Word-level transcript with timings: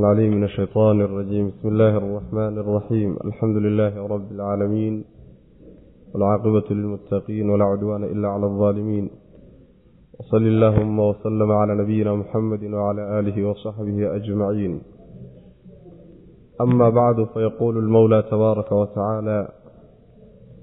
العليم 0.00 0.32
من 0.36 0.44
الشيطان 0.44 1.00
الرجيم 1.00 1.48
بسم 1.48 1.68
الله 1.68 1.96
الرحمن 1.96 2.58
الرحيم 2.58 3.16
الحمد 3.24 3.56
لله 3.56 4.06
رب 4.06 4.32
العالمين 4.32 5.04
والعاقبة 6.14 6.64
للمتقين 6.70 7.50
ولا 7.50 7.64
عدوان 7.64 8.04
إلا 8.04 8.28
على 8.28 8.46
الظالمين 8.46 9.10
وصل 10.20 10.36
اللهم 10.52 10.98
وسلم 10.98 11.52
على 11.52 11.74
نبينا 11.82 12.14
محمد 12.14 12.64
وعلى 12.64 13.18
آله 13.20 13.48
وصحبه 13.48 14.16
أجمعين 14.16 14.80
أما 16.60 16.88
بعد 16.90 17.24
فيقول 17.34 17.78
المولى 17.78 18.22
تبارك 18.30 18.72
وتعالى 18.72 19.48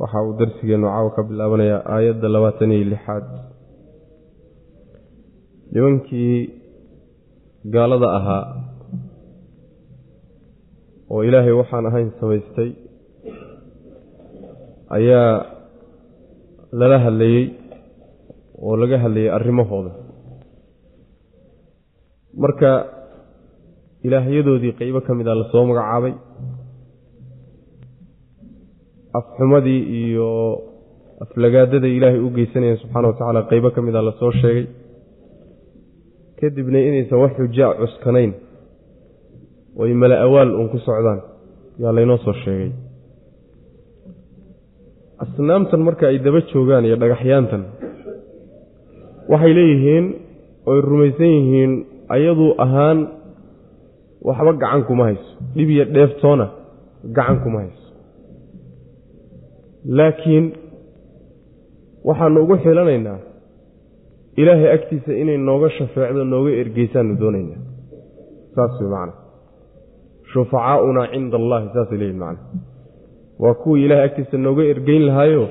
waxa 0.00 0.18
uu 0.26 0.32
darsigeenu 0.40 0.86
caawa 0.92 1.10
ka 1.16 1.22
bilaabanayaa 1.28 1.80
aayadda 1.94 2.28
labaatan 2.34 2.72
iyo 2.76 2.86
lixaad. 2.92 3.24
Nimankii 5.72 6.36
gaalada 7.74 8.08
ahaa 8.18 8.44
oo 11.12 11.20
ilaahay 11.28 11.54
waxaan 11.60 11.86
ahayn 11.90 12.08
samaystay 12.20 12.70
ayaa 14.98 15.30
lala 16.80 16.98
hadlayey 17.04 17.44
oo 18.66 18.74
laga 18.82 18.96
hadlayay 19.04 19.30
arrimahooda. 19.38 19.92
Marka 22.42 22.70
ilaahyadoodii 24.06 24.72
qeybo 24.80 25.00
ka 25.06 25.12
mid 25.18 25.26
a 25.28 25.34
la 25.40 25.44
soo 25.52 25.64
magacaabay 25.70 26.12
afxumadii 29.18 29.80
iyo 30.02 30.28
aflagaadada 31.24 31.88
ilaahay 31.96 32.20
u 32.26 32.30
geysanayeen 32.36 32.78
subxaana 32.82 33.08
watacaala 33.10 33.40
qeybo 33.50 33.68
ka 33.74 33.80
mid 33.86 33.94
a 33.98 34.02
la 34.08 34.12
soo 34.20 34.32
sheegay. 34.40 34.64
Kadibna 36.40 36.78
inaysan 36.88 37.18
wax 37.22 37.32
xujaa 37.40 37.70
cuskanayn 37.80 38.32
oy 39.82 39.90
mala 40.00 40.16
awaal 40.26 40.50
uun 40.58 40.68
ku 40.72 40.78
socdaan 40.86 41.20
yaa 41.82 41.92
laynoo 41.96 42.18
soo 42.24 42.34
sheegay. 42.44 42.70
Asnaamtan 45.24 45.80
marka 45.86 46.04
ay 46.10 46.18
daba 46.24 46.40
joogaan 46.52 46.84
iyo 46.88 46.96
dhagaxyaantan 47.02 47.62
waxay 49.32 49.52
leeyihiin 49.58 50.06
oy 50.70 50.78
rumaysan 50.90 51.30
yihiin 51.36 51.72
ayaduu 52.14 52.50
ahaan 52.64 52.98
waxba 54.28 54.52
gacan 54.62 54.82
kuma 54.88 55.04
hayso. 55.08 55.28
Dhib 55.56 55.68
iyo 55.74 55.84
dheeftoona 55.94 56.46
gacan 57.16 57.38
kuma 57.44 57.58
hayso 57.64 57.85
laakiin 59.98 60.46
waxaanu 62.08 62.42
ugu 62.44 62.56
xilanaynaa 62.64 63.18
ilaahay 64.40 64.70
agtiisa 64.76 65.12
inay 65.22 65.38
nooga 65.48 65.68
shafeecdo 65.78 66.24
nooga 66.24 66.50
ergeysaanu 66.62 67.12
doonaynaa. 67.20 67.60
Saas 68.54 68.74
wey 68.80 68.88
macana 68.90 69.12
shufacaaunaa 70.32 71.06
cinda 71.12 71.36
allahi 71.42 71.66
saasay 71.74 71.98
leeyihiin 71.98 72.20
macana 72.24 72.40
waa 73.42 73.54
kuwii 73.62 73.84
ilaahay 73.86 74.06
agtiisa 74.08 74.36
nooga 74.46 74.62
ergeyn 74.72 75.02
lahaayo 75.08 75.44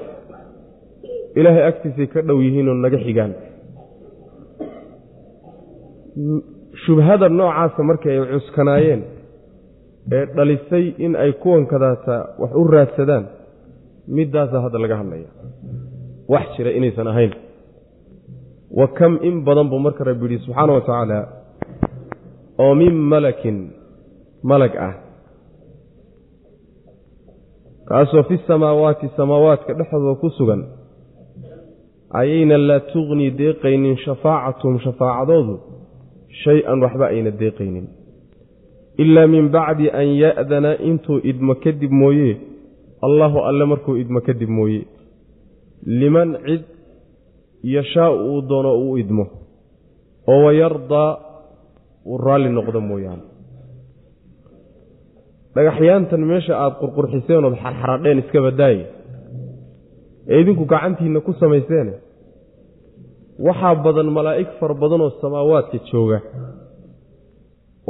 ilaahay 1.39 1.63
agtiisay 1.71 2.07
ka 2.13 2.19
dhow 2.27 2.37
yihiinoo 2.45 2.73
naga 2.85 2.97
xigaan. 3.05 3.33
Shubhada 6.85 7.29
noocaasa 7.29 7.83
markii 7.89 8.09
ay 8.11 8.19
cuskanaayeen 8.33 9.01
ee 10.15 10.25
dhalisay 10.35 10.85
in 11.05 11.15
ay 11.23 11.31
kuwan 11.43 11.65
kadaata 11.71 12.15
wax 12.41 12.51
u 12.61 12.63
raadsadaan 12.75 13.25
middaasa 14.07 14.61
hadda 14.61 14.79
laga 14.79 14.97
hadlaya 14.97 15.29
wax 16.27 16.45
jira 16.57 16.71
inaysan 16.71 17.07
ahayn. 17.07 17.33
Wa 18.71 18.87
kam 18.87 19.19
in 19.21 19.43
badan 19.45 19.69
buu 19.69 19.79
marka 19.79 20.03
rabbi 20.03 20.25
yidhi 20.25 20.45
subxaana 20.45 20.73
wa 20.73 20.81
tacaala 20.81 21.19
oo 22.59 22.75
min 22.75 22.93
malakin 22.93 23.69
malag 24.43 24.73
ah. 24.77 24.93
Kaasoo 27.87 28.23
fi 28.23 28.37
samaawaati 28.47 29.09
samaawaadka 29.17 29.73
dhexdooda 29.73 30.19
ku 30.19 30.29
sugan 30.37 30.65
ayayna 32.09 32.57
laa 32.57 32.79
tugnii 32.79 33.31
deeqaynin 33.31 33.97
shafaacatuhum 34.05 34.79
shafaacadoodu 34.79 35.59
shay-an 36.43 36.81
waxba 36.81 37.07
ayna 37.07 37.31
deeqaynin. 37.31 37.87
Ilaa 38.97 39.27
min 39.27 39.49
bacdi 39.49 39.89
an 39.89 40.07
ya'dana 40.23 40.77
intuu 40.81 41.19
idmo 41.23 41.55
kadib 41.55 41.91
mooye 41.91 42.54
allahu 43.01 43.37
alle 43.49 43.65
markuu 43.65 43.95
idmo 43.97 44.19
kadib 44.27 44.49
mooye. 44.49 44.81
Liman 45.85 46.29
cid 46.45 46.63
yashaau 47.63 48.15
uu 48.29 48.41
doono 48.49 48.71
uu 48.85 48.97
idmo 48.97 49.25
oo 50.27 50.39
wayardaa 50.45 51.11
uu 52.05 52.17
raalli 52.17 52.49
noqdo 52.57 52.79
mooyaane. 52.81 53.23
Dhagaxyaantan 55.55 56.21
meesha 56.31 56.53
aada 56.63 56.75
qurqurxiseen 56.81 57.43
ood 57.47 57.55
xarxaradheen 57.63 58.17
iska 58.23 58.39
badaaye 58.47 58.83
ee 60.31 60.39
idinku 60.41 60.63
gacantiinna 60.73 61.19
ku 61.27 61.31
samayseene 61.41 61.93
waxaa 63.47 63.75
badan 63.85 64.07
malaa'ig 64.17 64.49
fara 64.59 64.73
badanoo 64.83 65.09
samaawaadka 65.21 65.77
jooga 65.91 66.19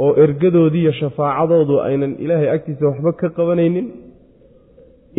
oo 0.04 0.12
ergadoodii 0.24 0.82
iyo 0.84 0.92
shafaacadoodu 1.00 1.74
aynan 1.88 2.12
ilaahay 2.24 2.48
agtiisa 2.56 2.84
waxba 2.90 3.12
ka 3.20 3.28
qabanaynin 3.38 3.86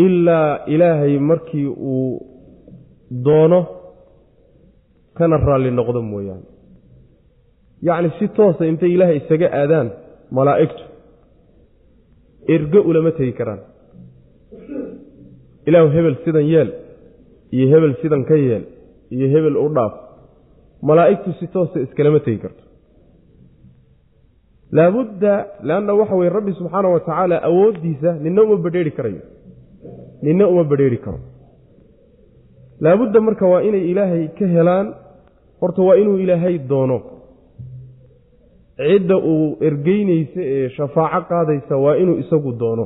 ilaa 0.05 0.51
ilaahay 0.73 1.13
markii 1.29 1.67
uu 1.67 2.21
doono 3.25 3.59
kana 5.17 5.37
raalli 5.47 5.71
noqdo 5.79 6.01
mooyaane. 6.11 6.45
Yacni 7.87 8.09
si 8.19 8.25
toosa 8.37 8.63
intay 8.71 8.91
ilaahay 8.95 9.17
isaga 9.21 9.47
aadaan 9.61 9.87
malaa'igtu 10.37 10.83
ergo 12.55 12.79
ulama 12.89 13.11
tegi 13.17 13.33
karaan. 13.39 13.61
Ilaahu 15.67 15.89
hebel 15.95 16.15
sidan 16.25 16.45
yeel 16.53 16.69
iyo 17.55 17.65
hebel 17.73 17.93
sidan 18.01 18.23
ka 18.29 18.35
yeel 18.45 18.63
iyo 19.15 19.27
hebel 19.33 19.55
u 19.65 19.67
dhaaf 19.75 19.93
malaa'igtu 20.89 21.29
si 21.39 21.45
toosa 21.53 21.77
iskalama 21.85 22.19
tegi 22.25 22.39
karto. 22.43 22.63
Laabudda 24.77 25.33
leanna 25.67 25.93
waxa 25.99 26.15
weye 26.19 26.29
rabbi 26.37 26.51
subxaana 26.59 26.87
wa 26.93 26.99
tacaala 26.99 27.35
awooddiisa 27.49 28.09
nina 28.23 28.41
uma 28.45 28.57
badrheeri 28.65 28.91
karayo 28.97 29.21
nina 30.23 30.45
uma 30.51 30.63
badrheeri 30.69 30.97
karo. 31.05 31.19
Laabudda 32.83 33.19
marka 33.27 33.45
waa 33.51 33.61
inay 33.67 33.83
ilaahay 33.91 34.23
ka 34.37 34.45
helaan 34.55 34.87
horta 35.61 35.81
waa 35.87 35.95
inuu 36.01 36.17
ilaahay 36.23 36.55
doono. 36.69 36.97
Cidda 38.77 39.15
uu 39.31 39.57
ergeynaysa 39.67 40.41
ee 40.55 40.69
shafaaco 40.77 41.25
qaadaysa 41.31 41.75
waa 41.83 41.95
inuu 42.01 42.17
isagu 42.23 42.51
doono. 42.61 42.85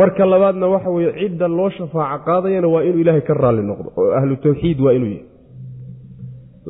Marka 0.00 0.24
labaadna 0.32 0.66
waxa 0.74 0.90
weeye 0.96 1.12
cidda 1.20 1.48
loo 1.58 1.70
shafaaco 1.78 2.24
qaadayana 2.28 2.68
waa 2.74 2.82
inuu 2.88 3.00
ilaahay 3.02 3.22
ka 3.28 3.34
raalli 3.42 3.62
noqdo. 3.70 3.88
Oo 4.00 4.10
ahlu 4.18 4.36
tawxiid 4.44 4.78
waa 4.86 4.92
inuu 4.98 5.10
yahay 5.14 5.26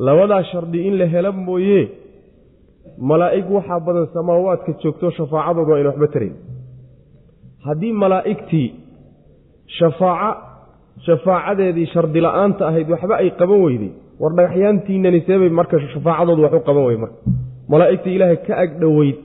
labadaa 0.07 0.43
shardi 0.51 0.79
in 0.87 0.93
la 0.99 1.05
hela 1.13 1.31
mooye 1.31 1.81
malaa'ig 3.09 3.47
waxaa 3.55 3.79
badan 3.87 4.07
samaawaadka 4.15 4.71
joogto 4.81 5.07
shafaacadooda 5.17 5.71
waa 5.73 5.79
ina 5.81 5.89
waxba 5.91 6.07
tarayn 6.13 6.35
haddii 7.67 7.93
malaa'igtii 8.03 8.67
shafaaco 9.77 10.31
shafaacadeedii 11.05 11.87
shardi 11.93 12.19
la'aanta 12.25 12.61
ahayd 12.69 12.87
waxba 12.93 13.15
ay 13.23 13.29
qaban 13.41 13.59
weyday 13.65 13.91
war 14.21 14.31
dhagaxyaantiinani 14.39 15.19
seebay 15.27 15.49
marka 15.59 15.75
shafaacadoodu 15.93 16.41
wax 16.45 16.53
u 16.53 16.61
qaban 16.69 16.83
wey 16.89 16.97
marka. 17.03 17.17
Malaa'igta 17.71 18.09
ilaahay 18.15 18.37
ka 18.47 18.53
agdhoweyd 18.63 19.17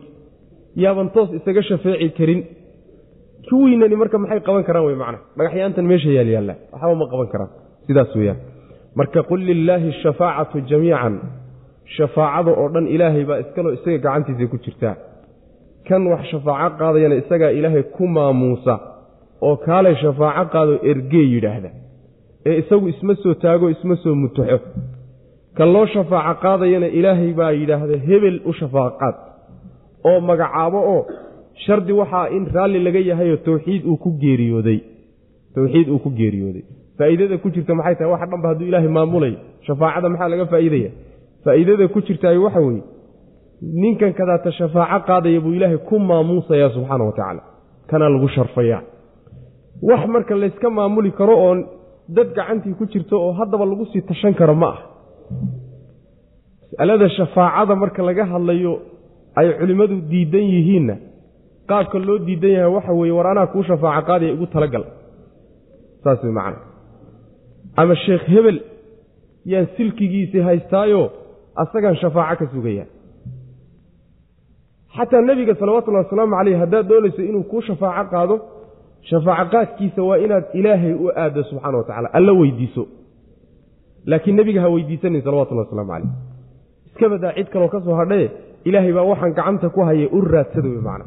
yaaban 0.84 1.08
toos 1.14 1.30
isaga 1.38 1.62
shafeeci 1.70 2.08
karin. 2.18 2.40
Kuwiinani 3.48 3.96
marka 4.02 4.16
maxay 4.22 4.40
qaban 4.46 4.62
karaan 4.68 4.84
wey 4.88 4.96
macna 5.02 5.18
dhagaxyaantan 5.38 5.84
meesha 5.90 6.10
yaal 6.18 6.28
yaalla 6.36 6.54
waxba 6.72 6.94
ma 7.00 7.06
qaban 7.12 7.28
karaan. 7.32 7.50
Sidaas 7.86 8.10
weeyaan. 8.18 8.38
Marka 8.98 9.20
qul 9.30 9.40
lilaahi 9.50 9.88
ashafaacatu 9.94 10.56
jamiican. 10.70 11.14
Shafaacada 11.96 12.50
oo 12.60 12.66
dhan 12.74 12.86
ilaahay 12.94 13.24
baa 13.28 13.38
iskaloo 13.44 13.72
isaga 13.78 13.98
gacantiisa 14.04 14.46
ku 14.52 14.56
jirtaa 14.64 14.94
kan 15.88 16.02
wax 16.12 16.22
shafaaco 16.32 16.76
qaadayana 16.80 17.14
isagaa 17.22 17.50
ilaahay 17.58 17.82
ku 17.96 18.04
maamuusa 18.16 18.74
oo 19.46 19.56
kaalay 19.66 19.94
shafaaco 20.04 20.48
qaado 20.54 20.74
ergee 20.90 21.26
yidhaahda 21.34 21.70
ee 22.48 22.54
isagu 22.62 22.86
isma 22.92 23.14
soo 23.22 23.34
taago 23.44 23.66
isma 23.74 23.96
soo 24.02 24.14
mutaxo. 24.22 24.58
Kan 25.56 25.68
loo 25.74 25.86
shafaaco 25.94 26.40
qaadayana 26.44 26.88
ilaahay 26.98 27.32
baa 27.40 27.52
yidhaahda 27.60 27.96
hebel 28.08 28.36
u 28.50 28.52
shafaaco 28.60 28.96
qaad 29.00 29.16
oo 30.08 30.18
magacaabo 30.28 30.80
oo 30.94 31.00
shardi 31.64 31.92
waxaa 32.00 32.26
in 32.36 32.42
raalli 32.54 32.78
laga 32.86 33.00
yahayoo 33.10 33.36
tawxiid 33.48 33.82
uu 33.90 33.96
ku 34.04 34.10
geeriyooday. 34.22 34.78
Tawxiid 35.54 35.88
uu 35.94 35.98
ku 36.04 36.10
geeriyooday. 36.20 36.64
Faa'iidada 36.98 37.36
ku 37.42 37.48
jirta 37.54 37.72
maxay 37.78 37.94
tahay? 37.98 38.10
Waxa 38.14 38.26
dhanba 38.32 38.48
hadduu 38.50 38.66
ilaahay 38.70 38.90
maamulayo 38.98 39.38
shafaacada 39.66 40.08
maxaa 40.12 40.28
laga 40.34 40.46
faa'iidaya 40.52 40.90
faa'iidada 41.44 41.84
ku 41.94 41.98
jirtaay 42.08 42.38
waxa 42.46 42.60
weeye 42.66 42.82
ninkan 43.82 44.12
kadaata 44.18 44.50
shafaaco 44.58 45.06
qaadaya 45.08 45.40
buu 45.44 45.52
ilaahay 45.56 45.78
ku 45.88 45.98
maamuusayaa 45.98 46.70
subxaana 46.76 47.04
wa 47.04 47.12
tacaala. 47.12 47.42
Kana 47.90 48.08
lagu 48.08 48.28
sharfayaa. 48.28 48.82
Wax 49.88 50.02
marka 50.14 50.34
layska 50.42 50.70
maamuli 50.70 51.10
karo 51.18 51.34
oon 51.46 51.58
dad 52.16 52.28
gacantii 52.36 52.74
ku 52.78 52.84
jirto 52.92 53.16
oo 53.26 53.32
haddaba 53.38 53.64
lagu 53.70 53.84
sii 53.92 54.02
tashan 54.02 54.34
karo 54.34 54.54
ma 54.54 54.68
ah. 54.74 54.78
Mas'alada 56.72 57.08
shafaacada 57.16 57.74
marka 57.82 58.02
laga 58.08 58.24
hadlayo 58.32 58.72
ay 59.38 59.46
culimmadu 59.58 59.96
diidan 60.10 60.44
yihiinna 60.54 60.94
qaabka 61.70 61.98
loo 62.06 62.18
diidan 62.26 62.50
yahay 62.56 62.72
waxa 62.76 62.92
weeye 62.98 63.12
war 63.18 63.26
anaa 63.32 63.46
kuu 63.52 63.62
shafaaco 63.68 64.06
qaadaya 64.08 64.32
igu 64.36 64.46
talagal. 64.54 64.84
Saas 66.02 66.20
way 66.24 66.32
macana 66.38 66.58
ama 67.80 67.94
sheekh 68.04 68.24
hebel 68.34 68.58
yaan 69.52 69.66
silkigiisii 69.76 70.40
haystaayo 70.48 71.02
asagaan 71.62 71.96
shafaaco 72.02 72.44
ka 72.44 72.52
sugaya 72.54 72.84
xataa 74.96 75.20
nebiga 75.28 75.54
salawatullahi 75.60 76.04
wasalaamu 76.06 76.34
caleyh 76.38 76.58
haddaad 76.62 76.86
doonayso 76.90 77.22
inuu 77.30 77.42
kuu 77.50 77.60
shafaaco 77.68 78.10
qaado 78.14 78.34
shafaaco 79.10 79.50
qaadkiisa 79.54 80.00
waa 80.08 80.18
inaad 80.24 80.44
ilaahay 80.58 80.92
u 81.04 81.06
aaddo 81.22 81.42
subxana 81.50 81.76
wa 81.78 81.84
tacala 81.88 82.08
alla 82.18 82.32
weydiiso. 82.40 82.82
Laakiin 84.10 84.36
nebiga 84.36 84.60
ha 84.64 84.68
weydiisanin 84.74 85.22
salawatullahi 85.26 85.66
wasalaamu 85.66 85.92
caleyh 85.92 86.10
iska 86.88 87.08
badaa 87.12 87.32
cid 87.36 87.48
kaloo 87.52 87.68
ka 87.74 87.80
soo 87.86 87.94
hadhaye 88.00 88.26
ilaahay 88.68 88.92
baa 88.96 89.02
waxaan 89.12 89.32
gacanta 89.38 89.68
ku 89.74 89.80
hayay 89.88 90.08
u 90.16 90.20
raadsada 90.20 90.68
wey 90.68 90.82
macna. 90.88 91.04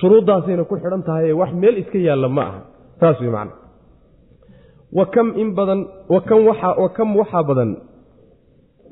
Shuruuddaasayna 0.00 0.64
ku 0.70 0.74
xidhan 0.82 1.02
tahaye 1.08 1.32
wax 1.40 1.50
meel 1.62 1.76
iska 1.82 1.98
yaalla 2.08 2.28
ma 2.36 2.42
aha. 2.50 2.60
Saas 3.00 3.20
wey 3.20 3.30
macna. 3.36 3.52
Wa 4.98 5.04
kam 5.14 5.28
in 5.42 5.48
badan 5.58 5.80
wa 6.14 6.20
kam 6.96 7.16
waxaa 7.16 7.42
badan 7.48 7.70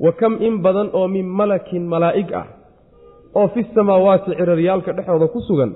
wa 0.05 0.11
kam 0.19 0.33
in 0.47 0.55
badan 0.65 0.87
oo 0.97 1.07
min 1.07 1.25
malakin 1.39 1.83
malaa'ig 1.93 2.29
ah 2.41 2.47
oo 3.39 3.47
fi 3.53 3.61
samaawaati 3.75 4.31
ciraryaalka 4.39 4.91
dhexooda 4.97 5.27
ku 5.33 5.39
sugan 5.47 5.71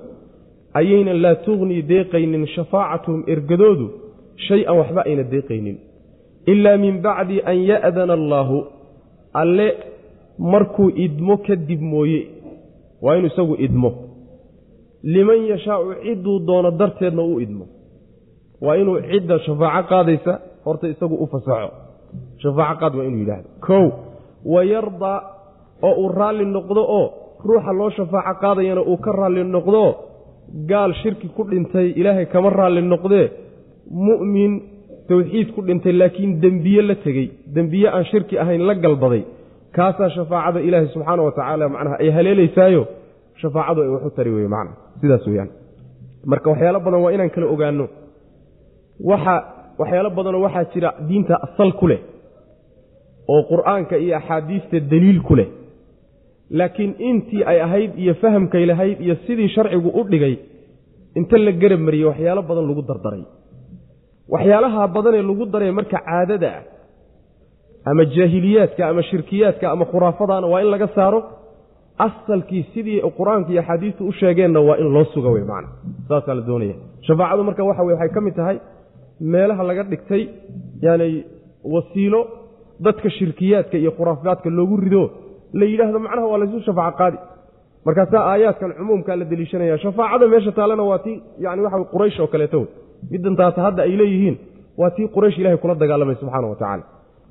ayaynan 0.80 1.18
laa 1.24 1.34
tugnii 1.46 1.82
deeqaynin 1.90 2.44
shafaacatuhum 2.54 3.20
ergadoodu 3.32 3.86
shay-an 4.48 4.76
waxba 4.80 5.00
ayna 5.08 5.22
deeqaynin. 5.34 5.76
Ilaa 6.52 6.76
min 6.84 6.94
bacdi 7.06 7.36
an 7.50 7.56
ya'dana 7.70 8.12
allaahu 8.20 8.56
alle 9.42 9.68
markuu 10.52 10.88
idmo 11.04 11.34
kadib 11.46 11.80
mooye 11.92 12.20
waa 13.04 13.14
inuu 13.18 13.30
isagu 13.32 13.54
idmo. 13.66 13.90
Liman 15.14 15.40
yashaau 15.52 15.94
cidduu 16.04 16.36
doono 16.46 16.70
darteedna 16.80 17.22
u 17.22 17.40
idmo. 17.44 17.64
Waa 18.64 18.76
inuu 18.80 18.98
cidda 19.10 19.38
shafaaco 19.46 19.88
qaadaysa 19.90 20.32
horta 20.64 20.86
isagu 20.94 21.14
u 21.14 21.26
fasaxo 21.32 21.70
shafaaco 22.42 22.78
qaad 22.80 22.92
waa 22.98 23.04
inuu 23.08 23.20
yidhaahdo. 23.22 23.48
Kow 23.66 23.84
wayardaa 24.54 25.18
oo 25.88 25.94
uu 26.02 26.08
raalli 26.18 26.44
noqdo 26.56 26.82
oo 26.98 27.06
ruuxa 27.48 27.72
loo 27.78 27.90
shafaaco 27.98 28.40
qaadayana 28.42 28.82
uu 28.90 28.96
ka 29.04 29.10
raalli 29.18 29.42
noqdo 29.56 29.82
gaal 30.70 30.92
shirki 31.02 31.28
ku 31.36 31.42
dhintay 31.50 31.86
ilaahay 32.00 32.26
kama 32.34 32.50
raalli 32.50 32.82
noqdee 32.94 33.26
mu'min 34.08 34.52
tawxiid 35.08 35.48
ku 35.54 35.60
dhintay 35.68 35.92
laakiin 36.00 36.40
dembiye 36.42 36.82
la 36.88 36.94
tegey 37.04 37.26
dembiye 37.56 37.88
aan 37.88 38.04
shirki 38.10 38.34
ahayn 38.42 38.62
la 38.68 38.74
galbaday. 38.74 39.22
Kaasaa 39.76 40.10
shafaacada 40.16 40.60
ilaahay 40.68 40.88
subxaana 40.94 41.22
wa 41.26 41.32
tacaala 41.36 41.64
macnaha 41.74 41.96
ay 42.02 42.10
haleelaysaayo 42.16 42.82
shafaacadu 43.42 43.80
ay 43.84 43.88
waxu 43.94 44.10
tari 44.16 44.30
weye 44.36 44.48
macna. 44.54 44.72
Sidaas 45.00 45.24
weyaan 45.30 45.50
marka 46.30 46.46
waxyaalo 46.52 46.78
badan 46.86 47.00
waa 47.04 47.12
inaan 47.16 47.30
kala 47.34 47.46
ogaanno. 47.54 47.86
Waxa 49.10 49.34
waxyaalo 49.80 50.10
badanoo 50.18 50.42
waxaa 50.46 50.64
jira 50.72 50.90
diinta 51.08 51.34
asal 51.46 51.70
ku 51.80 51.86
leh 51.90 52.00
oo 53.32 53.42
qur'aanka 53.52 53.94
iyo 54.04 54.16
axaadiista 54.20 54.76
daliil 54.92 55.20
ku 55.28 55.34
leh 55.38 55.48
laakiin 56.50 56.92
intii 57.08 57.42
ay 57.50 57.58
ahayd 57.66 57.92
iyo 58.02 58.14
fahamkay 58.22 58.64
lahayd 58.66 59.00
iyo 59.00 59.14
sidii 59.26 59.48
sharcigu 59.48 59.88
u 60.00 60.02
dhigay 60.10 60.34
inta 61.18 61.38
la 61.38 61.52
garab 61.62 61.80
mariyey 61.80 62.06
waxyaalo 62.10 62.42
badan 62.50 62.66
lagu 62.70 62.82
dardaray. 62.90 63.22
Waxyaalaha 64.34 64.82
badanee 64.94 65.22
lagu 65.30 65.44
daray 65.52 65.70
marka 65.78 65.98
caadada 66.06 66.50
ah 66.58 66.62
ama 67.90 68.04
jaahiliyaadka 68.16 68.82
ama 68.90 69.02
shirkiyaadka 69.10 69.66
ama 69.74 69.84
khuraafadaana 69.92 70.46
waa 70.52 70.60
in 70.64 70.70
laga 70.74 70.88
saaro 70.96 71.20
asalkii 72.06 72.62
sidii 72.74 72.98
qur'aanka 73.18 73.50
iyo 73.52 73.60
axaadiistu 73.62 74.02
u 74.08 74.12
sheegeenna 74.20 74.60
waa 74.68 74.76
in 74.82 74.88
loo 74.94 75.04
suga 75.14 75.28
wey 75.34 75.44
macana 75.50 75.68
saasaa 76.08 76.34
la 76.38 76.42
doonaya. 76.48 76.74
Shafaacadu 77.06 77.42
marka 77.48 77.62
waxa 77.68 77.82
weye 77.86 77.96
waxay 77.98 78.10
ka 78.16 78.20
mid 78.26 78.34
tahay 78.40 78.56
meelaha 79.32 79.62
laga 79.68 79.82
dhigtay 79.92 80.22
yani 80.86 81.08
wasiilo 81.74 82.20
dadka 82.86 83.08
shirkiyaadka 83.18 83.76
iyo 83.82 83.90
khuraafaadka 83.98 84.48
loogu 84.58 84.76
rido 84.84 85.02
la 85.58 85.64
yidhaahdo 85.70 85.98
macnaha 86.04 86.26
waa 86.32 86.38
laysu 86.42 86.60
shafaaco 86.68 86.96
qaadi. 87.00 87.18
Markaasaa 87.86 88.22
aayaadkan 88.32 88.70
cumuumkaa 88.78 89.16
la 89.20 89.24
deliishanaya 89.30 89.78
shafaacada 89.84 90.26
meesha 90.32 90.52
taallena 90.58 90.82
waa 90.90 90.98
tii 91.04 91.16
yani 91.44 91.60
waxa 91.64 91.78
quraysh 91.94 92.18
oo 92.22 92.28
kaleeto 92.32 92.58
wey 92.60 92.68
middan 93.12 93.34
taata 93.40 93.60
hadda 93.66 93.82
ay 93.86 93.94
leeyihiin 94.00 94.36
waa 94.80 94.90
tii 94.96 95.06
quraysh 95.16 95.38
ilahay 95.40 95.58
kula 95.62 95.74
dagaalamay 95.82 96.16
subxaana 96.20 96.46
wa 96.52 96.56
tacala 96.62 96.84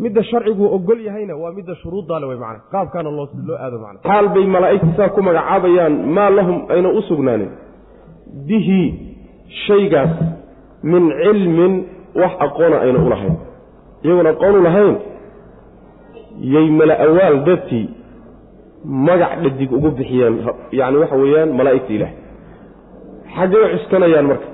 midda 0.04 0.22
sharcigu 0.30 0.64
ogol 0.76 1.00
yahayna 1.08 1.34
waa 1.42 1.52
midda 1.58 1.74
shuruuddaale 1.82 2.26
wey 2.30 2.38
macana 2.44 2.60
qaabkaana 2.74 3.10
loo 3.18 3.28
aado 3.64 3.78
macna 3.84 4.00
xaal 4.08 4.28
bay 4.36 4.46
malaa'igta 4.56 4.92
saa 4.98 5.10
ku 5.16 5.22
magacaabayaan 5.28 5.94
maa 6.16 6.30
lahum 6.38 6.58
ayna 6.74 6.90
u 6.90 7.02
sugnaanin? 7.10 7.52
Bihi 8.48 8.82
shaygaas 9.68 10.14
min 10.92 11.04
cilmin 11.24 11.74
wax 12.22 12.34
aqoona 12.48 12.78
ayna 12.86 13.00
u 13.06 13.10
lahayn. 13.14 13.36
Iyagoon 14.06 14.28
aqoon 14.34 14.56
u 14.56 14.64
lahayn 14.68 14.96
yay 16.56 16.68
mala 16.80 16.96
awaal 17.08 17.38
dartii 17.48 17.86
magac 18.88 19.34
dhadig 19.44 19.72
ugu 19.78 19.90
bixiyeen 19.98 20.36
yacni 20.80 20.98
waxa 21.02 21.16
weeyaan 21.22 21.50
malaa'igta 21.58 21.94
ilaah. 21.98 22.12
Xaggay 23.36 23.64
cuskanayaan 23.74 24.26
marka. 24.30 24.48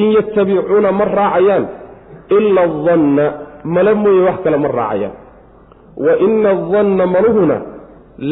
In 0.00 0.06
yattabicuuna 0.16 0.92
ma 0.98 1.04
raacayaan 1.04 1.64
ila 2.36 2.60
adanna 2.68 3.24
male 3.74 3.92
mooye 4.02 4.20
wax 4.28 4.38
kale 4.44 4.56
ma 4.64 4.68
raacayaan. 4.68 5.14
Wa 6.04 6.12
ina 6.26 6.50
adanna 6.56 7.04
maluhuna 7.14 7.56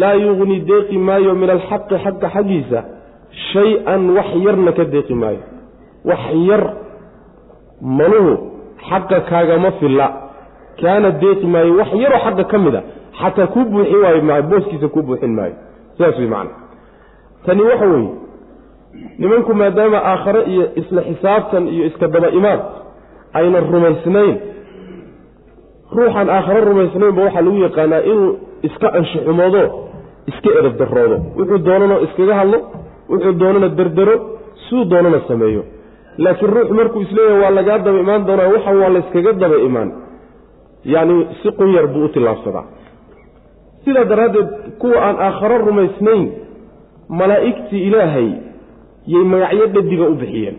laa 0.01 0.15
yugni 0.25 0.57
deeqi 0.69 0.99
maayo 0.99 1.35
min 1.35 1.51
alxaqi 1.57 1.95
xaqa 2.05 2.27
xaggiisa 2.35 2.79
shay-an 3.53 4.03
wax 4.17 4.29
yarna 4.47 4.73
ka 4.79 4.85
deeqi 4.95 5.15
maayo. 5.23 5.43
Wax 6.09 6.23
yar 6.49 6.63
maluhu 7.99 8.33
xaqa 8.89 9.21
kaagama 9.31 9.71
filla. 9.81 10.07
Kaana 10.81 11.11
deeqi 11.23 11.47
maayo 11.47 11.73
wax 11.81 11.91
yaroo 12.03 12.21
xagga 12.27 12.45
ka 12.53 12.59
mid 12.65 12.75
a 12.75 12.83
xataa 13.21 13.47
kuu 13.55 13.65
buuxin 13.73 14.01
waayo 14.05 14.23
maayo 14.29 14.43
booskiisa 14.51 14.89
kuu 14.95 15.03
buuxin 15.09 15.33
maayo. 15.39 15.55
Sidaas 15.97 16.19
wey 16.19 16.29
macana 16.35 16.51
tani 17.47 17.63
waxa 17.71 17.87
weeye 17.93 18.11
nimanku 19.19 19.55
maadaama 19.61 19.99
aakhare 20.13 20.41
iyo 20.53 20.65
isla 20.81 21.01
xisaabtan 21.09 21.65
iyo 21.75 21.85
iska 21.91 22.07
daba 22.15 22.29
imaad 22.39 22.61
aynan 23.39 23.65
rumaysnayn 23.73 24.37
ruuxaan 25.97 26.29
aakhare 26.37 26.61
rumaysnaynba 26.71 27.23
waxaa 27.27 27.43
lagu 27.47 27.59
yaqaanaa 27.67 28.03
inuu 28.11 28.31
iska 28.69 28.89
anshuxumoodo 28.99 29.63
iska 30.31 30.51
edab 30.61 30.75
daroodo 30.81 31.17
wuxuu 31.39 31.59
doonana 31.67 31.97
iskaga 32.07 32.35
hadlo 32.41 32.59
wuxuu 33.13 33.33
doonana 33.41 33.69
derdero 33.79 34.15
suu 34.67 34.83
doonana 34.93 35.21
sameeyo. 35.29 35.63
Laakiin 36.25 36.51
ruux 36.57 36.69
markuu 36.79 37.01
is 37.07 37.13
leeyahay 37.17 37.41
waa 37.43 37.51
lagaa 37.59 37.79
daba 37.87 37.99
imaan 38.05 38.23
doonaa 38.29 38.49
waxan 38.55 38.77
waa 38.83 38.91
layskaga 38.97 39.33
daba 39.43 39.57
imaan. 39.69 39.91
Yacni 40.93 41.17
si 41.43 41.49
qunyar 41.59 41.87
buu 41.93 42.05
u 42.05 42.09
tillaabsadaa 42.15 42.65
sidaa 43.85 44.05
daraaddeed 44.05 44.49
kuwa 44.79 44.99
aan 45.07 45.17
aakharo 45.27 45.59
rumaysnayn 45.59 46.25
malaa'igtii 47.09 47.83
ilaahay 47.89 48.29
yay 49.13 49.25
magacyo 49.33 49.67
dhadiga 49.75 50.05
u 50.13 50.15
bixiyeen. 50.15 50.57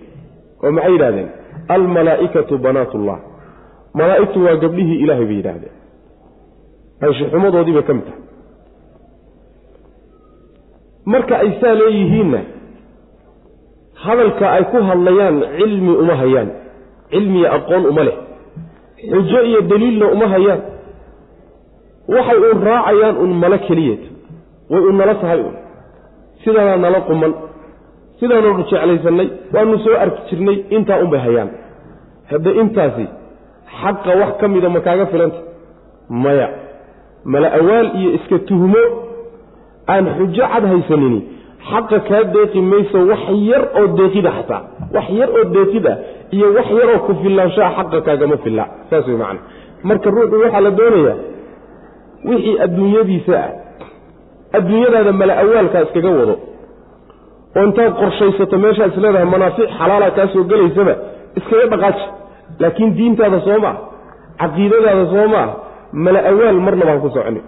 Oo 0.64 0.72
maxay 0.72 0.92
yidhahdeen 0.94 1.30
almalaa'ikatu 1.76 2.58
banaatullah. 2.66 3.18
Malaa'igtu 4.00 4.44
waa 4.46 4.56
gabdhihii 4.64 5.00
ilaahay 5.04 5.26
bay 5.26 5.38
yidhaahdeen. 5.42 5.76
Anshuxumadoodii 7.06 7.74
bay 7.78 7.84
ka 7.90 7.94
mid 7.94 8.06
tahay 8.06 8.22
marka 11.14 11.34
ay 11.44 11.50
saa 11.62 11.74
leeyihiinna 11.82 12.40
hadalka 14.06 14.46
ay 14.52 14.64
ku 14.72 14.78
hadlayaan 14.90 15.36
cilmi 15.58 15.94
uma 16.04 16.16
hayaan. 16.22 16.50
Cilmiya 17.12 17.50
aqoon 17.58 17.84
uma 17.92 18.04
leh. 18.08 18.18
Xujo 19.12 19.40
iyo 19.50 19.62
daliilna 19.62 20.06
uma 20.16 20.28
hayaan 20.34 20.62
waxay 22.14 22.38
uun 22.46 22.60
raacayaan 22.70 23.16
un 23.24 23.32
malo 23.42 23.58
keliyeed. 23.68 24.04
Way 24.72 24.82
un 24.90 24.96
nala 25.00 25.16
tahay 25.22 25.40
un. 25.48 25.56
Sidaanaa 26.44 26.78
nala 26.86 27.00
quman. 27.08 27.34
Sidaananu 28.20 28.64
jeclaysannay. 28.70 29.28
Waanu 29.54 29.78
soo 29.86 29.96
arki 30.04 30.22
jirnay 30.30 30.58
intaa 30.76 31.00
unbay 31.04 31.20
hayaan. 31.26 31.50
Hadda 32.32 32.52
intaasi 32.62 33.06
xaqa 33.80 34.12
wax 34.22 34.32
ka 34.40 34.48
mida 34.54 34.70
ma 34.76 34.80
kaaga 34.86 35.06
filanta. 35.12 35.40
Maya 36.24 36.48
mala 37.32 37.48
awaal 37.60 37.88
iyo 38.00 38.10
iska 38.18 38.38
tuhmo 38.48 38.82
aan 39.94 40.06
xujo 40.18 40.44
cad 40.52 40.64
haysanini. 40.72 41.20
Xaqa 41.70 41.98
kaa 42.08 42.24
deeqi 42.34 42.60
mayso 42.72 42.98
wax 43.12 43.22
yar 43.50 43.64
oo 43.80 43.88
deeqida 43.98 44.32
xataa. 44.38 44.62
Wax 44.96 45.08
yar 45.20 45.30
oo 45.38 45.44
deeqid 45.56 45.86
ah 45.94 45.98
iyo 46.36 46.48
wax 46.58 46.68
yar 46.80 46.90
oo 46.94 47.00
ku 47.08 47.12
filaanshaha 47.24 47.72
xaqa 47.78 47.98
kaagama 48.08 48.38
filla. 48.44 48.66
Saas 48.90 49.06
wey 49.08 49.18
macana 49.22 49.40
marka 49.88 50.08
ruuxu 50.16 50.36
waxaa 50.44 50.62
la 50.68 50.72
doonayaa 50.80 51.18
wixii 52.30 52.56
adduunyadiisa 52.66 53.34
ah 53.46 53.52
adduunyadaada 54.58 55.12
mala 55.22 55.34
awaalkaa 55.44 55.82
iskaga 55.88 56.10
wado 56.20 56.36
oo 57.58 57.64
intaad 57.68 57.94
qorshaysato 58.02 58.58
meeshaad 58.66 58.92
is 58.94 58.98
leedahay 59.04 59.28
manaafic 59.36 59.68
xalaala 59.80 60.08
kaa 60.18 60.28
soo 60.34 60.44
gelaysaba 60.52 60.94
iskaga 61.40 61.66
dhaqaaji. 61.74 62.04
Laakiin 62.62 62.92
diintaada 62.98 63.40
soo 63.48 63.60
maah 63.64 63.78
caqiidadaada 64.42 65.06
soo 65.14 65.28
maah 65.34 65.48
mala 66.06 66.20
awaal 66.32 66.60
marnaba 66.66 66.92
ha 66.96 67.00
ku 67.04 67.10
soconi. 67.16 67.42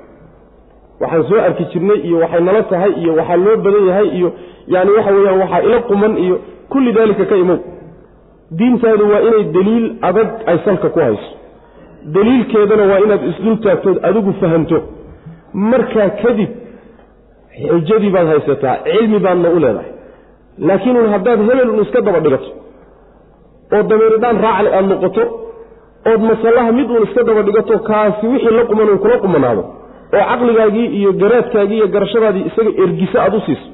Waxaan 1.02 1.24
soo 1.30 1.40
arki 1.48 1.64
jirnay 1.74 2.00
iyo 2.08 2.18
waxay 2.24 2.42
nala 2.48 2.62
tahay 2.72 2.92
iyo 3.02 3.12
waxaa 3.20 3.38
loo 3.46 3.56
badan 3.66 3.84
yahay 3.90 4.08
iyo 4.18 4.30
yani 4.74 4.92
waxa 4.98 5.12
weeyaan 5.18 5.40
waxaa 5.44 5.62
ila 5.68 5.80
quman 5.90 6.14
iyo 6.26 6.36
kulli 6.72 6.92
daalika 6.98 7.26
ka 7.32 7.36
imow. 7.44 7.60
Diintaadu 8.60 9.04
waa 9.12 9.22
inay 9.28 9.44
deliil 9.56 9.86
adag 10.10 10.30
ay 10.52 10.58
salka 10.66 10.90
ku 10.96 11.00
hayso 11.06 11.30
deliilkeedana 12.16 12.84
waa 12.92 13.00
inaad 13.06 13.24
isdul 13.32 13.58
taagtood 13.66 13.98
adigu 14.10 14.34
fahamto. 14.42 14.78
Markaa 15.54 16.10
kadib 16.22 16.50
xujadii 17.70 18.12
baad 18.16 18.28
haysataa 18.34 18.76
cilmi 18.88 19.20
baadna 19.26 19.50
u 19.56 19.60
leedahay. 19.64 19.92
Laakiin 20.68 20.98
un 20.98 21.10
haddaad 21.14 21.40
hebel 21.50 21.70
un 21.74 21.82
iska 21.86 22.02
daba 22.08 22.20
dhigato 22.26 22.50
oo 23.76 23.84
dameeridhaan 23.90 24.38
raacle 24.46 24.70
aada 24.78 24.88
noqoto 24.94 25.24
ood 26.12 26.22
masallaha 26.32 26.72
mid 26.80 26.90
uun 26.94 27.04
iska 27.08 27.24
daba 27.30 27.42
dhigato 27.48 27.80
kaasi 27.90 28.28
wixii 28.32 28.56
la 28.58 28.64
quman 28.70 28.90
uu 28.94 28.98
kula 29.04 29.18
qumanaado 29.24 29.64
oo 30.18 30.24
caqligaagii 30.30 30.88
iyo 31.00 31.12
garaadkaagii 31.22 31.78
iyo 31.80 31.88
garashadaadii 31.96 32.44
isaga 32.50 32.72
ergisa 32.84 33.18
aada 33.24 33.38
u 33.38 33.42
siiso. 33.48 33.68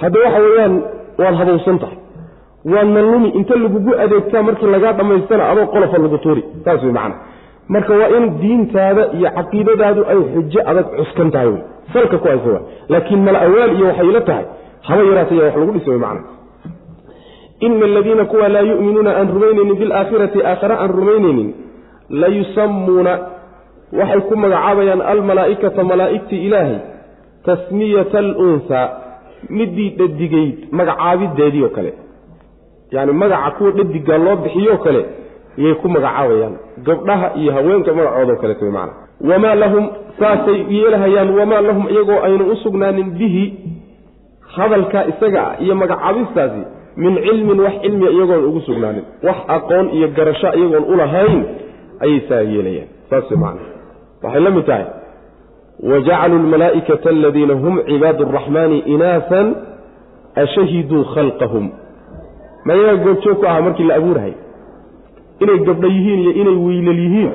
Hadda 0.00 0.18
waxa 0.24 0.40
weeyaan 0.46 0.74
waad 1.20 1.34
habowsan 1.40 1.78
tahay. 1.82 1.98
Waadna 2.72 3.00
lumi 3.12 3.28
inta 3.38 3.54
lagugu 3.62 3.90
adeegtaa 4.04 4.42
markii 4.48 4.70
lagaa 4.74 4.92
dhammaystana 4.98 5.44
adoo 5.50 5.66
qolofa 5.74 5.98
lagu 6.04 6.18
tuuri. 6.24 6.42
Saas 6.64 6.82
wey 6.82 6.92
macana 6.98 7.14
marka 7.74 7.92
waa 8.00 8.08
in 8.18 8.24
diintaada 8.42 9.02
iyo 9.18 9.28
caqiidadaadu 9.38 10.00
ay 10.12 10.18
xujo 10.34 10.60
adag 10.70 10.86
cuskan 10.98 11.30
tahay. 11.34 11.48
Wey 11.54 11.62
salka 11.92 12.16
ku 12.22 12.26
haysa 12.28 12.60
laakiin 12.92 13.20
mala 13.26 13.38
awaal 13.46 13.70
iyo 13.78 13.86
waxay 13.90 14.08
ila 14.12 14.20
tahay. 14.30 14.44
Haba 14.88 15.02
yaraataya 15.10 15.42
wax 15.46 15.54
lagu 15.60 15.72
dhisa 15.76 15.98
macana 16.04 16.22
ina 17.66 17.84
aladiina 17.90 18.24
kuwa 18.30 18.48
laa 18.54 18.64
yu'minuuna 18.70 19.10
aan 19.18 19.28
rumaynaynin 19.34 19.76
bilaakhirati 19.80 20.38
aakhare 20.50 20.74
aan 20.82 20.90
rumaynaynin 20.98 21.48
layusammuuna 22.22 23.12
waxay 23.98 24.20
ku 24.28 24.34
magacaabayaan 24.42 25.02
almalaa'ikata 25.12 25.84
malaa'igtii 25.90 26.40
ilaahay 26.46 26.78
tasmiyata 27.46 28.18
alunhaa 28.24 28.84
midii 29.58 29.90
dhadigayd 29.98 30.54
magacaabideedii 30.78 31.64
oo 31.66 31.72
kale. 31.76 31.92
Yacni 32.94 33.12
magaca 33.22 33.50
kuwa 33.58 33.70
dhadigaa 33.78 34.18
loo 34.26 34.36
bixiyoo 34.44 34.78
kale 34.86 35.02
yay 35.64 35.74
ku 35.82 35.88
magacaabayaan 35.88 36.54
gabdhaha 36.88 37.26
iyo 37.40 37.52
haweenka 37.56 37.90
magacoodao 37.98 38.36
kaleeto 38.42 38.64
way 38.64 38.72
macana 38.72 38.92
wamaa 39.30 39.54
lahum 39.62 39.84
saasay 40.20 40.58
yeelahayaan 40.76 41.30
wamaa 41.38 41.60
lahum 41.68 41.84
iyagoo 41.94 42.20
aynu 42.28 42.44
u 42.52 42.56
sugnaanin 42.64 43.10
bihi 43.18 43.44
hadalkaa 44.56 45.04
isaga 45.12 45.40
ah 45.48 45.54
iyo 45.64 45.74
magacaabistaasi 45.82 46.62
min 46.96 47.14
cilmin 47.24 47.60
wax 47.60 47.74
cilmiya 47.82 48.10
iyagoon 48.10 48.44
ugu 48.48 48.60
sugnaanin. 48.60 49.04
Wax 49.22 49.36
aqoon 49.56 49.86
iyo 49.96 50.08
garasho 50.16 50.48
iyagoon 50.58 50.84
ulahayn 50.92 51.40
ayay 52.04 52.20
saa 52.28 52.40
yeelayaan. 52.52 52.88
Saas 53.10 53.30
macana 53.30 53.60
waxay 54.22 54.40
la 54.46 54.50
mid 54.50 54.64
tahay 54.66 54.86
wajacaluu 55.90 56.38
almalaa'ikata 56.42 57.10
aladiina 57.10 57.54
hum 57.62 57.74
cibaadu 57.88 58.22
araxmaani 58.28 58.78
inaasan 58.94 59.46
ashahiduu 60.42 61.04
khalqahum. 61.14 61.66
Ma 62.64 62.72
ayagaa 62.72 62.96
goobjoog 63.04 63.38
ku 63.40 63.46
ahaa 63.46 63.60
markii 63.66 63.84
la 63.90 63.94
abuurahay 64.00 64.32
inay 65.42 65.58
gabdho 65.68 65.88
yihiin 65.94 66.20
iyo 66.24 66.32
inay 66.42 66.56
wiilal 66.66 67.00
yihiin 67.04 67.32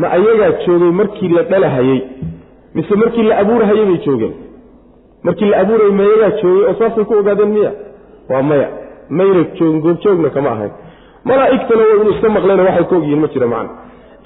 ma 0.00 0.06
ayagaa 0.16 0.50
joogay 0.66 0.90
markii 1.00 1.28
la 1.36 1.42
dhalahayey 1.50 2.00
mise 2.74 2.94
markii 3.02 3.22
la 3.30 3.34
abuurahayey 3.42 3.84
bay 3.90 3.98
joogeen? 4.06 4.34
Markii 5.26 5.48
la 5.50 5.56
abuurayay 5.62 5.92
ma 5.98 6.02
ayagaa 6.08 6.32
joogay 6.42 6.64
oo 6.70 6.74
saasay 6.78 7.04
ku 7.04 7.14
ogaadeen 7.20 7.48
miya? 7.56 7.72
Waa 8.30 8.42
maya. 8.42 8.68
Mayna 9.16 9.42
joogin 9.58 9.80
goobjoogna 9.84 10.30
kama 10.36 10.50
ahayn. 10.54 10.72
Malaa'igtana 11.28 11.82
inu 12.00 12.10
iska 12.14 12.28
maqleen 12.36 12.60
waxay 12.66 12.84
ka 12.90 12.96
ogyihiin 12.98 13.20
ma 13.22 13.28
jira 13.34 13.46
macna. 13.46 13.70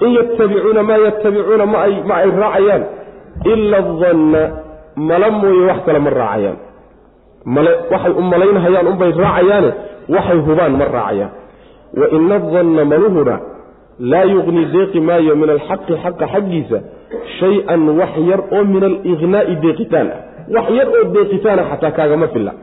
In 0.03 0.09
yattabicuuna 0.17 0.83
maa 0.89 0.97
yattabicuuna 1.05 1.65
ma 1.65 1.77
ay 1.85 2.29
raacayaan 2.41 2.83
ila 3.51 3.77
adanna 3.83 4.41
mala 5.09 5.27
mooye 5.39 5.61
wax 5.69 5.79
kale 5.85 5.99
ma 6.05 6.09
raacayaan. 6.19 6.57
Male 7.55 7.71
waxay 7.91 8.11
u 8.19 8.21
malaynhayaan 8.31 8.87
unbay 8.91 9.11
raacayaane 9.23 9.69
waxay 10.15 10.39
hubaan 10.47 10.73
ma 10.79 10.85
raacayaan 10.95 11.31
wa 11.97 12.07
ina 12.17 12.35
adanna 12.35 12.85
maluhuna 12.85 13.39
laa 13.99 14.23
yuqni 14.23 14.65
deeqi 14.65 14.99
maayo 14.99 15.35
min 15.35 15.49
alxaqi 15.49 15.93
xaqa 16.03 16.27
xaggiisa 16.33 16.77
shay-an 17.39 17.89
wax 17.99 18.13
yar 18.29 18.41
oo 18.51 18.63
min 18.63 18.83
alignaa'i 18.83 19.55
deeqitaan 19.55 20.07
ah. 20.07 20.19
Wax 20.55 20.69
yar 20.77 20.87
oo 20.87 21.03
deeqitaana 21.13 21.63
xataa 21.71 21.91
kaagama 21.91 22.27
filla. 22.27 22.53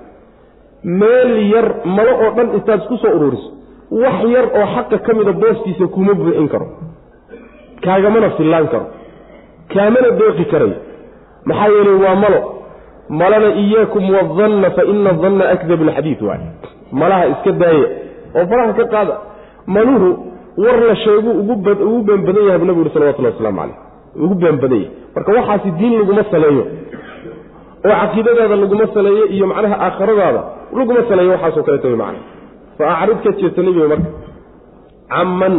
Meel 0.85 1.33
yar 1.53 1.67
malo 1.85 2.13
oo 2.25 2.31
dhan 2.37 2.49
intaad 2.57 2.81
isku 2.83 2.97
soo 3.03 3.13
ururiso 3.17 3.51
wax 3.91 4.17
yar 4.35 4.47
oo 4.59 4.67
xaqa 4.75 4.99
ka 5.07 5.15
mida 5.15 5.33
booskiisa 5.33 5.87
kuma 5.95 6.15
buuxin 6.15 6.49
karo. 6.49 6.67
Kaagamana 7.85 8.31
fillaan 8.37 8.67
karo. 8.73 8.87
Kaamana 9.73 10.11
deeqi 10.21 10.45
karayo 10.53 10.79
maxaa 11.45 11.69
yeelay 11.75 11.99
waa 12.05 12.17
malo. 12.25 12.41
Malana 13.09 13.49
iyaakum 13.63 14.05
wadanna 14.11 14.71
fa 14.71 14.83
ina 14.93 15.11
adanna 15.11 15.45
akdab 15.55 15.81
alxadiid 15.89 16.23
waay. 16.23 16.41
Malaha 16.93 17.25
iska 17.33 17.53
daaya 17.53 17.87
oo 18.37 18.47
faraha 18.51 18.73
ka 18.79 18.85
qaada 18.95 19.15
maluhu 19.77 20.09
war 20.65 20.79
la 20.89 20.95
sheegu 21.05 21.31
ugu 21.41 21.55
been 22.07 22.21
badan 22.27 22.45
yahay 22.49 22.59
bu 22.59 22.81
uri 22.81 22.91
salawatullah 22.95 23.33
waslamu 23.35 23.59
caleyh 23.61 23.77
ugu 24.25 24.35
been 24.43 24.57
badan 24.63 24.81
yahay. 24.83 24.91
Marka 25.15 25.31
waxaasi 25.39 25.71
diin 25.79 25.95
laguma 26.01 26.23
saleeyo 26.33 26.65
oo 27.87 27.95
caqiidadaada 28.01 28.57
laguma 28.65 28.87
saleeyo 28.95 29.25
iyo 29.35 29.47
macnaha 29.51 29.77
aakhiradaada 29.87 30.43
laguma 30.79 31.01
saleeyo 31.09 31.31
waxaasoo 31.37 31.65
kaleeto 31.67 31.89
wy 31.93 31.99
macna. 32.03 32.21
Fa 32.79 32.85
acrid 33.03 33.19
ka 33.25 33.31
jeesta 33.41 33.63
nebiga 33.63 33.89
marka 33.93 34.11
caman 35.13 35.55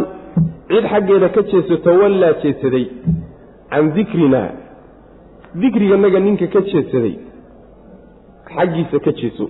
cid 0.70 0.86
xaggeeda 0.94 1.28
ka 1.36 1.42
jeesato 1.52 1.90
wallaa 2.02 2.34
jeedsaday 2.44 2.86
can 3.72 3.86
dikrinaa. 3.96 4.50
Dikriganaga 5.62 6.20
ninka 6.20 6.48
ka 6.54 6.62
jeedsaday 6.72 7.16
xaggiisa 8.56 8.98
ka 9.06 9.12
jeeso. 9.20 9.46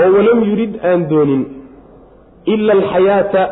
Oo 0.00 0.08
walam 0.16 0.40
yurid 0.50 0.72
aan 0.88 1.08
doonin 1.10 1.42
ila 2.54 2.72
alxayaata 2.78 3.42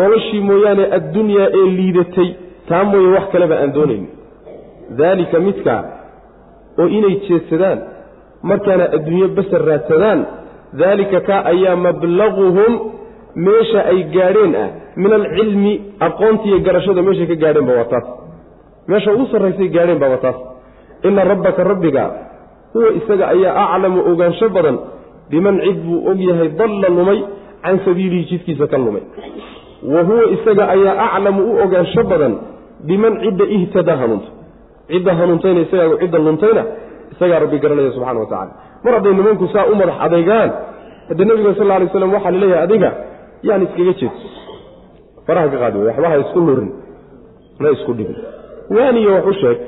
noloshii 0.00 0.40
mooyaane 0.50 0.84
addunyaa 0.98 1.48
ee 1.60 1.66
liidatay 1.78 2.28
taa 2.68 2.84
mooye 2.90 3.08
wax 3.16 3.26
kaleba 3.34 3.54
aan 3.62 3.72
doonayn. 3.76 4.04
Daalika 5.00 5.38
midkaa 5.48 5.82
oo 6.80 6.86
inay 6.98 7.14
jeedsadaan 7.28 7.78
markaana 8.50 8.84
adduunyo 8.96 9.28
basar 9.38 9.62
raadsadaan 9.70 10.20
daalika 10.80 11.20
kaa 11.28 11.42
ayaa 11.52 11.76
mablaguhum 11.86 12.72
meesha 13.46 13.80
ay 13.92 14.00
gaadheen 14.16 14.52
ah 14.64 14.68
min 15.02 15.12
alcilmi 15.18 15.72
aqoontiiyo 16.06 16.58
garashada 16.66 17.02
meeshay 17.08 17.26
ka 17.32 17.36
gaadheen 17.44 17.66
ba 17.70 17.74
waa 17.78 17.88
taas 17.92 18.06
meesha 18.90 19.12
ugu 19.16 19.26
sarraysay 19.32 19.68
gaadheen 19.76 20.00
ba 20.02 20.08
waa 20.12 20.22
taas 20.26 20.38
ina 21.08 21.24
rabbaka 21.32 21.64
rabbiga 21.72 22.04
huwa 22.74 22.90
isaga 23.00 23.24
ayaa 23.34 23.54
aclamu 23.74 24.00
ogaansho 24.10 24.48
badan 24.56 24.76
biman 25.30 25.56
cid 25.64 25.78
buu 25.86 25.98
og 26.10 26.20
yahay 26.28 26.48
dalla 26.60 26.88
lumay 26.98 27.20
can 27.64 27.76
sabiilihi 27.86 28.24
jidkiisa 28.30 28.66
ka 28.72 28.78
lumay. 28.84 29.02
Wa 29.92 30.02
huwa 30.08 30.24
isaga 30.36 30.64
ayaa 30.74 31.06
aclamu 31.16 31.40
u 31.50 31.52
ogaansho 31.64 32.02
badan 32.10 32.34
biman 32.88 33.14
cidda 33.24 33.44
ihtada 33.56 33.96
hanuunta. 34.00 34.30
Cidda 34.90 35.12
hanuuntayna 35.20 35.60
isagaa 35.66 35.96
cidda 36.02 36.18
luntayna 36.26 36.62
isagaa 37.12 37.38
rabbi 37.44 37.58
garanaya 37.62 37.90
subxana 37.96 38.20
wa 38.20 38.26
tacala 38.32 38.52
mar 38.84 38.92
hadday 38.96 39.12
nimanku 39.18 39.46
saa 39.54 39.66
u 39.72 39.74
madax 39.80 39.94
adaygaan 40.06 40.50
hadde 41.08 41.24
nebiga 41.28 41.52
sal 41.58 41.70
alay 41.76 41.88
slam 41.92 42.12
waxaa 42.16 42.30
la 42.34 42.38
leeyahay 42.42 42.64
adiga 42.66 42.90
yaan 43.48 43.62
iskaga 43.66 43.92
jeedso 44.00 44.10
faraha 45.26 45.48
ka 45.52 45.56
qaadi 45.62 45.78
waxba 45.88 46.08
ha 46.12 46.16
isku 46.24 46.40
lurin 46.46 46.68
na 47.62 47.68
isku 47.76 47.92
dhibin 47.98 48.16
waaniyo 48.76 49.10
wax 49.16 49.24
u 49.26 49.32
sheeg 49.40 49.58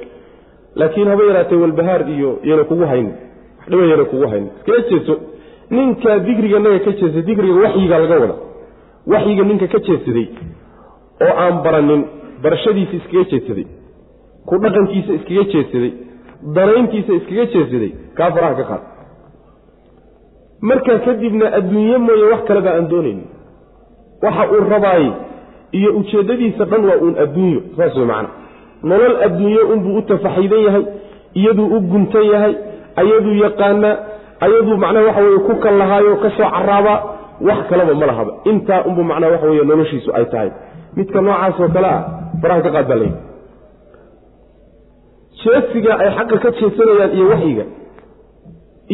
laakiin 0.81 1.09
haba 1.12 1.23
yaraatee 1.31 1.57
walbahaar 1.65 2.03
iyo 2.17 2.31
yana 2.50 2.65
kugu 2.71 2.85
hayn 2.93 3.09
wax 3.59 3.69
dhiba 3.71 3.85
yana 3.93 4.05
kugu 4.12 4.26
hayn 4.33 4.45
iskaga 4.59 4.81
jeedso 4.91 5.15
ninka 5.71 6.19
dikriga 6.27 6.59
naga 6.59 6.79
ka 6.85 6.91
jeedsaday 7.01 7.23
dikriga 7.29 7.55
waxyiga 7.65 7.99
laga 8.03 8.17
wada. 8.23 8.35
Waxyiga 9.13 9.43
ninka 9.51 9.67
ka 9.75 9.79
jeedsaday 9.87 10.27
oo 11.27 11.33
aan 11.45 11.63
baranin 11.65 12.03
barashadiisa 12.43 12.95
iskaga 13.01 13.25
jeedsaday 13.33 13.67
ku 14.49 14.55
dhaqankiisa 14.65 15.13
iskaga 15.19 15.45
jeedsaday 15.53 15.93
danayntiisa 16.57 17.13
iskaga 17.21 17.45
jeedsaday 17.55 17.91
kaa 18.17 18.31
faraha 18.35 18.55
ka 18.61 18.65
qaad. 18.71 18.83
Markaa 20.69 20.99
kadibna 21.07 21.47
adduunye 21.59 21.97
mooye 22.07 22.25
wax 22.33 22.43
kaleba 22.49 22.71
aan 22.77 22.89
doonayn. 22.91 23.21
Waxa 24.23 24.45
uu 24.53 24.65
rabaayey 24.71 25.13
iyo 25.73 25.91
ujeeddadiisa 25.99 26.65
dhan 26.71 26.85
waa 26.89 26.99
uun 27.05 27.15
adduunyo 27.25 27.61
saas 27.77 27.97
wey 27.97 28.07
macana 28.07 28.29
nolol 28.83 29.17
adduunye 29.27 29.63
unbuu 29.73 29.99
u 29.99 30.03
tafaxiidan 30.03 30.61
yahay 30.67 30.85
iyaduu 31.41 31.67
u 31.77 31.81
guntan 31.91 32.25
yahay 32.33 32.55
ayaduu 33.03 33.35
yaqaana 33.45 33.91
ayaduu 34.45 34.76
macnaha 34.85 35.05
waxa 35.09 35.23
weye 35.26 35.38
ku 35.49 35.55
kal 35.64 35.75
lahaayo 35.83 36.16
ka 36.25 36.28
soo 36.37 36.49
caraaba 36.57 36.95
wax 37.49 37.59
kalaba 37.71 37.95
ma 38.00 38.07
lahaba. 38.11 38.33
Intaa 38.50 38.83
unbu 38.88 39.02
macnaha 39.11 39.33
waxa 39.35 39.47
weye 39.50 39.64
noloshiisu 39.71 40.11
ay 40.19 40.25
tahay. 40.33 40.50
Midka 40.97 41.21
noocaasoo 41.21 41.69
kale 41.75 41.88
ah 41.97 42.02
faraha 42.43 42.61
ka 42.66 42.71
qaad 42.76 42.87
baa 42.90 42.99
layidhi 43.02 43.21
jeesiga 45.43 45.93
ay 46.02 46.11
xaqa 46.16 46.37
ka 46.45 46.50
jeesanayaan 46.59 47.11
iyo 47.16 47.26
waxyiga 47.33 47.64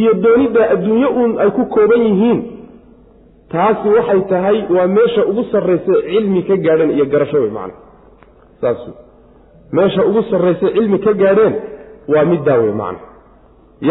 iyo 0.00 0.12
doonidda 0.24 0.62
adduunyo 0.74 1.08
uun 1.18 1.32
ay 1.42 1.50
ku 1.56 1.62
kooban 1.74 2.02
yihiin 2.08 2.40
taasi 3.52 3.88
waxay 3.96 4.20
tahay 4.32 4.58
waa 4.74 4.86
meesha 4.96 5.22
ugu 5.30 5.42
sarraysa 5.52 5.94
cilmi 6.10 6.42
ka 6.48 6.56
gaadheen 6.66 6.90
iyo 6.96 7.06
garasho 7.12 7.38
wey 7.44 7.50
macna 7.56 7.74
saas. 8.60 8.82
Meesha 9.72 10.02
ugu 10.08 10.22
sarraysa 10.30 10.66
cilmi 10.76 10.98
ka 11.06 11.12
gaadheen 11.22 11.54
waa 12.12 12.24
middaa 12.32 12.58
wey 12.62 12.74
macna 12.82 13.00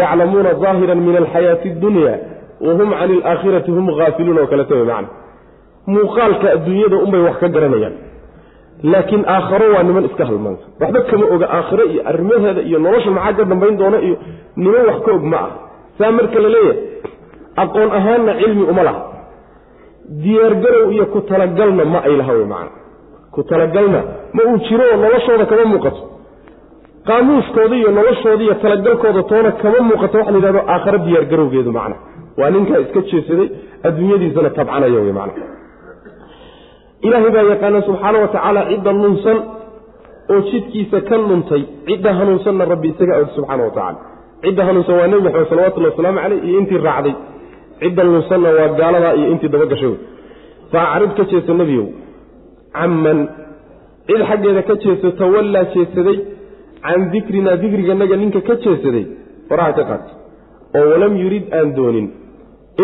yaclamuuna 0.00 0.50
daahiran 0.62 1.00
min 1.06 1.16
alxayaati 1.22 1.68
addunya 1.74 2.14
wa 2.66 2.72
hum 2.78 2.90
cani 2.98 3.14
alaakhirati 3.22 3.70
hum 3.76 3.86
haafiluun 3.98 4.38
oo 4.42 4.46
kaleta 4.52 4.74
wey 4.78 4.84
macna 4.92 5.08
muuqaalka 5.94 6.46
adduunyada 6.56 6.96
unbay 7.04 7.20
wax 7.26 7.36
ka 7.42 7.48
garanayaan 7.56 7.94
laakiin 8.92 9.24
aakharo 9.34 9.66
waa 9.74 9.82
niman 9.88 10.04
iska 10.10 10.24
halmaansa 10.30 10.64
waxba 10.80 11.00
kama 11.10 11.26
oga 11.34 11.46
aakhiro 11.58 11.84
iyo 11.92 12.02
arrimaheeda 12.10 12.60
iyo 12.68 12.78
nolosha 12.84 13.10
maxaa 13.16 13.32
ka 13.38 13.44
dambayn 13.52 13.76
doona 13.80 13.98
iyo 14.06 14.16
niman 14.62 14.82
wax 14.90 14.98
ka 15.06 15.10
og 15.18 15.24
ma 15.32 15.38
ah 15.46 15.50
saa 15.98 16.10
marka 16.18 16.38
la 16.44 16.48
leeyahay 16.54 16.78
aqoon 17.64 17.90
ahaanna 17.98 18.32
cilmi 18.40 18.64
uma 18.72 18.82
laha 18.88 19.02
diyaargarow 20.24 20.86
iyo 20.96 21.04
ku 21.14 21.20
talagalna 21.30 21.84
ma 21.94 21.98
ay 22.08 22.14
laha 22.20 22.32
wey 22.38 22.46
macana 22.52 22.70
ku 23.34 23.40
talagalna 23.50 24.00
ma 24.36 24.42
uu 24.50 24.58
jiro 24.68 24.84
oo 24.92 24.96
noloshooda 25.04 25.44
kama 25.50 25.64
muuqato 25.72 26.00
qaamuuskooda 27.08 27.74
iyo 27.80 27.90
noloshooda 27.98 28.42
iyo 28.46 28.54
talagalkooda 28.62 29.22
toona 29.30 29.50
kama 29.62 29.78
muuqato 29.88 30.16
waxa 30.18 30.32
la 30.32 30.38
yidhahdo 30.38 30.60
aakharo 30.74 30.98
diyaargarowgeedu 31.06 31.70
macna. 31.78 31.96
Waa 32.38 32.50
ninkaa 32.54 32.78
iska 32.84 33.00
jeesaday 33.10 33.48
adduunyadiisana 33.86 34.50
tabcanaya 34.58 35.00
wey 35.06 35.12
macna. 35.20 35.44
Ilaahay 37.06 37.30
baa 37.36 37.44
yaqaana 37.52 37.80
subxaana 37.88 38.18
wa 38.24 38.28
tacaala 38.34 38.60
cidda 38.70 38.92
lunsan 39.02 39.38
oo 40.32 40.40
jidkiisa 40.50 40.98
ka 41.08 41.16
luntay 41.28 41.62
cidda 41.88 42.10
hanuunsanna 42.18 42.64
rabbi 42.72 42.88
isaga 42.92 43.14
og 43.22 43.28
subxaana 43.36 43.62
wa 43.68 43.72
tacala 43.76 43.98
cidda 44.44 44.62
hanuunsan 44.68 44.94
waa 45.00 45.06
nebi 45.12 45.22
maxamed 45.26 45.48
salawatullhi 45.52 45.88
wasalaamu 45.92 46.18
caleyh 46.24 46.40
iyo 46.48 46.58
intii 46.62 46.80
raacday. 46.88 47.14
Cidda 47.82 48.02
lunsanna 48.10 48.48
waa 48.58 48.68
gaaladaa 48.80 49.14
iyo 49.18 49.26
intii 49.34 49.48
daba 49.54 49.66
gashay 49.72 49.88
wey. 49.92 50.00
Faacrid 50.72 51.12
ka 51.18 51.24
jeeso 51.32 51.52
nebiyow 51.60 51.86
camman 52.78 53.18
cid 54.08 54.20
xaggeeda 54.30 54.62
ka 54.68 54.74
jeeso 54.84 55.08
tawallaa 55.20 55.64
jeesaday 55.74 56.16
can 56.86 57.00
dikrinaa 57.12 57.56
dikriganaga 57.62 58.16
ninka 58.22 58.40
ka 58.48 58.54
jeesaday 58.64 59.04
faraha 59.48 59.72
ka 59.78 59.84
qaat 59.90 60.04
oo 60.78 60.86
walam 60.92 61.14
yurid 61.22 61.44
aan 61.58 61.74
doonin 61.78 62.08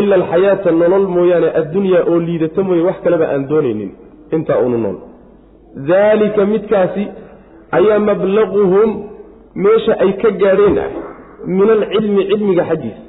ila 0.00 0.14
alxayaata 0.20 0.70
nolol 0.80 1.06
mooyaane 1.16 1.48
addunyaa 1.60 2.02
oo 2.10 2.18
liidata 2.28 2.62
mooye 2.68 2.82
wax 2.88 2.96
kaleba 3.04 3.26
aan 3.34 3.44
doonaynin 3.50 3.90
intaa 4.36 4.58
unu 4.66 4.78
nool 4.84 4.96
daalika 5.90 6.46
midkaasi 6.54 7.04
ayaa 7.78 7.98
mablaquhum 8.10 8.90
meesha 9.64 9.94
ay 10.04 10.12
ka 10.22 10.30
gaadheen 10.42 10.78
ah 10.84 10.90
min 11.58 11.68
alcilmi 11.76 12.22
cilmiga 12.30 12.64
xaggiisa 12.70 13.02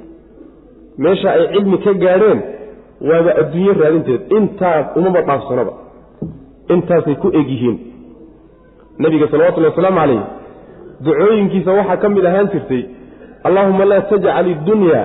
meesha 1.04 1.28
ay 1.36 1.44
cilmi 1.54 1.78
ka 1.84 1.92
gaadheen 2.04 2.40
waaba 3.10 3.30
adduunyo 3.42 3.72
raadinteed 3.82 4.22
intaas 4.38 4.86
umaba 5.00 5.20
dhaafsanaba 5.28 5.72
intaasay 6.74 7.16
ku 7.22 7.28
egyihiin 7.40 7.78
nabiga 9.04 9.26
salawatullhi 9.32 9.70
wasalaamu 9.72 10.00
calayh 10.02 10.22
ducooyinkiisa 11.04 11.70
waxaa 11.78 11.96
ka 12.02 12.08
mid 12.14 12.24
ahaan 12.30 12.48
jirtay 12.54 12.82
allaahuma 13.48 13.84
laa 13.92 14.00
tajcal 14.10 14.46
iddunya 14.54 15.00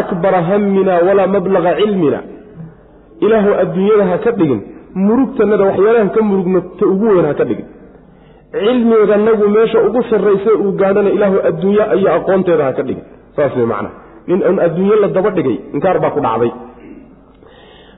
akbara 0.00 0.40
hammina 0.48 0.94
walaa 1.06 1.26
mablaga 1.34 1.72
cilmina. 1.80 2.20
Ilaahu 3.24 3.50
adduunyada 3.62 4.04
ha 4.10 4.16
ka 4.24 4.30
dhigin 4.38 4.60
murugtanada 5.06 5.64
waxyaalahan 5.70 6.10
ka 6.16 6.20
murugno 6.30 6.60
ta 6.78 6.84
ugu 6.92 7.06
weyn 7.14 7.26
ha 7.30 7.34
ka 7.40 7.44
dhigin. 7.50 7.66
Cilmiganagu 8.54 9.46
meesha 9.56 9.78
ugu 9.88 10.00
sarraysa 10.10 10.50
uu 10.64 10.72
gaadhana 10.80 11.10
ilaahu 11.16 11.36
adduunyo 11.50 11.84
iyo 11.98 12.08
aqoonteeda 12.18 12.64
ha 12.68 12.72
ka 12.78 12.82
dhigin. 12.88 13.04
Saas 13.36 13.52
wey 13.58 13.66
macna. 13.72 13.90
Nin 14.28 14.40
un 14.50 14.58
adduunyo 14.66 14.96
la 15.02 15.08
daba 15.16 15.30
dhigay 15.36 15.56
inkaar 15.74 15.98
baa 16.04 16.10
ku 16.16 16.20
dhacday. 16.26 16.52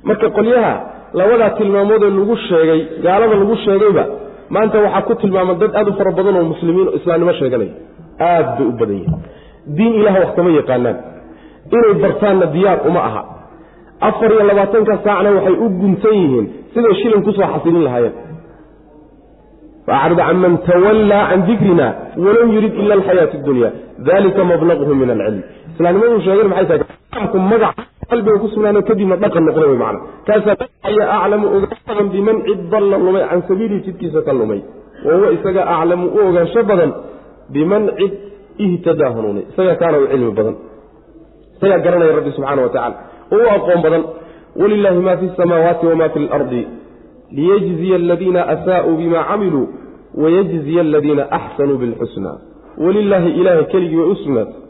Marka 0.08 0.28
qolyaha 0.36 0.72
labadaa 1.18 1.50
tilmaamoodee 1.58 2.10
lagu 2.18 2.36
sheegay 2.48 2.80
gaalada 3.04 3.34
lagu 3.42 3.56
sheegayba 3.64 4.04
maanta 4.54 4.76
waxaa 4.84 5.02
ku 5.08 5.14
tilmaama 5.20 5.54
dad 5.62 5.72
aad 5.78 5.88
u 5.90 5.92
fara 5.98 6.10
badan 6.18 6.36
oo 6.40 6.46
muslimiin 6.52 6.88
islaamnimo 6.98 7.32
sheeganaya 7.40 7.74
aad 8.30 8.46
bay 8.58 8.66
u 8.70 8.72
badan 8.80 8.96
yihiin 9.00 9.20
diin 9.76 9.92
ilaah 10.00 10.14
wax 10.22 10.30
yaqaanaan. 10.60 10.96
Inay 11.74 11.94
bartaanna 12.02 12.46
diyaar 12.54 12.80
uma 12.88 13.00
aha. 13.08 13.22
Afar 14.00 14.30
iyo 14.32 14.44
labaatanka 14.50 14.98
saacna 15.04 15.30
waxay 15.36 15.56
u 15.64 15.68
guntan 15.80 16.14
yihiin 16.22 16.46
siday 16.74 16.94
shilin 17.00 17.22
ku 17.26 17.32
soo 17.32 17.48
xasilin 17.52 17.84
lahaayeen. 17.86 18.14
Faacrid 19.86 20.18
can 20.18 20.36
man 20.44 20.54
tawallaa 20.68 21.28
can 21.30 21.40
dikrina 21.48 21.86
walam 22.24 22.48
yurid 22.54 22.74
ila 22.82 22.94
alxayaati 22.98 23.38
dunya 23.46 23.70
dalika 24.08 24.44
mablaquhu 24.44 24.94
min 25.00 25.08
alcilm 25.14 25.42
islaamnimadu 25.74 26.20
sheegen 26.26 26.48
maxay 26.52 26.66
tahay? 26.66 27.38
Magac 27.50 27.76
qalbiga 28.10 28.38
ku 28.42 28.48
sugnaano 28.54 28.80
kadibna 28.88 29.16
dhaqan 29.22 29.44
noqda 29.48 29.66
wey 29.70 29.78
macana 29.82 30.00
kaasaa 30.26 30.56
aclamu 31.16 31.46
ogaan 31.56 31.78
badan 31.88 32.08
biman 32.14 32.36
cid 32.46 32.60
dalla 32.72 32.96
lumay 33.06 33.24
can 33.30 33.42
sabiilihi 33.48 33.80
jidkiisa 33.86 34.20
ka 34.26 34.32
lumay. 34.40 34.60
Wa 35.06 35.12
huwa 35.16 35.28
isaga 35.36 35.62
aclamu 35.74 36.06
u 36.16 36.18
ogaansho 36.28 36.62
badan 36.70 36.90
biman 37.54 37.82
cid 37.98 38.12
ihtadaa 38.64 39.10
hanuunay 39.16 39.44
isagaa 39.50 39.76
kaana 39.82 39.96
u 39.98 40.06
cilmi 40.12 40.32
badan. 40.38 40.56
Isagaa 41.56 41.78
garanaya 41.84 42.12
rabbi 42.18 42.30
subxaana 42.36 42.62
wa 42.66 42.68
tacala 42.74 42.96
oo 43.34 43.42
u 43.46 43.48
aqoon 43.56 43.80
badan 43.86 44.02
walilaahi 44.60 45.00
ma 45.08 45.14
fi 45.20 45.26
samaawaati 45.36 45.86
wama 45.90 46.08
fi 46.14 46.18
lardi 46.32 46.62
liyajziya 47.38 47.96
aladiina 48.02 48.40
asaa'uu 48.54 48.96
bima 49.00 49.20
camiluu 49.30 49.64
wayajziya 50.22 50.80
aladiina 50.86 51.24
axsanuu 51.38 51.78
bilxusna 51.82 52.32
walilaahi 52.84 53.30
ilaahay 53.40 53.64
keligii 53.72 53.96
way 54.02 54.10
u 54.10 54.16
sugnaatay 54.22 54.65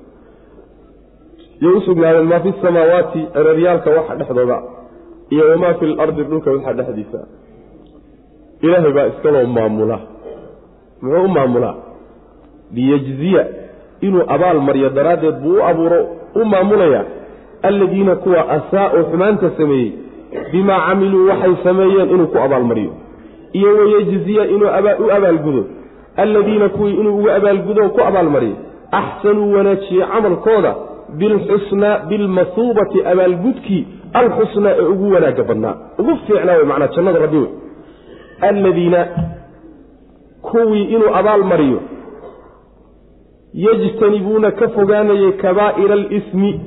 yay 1.61 1.73
u 1.73 1.81
sugnaadeen 1.81 2.27
maa 2.33 2.41
fi 2.41 2.53
samaawaati 2.63 3.21
ereeryaalka 3.41 3.91
waxa 3.91 4.15
dhexdooda 4.21 4.59
iyo 5.31 5.51
wamaa 5.51 5.75
fi 5.75 5.87
lardi 5.87 6.23
dhulka 6.25 6.51
waxa 6.51 6.73
dhexdiisa. 6.73 7.19
Ilaahay 8.61 8.93
baa 8.93 9.07
iskaloo 9.07 9.47
maamula. 9.47 9.99
Muxuu 11.03 11.25
u 11.25 11.29
maamulaa 11.29 11.75
liyejziya 12.75 13.47
inuu 14.01 14.23
abaal 14.29 14.61
maryo 14.61 14.89
daraaddeed 14.91 15.35
buu 15.43 15.57
u 15.59 15.63
abuuro 15.63 15.99
u 16.35 16.45
maamulayaa 16.45 17.05
alladiina 17.63 18.17
kuwa 18.17 18.49
asaa-u 18.49 19.05
xumaanta 19.11 19.51
sameeyey 19.57 19.93
bimaa 20.53 20.81
camiluu 20.89 21.29
waxay 21.29 21.55
sameeyeen 21.65 22.11
inuu 22.11 22.27
ku 22.27 22.39
abaalmariyo 22.39 22.93
iyo 23.53 23.77
wayejziya 23.79 24.45
inuu 24.47 24.69
u 25.07 25.11
abaalgudo 25.17 25.65
alladiina 26.17 26.69
kuwii 26.69 26.95
inuu 26.95 27.19
ugu 27.19 27.31
abaalgudo 27.31 27.89
ku 27.89 28.01
abaalmariyo 28.01 28.57
axsanuu 28.91 29.53
wanaajiye 29.53 30.07
camalkooda 30.07 30.75
bilxusnaa 31.21 31.99
bilmasuubati 32.09 33.05
abaalgudkii 33.13 33.87
alxusnaa 34.13 34.75
ee 34.79 34.87
ugu 34.93 35.13
wanaagga 35.15 35.45
badnaa. 35.45 35.75
Ugu 35.99 36.17
fiicnaa 36.27 36.57
wey 36.57 36.65
macnaa 36.65 36.89
jannada 36.97 37.19
rabbi 37.19 37.37
wey. 37.37 37.49
Alladiina 38.41 39.07
kuwii 40.43 40.85
inuu 40.85 41.15
abaal 41.15 41.45
mariyo 41.45 41.81
yajtanibuuna 43.55 44.51
ka 44.51 44.69
fogaanayay 44.69 45.33
kabaa'ira 45.33 45.95
alismi 45.95 46.61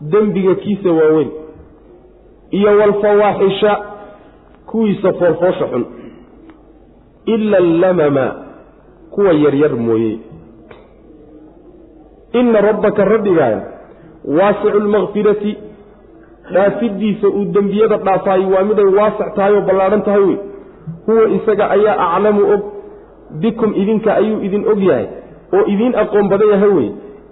dembiga 0.00 0.54
kiisa 0.54 0.90
waaweyn 0.92 1.30
iyo 2.50 2.78
waalfawaaxisha 2.78 3.78
kuwiisa 4.66 5.12
foolfoosha 5.12 5.66
xun. 5.66 5.84
Ila 7.26 7.56
allamama 7.58 8.34
kuwa 9.10 9.32
yaryar 9.32 9.76
mooye 9.76 10.18
ina 12.32 12.60
rabbaka 12.60 13.04
rabbigaaya 13.04 13.60
waasicu 14.38 14.78
lmakfirati 14.86 15.52
dhaafidiisa 16.52 17.28
uu 17.28 17.44
dembiyada 17.44 17.96
dhaafaayo 17.96 18.48
waa 18.54 18.64
miday 18.64 18.84
waasac 18.98 19.34
tahay 19.36 19.54
oo 19.54 19.60
ballaadhan 19.60 20.02
tahay 20.02 20.20
wey 20.22 20.36
huwa 21.06 21.28
isaga 21.36 21.70
ayaa 21.70 21.96
aclamu 22.16 22.42
og 22.54 22.60
bikum 23.42 23.72
idinka 23.82 24.14
ayuu 24.16 24.40
idin 24.46 24.64
og 24.72 24.82
yahay 24.88 25.06
oo 25.54 25.64
idiin 25.72 25.94
aqoon 26.02 26.28
badan 26.32 26.48
yahay 26.54 26.68
wey 26.78 26.88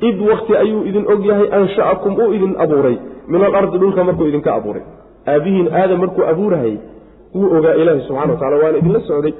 id 0.08 0.18
wakti 0.30 0.56
ayuu 0.56 0.82
idin 0.90 1.04
og 1.12 1.24
yahay 1.30 1.48
ansha'akum 1.58 2.18
uu 2.22 2.32
idin 2.34 2.54
abuuray. 2.64 2.96
Min 3.28 3.42
alardi 3.44 3.78
dhulka 3.78 4.04
markuu 4.04 4.26
idinka 4.30 4.54
abuuray. 4.54 4.82
Aabbihiin 5.26 5.68
aadam 5.80 5.98
markuu 6.00 6.24
abuurahayy 6.32 6.76
wuu 7.34 7.48
ogaa 7.58 7.74
ilaahi 7.74 8.00
subxana 8.06 8.32
wa 8.32 8.38
tacala 8.38 8.56
waana 8.62 8.78
idinla 8.78 9.00
socday. 9.08 9.34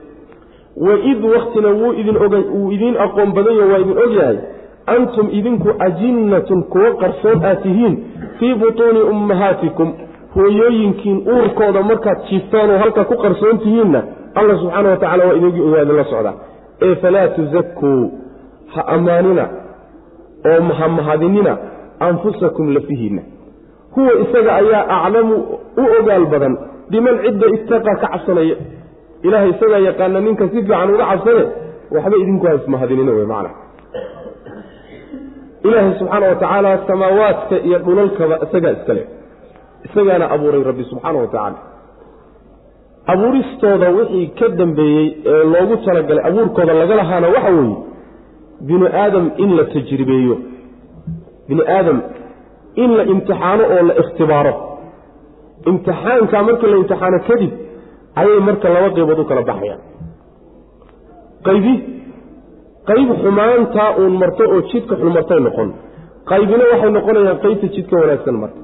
Wa 0.87 0.95
id 1.11 1.25
waktina 1.35 1.69
wuu 1.69 1.93
idin 2.01 2.17
oga 2.27 2.39
wuu 2.55 2.71
idiin 2.77 2.97
aqoon 3.07 3.31
badan 3.37 3.57
yahay 3.61 3.71
waa 3.73 3.79
idin 3.85 3.99
og 4.05 4.13
yahay 4.19 4.37
antum 4.97 5.27
idinku 5.39 5.69
ajinnatun 5.87 6.61
kuwo 6.73 6.91
qarsoon 7.03 7.45
aad 7.51 7.63
tihiin 7.63 7.95
fii 8.39 8.55
butuuni 8.55 9.01
ummahaatikum. 9.13 9.89
Hooyooyinkiin 10.37 11.19
uurkooda 11.35 11.83
markaad 11.91 12.19
jiiftaan 12.29 12.71
oo 12.71 12.79
halkaa 12.83 13.05
ku 13.11 13.17
qarsoon 13.25 13.59
tihiinna 13.65 14.01
alla 14.35 14.55
subxaana 14.61 14.89
wa 14.93 14.97
tacala 15.03 15.25
waa 15.29 15.35
idingi 15.39 15.61
ogaa 15.67 15.83
idinla 15.85 16.05
socdaa 16.13 16.35
ee 16.87 16.95
falaa 17.03 17.29
tusakuu 17.37 18.03
ha 18.75 18.83
ammaanina 18.95 19.45
oo 20.51 20.61
mahamahadinina 20.69 21.53
anfusakum 22.09 22.67
lafihiinna 22.75 23.23
huwa 23.95 24.13
isaga 24.25 24.53
ayaa 24.61 24.85
aclamu 25.05 25.35
u 25.83 25.85
ogaal 26.01 26.27
badan 26.33 26.55
biman 26.91 27.17
cidda 27.25 27.47
ittaqa 27.57 27.93
ka 28.01 28.07
cabsanaya. 28.09 28.57
Ilahay 29.27 29.51
isagaa 29.55 29.79
yaqaana 29.89 30.21
ninka 30.27 30.45
si 30.49 30.55
fiican 30.55 30.91
uga 30.95 31.07
cabsane 31.11 31.45
waxba 31.95 32.17
idinku 32.23 32.47
haismahadinina 32.51 33.13
wey 33.17 33.27
macana 33.33 33.51
ilaahay 35.67 35.93
subxaana 36.01 36.27
wa 36.33 36.35
tacaala 36.43 36.71
samaawaadka 36.89 37.57
iyo 37.67 37.79
dhulalkaba 37.87 38.35
isagaa 38.47 38.73
iskale 38.79 39.03
isagaana 39.87 40.25
abuuray 40.35 40.63
rabbi 40.71 40.85
subxaana 40.91 41.19
wa 41.23 41.27
tacaala. 41.35 41.59
Abuuristooda 43.13 43.89
wixii 43.99 44.27
ka 44.39 44.49
dambeeyey 44.61 45.07
ee 45.33 45.45
loogu 45.53 45.77
talagalay 45.87 46.25
abuurkooda 46.31 46.73
laga 46.81 46.95
lahaana 47.01 47.29
waxa 47.35 47.51
weeye 47.59 47.77
binu 48.69 48.87
aadam 49.03 49.27
in 49.43 49.51
la 49.59 49.65
tajribeeyo. 49.75 50.37
Bini 51.49 51.63
aadam 51.77 51.99
in 52.83 52.91
la 52.99 53.03
imtixaano 53.13 53.63
oo 53.75 53.83
la 53.89 53.95
ikhtibaaro. 54.03 54.53
Imtixaanka 55.71 56.43
markii 56.49 56.71
la 56.73 56.77
imtixaano 56.83 57.19
kadib 57.29 57.53
ayay 58.21 58.41
marka 58.49 58.69
laba 58.75 58.89
qaybood 58.97 59.19
u 59.19 59.25
kala 59.31 59.43
baxayaan. 59.51 59.81
Qaybi 61.47 61.73
qayb 62.89 63.09
xumaantaa 63.23 63.91
uun 64.01 64.15
marto 64.23 64.43
oo 64.55 64.61
jidka 64.71 64.95
xun 65.01 65.11
martay 65.17 65.41
noqon. 65.47 65.69
Qaybina 66.31 66.65
waxay 66.73 66.91
noqonayaan 66.97 67.39
qaybta 67.45 67.67
jidka 67.77 67.95
wanaagsan 68.03 68.37
marta. 68.43 68.61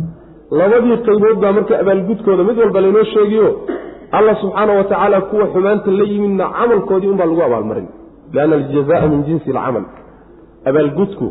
Labadii 0.58 0.96
qaybood 1.06 1.36
baa 1.42 1.52
marka 1.58 1.74
abaalgudkooda 1.82 2.42
mid 2.48 2.56
walba 2.62 2.80
laynoo 2.84 3.04
sheegiyo 3.14 3.46
allah 4.16 4.34
subxaana 4.42 4.72
wa 4.78 4.84
tacaala 4.90 5.18
kuwa 5.30 5.46
xumaanta 5.54 5.90
la 5.98 6.04
yimidna 6.12 6.44
camalkoodii 6.58 7.10
unbaa 7.14 7.28
lagu 7.30 7.42
abaalmarin. 7.48 7.88
Lianna 8.34 8.54
aljazaa 8.60 9.06
min 9.12 9.20
jinsi 9.28 9.48
alcamal. 9.50 9.84
Abaalgudku 10.68 11.26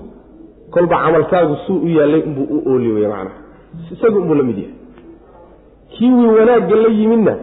kolba 0.73 0.95
camalkaagu 1.03 1.55
suu 1.65 1.77
u 1.85 1.87
yaallay 1.97 2.21
unbuu 2.27 2.45
u 2.55 2.57
ooli 2.71 2.89
wey 2.95 3.07
macnaha. 3.13 3.37
Isaga 3.93 4.17
unbuu 4.21 4.35
la 4.39 4.43
mid 4.49 4.57
yahay. 4.63 4.75
Kiwii 5.93 6.29
wanaagga 6.37 6.75
la 6.83 6.89
yimidna 6.99 7.33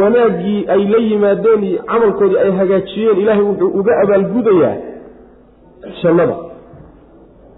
wanaaggii 0.00 0.66
ay 0.68 0.84
la 0.92 0.98
yimaadeen 0.98 1.62
iyo 1.64 1.82
camalkoodii 1.82 2.38
ay 2.44 2.50
hagaajiyeen 2.60 3.18
ilaahay 3.22 3.42
wuxuu 3.42 3.70
uga 3.80 3.92
abaalgudayaa 4.02 4.76
jannada. 6.02 6.36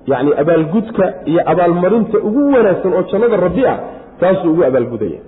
Yacni 0.07 0.33
abaalgudka 0.43 1.05
iyo 1.25 1.40
abaalmarinta 1.53 2.19
ugu 2.19 2.53
wanaagsan 2.55 2.93
oo 2.93 3.03
jannada 3.12 3.37
rabbi 3.37 3.66
ah 3.66 3.79
taasuu 4.21 4.51
ugu 4.53 4.64
abaalgudaya. 4.64 5.21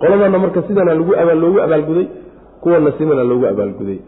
Qoladana 0.00 0.38
marka 0.38 0.62
sidana 0.62 0.94
lagu 0.94 1.12
loogu 1.40 1.60
abaalguday 1.60 2.06
kuwana 2.62 2.92
sidana 2.98 3.24
loogu 3.24 3.46
abaalguday. 3.46 3.98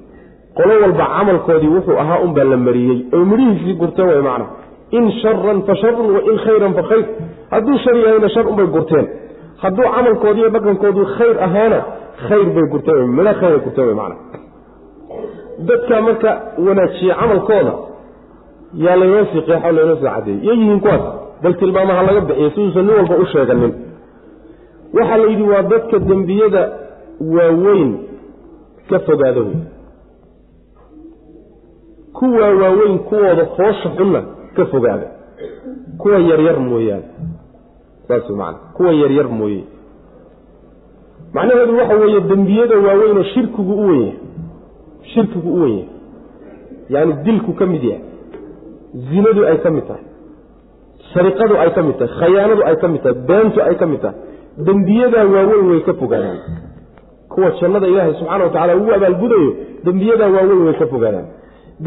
Qolo 0.56 0.80
walba 0.82 1.06
camalkoodii 1.16 1.68
wuxuu 1.76 1.98
ahaa 1.98 2.18
unbaa 2.26 2.44
la 2.44 2.56
mariyey 2.56 2.98
oy 3.12 3.24
midhihiisii 3.30 3.74
gurteen 3.74 4.08
way 4.08 4.22
macna. 4.22 4.46
In 4.90 5.10
sharan 5.22 5.62
fa 5.66 5.74
sharun 5.76 6.10
wa 6.14 6.20
in 6.30 6.38
khayran 6.44 6.74
fa 6.74 6.82
khayr. 6.82 7.04
Hadduu 7.50 7.78
shar 7.84 7.96
yahayna 7.96 8.28
shar 8.28 8.46
unbay 8.48 8.66
gurteen 8.66 9.06
hadduu 9.62 9.88
camalkoodiiyo 9.96 10.48
dhaqankoodu 10.54 11.02
khayr 11.16 11.36
ahaana 11.46 11.78
khayr 12.28 12.46
bay 12.56 12.66
gurteen 12.72 13.06
midho 13.16 13.32
khayray 13.40 13.60
gurteen 13.66 13.86
way 13.88 13.94
macna. 14.00 14.16
Dadka 15.68 15.96
marka 16.06 16.30
wanaajiye 16.66 17.14
camalkooda 17.20 17.72
yaa 18.84 18.96
laynoo 19.00 19.24
sii 19.32 19.42
qeexo 19.48 19.70
laynoo 19.76 19.96
sii 20.00 20.04
cadeeyey 20.14 20.40
iyo 20.44 20.54
yihiin 20.60 20.80
kuwaas 20.84 21.04
bal 21.42 21.54
tilmaamaha 21.60 22.02
laga 22.08 22.20
bixiyo 22.28 22.50
siduusan 22.54 22.84
nin 22.86 22.94
walba 22.98 23.16
u 23.22 23.26
sheeganin. 23.32 23.72
Waxaa 24.96 25.16
la 25.22 25.26
yidhi 25.30 25.42
waa 25.52 25.62
dadka 25.72 25.98
dembiyada 26.08 26.62
waaweyn 27.36 27.90
ka 28.90 28.98
fogaada 29.06 29.40
wey 29.46 29.56
kuwaa 32.18 32.52
waaweyn 32.62 32.98
kuwooda 33.08 33.44
foosha 33.56 33.88
xunna 33.96 34.20
ka 34.56 34.64
fogaada. 34.72 35.06
Kuwa 36.00 36.18
yaryar 36.30 36.58
mooyaane 36.60 37.04
saas 38.08 38.28
wey 38.30 38.36
macana 38.40 38.58
kuwa 38.76 38.92
yaryar 39.02 39.28
mooye. 39.38 39.62
Macnaheedu 41.34 41.76
waxa 41.78 41.94
weeye 42.02 42.20
dembiyada 42.20 42.76
waaweynoo 42.86 43.22
shirkigu 43.22 43.72
u 43.72 43.86
wen 43.88 44.00
yahay. 44.00 44.14
Shirkigu 45.14 45.50
u 45.54 45.66
yahay. 45.68 45.84
Yaani 46.88 47.12
dilku 47.24 47.52
ka 47.52 47.66
mid 47.66 47.82
yahay. 47.84 48.02
Zinadu 49.10 49.46
ay 49.46 49.56
ka 49.64 49.70
mid 49.70 49.86
tahay. 49.88 50.04
Sariqadu 51.14 51.54
ay 51.62 51.70
ka 51.76 51.82
mid 51.82 51.96
tahay. 51.98 52.14
Khayaanadu 52.20 52.62
ay 52.70 52.76
ka 52.82 52.88
mid 52.88 53.02
tahay. 53.02 53.16
Beentu 53.28 53.60
ay 53.68 53.74
ka 53.80 53.86
mid 53.86 54.00
tahay. 54.00 54.16
Dembiyadaa 54.66 55.24
waaweyn 55.34 55.66
way 55.70 55.80
ka 55.88 55.92
fogaadaan 56.00 56.38
kuwa 57.28 57.50
jannada 57.60 57.86
ilaahay 57.86 58.14
subxana 58.18 58.44
wa 58.44 58.50
tacala 58.50 58.76
ugu 58.76 58.92
abaalgudayo 58.94 59.50
dembiyadaa 59.84 60.28
waaweyn 60.36 60.62
way 60.66 60.74
ka 60.80 60.86
fogaadaan 60.92 61.26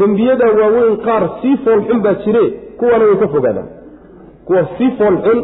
dembiyadaa 0.00 0.50
waaweyn 0.60 0.96
qaar 1.06 1.22
sii 1.42 1.56
foolxun 1.64 2.00
baa 2.04 2.14
jire 2.24 2.42
kuwana 2.80 3.04
way 3.08 3.16
ka 3.22 3.28
fogaadaan 3.34 3.68
kuwa 4.46 4.62
sii 4.78 4.90
foolxun 4.98 5.38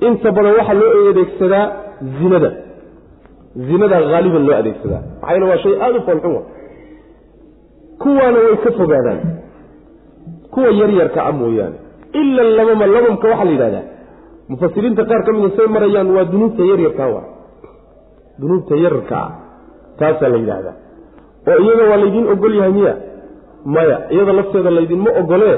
inta 0.00 0.28
badan 0.36 0.52
waxaa 0.58 0.74
loo 0.80 1.08
adeegsadaa 1.10 1.64
zinada. 2.18 2.50
Zinada 3.68 3.96
haaliban 4.12 4.46
loo 4.48 4.56
adeegsadaa. 4.60 5.02
Maxaa 5.22 5.46
waa 5.50 5.58
shay 5.64 5.74
aada 5.84 5.98
u 5.98 6.02
foolxun 6.06 6.36
kuwaana 8.02 8.38
way 8.44 8.56
ka 8.64 8.70
fogaadaan. 8.78 9.20
Kuwa 10.52 10.68
yaryarka 10.80 11.20
a 11.28 11.32
mooyaane. 11.32 11.76
Ila 12.20 12.42
lamama 12.42 12.86
lamamka 12.86 13.28
waxaa 13.28 13.44
la 13.44 13.50
yidhahdaa. 13.50 13.84
Mufasiriinta 14.48 15.04
qaar 15.04 15.22
ka 15.26 15.32
mida 15.32 15.50
say 15.56 15.66
marayaan 15.66 16.10
waa 16.16 16.24
dunuubta 16.32 16.62
yaryarkaa 16.70 17.08
wa. 17.14 17.22
Dunuubta 18.40 18.74
yararka 18.84 19.16
ah. 19.24 19.30
Taasaa 19.98 20.28
la 20.28 20.36
yidhaahdaa 20.42 20.74
oo 21.50 21.58
iyaga 21.64 21.84
waa 21.90 21.96
laydin 22.02 22.26
ogol 22.32 22.54
yahay 22.58 22.72
miya? 22.72 22.94
Maya. 23.74 23.96
Iyada 24.14 24.32
lafteeda 24.38 24.70
laydinma 24.76 25.10
ogolee 25.20 25.56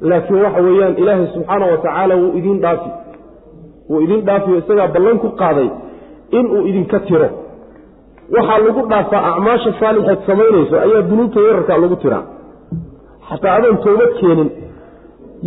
laakiin 0.00 0.40
waxa 0.44 0.60
weeyaan 0.66 0.94
ilaahay 1.02 1.26
subxaana 1.34 1.66
wa 1.72 1.76
tacaala 1.84 2.14
wuu 2.20 2.32
idin 2.38 2.60
dhaafi 2.64 2.90
wuu 3.90 4.00
idin 4.04 4.20
dhaafiyo 4.28 4.56
isagaa 4.62 4.88
ballan 4.94 5.18
ku 5.24 5.28
qaaday 5.40 5.68
inuu 6.38 6.60
idinka 6.70 6.98
tiro. 7.08 7.28
Waxaa 8.34 8.58
lagu 8.66 8.82
dhaafaa 8.92 9.22
acmaasha 9.30 9.70
saalixeed 9.80 10.20
samaynayso 10.28 10.74
ayaa 10.84 11.02
dunuubta 11.10 11.40
yararka 11.46 11.78
lagu 11.84 11.96
tiraa. 12.02 12.24
Xataa 13.28 13.54
adoon 13.58 13.76
toobad 13.84 14.12
keenin 14.20 14.50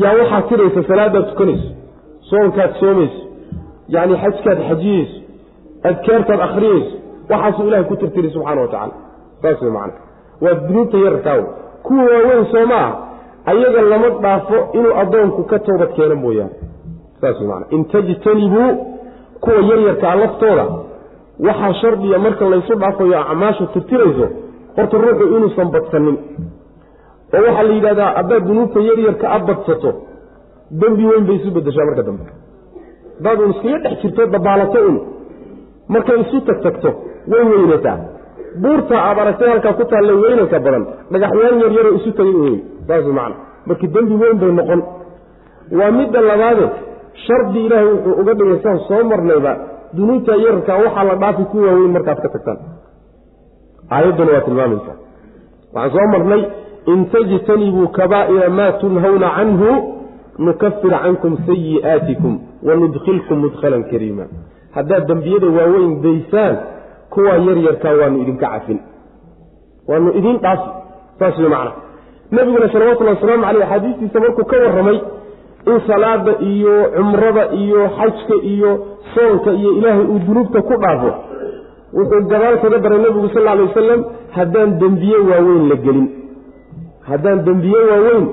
yaa 0.04 0.14
waxaad 0.20 0.44
tiraysa 0.50 0.82
salaadaad 0.90 1.26
tukanayso 1.32 1.70
soonkaad 2.30 2.72
soomayso 2.82 3.20
yacni 3.94 4.16
xajkaad 4.24 4.60
xajiyeyso 4.70 5.16
adkaartaad 5.90 6.42
akhriyeyso 6.48 6.94
waxaasuu 7.32 7.68
ilahay 7.68 7.86
ku 7.90 7.96
tirtiri 8.02 8.30
subxana 8.36 8.62
wa 8.66 8.68
tacala 8.74 8.94
saas 9.42 9.62
wey 9.64 9.72
macana 9.78 10.00
waa 10.44 10.56
dunuubta 10.68 10.98
yararkaaw 11.06 11.42
kuwa 11.86 12.04
waaweyn 12.14 12.46
soo 12.54 12.66
ma 12.72 12.80
ah 12.88 12.92
ayaga 13.52 13.82
lama 13.92 14.10
dhaafo 14.24 14.58
inuu 14.78 14.94
addoonku 15.02 15.42
ka 15.52 15.58
toobad 15.68 15.92
keeno 15.98 16.16
mooyaane 16.24 16.56
saas 17.22 17.38
tajtanibuu 17.92 18.72
kuwa 19.44 19.56
yaryarkaa 19.70 20.16
laftooda 20.16 20.66
waxaa 21.48 21.74
shardiya 21.82 22.20
marka 22.20 22.50
laysu 22.50 22.76
dhaafayo 22.76 23.20
acmaasha 23.20 23.66
tirtirayso 23.74 24.28
horta 24.76 24.98
ruuxu 24.98 25.26
inuusan 25.36 25.72
badsanin. 25.76 26.18
Oo 27.34 27.42
waxaa 27.46 27.64
la 27.64 27.74
yidhahdaa 27.78 28.12
haddaad 28.18 28.44
dunuubta 28.48 28.80
yaryarka 28.90 29.26
a 29.36 29.40
badsato 29.48 29.92
dembi 30.82 31.06
weyn 31.12 31.26
bay 31.28 31.36
isu 31.36 31.52
bedeshaa 31.56 31.86
marka 31.90 32.04
dambe. 32.08 32.24
Haddaad 33.18 33.40
un 33.46 33.52
iskaga 33.54 33.80
dhex 33.84 34.02
jirto 34.02 34.26
dabaalato 34.34 34.80
un. 34.90 34.98
Markay 35.94 36.20
isu 36.24 36.42
tagtagto 36.48 36.90
way 37.32 37.44
weynataa 37.52 37.98
buurta 38.62 38.96
aad 39.08 39.18
aragtay 39.24 39.50
halkaa 39.54 39.74
ku 39.80 39.84
taalle 39.92 40.14
weynanka 40.24 40.60
badan 40.66 40.84
dhagaxyaan 41.12 41.60
yaryaroo 41.64 41.96
isu 42.00 42.12
tagay 42.18 42.36
wey 42.46 42.58
saas 42.88 43.06
macana 43.18 43.36
marka 43.68 43.88
dembi 43.96 44.16
weyn 44.22 44.38
bay 44.42 44.52
noqon. 44.60 44.82
Waa 45.80 45.92
midda 46.00 46.20
labaade 46.30 46.66
shardi 47.26 47.60
ilaahay 47.66 47.88
wuxuu 47.94 48.16
uga 48.22 48.34
dhigay 48.40 48.60
saan 48.64 48.80
soo 48.88 49.04
marnayba 49.12 49.54
dunuubta 49.98 50.36
yararka 50.44 50.74
waxaa 50.84 51.04
la 51.10 51.16
dhaafi 51.24 51.44
ku 51.52 51.58
waaweyn 51.66 51.92
markaad 51.98 52.20
ka 52.26 52.30
tagtaan. 52.36 52.60
Aayadduna 53.96 54.32
waa 54.36 54.42
tilmaamaysaa. 54.48 54.98
Waxaan 55.76 55.92
soo 55.98 56.08
marnay 56.14 56.42
in 56.94 57.00
tajtanibuu 57.14 57.88
kabaa'ira 57.98 58.50
maa 58.60 58.72
tunhawna 58.82 59.30
canhu 59.38 59.70
nukafir 60.48 60.94
cankum 61.04 61.34
sayi'aatikum 61.48 62.34
wanudkhilkum 62.68 63.38
mudkhalan 63.46 63.84
kariima. 63.92 64.26
Haddaad 64.76 65.04
dembiyada 65.12 65.48
waaweyn 65.58 65.92
daysaan 66.06 66.56
kuwaa 67.14 67.38
yaryarkaa 67.48 67.94
waanu 68.02 68.18
idinka 68.24 68.48
cafin. 68.54 68.80
Waanu 69.90 70.10
idin 70.20 70.38
dhaafi 70.44 70.70
saas 71.20 71.38
wey 71.40 71.50
macna. 71.56 71.72
Nebiguna 72.32 72.68
salawatullahi 72.74 73.16
wasalaamu 73.18 73.44
caleyh 73.48 73.66
axaadiistiisa 73.68 74.20
markuu 74.24 74.46
ka 74.52 74.58
warramay 74.64 74.98
in 75.70 75.78
salaada 75.88 76.34
iyo 76.52 76.76
cumrada 76.96 77.44
iyo 77.62 77.82
xajka 77.98 78.36
iyo 78.54 78.72
soonka 79.14 79.52
iyo 79.60 79.70
ilaahay 79.80 80.06
uu 80.14 80.20
dunuubta 80.28 80.62
ku 80.70 80.74
dhaafo 80.84 81.12
wuxuu 81.98 82.22
gadaal 82.32 82.56
kaga 82.64 82.78
daray 82.84 83.00
nebigu 83.06 83.30
sal 83.36 83.48
alay 83.54 83.66
wasalam 83.70 84.02
haddaan 84.38 84.70
dembiye 84.82 85.18
waaweyn 85.30 85.64
la 85.72 85.76
gelin. 85.86 86.08
Haddaan 87.10 87.40
dembiye 87.48 87.80
waaweyn 87.92 88.26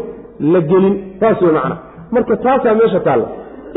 la 0.53 0.61
gelin. 0.71 0.95
Taas 1.21 1.41
wey 1.43 1.53
macna. 1.57 1.77
Marka 2.15 2.37
taasaa 2.45 2.75
meesha 2.81 3.01
taalla. 3.07 3.27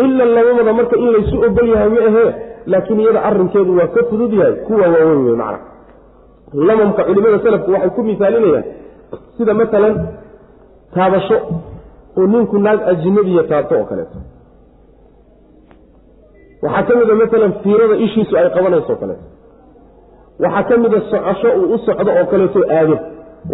Ila 0.03 0.23
labamada 0.35 0.73
marka 0.79 0.95
in 1.03 1.07
laysu 1.15 1.35
ogol 1.47 1.67
yahay 1.73 1.89
ma 1.95 2.01
ahee 2.09 2.29
laakiin 2.71 2.99
iyada 3.03 3.19
arrinkeedu 3.29 3.71
waa 3.79 3.87
ka 3.95 4.01
fudud 4.09 4.33
yahay 4.39 4.53
kuwa 4.67 4.85
waaweyn 4.93 5.21
wey 5.27 5.35
macna. 5.41 5.59
Lamamka 6.67 7.01
culimada 7.07 7.39
salafku 7.45 7.71
waxay 7.75 7.89
ku 7.95 8.01
misaalinayaan 8.09 8.63
sida 9.37 9.53
matalan 9.61 9.95
taabasho 10.95 11.37
oo 12.17 12.27
ninku 12.33 12.57
naag 12.65 12.79
ajnabiya 12.91 13.43
taabto 13.51 13.75
oo 13.79 13.85
kaleeto. 13.91 14.17
Waxaa 16.63 16.83
ka 16.87 16.93
mida 16.99 17.13
maalan 17.19 17.53
fiirada 17.63 17.95
ishiisu 18.05 18.33
ay 18.37 18.49
qabanayso 18.55 18.93
o 18.93 18.95
kaleeto. 19.01 19.25
Waxaa 20.43 20.63
ka 20.69 20.75
mida 20.83 20.99
socosho 21.11 21.49
uu 21.61 21.73
u 21.73 21.77
socdo 21.85 22.11
oo 22.19 22.25
kaleeto 22.31 22.59
aado 22.77 22.95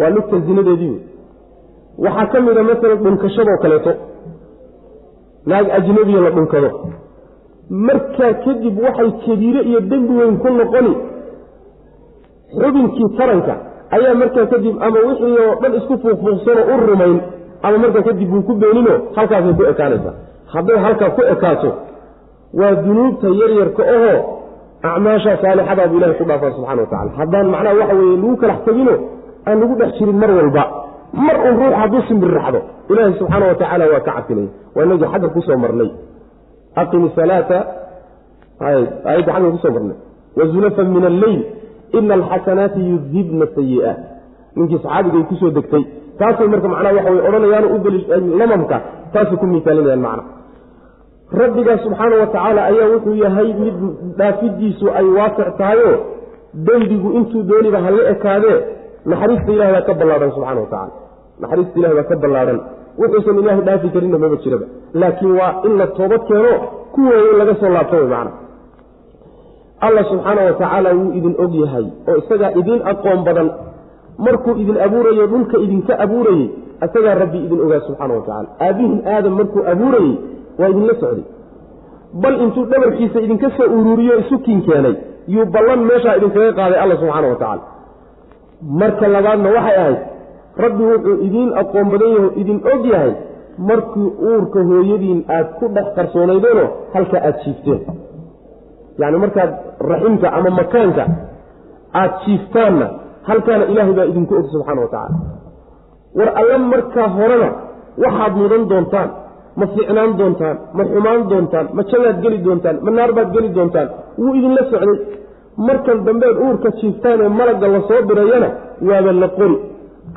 waa 0.00 0.10
lugta 0.16 0.36
zinadeedii 0.46 0.96
wey 0.96 1.02
waxaa 2.06 2.26
ka 2.32 2.38
mida 2.46 2.62
maalan 2.68 2.98
dhunkashadoo 3.04 3.58
kaleeto. 3.64 3.92
Naag 5.50 5.66
ajnabiya 5.78 6.20
la 6.26 6.30
dhunkado. 6.36 6.70
Markaa 7.86 8.32
kadib 8.44 8.76
waxay 8.86 9.10
kabiire 9.26 9.60
iyo 9.70 9.80
dembi 9.90 10.14
weyn 10.20 10.36
ku 10.42 10.48
noqoni. 10.58 10.92
Xubinkii 12.60 13.08
taranka 13.18 13.54
ayaa 13.96 14.14
markaa 14.22 14.46
kadib 14.52 14.74
ama 14.86 14.98
wixii 15.08 15.36
oo 15.44 15.54
dhan 15.62 15.72
isku 15.78 15.94
fuuqfuuqsanoo 16.02 16.66
u 16.74 16.76
rumayn 16.90 17.16
ama 17.66 17.76
markaa 17.82 18.02
kadib 18.08 18.30
wuu 18.34 18.42
ku 18.48 18.52
beenino 18.62 18.94
halkaasay 19.16 19.54
ku 19.58 19.62
ekaanaysaa. 19.72 20.14
Hadday 20.54 20.78
halkaa 20.86 21.10
ku 21.16 21.22
ekaato 21.34 21.70
waa 22.60 22.74
dunuubta 22.84 23.26
yaryarka 23.40 23.82
ohoo 23.94 24.18
acmaasha 24.90 25.32
saalixadaabuu 25.42 25.96
ilahay 25.98 26.16
ku 26.20 26.24
dhaafaa 26.30 26.50
subxana 26.56 26.80
wa 26.84 26.88
tacala 26.92 27.10
haddaan 27.20 27.46
macnaha 27.54 27.74
waxa 27.80 27.94
weeye 28.00 28.16
lagu 28.22 28.36
kalax 28.42 28.58
tegino 28.66 28.94
aan 29.48 29.56
lagu 29.62 29.74
dhex 29.80 29.90
jirin 29.98 30.18
mar 30.22 30.30
walba. 30.38 30.64
Mar 31.26 31.36
un 31.48 31.54
ruux 31.60 31.74
hadduu 31.80 32.00
simbirraxdo 32.08 32.60
ilaahay 32.90 33.12
subxaana 33.20 33.44
wa 33.50 33.54
tacaala 33.60 33.84
waa 33.92 34.00
ka 34.06 34.12
cafinaya 34.16 34.48
waa 34.76 34.84
inagii 34.86 35.08
xagga 35.12 35.28
ku 35.34 35.40
soo 35.46 35.56
marnay. 35.64 35.90
Aqimi 36.80 37.08
salaata. 37.16 37.58
Aayadda 38.60 39.32
xagga 39.34 39.50
ku 39.54 39.58
soo 39.64 39.72
marnay. 39.76 39.96
Wazulafan 40.38 40.88
min 40.96 41.04
alleyl 41.12 41.40
ina 41.98 42.14
alxasanaati 42.18 42.80
yudhibna 42.92 43.46
sayi'aat 43.56 43.98
ninkii 44.56 44.78
saxaabigay 44.84 45.22
ku 45.30 45.34
soo 45.40 45.50
degtay 45.56 45.84
taasay 46.20 46.48
marka 46.52 46.68
macnaha 46.72 46.94
waxa 46.98 47.10
way 47.14 47.20
odhanayaan 47.28 47.66
u 47.74 47.76
lamamka 48.40 48.76
taasay 49.14 49.36
ku 49.42 49.46
miisaalinayaan 49.52 50.02
macna. 50.06 50.22
Rabbigaa 51.42 51.78
subxaana 51.84 52.14
wa 52.22 52.26
tacaala 52.34 52.60
ayaa 52.70 52.88
wuxuu 52.94 53.16
yahay 53.24 53.48
mid 53.62 53.74
dhaafidiisu 54.18 54.86
ay 54.98 55.06
waasic 55.18 55.48
tahayo 55.60 55.90
dembigu 56.68 57.08
intuu 57.18 57.42
dooniba 57.50 57.78
hala 57.86 58.02
ekaadee 58.12 58.56
naxariista 59.10 59.50
ilahi 59.56 59.72
baa 59.76 59.84
ka 59.88 59.94
ballaadhan 60.00 60.30
subxana 60.36 60.60
wa 60.64 60.68
tacala 60.72 60.92
naxariista 61.42 61.76
ilahi 61.80 61.94
baa 61.98 62.08
ka 62.10 62.16
ballaadhan 62.24 62.58
wuxuusan 63.00 63.36
ilaahay 63.42 63.62
dhaafi 63.68 63.88
karinna 63.94 64.18
maba 64.24 64.36
jiraba. 64.44 64.66
Laakiin 65.00 65.32
waa 65.40 65.52
in 65.66 65.72
la 65.80 65.86
toobad 65.98 66.22
keeno 66.30 66.52
kuweeyo 66.94 67.32
laga 67.40 67.54
soo 67.60 67.70
laabto 67.76 67.96
way 68.00 68.08
macna. 68.14 68.32
Allah 69.86 70.04
subxaana 70.10 70.40
wa 70.48 70.52
tacaala 70.60 70.90
wuu 70.98 71.10
idin 71.18 71.34
og 71.44 71.52
yahay 71.62 71.86
oo 72.10 72.16
isagaa 72.22 72.50
idin 72.60 72.80
aqoon 72.92 73.20
badan 73.28 73.48
markuu 74.26 74.54
idin 74.62 74.76
abuurayo 74.86 75.26
dhulka 75.32 75.56
idinka 75.64 75.92
abuurayey 76.04 76.46
isagaa 76.86 77.14
rabbi 77.22 77.38
idin 77.46 77.60
ogaa 77.66 77.80
subxaana 77.86 78.14
wa 78.14 78.20
tacala 78.28 78.48
aabihin 78.66 79.00
aadam 79.14 79.34
markuu 79.40 79.62
abuurayey 79.72 80.14
waa 80.58 80.68
idinla 80.72 80.94
socday. 81.02 81.24
Bal 82.22 82.36
intuu 82.44 82.64
dhabarkiisa 82.72 83.20
idinka 83.26 83.48
soo 83.56 83.68
uruuriyo 83.78 84.18
isukiin 84.22 84.60
keenay 84.66 84.94
yuu 85.34 85.46
ballan 85.54 85.80
meeshaa 85.90 86.16
idinkaga 86.18 86.52
qaaday 86.58 86.78
alla 86.84 86.96
subxaana 87.02 87.28
wa 87.32 87.36
tacaala. 87.42 87.62
Marka 88.80 89.08
labaadna 89.14 89.48
waxay 89.56 89.76
ahayd 89.82 89.98
rabbi 90.64 90.82
wuxuu 90.90 91.16
idiin 91.26 91.50
aqoon 91.62 91.88
badan 91.92 92.10
yaho 92.16 92.28
idin 92.42 92.58
og 92.72 92.86
yahay 92.92 93.12
markii 93.70 94.08
uurka 94.30 94.60
hooyadiin 94.70 95.20
aad 95.36 95.48
ku 95.58 95.68
dhex 95.74 95.86
qarsoonaydeenoo 95.96 96.68
halkaa 96.94 97.20
aada 97.26 97.38
jiifteen. 97.44 97.80
Yacni 99.00 99.18
markaad 99.24 99.50
raximka 99.90 100.28
ama 100.38 100.50
makaanka 100.60 101.04
aada 102.00 102.14
jiiftaanna 102.24 102.86
halkaana 103.28 103.64
ilaahay 103.72 103.94
baa 103.98 104.06
idinku 104.12 104.32
og 104.40 104.46
subxaana 104.52 104.80
wa 104.84 104.90
tacaala. 104.94 105.16
War 106.18 106.28
alle 106.40 106.56
markaa 106.72 107.08
horena 107.16 107.48
waxaad 108.04 108.32
mudan 108.40 108.62
doontaan 108.70 109.08
ma 109.60 109.66
fiicnaan 109.74 110.12
doontaan 110.20 110.56
ma 110.76 110.82
xumaan 110.90 111.20
doontaan 111.30 111.66
ma 111.76 111.82
jagaad 111.90 112.16
geli 112.24 112.38
doontaan 112.46 112.76
ma 112.84 112.90
naar 112.98 113.10
baad 113.16 113.28
geli 113.36 113.48
doontaan 113.58 113.88
wuu 114.20 114.32
idinla 114.38 114.62
socday. 114.72 114.98
Markan 115.68 115.98
dambeed 116.06 116.36
uurka 116.46 116.68
jiiftaan 116.80 117.18
ee 117.24 117.30
malagga 117.38 117.66
la 117.74 117.80
soo 117.88 118.00
dirayana 118.08 118.48
waaba 118.88 119.12
la 119.22 119.28
qori 119.38 119.56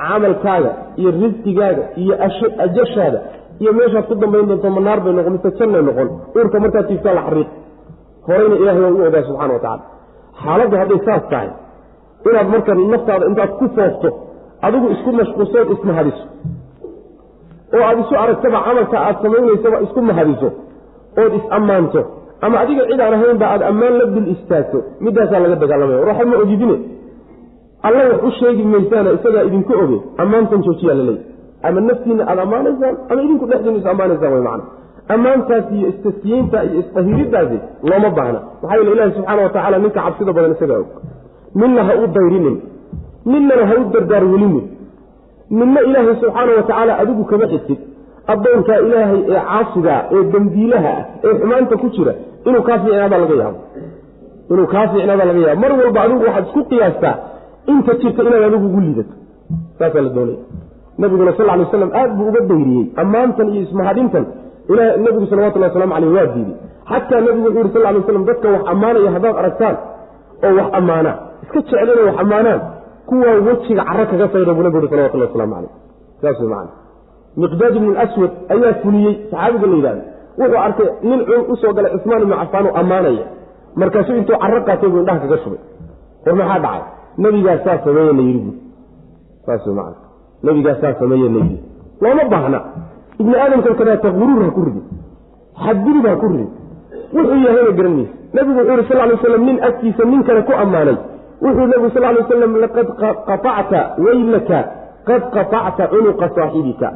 camalkaaga 0.02 0.71
iyo 1.00 1.10
risqigaaga 1.21 1.84
iyo 2.02 2.13
ajashaada 2.65 3.19
iyo 3.62 3.71
meeshaad 3.78 4.06
ku 4.10 4.13
dambayn 4.24 4.45
doonto 4.50 4.67
ma 4.76 4.82
naar 4.88 5.00
bay 5.04 5.13
noqon 5.17 5.34
mise 5.36 5.50
jannay 5.60 5.82
noqon. 5.89 6.08
Uurka 6.38 6.58
markaad 6.63 6.86
jiiftaan 6.91 7.15
la 7.19 7.24
xariiq. 7.28 7.50
Horeyna 8.28 8.56
ilahay 8.62 8.82
waa 8.86 8.93
u 8.97 9.00
ogaa 9.08 9.24
subxana 9.28 9.54
wa 9.58 9.62
tacala 9.65 9.84
xaaladdu 10.43 10.76
hadday 10.82 11.00
saas 11.08 11.24
tahay 11.32 11.50
inaad 12.29 12.47
marka 12.53 12.71
naftaada 12.93 13.25
intaad 13.31 13.51
ku 13.60 13.65
foofto 13.75 14.10
adigu 14.65 14.88
isku 14.95 15.10
mashquulsood 15.19 15.67
ismahadiso 15.75 16.25
oo 17.73 17.84
aada 17.88 18.01
isu 18.03 18.15
aragtaba 18.23 18.60
camalka 18.67 18.97
aad 19.07 19.15
samaynaysaba 19.23 19.77
isku 19.86 20.01
mahadiso. 20.01 20.49
Ood 21.21 21.34
is-ammaanto 21.39 22.01
ama 22.41 22.55
adiga 22.63 22.84
cid 22.89 22.99
aan 22.99 23.13
ahaynba 23.13 23.45
aada 23.53 23.67
ammaan 23.71 23.93
la 23.99 24.05
dul 24.13 24.27
istaagto 24.36 24.77
midaasaa 25.05 25.39
laga 25.43 25.55
dagaalamaya 25.63 25.99
warwaxa 25.99 26.25
ma 26.31 26.36
ogidine. 26.43 26.75
Alla 27.88 28.01
wax 28.12 28.21
u 28.27 28.31
sheegi 28.39 28.63
maysaana 28.73 29.10
isagaa 29.17 29.43
idinku 29.49 29.73
oge. 29.84 29.97
Ammaantan 30.23 30.63
joojiyaa 30.65 30.95
la 31.10 31.15
ama 31.67 31.81
naftiinna 31.81 32.23
aada 32.29 32.41
ammaanaysaan 32.47 32.95
ama 33.10 33.21
idinku 33.25 33.45
dhexdiinu 33.51 33.77
is 33.81 33.86
ammaanaysaan 33.93 34.34
way 34.34 34.43
macana 34.47 34.63
ammaantaas 35.13 35.65
iyo 35.77 35.88
istaskiyeynta 35.93 36.63
iyo 36.63 36.79
isdahiridaasi 36.84 37.57
looma 37.89 38.10
baahna. 38.17 38.39
Maxaa 38.62 38.77
yeele 38.77 38.91
ilahi 38.95 39.12
subxaana 39.17 39.41
wa 39.47 39.49
tacala 39.55 39.77
ninka 39.84 39.99
cabsida 40.05 40.31
badan 40.38 40.51
isagaa 40.57 40.79
og 40.84 40.89
ninna 41.59 41.81
ha 41.87 41.93
u 42.03 42.07
dayrinin 42.15 42.57
ninnana 43.31 43.63
ha 43.69 43.75
u 43.81 43.83
dardaar 43.93 44.23
welinin. 44.31 44.65
Ninna 45.59 45.79
ilaahay 45.87 46.15
subxaana 46.21 46.51
wa 46.57 46.63
tacaala 46.67 46.93
adigu 47.01 47.23
kama 47.31 47.45
xigtid 47.53 47.79
addoonkaa 48.33 48.79
ilaahay 48.87 49.19
ee 49.29 49.41
caasigaa 49.49 49.99
ee 50.15 50.23
dembiilaha 50.33 50.91
ah 50.99 51.03
ee 51.25 51.33
xumaanta 51.39 51.75
ku 51.81 51.87
jira 51.95 52.13
inuu 52.47 52.61
kaa 52.67 52.77
fiicnaada 52.83 53.17
laga 53.23 53.35
yaabo 53.41 53.59
inuu 54.53 54.67
kaa 54.73 54.85
fiicnaada 54.91 55.23
laga 55.29 55.39
yaabo 55.47 55.61
mar 55.63 55.71
walba 55.81 55.99
adigu 56.05 56.23
waxaad 56.27 56.45
isku 56.47 56.61
qiyaastaa 56.71 57.15
inta 57.71 57.91
jirta 58.01 58.21
inaad 58.27 58.43
adigu 58.49 58.65
ugu 58.69 58.79
liidato. 58.85 59.13
Saasaa 59.79 60.01
la 60.05 60.09
doonaya. 60.15 60.39
Nabiguna 61.01 61.31
sal 61.37 61.45
lay 61.49 61.59
waslam 61.65 61.91
aad 62.01 62.11
buu 62.17 62.27
uga 62.31 62.41
dayriyey. 62.51 62.85
Ammaantan 63.01 63.47
iyo 63.53 63.61
ismahadintan 63.67 64.25
nabigu 65.05 65.25
salawatullah 65.31 65.69
waslamu 65.71 65.93
caleyh 65.95 66.11
waa 66.17 66.27
diiday 66.33 66.55
xataa 66.91 67.21
nabigu 67.27 67.45
wuxuu 67.47 67.59
yuri 67.59 67.71
sal 67.75 67.83
lay 67.95 68.03
slam 68.07 68.23
dadka 68.29 68.47
wax 68.55 68.63
ammaanaya 68.73 69.09
haddaad 69.15 69.35
aragtaan 69.41 69.75
oo 70.45 70.54
wax 70.60 70.67
ammaanaa 70.80 71.15
iska 71.43 71.60
jeclina 71.62 72.01
wax 72.08 72.17
ammaanaan 72.23 72.62
kuwaa 73.10 73.36
wejiga 73.47 73.84
caro 73.89 74.04
kaga 74.12 74.25
sayra 74.34 74.54
buu 74.54 74.63
nabigu 74.63 74.88
salawatullah 74.91 75.27
waslamu 75.30 75.54
caleyh 75.56 75.73
saas 76.21 76.39
wey 76.39 76.67
miqdaad 77.41 77.75
ibnu 77.80 77.91
aswad 78.06 78.32
ayaa 78.54 78.73
fuliyey 78.84 79.13
saxaabiga 79.32 79.67
la 79.71 79.75
yidhahda 79.77 80.04
wuxuu 80.39 80.62
arkay 80.67 80.89
nin 81.10 81.19
cun 81.27 81.41
u 81.51 81.56
soo 81.62 81.73
galay 81.73 81.91
cusmaan 81.95 82.21
ibnu 82.25 82.36
cafaan 82.41 82.65
oo 82.67 82.75
ammaanaya. 82.82 83.25
Markaasuu 83.75 84.15
intuu 84.19 84.38
caro 84.43 84.62
qaatay 84.67 84.89
buu 84.89 84.99
indhaha 84.99 85.19
kaga 85.23 85.38
shubay. 85.43 85.62
War 86.25 86.36
maxaa 86.36 86.60
dhacay? 86.60 86.82
Nabigaas 87.17 87.63
saa 87.65 87.77
sameeye 87.86 88.13
la 88.13 88.23
yidhi. 88.30 88.41
Bu 88.45 88.51
saas 89.45 89.65
wey 89.67 89.75
macana 89.75 89.95
nabigaas 90.43 90.77
saa 90.82 90.93
sameeye 90.99 91.30
la 91.36 91.39
yidhi. 91.43 91.58
Looma 92.01 92.23
baahna. 92.34 92.60
Ibni 93.19 93.36
aadamkan 93.43 93.75
kadaata 93.80 94.10
guruur 94.19 94.43
ha 94.45 94.51
ku 94.58 94.62
ridi. 94.67 94.82
Xadgudub 95.63 96.06
ha 96.06 96.15
ku 96.21 96.27
ridi 96.32 96.47
wuxuu 97.15 97.39
yahayna 97.45 97.71
garan 97.78 97.93
maysa 97.97 98.13
nabigu 98.36 98.60
wuxuu 98.60 98.78
yhi 98.80 98.88
sal 98.89 98.97
lay 99.08 99.15
waslam 99.17 99.43
nin 99.50 99.58
agtiisa 99.69 100.04
nin 100.12 100.21
kale 100.28 100.41
ku 100.47 100.54
ammaanay. 100.63 100.97
Wuxuu 101.45 101.67
nabigu 101.71 101.89
sal 101.95 102.04
lay 102.08 102.21
waslam 102.24 102.52
laqad 102.63 102.88
qaطacta 103.30 103.80
waylaka 104.06 104.60
qad 105.10 105.21
qaطacta 105.36 105.84
cunuqa 105.93 106.26
saaxibika 106.38 106.89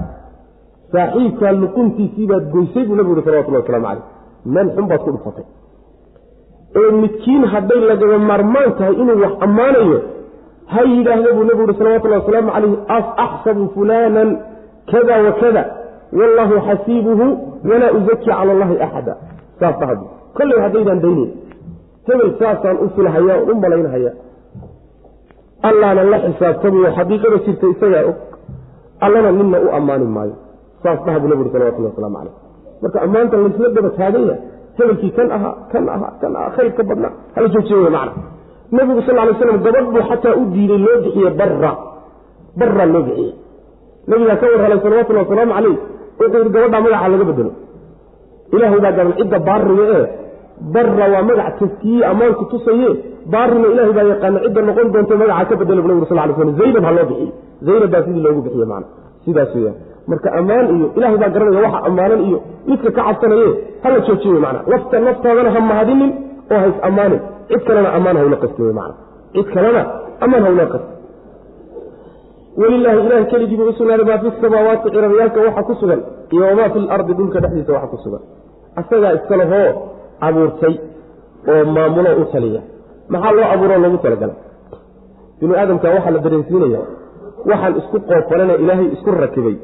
saaxiibkaa 0.94 1.54
luquntiisii 1.62 2.28
baad 2.32 2.44
goysay 2.54 2.84
buu 2.88 2.96
nabigu 3.00 3.16
yhi 3.18 3.26
salawatullah 3.28 3.62
waslamu 3.64 3.86
caleyh 3.88 4.06
meel 4.54 4.68
xun 4.76 4.86
baad 4.92 5.02
ku 5.06 5.12
dhufatay. 5.16 5.46
Oo 6.80 6.92
midkiin 7.04 7.44
hadday 7.54 7.82
lagaba 7.92 8.18
maarmaan 8.30 8.70
tahay 8.78 8.96
inuu 9.02 9.18
wax 9.24 9.34
ammaanayo 9.48 9.98
ha 10.74 10.82
yidhaahda 10.94 11.30
buu 11.38 11.46
nabigu 11.50 11.68
yhi 11.72 11.78
salawatullahi 11.82 12.22
wasalaamu 12.24 12.52
calayh 12.56 12.74
axsabu 13.28 13.64
fulanan 13.76 14.30
kada 14.92 15.16
wa 15.26 15.32
kada 15.42 15.64
wallahu 16.20 16.56
xasiibuhu 16.68 17.26
walaa 17.70 17.92
uzaki 17.98 18.26
cala 18.30 18.52
allahi 18.56 18.76
axada 18.88 19.14
saas 19.60 19.76
dhahad 19.82 20.00
kolley 20.38 20.60
haddaydaan 20.66 21.00
daynayn 21.06 21.32
hebel 22.08 22.32
saasaan 22.40 22.78
u 22.84 22.88
filhayaa 22.96 23.38
u 23.52 23.54
malaynhaya 23.64 24.12
allaana 25.70 26.02
la 26.12 26.18
xisaabtamayo 26.26 26.90
xaqiiqada 26.98 27.38
jirta 27.46 27.66
isagaa 27.74 28.04
og 28.10 28.18
allana 29.06 29.32
ninna 29.40 29.58
u 29.66 29.68
ammaani 29.78 30.06
maayo. 30.18 30.36
Saas 30.84 31.00
dhaha 31.06 31.20
buu 31.22 31.30
nabi 31.32 31.42
uri 31.44 31.52
salawatullah 31.56 31.92
waslamu 31.94 32.16
caleyh 32.18 32.36
marka 32.82 32.98
ammaanta 33.06 33.36
laysla 33.44 33.70
daba 33.78 33.90
taaganya 34.00 34.36
hebelkii 34.78 35.12
kan 35.18 35.28
ahaa 35.38 35.54
kan 35.72 35.86
ahaa 35.96 36.12
kan 36.22 36.32
ahaa 36.40 36.52
khayrka 36.58 36.82
badnaa 36.90 37.14
hala 37.36 37.48
joojiye 37.54 37.78
wey 37.84 37.92
macna. 37.98 38.22
Nabigu 38.76 39.02
sal 39.08 39.16
lay 39.28 39.36
slam 39.40 39.58
gabadh 39.66 39.88
buu 39.94 40.04
xataa 40.10 40.36
u 40.42 40.44
diiday 40.54 40.80
loo 40.86 40.98
bixiye 41.06 41.30
barra. 41.40 41.72
Barra 42.60 42.86
loo 42.94 43.04
bixiyey 43.08 43.34
nabigaa 44.10 44.38
ka 44.42 44.46
warhalay 44.54 44.80
salawatullhi 44.86 45.22
wasalaamu 45.26 45.54
caleyh 45.58 45.78
wuxuu 46.20 46.50
gabadhaa 46.56 46.82
magaca 46.86 47.08
laga 47.14 47.26
bedelo 47.30 47.52
ilaahay 48.54 48.80
baa 48.86 48.94
gaban 48.98 49.14
cidda 49.20 49.38
baariga 49.48 49.86
ee 49.98 50.04
barra 50.76 51.06
waa 51.14 51.24
magac 51.30 51.54
taskiye 51.62 52.02
ammaanku 52.12 52.44
tusaye 52.54 52.90
baarina 53.34 53.68
ilahay 53.74 53.94
baa 53.98 54.06
yaqaana 54.14 54.40
cidda 54.46 54.62
noqon 54.70 54.88
doonta 54.94 55.16
magaca 55.22 55.46
ka 55.50 55.56
bedelo 55.62 55.82
bu 55.84 55.88
nabig 55.92 56.08
sal 56.12 56.18
lay 56.22 56.34
slam 56.38 56.52
zaynab 56.60 56.84
ha 56.88 56.92
loo 56.98 57.06
bixiye 57.10 57.32
zaynab 57.68 57.90
baa 57.96 58.04
sidii 58.08 58.24
loogu 58.26 58.42
bixiye 58.46 58.66
macna. 58.72 58.88
Sidaas 59.26 59.52
weyaan 59.58 59.76
marka 60.12 60.28
ammaan 60.40 60.66
iyo 60.76 60.88
ilahay 60.98 61.18
baa 61.24 61.30
garanaya 61.36 61.62
waxa 61.68 61.80
ammaanan 61.90 62.20
iyo 62.28 62.38
midka 62.70 62.90
ka 62.98 63.02
cabsanaye 63.08 63.48
hala 63.84 63.98
joojiy 64.08 64.32
wey 64.34 64.42
macana 64.46 64.60
lafta 64.72 64.96
naftaadana 65.08 65.50
ha 65.56 65.60
mahadinin 65.70 66.12
oo 66.54 66.60
hays 66.64 66.78
ammaanin 66.90 67.20
cid 67.50 67.62
kalena 67.68 67.90
ammaan 67.98 68.18
hawla 68.22 68.38
qasti 68.44 68.60
wey 68.68 68.74
macana 68.80 68.96
cid 69.36 69.48
kalena 69.56 69.82
ammaan 70.26 70.44
hawla 70.48 70.66
qasti 70.74 70.92
welilaahi 72.62 73.00
ilahay 73.06 73.26
keligii 73.32 73.58
buu 73.60 73.70
usugnaaday 73.74 74.06
maa 74.10 74.18
fi 74.24 74.32
samaawaati 74.42 74.90
ciraryaalka 74.96 75.40
waxa 75.48 75.64
ku 75.70 75.74
sugan 75.82 76.02
iyo 76.34 76.44
wamaa 76.50 76.70
fi 76.74 76.80
lardi 76.90 77.14
dhulka 77.20 77.40
dhexdiisa 77.44 77.74
waxa 77.78 77.88
ku 77.94 77.98
sugan. 78.04 78.22
Asagaa 78.80 79.14
iskalehoo 79.18 79.68
abuurtay 80.28 80.76
oo 81.52 81.64
maamulo 81.76 82.12
u 82.22 82.26
taliya. 82.34 82.62
Maxaa 83.14 83.32
loo 83.38 83.48
abuuroo 83.54 83.80
loogu 83.84 83.98
talagalay? 84.06 84.38
Binu 85.40 85.54
aadamka 85.62 85.88
waxaa 85.96 86.14
la 86.16 86.20
dareensiinaya 86.26 86.82
waxaan 87.50 87.74
isku 87.82 87.98
qoofalana 88.10 88.54
ilaahay 88.64 88.88
isku 88.96 89.10
rakibay 89.24 89.56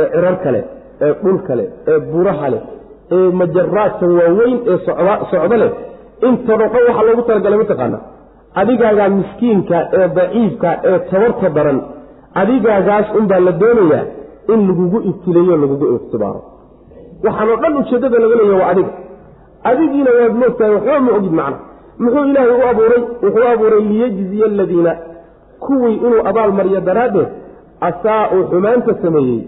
ee 0.00 0.06
cirar 0.14 0.36
kale 0.44 0.60
ee 1.06 1.12
dhul 1.22 1.38
kale 1.48 1.64
ee 1.90 1.98
buraha 2.12 2.48
leh 2.54 2.62
ee 3.16 3.26
majaraadka 3.40 4.04
waaweyn 4.18 4.56
ee 4.72 4.78
socdo 5.30 5.56
leh. 5.62 5.70
Intoo 6.28 6.56
dhan 6.60 6.70
waxaa 6.88 7.04
loogu 7.08 7.22
talagalay 7.28 7.58
mataqaana 7.64 7.98
adigaagaa 8.60 9.08
miskiinka 9.18 9.76
ee 9.98 10.06
daciifka 10.18 10.70
ee 10.90 10.98
tabarta 11.10 11.48
daran 11.56 11.78
adigaagaas 12.34 13.06
unbaa 13.18 13.40
la 13.40 13.52
doonayaa 13.52 14.04
in 14.52 14.66
lagugu 14.68 14.98
ibtileeyo 15.10 15.56
lagugu 15.56 15.86
ikhtibaaro 15.96 16.42
waxaanoo 17.24 17.56
dhan 17.62 17.76
ujeeddada 17.76 18.18
laga 18.18 18.36
leeya 18.42 18.56
waa 18.62 18.70
adiga. 18.72 18.92
Adigiina 19.70 20.10
waad 20.18 20.34
moogtahay 20.40 20.74
waxba 20.74 21.00
ma 21.00 21.12
ogid 21.18 21.32
macna. 21.32 21.58
Muxuu 21.98 22.24
ilaahay 22.30 22.50
u 22.60 22.68
abuuray? 22.70 23.02
Wuxuu 23.22 23.48
abuuray 23.52 23.80
liyejziya 23.90 24.46
aladiina 24.46 24.96
kuwii 25.60 25.94
inuu 25.96 26.26
abaalmariyo 26.30 26.80
daraaddeed 26.80 27.28
asaa 27.80 28.28
uu 28.34 28.44
xumaanta 28.50 28.94
sameeyey. 29.02 29.40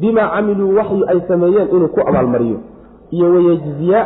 Bimaa 0.00 0.28
camiluu 0.34 0.76
waxyi 0.76 1.04
ay 1.12 1.20
sameeyeen 1.28 1.68
inuu 1.68 1.88
ku 1.88 2.00
abaalmariyo 2.08 2.58
iyo 3.10 3.26
wayejziya 3.34 4.00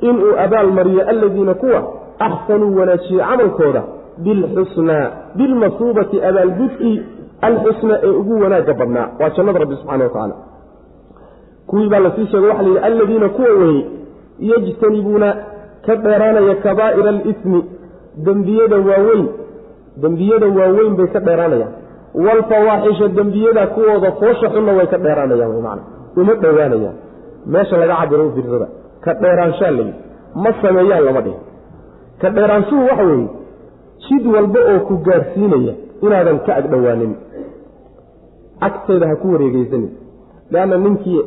inuu 0.00 0.32
abaalmariyo 0.44 1.08
aladiina 1.08 1.54
kuwa 1.54 1.82
axsanuu 2.18 2.76
wanaajiye 2.78 3.20
camalkooda. 3.24 3.82
Bilxusnaa 4.24 5.10
bilmasuubati 5.36 6.22
abaalgudkii 6.24 7.02
alxusna 7.48 7.94
ee 8.02 8.14
ugu 8.20 8.34
wanaagga 8.42 8.74
badnaa. 8.80 9.08
Waa 9.20 9.30
jannada 9.36 9.58
rabbi 9.58 9.76
subxana 9.76 10.04
watacaala 10.04 10.34
kuwii 11.66 11.88
baa 11.88 12.00
la 12.00 12.10
sii 12.16 12.26
sheegay 12.26 12.48
waxa 12.48 12.62
la 12.62 12.68
yidhi 12.68 12.84
alladiina 12.88 13.28
kuwa 13.28 13.48
weyey 13.60 13.84
yejtanibuuna 14.38 15.28
ka 15.86 15.96
dheeraanaya 15.96 16.54
kabaa'ira 16.54 17.08
alismi 17.08 17.64
dembiyada 18.26 18.76
waaweyn 18.88 19.28
dembiyada 20.02 20.46
waaweyn 20.46 20.96
bay 20.96 21.06
ka 21.06 21.20
dheeraanayaan. 21.20 21.72
Waalfawaaxisha 22.14 23.08
dembiyada 23.08 23.66
kuwooda 23.66 24.12
foosha 24.12 24.48
xunna 24.54 24.72
way 24.72 24.86
ka 24.86 24.98
dheeraanayaan 24.98 25.54
wy 25.56 25.62
maana 25.62 25.82
uma 26.16 26.34
dhowaanayaan. 26.34 26.96
Meesha 27.46 27.76
laga 27.76 27.96
cabiro 28.00 28.26
u 28.26 28.66
ka 29.04 29.14
dheeraanshaa 29.14 29.70
layidhi 29.70 29.94
ma 30.34 30.50
sameeyaan 30.62 31.04
lama 31.04 31.20
dhihin. 31.20 31.40
Ka 32.20 32.30
dheeraanshuhu 32.30 32.86
waxa 32.90 33.04
weeye 33.04 33.28
jid 34.08 34.26
walba 34.34 34.60
oo 34.72 34.80
ku 34.88 34.94
gaadhsiinaya 35.06 35.74
inaadan 36.02 36.38
ka 36.46 36.56
ag 36.56 36.66
dhowaanin 36.70 37.12
agteeda 38.68 39.06
ha 39.10 39.14
ku 39.22 39.26
wareegeysanin 39.34 39.90
leanna 40.54 40.76
ninkii 40.84 41.20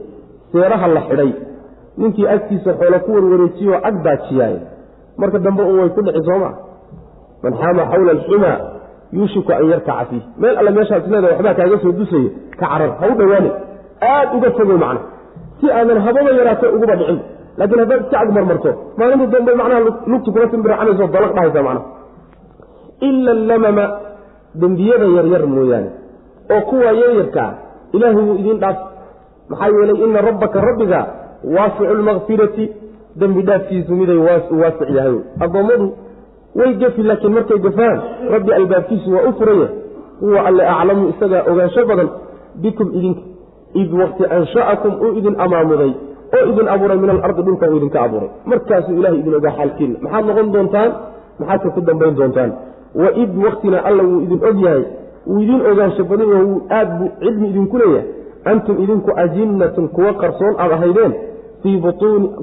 seeraha 0.52 0.88
la 0.96 1.02
xidhay 1.10 1.32
ninkii 2.02 2.28
agtiisa 2.36 2.72
xoolo 2.80 2.98
ku 3.06 3.10
warwareejiyoo 3.16 3.80
ag 3.90 3.96
daajiyaay 4.06 4.56
marka 5.22 5.38
dambe 5.46 5.62
un 5.70 5.76
way 5.80 5.90
ku 5.96 6.02
dhici 6.08 6.22
sooma. 6.30 6.50
Man 7.44 7.54
xaama 7.62 7.84
xawla 7.92 8.12
alxumaa 8.18 8.58
yuushiku 9.18 9.52
an 9.60 9.66
yarkaca 9.72 10.04
fiih. 10.10 10.24
Meel 10.42 10.56
alle 10.60 10.72
meeshaas 10.78 11.04
leeda 11.12 11.28
waxbaa 11.32 11.54
kaaga 11.60 11.78
soo 11.84 11.92
dusayo 12.00 12.30
ka 12.60 12.66
carar 12.72 12.92
ha 13.00 13.06
u 13.12 13.16
dhowaanin 13.20 13.54
aad 14.12 14.30
uga 14.38 14.50
fogow 14.58 14.78
macna. 14.84 15.02
Si 15.60 15.66
aadan 15.78 15.98
hababa 16.06 16.32
yaraatee 16.40 16.70
uguba 16.76 16.96
dhicin. 17.00 17.20
Laakiin 17.58 17.80
haddaad 17.84 18.02
iska 18.06 18.18
ag 18.24 18.30
marmarto 18.38 18.72
maalinta 18.98 19.26
dambe 19.36 19.52
macnaha 19.60 19.80
lugtu 20.12 20.30
kula 20.34 20.46
simbiracanayso 20.54 21.04
dalaq 21.16 21.32
dhahaysa 21.38 21.62
macnaha 21.68 21.86
ila 23.08 23.32
allamama 23.38 23.86
dembiyada 24.62 25.06
yaryar 25.18 25.44
mooyaane 25.54 25.90
oo 26.54 26.62
kuwa 26.70 26.92
yaryarkaa 27.02 27.52
ilaahay 27.96 28.24
wuu 28.28 28.36
idiin 28.42 28.60
dhaaf. 28.64 28.78
Maxaa 29.50 29.70
yeelay 29.76 29.98
ina 30.06 30.22
rabbaka 30.22 30.62
rabbiga 30.62 31.00
waasicu 31.56 31.94
lmakfirati 32.00 32.66
dembi 33.20 33.42
dhaafkiisu 33.48 33.92
miday 34.00 34.18
waasic 34.62 34.90
yahay. 34.98 35.18
Addoommadu 35.44 35.88
way 36.60 36.74
gefi 36.82 37.04
laakiin 37.10 37.34
markay 37.38 37.60
gafaan 37.66 37.98
rabbi 38.34 38.52
albaabkiisu 38.60 39.14
waa 39.16 39.24
u 39.30 39.34
furaya 39.40 39.68
huwa 40.20 40.46
alle 40.48 40.64
aclamu 40.68 41.10
isagaa 41.14 41.44
ogaansho 41.52 41.86
badan. 41.90 42.10
Bikum 42.62 42.88
idinka 42.98 43.22
id 43.82 43.94
wakti 44.02 44.24
ansha'akum 44.38 44.94
uu 45.04 45.12
idin 45.20 45.36
amaamuday 45.46 45.92
oo 46.38 46.44
idin 46.52 46.68
abuuray 46.74 46.98
min 46.98 47.10
alardi 47.10 47.42
dhulka 47.48 47.70
uu 47.70 47.78
idinka 47.78 48.00
abuuray. 48.06 48.30
Markaasuu 48.46 48.96
ilahay 49.00 49.20
idin 49.20 49.34
ogaa 49.40 49.54
xaalkiinna 49.58 49.98
maxaad 50.04 50.26
noqon 50.30 50.52
doontaan? 50.54 50.92
Maxaadka 51.40 51.70
ku 51.76 51.82
dambayn 51.88 52.16
doontaan? 52.20 52.52
Waid 53.02 53.32
waktina 53.46 53.78
alla 53.90 54.04
wuu 54.10 54.22
idin 54.26 54.40
og 54.50 54.58
yahay 54.66 54.84
wuu 55.28 55.40
idin 55.44 55.62
ogaansho 55.72 56.04
badan 56.10 56.30
wuu 56.50 56.58
aad 56.78 56.90
buu 57.00 57.10
cilmi 57.20 57.48
idinku 57.52 57.78
leeyahay. 57.82 58.08
Antum 58.52 58.76
idinku 58.84 59.10
ajinnatun 59.24 59.88
kuwa 59.96 60.12
qarsoon 60.22 60.54
aad 60.64 60.72
ahaydeen 60.78 61.14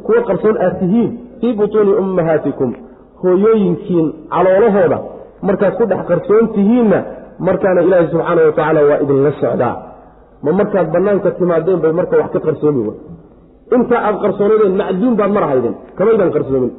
kuwa 0.07 0.21
qarsoon 0.29 0.57
aad 0.67 0.75
tihiin 0.81 1.11
fii 1.41 1.53
butuuni 1.61 1.93
ummahaatikum. 2.03 2.71
Hooyooyinkiin 3.23 4.07
caloolahooda 4.35 4.99
markaad 5.49 5.75
ku 5.79 5.85
dhex 5.91 6.03
qarsoon 6.11 6.45
tihiinna 6.55 6.99
markaana 7.49 7.81
ilaahi 7.87 8.07
subxaana 8.13 8.41
watacaala 8.47 8.81
waa 8.89 8.99
idinla 9.05 9.33
socdaa. 9.41 9.75
Ma 10.45 10.53
markaad 10.61 10.87
bannaanka 10.95 11.31
timaadeen 11.39 11.81
bay 11.85 11.93
marka 11.99 12.17
wax 12.21 12.31
ka 12.37 12.41
qarsoomi 12.47 12.83
intaa 13.77 14.01
aad 14.09 14.17
qarsoonadeen 14.25 14.75
macduun 14.81 15.15
baad 15.21 15.33
mar 15.37 15.43
ahaydeen 15.49 15.75
kamaydan 15.99 16.31
qarsoomin 16.37 16.71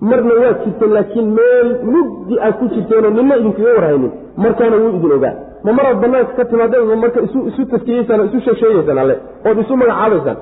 marna 0.00 0.34
waad 0.42 0.56
jirteen 0.64 0.92
laakiin 0.96 1.28
meel 1.38 1.68
mugdi 1.94 2.34
aad 2.46 2.54
ku 2.60 2.64
jirteenoo 2.74 3.10
nina 3.10 3.36
idinkaga 3.40 3.70
warhaynin 3.78 4.12
markaana 4.44 4.76
wuu 4.82 4.92
idin 4.98 5.12
ogaa. 5.18 5.34
Ma 5.64 5.72
maraad 5.78 5.98
banaanka 6.02 6.32
ka 6.38 6.44
timaadeen 6.50 6.86
ma 6.90 6.96
marka 7.02 7.20
isu 7.26 7.62
taskiyeysaan 7.72 8.20
isu 8.28 8.40
sheegsheegeysaan 8.46 8.98
alle 9.02 9.16
ood 9.48 9.58
isu 9.62 9.76
magacaabaysaan 9.82 10.36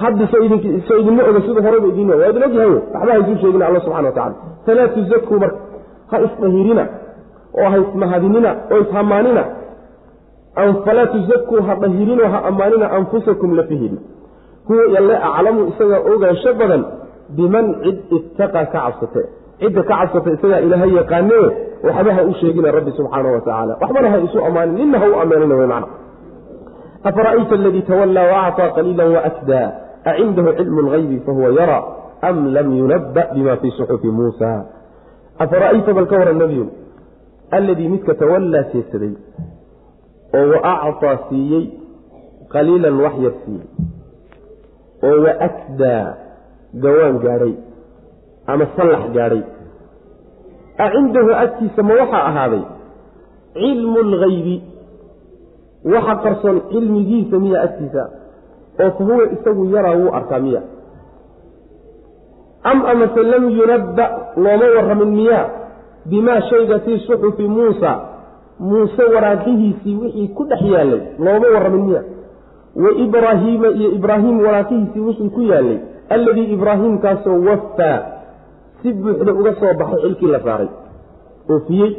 hadda 0.00 0.24
so 0.88 0.94
idinma 1.00 1.22
oga 1.30 1.40
sida 1.46 1.60
horeba 1.66 1.86
idin 1.92 2.08
waa 2.20 2.28
idin 2.30 2.42
ogyahay 2.48 2.70
waxba 2.74 3.12
ha 3.12 3.18
isu 3.22 3.34
sheegina 3.42 3.64
alla 3.68 3.80
subxana 3.84 4.08
wa 4.08 4.14
tacala 4.18 4.34
falaa 4.66 4.88
tuzakuu 4.94 5.38
marka 5.44 5.58
ha 6.10 6.16
isdahirina 6.26 6.84
oo 7.60 7.68
ha 7.72 7.76
ismahadinina 7.84 8.50
oo 8.72 8.80
ishamaanina. 8.84 9.44
Falaa 10.84 11.06
tuzakuu 11.14 11.60
ha 11.66 11.74
dahirinoo 11.82 12.28
ha 12.32 12.38
ammaanina 12.48 12.86
anfusakum 12.98 13.50
lafihina 13.58 13.98
huwa 14.68 14.82
yalle 14.94 15.16
aclamu 15.28 15.60
isagaa 15.70 16.00
ogaansho 16.14 16.54
badan 16.60 16.82
biman 17.36 17.66
cid 17.82 17.98
ittaqaa 18.18 18.66
ka 18.72 18.78
cabsate 18.78 19.22
cidda 19.60 19.82
ka 19.82 19.94
cabsata 20.00 20.28
isagaa 20.36 20.60
ilaahay 20.66 20.92
yaqaanee 21.00 21.46
waxba 21.86 22.10
ha 22.16 22.22
u 22.30 22.32
sheegina 22.40 22.74
rabbi 22.76 22.90
subxaana 22.98 23.28
wa 23.34 23.40
waxbana 23.80 24.08
ha 24.10 24.18
isu 24.26 24.38
ammaanin 24.48 24.74
nina 24.74 24.98
ha 24.98 25.06
u 25.06 25.14
ammaanina 25.22 25.54
wey 25.54 25.68
macna. 25.72 25.88
Afara'ayta 27.08 27.54
aladii 27.54 27.82
tawallaa 27.82 28.26
waacطaa 28.32 28.70
qaliila 28.76 29.04
waakdaa 29.14 29.66
acindahu 30.10 30.54
cilmu 30.58 30.80
lgaybi 30.86 31.16
fahuwa 31.26 31.50
yara 31.58 31.78
am 32.22 32.36
lam 32.54 32.68
yunabba 32.78 33.22
bima 33.34 33.56
fii 33.56 33.74
suxufi 33.78 34.08
muusa. 34.18 34.50
Afara'ayta 35.38 35.94
bal 35.94 36.06
ka 36.06 36.16
waran 36.18 36.38
nebiyu 36.42 36.66
alladii 37.50 37.88
midka 37.88 38.14
tawallaa 38.14 38.64
jeedsaday 38.72 39.14
oo 40.34 40.46
waacطaa 40.52 41.16
siiyey 41.28 41.64
qaliilan 42.54 43.00
wax 43.04 43.14
yar 43.24 43.34
siiyey 43.44 43.66
oo 45.06 45.16
waakdaa 45.26 46.06
gawaan 46.74 47.18
gaadhay 47.24 47.54
ama 48.46 48.64
sallax 48.76 49.02
gaadhay. 49.16 49.42
A 50.78 50.84
cindahu 50.92 51.30
agtiisa 51.44 51.82
ma 51.82 51.94
waxaa 52.00 52.24
ahaaday 52.30 52.62
cilmu 53.54 54.00
lgaybi 54.12 54.56
waxa 55.84 56.14
qarsoon 56.24 56.58
cilmigiisa 56.72 57.36
miya 57.38 57.62
agtiisa 57.66 58.02
oo 58.82 58.90
fa 58.98 59.04
huwa 59.04 59.24
isagu 59.36 59.64
yaraa 59.74 59.96
wuu 60.00 60.14
arkaa 60.18 60.38
miya. 60.40 60.62
Am 62.64 62.78
amase 62.86 63.22
lam 63.22 63.50
yunabba 63.50 64.06
looma 64.36 64.66
warramin 64.76 65.10
miyaa 65.18 65.48
bimaa 66.06 66.40
shayga 66.40 66.78
fii 66.78 66.98
suxufi 66.98 67.48
muusa. 67.48 68.00
Muuse 68.60 69.04
waraaqihiisii 69.14 69.96
wixii 69.96 70.28
ku 70.28 70.44
dhex 70.44 70.60
yaallay 70.72 71.00
looma 71.18 71.46
warramin 71.54 71.82
miya. 71.86 72.02
Wa 72.76 72.90
ibraahiima 73.04 73.68
iyo 73.68 73.90
ibraahim 73.98 74.40
waraaqihiisii 74.40 75.00
wixii 75.00 75.30
ku 75.30 75.40
yaallay 75.42 75.78
alladii 76.14 76.46
ibraahiimkaasoo 76.56 77.38
waffaa 77.48 77.98
si 78.82 78.88
buuxda 79.02 79.32
uga 79.40 79.52
soo 79.60 79.72
baxay 79.80 80.00
xilkii 80.04 80.30
la 80.34 80.40
saaray 80.46 80.68
oofiyey 81.54 81.90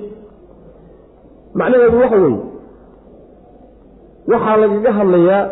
macnaheedu 1.59 1.97
waxa 2.03 2.17
weeye 2.23 2.41
waxaa 4.31 4.57
lagaga 4.63 4.91
hadlayaa 4.99 5.43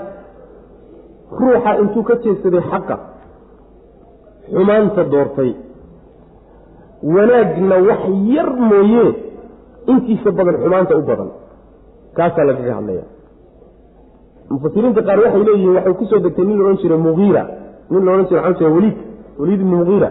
ruuxa 1.39 1.71
intuu 1.81 2.03
ka 2.09 2.15
jeedsaday 2.23 2.63
xaqa 2.71 2.95
xumaanta 4.53 5.03
doortay 5.13 5.51
wanaagna 7.15 7.75
wax 7.89 8.01
yar 8.35 8.49
mooye 8.69 9.05
intiisa 9.91 10.29
badan 10.37 10.55
xumaanta 10.63 10.93
u 11.01 11.03
badan. 11.09 11.29
Kaasaa 12.17 12.45
lagaga 12.49 12.73
hadlaya 12.79 13.03
mufasiriinta 14.53 15.01
qaar 15.07 15.19
waxay 15.25 15.43
leeyihiin 15.47 15.75
waxay 15.77 15.93
ku 15.99 16.05
soo 16.11 16.19
degtay 16.25 16.45
nin 16.47 16.57
laodhan 16.59 16.77
jiray 16.81 16.99
muiira 17.05 17.43
nin 17.91 18.05
laodhan 18.05 18.25
jira 18.29 18.41
waxaa 18.47 18.59
jira 18.59 18.71
waliid 19.39 19.61
ibni 19.61 19.75
mugiira 19.81 20.09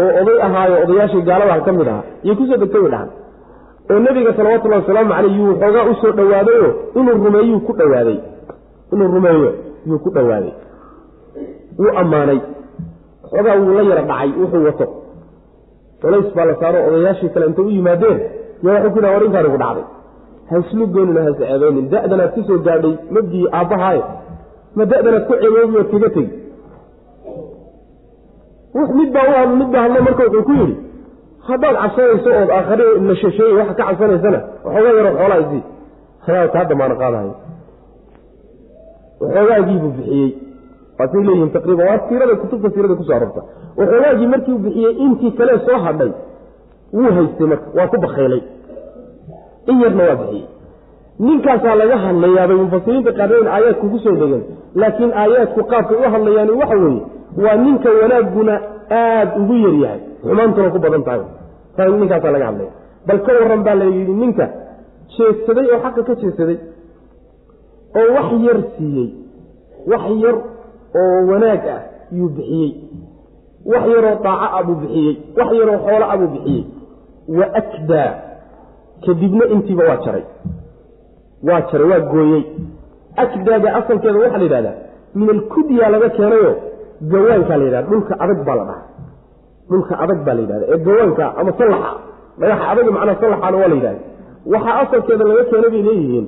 oo 0.00 0.10
oday 0.20 0.38
ahaayo 0.46 0.76
odayaashii 0.84 1.22
gaaladaha 1.28 1.60
ka 1.66 1.72
mid 1.72 1.88
ahaa 1.92 2.04
iyay 2.24 2.36
ku 2.38 2.44
soo 2.48 2.58
degtay 2.62 2.80
way 2.84 2.90
dhahaan. 2.94 3.10
Oo 3.90 3.98
nebiga 4.04 4.32
salawatullahi 4.38 4.82
wasalaamu 4.82 5.12
caleyh 5.14 5.34
yuu 5.38 5.54
xoogaa 5.60 5.84
u 5.90 5.94
soo 6.00 6.12
dhowaadayo 6.18 6.68
inuu 6.98 7.16
rumeeyuu 7.24 7.60
ku 7.66 7.72
dhowaaday 7.78 8.18
inuu 8.92 9.08
rumeeyo 9.16 9.50
yuu 9.88 9.98
ku 10.04 10.10
dhowaaday 10.16 10.54
wuu 11.78 11.92
ammaanay. 12.02 12.40
Xoogaa 13.30 13.56
wuu 13.60 13.74
la 13.78 13.82
yara 13.90 14.02
dhacay 14.10 14.30
wuxuu 14.40 14.64
wato. 14.68 14.86
Culays 16.00 16.28
baa 16.36 16.44
la 16.50 16.54
saaro 16.60 16.78
odayaashii 16.88 17.30
kale 17.34 17.46
intay 17.46 17.64
u 17.64 17.70
yimaadeen 17.76 18.18
yo 18.62 18.70
waxuu 18.74 18.90
ku 18.92 18.98
yidhaha 18.98 19.14
war 19.14 19.24
intaan 19.28 19.46
igu 19.50 19.58
dhacday. 19.64 19.86
Haislu 20.50 20.86
goynina 20.94 21.20
has 21.26 21.36
ceebeynin. 21.40 21.86
Da-danaad 21.92 22.36
gaadhay 22.66 22.94
mabdii 23.14 23.46
aabbahaaye 23.58 24.02
ma 24.76 24.84
da-danaad 24.90 25.24
ku 25.28 25.34
ceeboobi 25.42 25.76
ood 25.80 25.90
kaga 25.92 26.10
tegi 26.16 26.37
mid 28.74 29.12
baa 29.12 29.44
u 29.44 29.56
mid 29.56 29.68
baa 29.72 29.82
hadlo 29.82 30.02
marka 30.02 30.22
wuxuu 30.24 30.42
ku 30.48 30.52
yidhi 30.52 30.76
haddaad 31.48 31.76
cabsanayso 31.82 32.30
ood 32.42 32.50
aakhare 32.56 32.84
nashasheeye 33.08 33.54
waxa 33.60 33.74
ka 33.74 33.84
cabsanaysana 33.88 34.40
waxoogaa 34.64 34.96
yaro 34.98 35.10
xoolaa 35.18 35.40
isii. 35.44 35.62
Anaa 36.28 36.48
kaa 36.54 36.64
damaano 36.70 36.94
qaadahay 37.00 37.30
waxoogaagiibuu 39.20 39.92
bixiyey. 39.96 40.30
Waasay 40.98 41.22
leeyihiin 41.26 41.50
taqriiban 41.56 41.86
waa 41.90 41.98
siirada 42.08 42.34
kutubta 42.42 42.68
siirada 42.74 42.94
ku 42.98 43.04
soo 43.08 43.16
arorta 43.16 43.42
waxoogaagii 43.78 44.28
markii 44.34 44.52
uu 44.54 44.62
bixiyey 44.66 44.92
intii 45.04 45.32
kale 45.38 45.52
soo 45.66 45.78
hadhay 45.86 46.12
wuu 46.96 47.10
haystay 47.16 47.46
marka 47.52 47.66
waa 47.78 47.88
ku 47.92 47.96
bakaylay 48.04 48.42
in 49.70 49.76
yarna 49.82 50.02
waa 50.08 50.16
bixiyey. 50.22 50.46
Ninkaasaa 51.26 51.74
laga 51.80 51.96
hadlayaabay 52.04 52.56
mufasiriinta 52.64 53.12
qaareen 53.18 53.48
aayaadku 53.54 53.86
ku 53.92 53.98
soo 54.04 54.14
laakiin 54.80 55.12
aayaadku 55.22 55.60
qaabkay 55.70 55.98
u 56.04 56.10
hadlayaani 56.14 56.52
waxa 56.62 56.76
weeye 56.84 57.17
waa 57.44 57.56
ninka 57.64 57.88
wanaagguna 58.00 58.54
aada 59.00 59.32
ugu 59.40 59.54
yaryahay 59.64 60.00
xumaantuna 60.22 60.70
ku 60.74 60.78
badan 60.84 61.02
tahay. 61.08 61.22
Ninkaasaa 62.00 62.30
laga 62.34 62.46
hadlaya 62.50 62.72
bal 63.06 63.18
ka 63.26 63.32
waran 63.40 63.62
baa 63.66 63.74
la 63.80 63.84
yidhi 63.96 64.12
ninka 64.22 64.46
jeedsaday 65.16 65.66
oo 65.74 65.78
xaqa 65.84 66.02
ka 66.08 66.14
jeedsaday 66.22 66.58
oo 68.00 68.08
wax 68.16 68.28
yar 68.46 68.58
siiyey 68.76 69.08
wax 69.90 70.04
yar 70.24 70.36
oo 71.00 71.18
wanaag 71.30 71.62
ah 71.76 71.80
yuu 72.18 72.28
bixiyey 72.36 72.70
wax 73.72 73.84
yaroo 73.94 74.16
daaco 74.24 74.46
ah 74.56 74.62
buu 74.66 74.76
bixiyey 74.82 75.14
wax 75.38 75.48
yaroo 75.60 75.78
xoolo 75.86 76.04
ah 76.12 76.16
buu 76.20 76.30
bixiyey. 76.34 76.64
Wa 77.38 77.46
akdaa 77.60 78.10
kadibna 79.06 79.44
intiiba 79.54 79.82
waa 79.90 79.98
jaray. 80.04 80.24
Waa 81.48 81.60
jaray 81.70 81.88
waa 81.92 82.00
gooyey. 82.12 82.42
Akdaaga 83.22 83.68
asalkeeda 83.78 84.18
waxaa 84.24 84.38
la 84.38 84.44
yidhahdaa 84.46 84.76
min 85.18 85.28
alkudya 85.36 85.88
laga 85.94 86.08
keenayo 86.16 86.52
gawaankaa 87.12 87.56
la 87.60 87.64
yidhahda 87.66 87.88
dhulka 87.90 88.14
adag 88.24 88.40
baa 88.46 88.56
la 88.60 88.64
dhahaa. 88.68 88.84
Dhulka 89.70 89.94
adag 90.04 90.18
baa 90.26 90.34
la 90.36 90.40
yidhahda 90.44 90.64
ee 90.74 90.78
gawaanka 90.86 91.24
ama 91.40 91.50
sallaxa 91.58 91.90
dhagaxa 92.40 92.64
adag 92.72 92.86
macnaa 92.96 93.16
sallaxaana 93.22 93.56
waa 93.62 93.68
la 93.72 93.76
yidhahda 93.78 94.00
waxaa 94.52 94.76
asalkeeda 94.82 95.24
laga 95.30 95.44
keena 95.50 95.68
bay 95.74 95.82
leeyihiin 95.88 96.26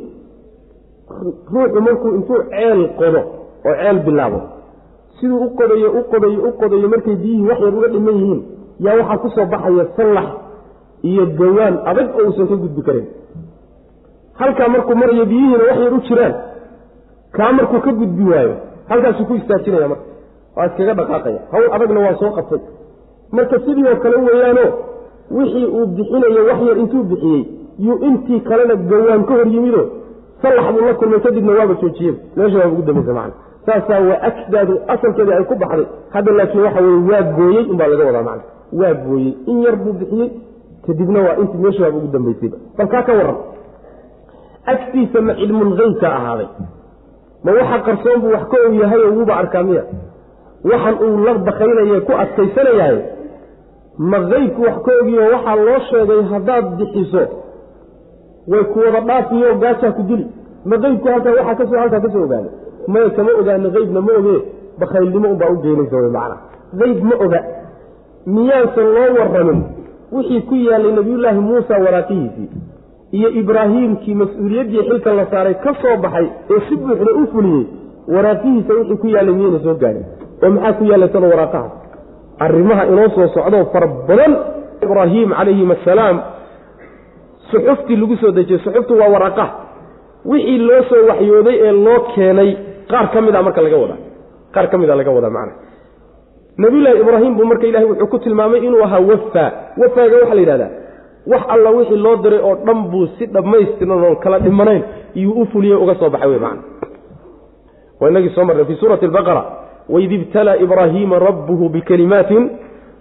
ruuxu 1.54 1.80
markuu 1.86 2.10
intuu 2.18 2.38
ceel 2.50 2.80
qodo 2.98 3.20
oo 3.68 3.74
ceel 3.80 3.98
bilaabo 4.06 4.40
siduu 5.18 5.38
u 5.46 5.48
qodayo 5.58 5.88
u 5.98 6.02
qodayo 6.12 6.38
u 6.48 6.52
qodayo 6.60 6.88
markay 6.94 7.16
biyihii 7.22 7.46
wax 7.50 7.58
yar 7.64 7.74
uga 7.78 7.88
dhiman 7.94 8.14
yihiin 8.20 8.40
yaa 8.84 8.94
waxaa 9.00 9.18
ku 9.22 9.28
soo 9.36 9.46
baxaya 9.52 9.84
sallax 9.96 10.28
iyo 11.10 11.24
gawaan 11.40 11.74
adag 11.90 12.08
oo 12.18 12.24
uusan 12.28 12.46
ka 12.50 12.56
gudbi 12.62 12.82
karin. 12.86 13.06
Halkaa 14.40 14.68
markuu 14.74 14.94
marayo 15.02 15.24
biyihiina 15.30 15.64
wax 15.68 15.78
yar 15.84 15.94
u 15.94 16.00
jiraan 16.08 16.34
kaa 17.36 17.52
markuu 17.58 17.80
ka 17.86 17.92
gudbi 18.00 18.24
waayo 18.32 18.54
halkaasuu 18.90 19.26
ku 19.28 19.34
istaajinaya 19.40 19.88
marka 19.92 20.04
waa 20.56 20.66
iskaga 20.68 20.94
dhaqaaqaya. 21.00 21.38
Hawl 21.52 21.66
adagna 21.76 22.00
waa 22.06 22.14
soo 22.20 22.30
qabtay. 22.38 22.60
Marka 23.36 23.56
sidii 23.64 23.86
oo 23.90 23.96
kale 24.02 24.16
weeyaano 24.26 24.64
wixii 25.36 25.66
uu 25.76 25.86
bixinayo 25.96 26.42
wax 26.48 26.60
yar 26.68 26.78
intuu 26.82 27.02
bixiyey 27.10 27.42
yuu 27.78 27.98
intii 28.08 28.40
kalena 28.48 28.74
gawaan 28.90 29.22
ka 29.28 29.34
hor 29.38 29.46
yimido 29.54 29.82
sallax 30.42 30.66
buu 30.74 30.84
la 30.88 30.94
kulmay 30.94 31.20
kadibna 31.20 31.52
waaba 31.58 31.74
joojiyey. 31.82 32.14
Meesha 32.36 32.58
waaba 32.58 32.72
ugu 32.72 32.82
dambaysa 32.82 33.12
macana 33.14 33.34
saasaa 33.66 34.00
waa 34.08 34.20
akdaadu 34.28 34.74
asalkeedii 34.94 35.32
ay 35.38 35.44
ku 35.50 35.54
baxday. 35.62 35.86
Hadda 36.14 36.32
laakiin 36.38 36.62
waxa 36.66 36.80
weye 36.80 37.00
waa 37.10 37.22
gooyey 37.36 37.64
unbaa 37.72 37.86
laga 37.92 38.04
wadaa 38.08 38.22
macana 38.22 38.42
waa 38.80 38.94
gooyey. 39.04 39.32
In 39.50 39.62
yar 39.64 39.76
buu 39.76 39.92
bixiyey 40.00 40.28
kadibna 40.86 41.20
waa 41.26 41.36
intii 41.42 41.58
meesha 41.64 41.82
waaba 41.84 41.98
ugu 41.98 42.08
dambaysayba 42.14 42.56
bal 42.78 42.88
kaa 42.94 43.02
ka 43.08 43.12
warran. 43.18 43.36
Agtiisa 44.72 45.20
ma 45.20 45.34
cilmulgeybka 45.34 46.08
ahaaday. 46.18 46.48
Ma 47.44 47.50
waxa 47.58 47.78
qarsoon 47.86 48.20
buu 48.22 48.32
wax 48.34 48.44
ka 48.50 48.56
og 48.66 48.74
yahay 48.82 49.00
oo 49.06 49.12
wuuba 49.16 49.34
arkaa 49.42 49.62
miya 49.68 49.82
waxan 50.64 50.94
uu 51.06 51.16
la 51.26 51.34
bakaynaya 51.48 52.00
ku 52.08 52.12
adkaysanayahay 52.22 52.98
ma 54.10 54.18
qeybku 54.30 54.60
wax 54.68 54.76
ka 54.86 54.92
ogiyo 55.02 55.22
waxaa 55.34 55.56
loo 55.66 55.78
sheegay 55.90 56.22
haddaad 56.32 56.64
bixiso 56.78 57.22
way 58.52 58.64
ku 58.72 58.78
wada 58.84 59.00
dhaafiyo 59.08 59.54
gaajaa 59.62 59.92
ku 59.98 60.02
dili 60.10 60.26
ma 60.70 60.76
qeybku 60.84 61.08
halkaa 61.08 61.32
waxaa 61.38 61.54
ka 61.60 61.64
soo 61.70 61.78
halkaa 61.82 62.00
ka 62.00 62.10
soo 62.14 62.24
ogaana 62.28 62.50
maya 62.92 63.10
kama 63.16 63.30
ogaana 63.40 63.68
qeybna 63.76 64.00
ma 64.00 64.12
oge. 64.18 64.36
Bakaylnimo 64.80 65.28
unbaa 65.32 65.50
u 65.54 65.56
geenaysa 65.62 65.96
wy 65.96 66.10
macana 66.10 66.36
qeyb 66.80 67.02
ma 67.08 67.14
oga. 67.24 67.40
Miyaasan 68.26 68.86
loo 68.96 69.08
waramin 69.18 69.60
wixii 70.12 70.40
ku 70.48 70.54
yaalay 70.54 70.92
nabiyullaahi 70.92 71.40
muusa 71.40 71.74
waraaqihiisii 71.84 72.48
iyo 73.18 73.28
ibraahiimkii 73.40 74.14
mas'uuliyaddii 74.14 74.82
xilka 74.88 75.12
la 75.18 75.26
saaray 75.30 75.54
ka 75.64 75.74
soo 75.82 75.96
baxay 76.02 76.26
ee 76.54 76.60
si 76.68 76.76
buuxda 76.76 77.12
u 77.22 77.26
fuliyey 77.32 77.64
waraaqihiisa 78.14 78.72
wixii 78.78 78.96
ku 79.02 79.06
yaallay 79.14 79.34
miyayna 79.34 79.58
soo 79.66 79.74
gaarin 79.82 80.04
oo 80.44 80.50
maxaa 80.56 80.72
ku 80.78 80.84
yaallay 80.90 81.08
sada 81.14 81.26
waraaqahaas 81.32 81.72
arrimaha 82.46 82.82
inoo 82.92 83.08
soo 83.16 83.28
socdoo 83.36 83.64
fara 83.72 83.86
badan. 84.08 84.32
Ibraahim 84.84 85.28
calayhim 85.38 85.70
assalaam 85.76 86.16
suxuftii 87.50 87.96
lagu 88.00 88.16
soo 88.22 88.30
dejiyey 88.36 88.60
suxuftu 88.64 88.94
waa 89.00 89.08
waraaqaha. 89.14 89.50
Wixii 90.30 90.58
loo 90.68 90.82
soo 90.90 91.02
waxyooday 91.10 91.56
ee 91.66 91.72
loo 91.86 91.98
keenay 92.14 92.50
qaar 92.90 93.06
ka 93.12 93.20
mid 93.26 93.34
a 93.34 93.42
marka 93.46 93.60
laga 93.66 93.76
wadaa. 93.84 93.98
Qaar 94.54 94.66
ka 94.70 94.76
mid 94.80 94.90
a 94.90 94.96
laga 95.00 95.10
wadaa 95.16 95.30
macna 95.36 95.52
nabiyullaahi 96.62 97.00
ibraahim 97.04 97.32
buu 97.36 97.44
marka 97.50 97.66
ilahay 97.70 97.86
wuxuu 97.90 98.06
ku 98.12 98.18
tilmaamay 98.24 98.60
inuu 98.66 98.82
ahaa 98.86 99.00
wafaa 99.10 99.48
wafaaga 99.82 100.16
waxaa 100.20 100.34
la 100.34 100.40
yidhahdaa 100.44 100.70
wax 101.32 101.42
alla 101.54 101.70
wixii 101.76 101.96
loo 102.04 102.16
diray 102.24 102.40
oo 102.48 102.54
dhan 102.66 102.80
buu 102.92 103.06
si 103.18 103.26
dhammaystiran 103.34 104.04
oon 104.06 104.16
kala 104.24 104.38
dhimanayn 104.46 104.82
iyuu 105.14 105.40
u 105.42 105.46
fuliyey 105.52 105.76
uga 105.84 105.94
soo 106.00 106.10
baxay 106.14 106.28
wey 106.32 106.38
macana 106.38 106.62
waa 108.00 108.08
inagii 108.12 108.32
soo 108.36 108.44
marnay 108.44 108.64
fii 108.68 108.76
suurati 108.80 109.04
albaqara 109.08 109.42
waid 109.88 110.12
ibtalaa 110.12 110.56
ibraahiima 110.64 111.18
rabbuhu 111.18 111.68
bikalimaatin 111.68 112.50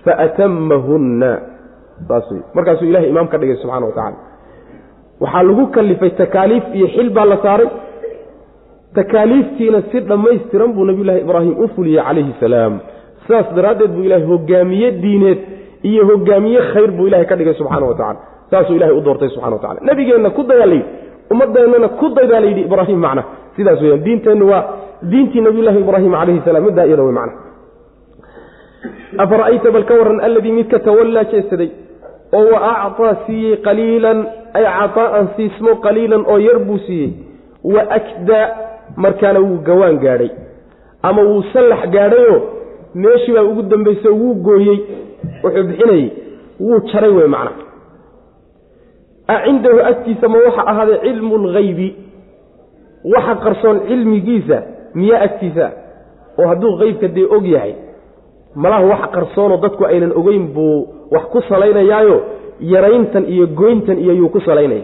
faatamahunna 0.05 1.31
saas 2.07 2.31
wey 2.31 2.41
markaasuu 2.53 2.85
ilahay 2.91 3.09
imaam 3.09 3.27
ka 3.27 3.37
dhigay 3.37 3.55
subxana 3.61 3.85
wa 3.85 3.91
tacala 3.91 4.17
waxaa 5.19 5.43
lagu 5.43 5.67
kalifay 5.67 6.09
takaaliif 6.09 6.63
iyo 6.73 6.87
xil 6.95 7.09
baa 7.09 7.25
la 7.25 7.37
saaray 7.43 7.69
takaaliiftiina 8.95 9.81
si 9.91 9.99
dhammaystiran 9.99 10.73
buu 10.73 10.85
nabiyullaahi 10.85 11.21
ibraahim 11.21 11.55
u 11.63 11.67
fuliyey 11.75 12.03
calayhi 12.03 12.33
salaam 12.39 12.79
sidaas 13.27 13.53
daraaddeed 13.55 13.91
buu 13.95 14.03
ilahay 14.03 14.25
hogaamiye 14.25 14.91
diineed 14.91 15.39
iyo 15.83 16.05
hogaamiye 16.11 16.61
khayr 16.73 16.91
buu 16.91 17.07
ilahay 17.07 17.25
ka 17.25 17.35
dhigay 17.35 17.53
subxaana 17.53 17.85
wa 17.85 17.93
tacala 17.93 18.19
saasuu 18.51 18.75
ilahay 18.75 18.95
u 18.97 19.01
doortay 19.01 19.29
subxana 19.29 19.55
wa 19.55 19.61
tacala 19.61 19.79
nabigeenna 19.89 20.29
ku 20.29 20.43
dayaa 20.43 20.65
layidhi 20.65 20.85
ummadeennana 21.31 21.87
ku 21.99 22.09
daydaa 22.17 22.39
layidhi 22.45 22.61
ibraahim 22.61 22.99
macna 23.05 23.23
sidaas 23.55 23.81
weyaan 23.81 24.03
diinteennu 24.07 24.49
waa 24.51 24.63
diintii 25.01 25.41
nabiyullaahi 25.41 25.79
ibraahim 25.79 26.11
calayhi 26.11 26.41
salaam 26.45 26.63
middaa 26.65 26.85
iyada 26.85 27.03
wey 27.03 27.13
macna. 27.13 27.33
Afara'ayta 29.17 29.71
bal 29.71 29.85
ka 29.85 29.93
warran 29.99 30.19
alladii 30.27 30.51
midka 30.51 30.79
tawallaa 30.79 31.23
jeesaday 31.31 31.69
oo 32.33 32.45
wa 32.53 32.59
acطaa 32.85 33.15
siiyey 33.25 33.57
qaliilan 33.67 34.19
ay 34.53 34.63
cataa'an 34.79 35.27
siismo 35.35 35.75
qaliilan 35.85 36.23
oo 36.31 36.37
yar 36.37 36.59
buu 36.67 36.77
siiyey 36.87 37.11
wa 37.63 37.81
akdaa 37.97 38.45
markaana 38.95 39.39
wuu 39.39 39.57
gawaan 39.67 39.97
gaadhay. 40.03 40.29
Ama 41.03 41.21
wuu 41.21 41.43
sallax 41.53 41.89
gaadhayoo 41.95 42.39
meeshii 42.95 43.33
baa 43.33 43.43
ugu 43.43 43.61
dambayso 43.71 44.09
wuu 44.21 44.33
gooyey 44.47 44.77
wuxuu 45.43 45.63
bixinayey 45.63 46.07
wuu 46.59 46.79
jaray 46.91 47.09
wey 47.17 47.27
macna. 47.27 47.51
A 49.27 49.35
cindahu 49.45 49.79
agtiisa 49.91 50.27
ma 50.27 50.37
waxa 50.45 50.63
ahaaday 50.71 50.97
cilmu 51.03 51.37
lghaybi 51.37 51.89
waxa 53.13 53.35
qarsoon 53.43 53.79
cilmigiisa 53.87 54.57
miyaa 54.93 55.21
agtiisa 55.27 55.67
oo 56.39 56.47
hadduu 56.51 56.77
qeybka 56.81 57.07
dee 57.07 57.25
og 57.35 57.45
yahay 57.53 57.73
malaha 58.55 58.85
wax 58.91 59.01
qarsoonoo 59.15 59.57
dadku 59.63 59.83
aynan 59.85 60.11
ogeyn 60.19 60.47
buu 60.55 60.87
wax 61.11 61.23
ku 61.33 61.41
salaynayaayo 61.49 62.17
yarayntan 62.59 63.25
iyo 63.33 63.47
goyntan 63.47 63.97
iyo 64.03 64.13
yuu 64.13 64.29
ku 64.29 64.39
salaynaya 64.41 64.83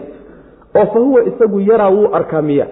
oo 0.78 0.86
fa 0.92 0.98
huwa 1.04 1.20
isagu 1.30 1.60
yaraa 1.60 1.90
wuu 1.90 2.08
arkaa 2.18 2.42
miya. 2.42 2.66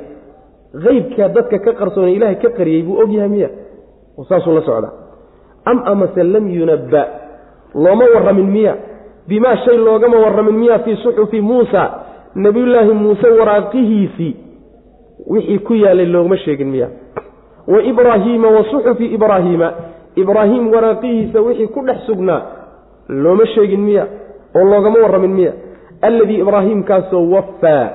Qeybkaa 0.84 1.28
dadka 1.28 1.58
ka 1.64 1.72
qarsoone 1.80 2.12
ilaahay 2.16 2.36
ka 2.42 2.48
qariyey 2.58 2.82
buu 2.82 2.98
og 3.02 3.10
yahay 3.12 3.28
miya. 3.28 3.48
Saasuu 4.28 4.54
la 4.54 4.60
socdaa. 4.62 4.92
Am 5.64 5.78
amase 5.92 6.22
lam 6.22 6.48
yunabba 6.50 7.02
looma 7.74 8.04
warramin 8.14 8.46
miya. 8.56 8.74
Bimaa 9.28 9.56
shay 9.64 9.76
loogama 9.78 10.18
warramin 10.24 10.54
miya 10.62 10.78
fii 10.78 10.96
suxufi 10.96 11.40
muusa 11.40 11.82
nebiyullaahi 12.36 12.92
muuse 12.92 13.28
waraaqihiisii. 13.38 14.32
Wixii 15.30 15.58
ku 15.58 15.74
yaalay 15.74 16.06
loogma 16.06 16.36
sheegin 16.36 16.68
miya 16.74 16.88
wa 17.68 17.82
ibraahiima 17.82 18.48
wa 18.48 18.64
suxufi 18.64 19.06
ibraahiima 19.06 19.72
ibraahiim 20.16 20.72
waraaqihiisa 20.72 21.40
wixii 21.40 21.66
ku 21.66 21.80
dhex 21.86 21.96
sugnaa. 22.06 22.42
Looma 23.08 23.46
sheegin 23.46 23.80
miya 23.80 24.06
oo 24.56 24.64
loogama 24.64 24.98
warramin 25.02 25.30
miya. 25.30 25.52
Alladii 26.02 26.38
ibraahiimkaasoo 26.40 27.30
waffaa 27.30 27.88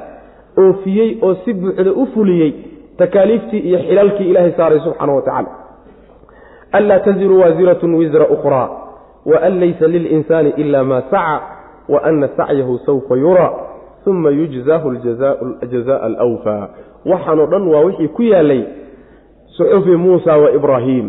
oofiyey 0.57 1.17
oo 1.21 1.35
si 1.45 1.53
buuxda 1.53 1.91
u 1.91 2.05
fuliyey 2.13 2.53
takaaliiftii 2.97 3.59
iyo 3.59 3.79
xilalkii 3.79 4.29
ilaahay 4.29 4.51
saaray 4.51 4.79
subxaana 4.79 5.13
wa 5.13 5.21
tacala 5.21 5.47
anlaa 6.71 6.99
taziru 6.99 7.39
waasiratun 7.41 7.95
wisra 7.95 8.27
ukhraa 8.27 8.69
wa 9.25 9.41
an 9.41 9.59
laysa 9.59 9.87
lilinsaani 9.87 10.53
ila 10.57 10.83
maa 10.83 11.01
saca 11.01 11.41
wa 11.89 12.03
ana 12.03 12.29
sacyahu 12.37 12.79
sawfa 12.85 13.15
yuraa 13.15 13.51
uma 14.05 14.29
yujzaahu 14.29 14.95
jazaaa 15.71 16.01
alwfaa 16.19 16.67
waxaanoo 17.05 17.45
dhan 17.45 17.67
waa 17.67 17.81
wixii 17.81 18.07
ku 18.07 18.23
yaalay 18.23 18.63
suxufi 19.59 19.95
muusa 20.05 20.37
wa 20.43 20.51
ibraahiim 20.57 21.07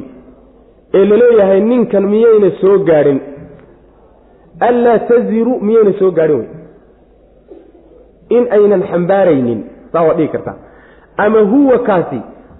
ee 0.98 1.04
la 1.10 1.16
leeyahay 1.22 1.60
ninkan 1.70 2.06
miyayna 2.12 2.50
soo 2.60 2.78
gaadhin? 2.90 3.20
Anlaa 4.68 4.98
taziru 5.10 5.60
miyayna 5.60 5.92
soo 5.98 6.10
gaadhin 6.18 6.38
wey 6.40 6.48
in 8.38 8.44
aynan 8.56 8.82
xambaaraynin 8.90 9.60
saa 9.92 10.02
waad 10.06 10.16
dhigi 10.16 10.32
kartaa 10.32 10.56
ama 11.16 11.40
huwa 11.52 11.78
kaasi 11.88 12.18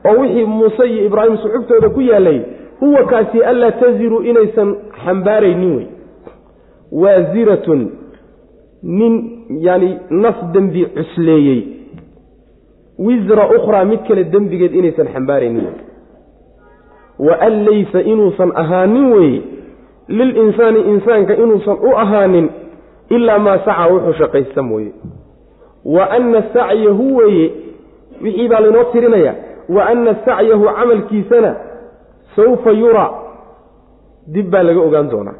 oo 0.08 0.14
wixii 0.20 0.44
muuse 0.44 0.84
iyo 0.90 1.04
ibraahim 1.08 1.36
suxuftooda 1.42 1.88
ku 1.96 2.00
yaalay 2.00 2.40
huwa 2.80 3.04
kaasi 3.12 3.44
anlaa 3.50 3.70
taziru 3.82 4.18
inaysan 4.30 4.74
xambaaraynin 5.04 5.76
wey 5.76 5.86
waasiratun 7.02 7.90
nin 8.82 9.14
yani 9.66 9.90
naf 10.10 10.36
dembi 10.54 10.86
cusleeyey 10.96 11.60
wisra 13.06 13.44
ukhraa 13.56 13.84
mid 13.90 14.00
kale 14.08 14.24
dembigeed 14.24 14.74
inaysan 14.74 15.08
xambaaraynin 15.14 15.64
wey. 15.66 15.76
Wa 17.26 17.34
an 17.46 17.54
laysa 17.66 18.00
inuusan 18.12 18.52
ahaanin 18.62 19.06
weeye 19.12 19.42
lilinsaani 20.08 20.80
insaanka 20.92 21.34
inuusan 21.42 21.76
u 21.88 21.96
ahaanin 22.02 22.46
ilaa 23.16 23.38
maa 23.38 23.58
saca 23.64 23.86
wuxuu 23.92 24.12
shaqaysta 24.20 24.62
mooye. 24.62 24.92
Wa 25.84 26.10
anna 26.16 26.42
sacyahu 26.54 27.16
weeye 27.16 27.46
wixii 28.22 28.48
baa 28.48 28.60
laynoo 28.60 28.84
tirinaya 28.92 29.34
wa 29.68 29.86
anna 29.92 30.14
sacyahu 30.24 30.64
camalkiisana 30.78 31.50
sawfa 32.36 32.70
yuraa 32.70 33.10
dib 34.26 34.50
baa 34.50 34.62
laga 34.62 34.80
ogaan 34.80 35.08
doonaa. 35.10 35.38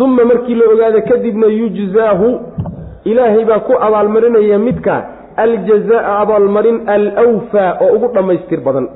Uma 0.00 0.24
markii 0.24 0.54
la 0.54 0.64
ogaado 0.72 1.00
kadibna 1.02 1.46
yujzaahu 1.46 2.28
ilaahay 3.04 3.44
baa 3.44 3.58
ku 3.58 3.72
abaalmarinaya 3.86 4.58
midkaa 4.58 5.02
aljazaa 5.36 6.18
abaalmarin 6.22 6.88
alwfaa 6.88 7.70
oo 7.80 7.94
ugu 7.96 8.08
dhammaystir 8.14 8.60
badan 8.60 8.88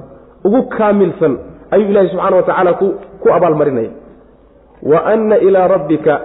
ugu 0.45 0.63
kaamilsan 0.77 1.39
ayuu 1.71 1.89
ilaahay 1.91 2.09
subxaana 2.11 2.37
wa 2.37 2.43
tacaala 2.43 2.73
ku 3.23 3.29
abaalmarinaya 3.37 3.91
wa 4.93 4.99
anna 5.13 5.37
ilaa 5.39 5.69
rabbika 5.69 6.21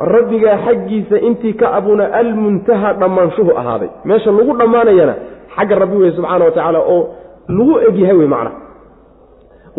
rabbigaa 0.00 0.58
xaggiisa 0.66 1.18
intii 1.28 1.52
ka 1.60 1.72
abuna 1.78 2.04
almuntaha 2.20 2.92
dhammaanshuhu 2.92 3.52
ahaaday 3.60 3.88
meesha 4.04 4.30
lagu 4.38 4.56
dhammaanayana 4.60 5.14
xagga 5.56 5.74
rabbi 5.82 5.96
weye 6.02 6.12
subxaana 6.18 6.44
wa 6.44 6.50
tacaala 6.50 6.78
oo 6.94 7.00
lagu 7.48 7.74
egyahay 7.88 8.16
wey 8.20 8.26
macna 8.34 8.50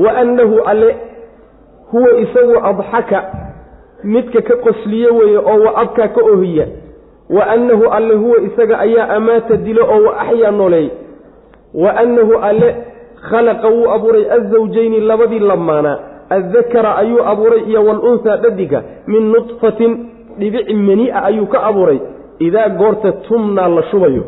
wa 0.03 0.11
annahu 0.21 0.55
alle 0.71 0.95
huwa 1.91 2.11
isagu 2.23 2.55
adxaka 2.69 3.19
midka 4.03 4.41
ka 4.41 4.55
qosliye 4.65 5.09
weeye 5.17 5.37
oo 5.37 5.59
wa 5.65 5.75
abkaa 5.81 6.07
ka 6.15 6.21
ohiya 6.33 6.67
wa 7.29 7.47
annahu 7.47 7.85
alle 7.97 8.13
huwa 8.15 8.37
isaga 8.41 8.79
ayaa 8.79 9.09
amaata 9.09 9.57
dilo 9.57 9.85
oo 9.93 10.03
wa 10.07 10.19
axyaa 10.21 10.51
nooleey 10.51 10.89
wa 11.73 11.95
annahu 11.97 12.33
alle 12.49 12.75
khalaqa 13.29 13.67
wuu 13.69 13.89
abuuray 13.95 14.25
azawjayni 14.31 14.99
labadii 14.99 15.39
lamaanaa 15.39 15.97
addakara 16.29 16.95
ayuu 16.97 17.23
abuuray 17.31 17.61
iyo 17.69 17.85
waalunhaa 17.85 18.37
dhadiga 18.37 18.83
min 19.07 19.31
nudfatin 19.31 19.91
dhibic 20.39 20.69
mani-a 20.73 21.23
ayuu 21.23 21.45
ka 21.47 21.63
abuuray. 21.63 21.99
Idaa 22.39 22.69
goorta 22.69 23.11
tumnaa 23.11 23.67
la 23.67 23.83
shubayo 23.83 24.23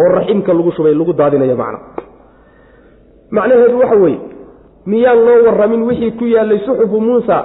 oo 0.00 0.08
raximka 0.16 0.52
lagu 0.52 0.72
shubay 0.72 0.94
lagu 0.94 1.12
daadinayo 1.12 1.56
macna. 1.56 1.78
Macnaheedu 3.30 3.78
waxa 3.80 3.94
weeye 3.96 4.18
miyaan 4.86 5.18
loo 5.26 5.38
warramin 5.46 5.82
wixii 5.82 6.10
ku 6.18 6.24
yaallay 6.24 6.58
suxufu 6.66 7.00
muusa 7.00 7.36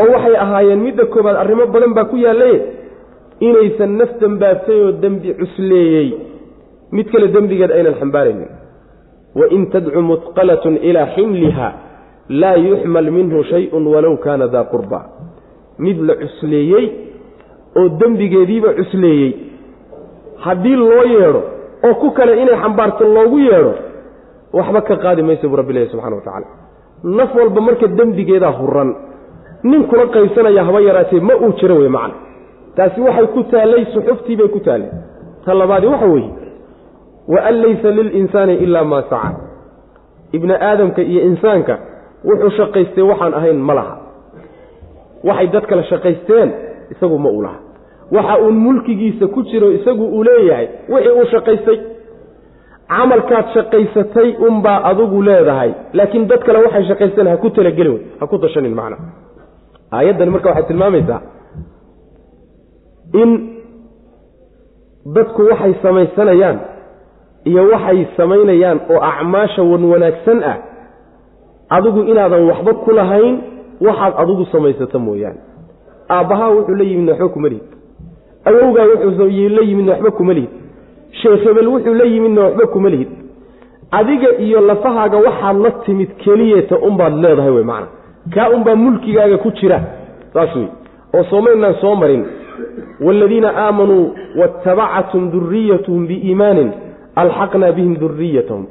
oo 0.00 0.06
waxay 0.14 0.36
ahaayeen 0.36 0.80
midda 0.80 1.04
koobaad 1.06 1.36
arrimo 1.36 1.66
badan 1.66 1.94
baa 1.94 2.04
ku 2.04 2.16
yaallaye 2.16 2.56
inaysan 3.40 3.96
naf 3.98 4.10
dembaabtay 4.20 4.80
oo 4.84 4.92
dembi 4.92 5.34
cusleeyey. 5.40 6.08
Mid 6.92 7.06
kale 7.12 7.28
dembigeed 7.28 7.70
aynan 7.70 7.94
xambaaraynin. 8.00 8.50
Wain 9.34 9.66
tadcu 9.72 10.00
muhqalatun 10.10 10.76
ilaa 10.88 11.06
ximliha 11.14 11.68
laa 12.28 12.56
yuxmal 12.56 13.10
minhu 13.10 13.44
shayun 13.50 13.84
walow 13.86 14.16
kaana 14.24 14.46
daa 14.48 14.64
qurba. 14.72 15.00
Mid 15.78 15.98
la 16.08 16.14
cusleeyey 16.22 16.86
oo 17.78 17.88
dembigeediiba 18.00 18.74
cusleeyey 18.78 19.32
haddii 20.44 20.76
loo 20.76 21.04
yeedho 21.14 21.42
oo 21.86 21.94
ku 22.00 22.10
kale 22.10 22.32
inay 22.42 22.56
xambaarto 22.62 23.04
loogu 23.04 23.38
yeedho 23.38 23.74
waxba 24.52 24.80
ka 24.88 24.96
qaadi 24.96 25.22
maysa 25.22 25.48
buu 25.48 25.56
rabbi 25.56 25.72
leeyahy 25.72 25.90
subxana 25.92 26.16
wa 26.16 26.22
tacaala. 26.22 26.46
Naf 27.04 27.34
walba 27.34 27.60
marka 27.60 27.86
dembigeedaa 27.86 28.52
huran 28.58 28.90
nin 29.64 29.84
kula 29.90 30.06
qaybsanaya 30.14 30.64
haba 30.64 30.80
yaraatee 30.80 31.20
ma 31.20 31.34
uu 31.36 31.52
jiro 31.60 31.76
wey 31.80 31.88
macna 31.88 32.14
taasi 32.76 33.00
waxay 33.00 33.26
ku 33.34 33.42
taallay 33.52 33.84
suxuftii 33.94 34.36
bay 34.40 34.48
ku 34.54 34.60
taallay. 34.60 34.90
Ta 35.44 35.54
labaadi 35.54 35.86
waxa 35.86 36.06
weeye 36.14 36.30
wa 37.32 37.40
an 37.48 37.54
laysa 37.62 37.90
lilinsaani 37.98 38.54
ilaa 38.64 38.84
maa 38.84 39.02
saca 39.10 39.30
ibni 40.32 40.54
aadamka 40.68 41.02
iyo 41.02 41.20
insaanka 41.30 41.74
wuxuu 42.28 42.50
shaqaystay 42.58 43.04
waxaan 43.10 43.34
ahayn 43.38 43.58
ma 43.68 43.74
laha. 43.78 43.94
Waxay 45.28 45.46
dad 45.54 45.64
kale 45.70 45.82
shaqaysteen 45.90 46.48
isagu 46.92 47.18
ma 47.18 47.30
uu 47.30 47.42
laha. 47.46 47.58
Waxa 48.16 48.34
uun 48.42 48.54
mulkigiisa 48.66 49.26
ku 49.34 49.42
jiro 49.42 49.70
isagu 49.78 50.04
uu 50.16 50.22
leeyahay 50.28 50.66
wixii 50.88 51.14
uu 51.20 51.26
shaqaystay. 51.34 51.78
Camalkaad 52.88 53.46
shaqaysatay 53.54 54.28
unbaa 54.48 54.78
adigu 54.90 55.22
leedahay 55.28 55.70
laakiin 55.92 56.26
dad 56.30 56.42
kale 56.46 56.58
waxay 56.66 56.84
shaqaysteen 56.90 57.26
ha 57.30 57.36
ku 57.36 57.50
talageli 57.50 57.88
wey 57.94 58.02
ha 58.20 58.26
ku 58.26 58.38
dashanin 58.38 58.74
macna. 58.74 58.96
Aayaddani 59.92 60.30
marka 60.30 60.48
waxay 60.50 60.66
tilmaamaysaa 60.70 61.20
in 63.12 63.30
dadku 65.14 65.42
waxay 65.50 65.74
samaysanayaan 65.82 66.58
iyo 67.44 67.62
waxay 67.72 68.06
samaynayaan 68.16 68.80
oo 68.90 69.00
acmaasha 69.10 69.62
wan 69.62 69.84
wanaagsan 69.84 70.42
ah 70.44 70.56
adigu 71.76 72.02
inaadan 72.02 72.44
waxba 72.50 72.74
ku 72.74 72.90
lahayn 72.92 73.38
waxaad 73.80 74.14
adigu 74.22 74.44
samaysato 74.52 74.98
mooyaane. 74.98 75.38
Aabbahaa 76.10 76.50
wuxuu 76.50 76.74
la 76.74 76.84
yimidna 76.84 77.12
waxba 77.12 77.28
kuma 77.28 77.48
lihid. 77.48 77.66
Awowgaa 78.44 78.84
wuxuu 78.86 79.48
la 79.56 79.62
yimidna 79.62 79.92
waxba 79.92 80.10
kuma 80.10 80.32
lihid. 80.34 80.50
Sheekh 81.22 81.42
hebel 81.44 81.68
wuxuu 81.68 81.94
la 81.94 82.04
yimidna 82.04 82.40
waxba 82.42 82.66
kuma 82.66 82.88
lihid. 82.90 83.08
Adiga 83.90 84.28
iyo 84.38 84.60
lafahaaga 84.60 85.16
waxaad 85.18 85.56
la 85.64 85.70
timid 85.70 86.10
keliyata 86.24 86.78
unbaad 86.78 87.14
leedahay 87.22 87.50
wey 87.50 87.64
macana 87.64 87.86
kaa 88.34 88.48
unbaa 88.50 88.74
mulkigaaga 88.74 89.38
ku 89.38 89.50
jira 89.50 89.80
saas 90.34 90.56
wey 90.56 90.66
oo 91.14 91.24
soomaynaan 91.30 91.74
soo 91.80 91.94
marin 91.94 92.24
waaladiina 93.06 93.50
aamanuu 93.66 94.04
waatabacathum 94.40 95.30
duriyatuhum 95.34 96.06
biiimaanin 96.10 96.70
alxaqnaa 97.22 97.72
bihim 97.72 97.94
duriyatahum 98.02 98.64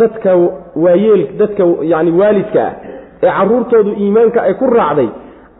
dadka 0.00 0.30
waayeel 0.84 1.22
dadka 1.40 1.62
yani 1.92 2.10
waalidka 2.20 2.62
ah 2.66 2.72
ee 3.22 3.30
caruurtoodu 3.38 3.90
iimaanka 4.04 4.42
ay 4.48 4.54
ku 4.60 4.66
raacday 4.78 5.08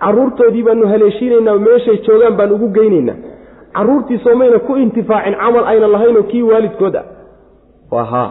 caruurtoodii 0.04 0.62
baanu 0.68 0.86
haleeshiinaynaa 0.92 1.58
meeshay 1.68 1.96
joogaan 2.06 2.36
baan 2.38 2.52
ugu 2.56 2.68
geynaynaa. 2.78 3.18
Caruurtii 3.76 4.18
soomayna 4.24 4.58
ku 4.58 4.76
intifaacin 4.76 5.34
camal 5.42 5.64
ayna 5.72 5.86
lahaynoo 5.94 6.22
kii 6.30 6.42
waalidkood 6.42 6.96
ah 7.00 7.04
waa 7.92 8.04
haa 8.12 8.30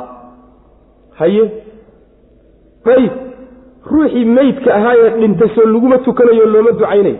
haye. 1.19 1.43
Ayb 2.95 3.11
ruuxii 3.91 4.25
meydka 4.25 4.75
ahaayee 4.75 5.09
dhintay 5.19 5.49
soo 5.55 5.65
laguma 5.73 5.97
tukanayo 5.97 6.45
looma 6.53 6.71
ducaynayo 6.71 7.15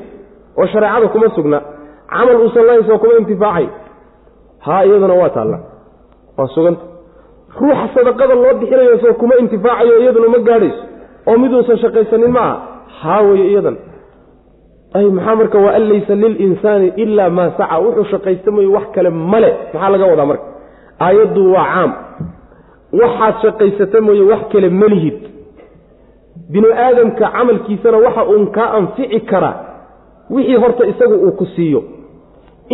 oo 0.58 0.68
shareecada 0.74 1.08
kuma 1.14 1.30
sugna 1.36 1.62
camal 2.14 2.38
uusan 2.44 2.66
lahayn 2.68 2.84
soo 2.90 2.98
kuma 3.02 3.14
intifaacay. 3.22 3.68
Haa 4.66 4.84
iyaduna 4.86 5.14
waa 5.22 5.30
taalla. 5.36 5.58
Waa 6.38 6.48
suganta. 6.56 6.82
Ruuxa 7.60 7.88
sadaqada 7.96 8.36
loo 8.42 8.54
bixinayo 8.60 8.98
soo 9.04 9.14
kuma 9.22 9.36
intifaacayo 9.42 9.96
iyaduna 10.04 10.28
ma 10.34 10.40
gaadhayso. 10.48 10.84
Oo 11.28 11.38
miduusan 11.42 11.78
shaqaysanin 11.84 12.32
maaha 12.38 12.56
haa 13.02 13.22
weye 13.28 13.46
iyadan. 13.52 13.78
Ay 14.98 15.06
maxaa 15.18 15.36
marka 15.40 15.58
waa 15.66 15.74
an 15.78 15.84
laysa 15.90 16.14
lilinsaani 16.22 16.88
ilaa 17.04 17.30
maa 17.38 17.50
saca. 17.58 17.76
Wuxuu 17.84 18.06
shaqaysta 18.14 18.50
mooye 18.56 18.68
wax 18.76 18.86
kale 18.96 19.10
male. 19.32 19.52
Maxaa 19.74 19.90
laga 19.94 20.06
wadaa 20.12 20.26
marka? 20.32 20.46
Aayaddu 21.06 21.44
waa 21.56 21.66
caam. 21.74 21.92
Waxaad 23.02 23.36
shaqaysata 23.44 23.98
mooye 24.08 24.22
wax 24.32 24.42
kale 24.54 24.70
malihid 24.82 25.20
binu 26.52 26.68
aadamka 26.86 27.26
camalkiisana 27.36 27.98
waxa 28.06 28.24
uun 28.32 28.46
kaa 28.56 28.70
anfici 28.78 29.20
karaa 29.32 29.56
wixii 30.30 30.56
horta 30.64 30.84
isagu 30.92 31.16
uu 31.26 31.32
ku 31.40 31.46
siiyo 31.56 31.82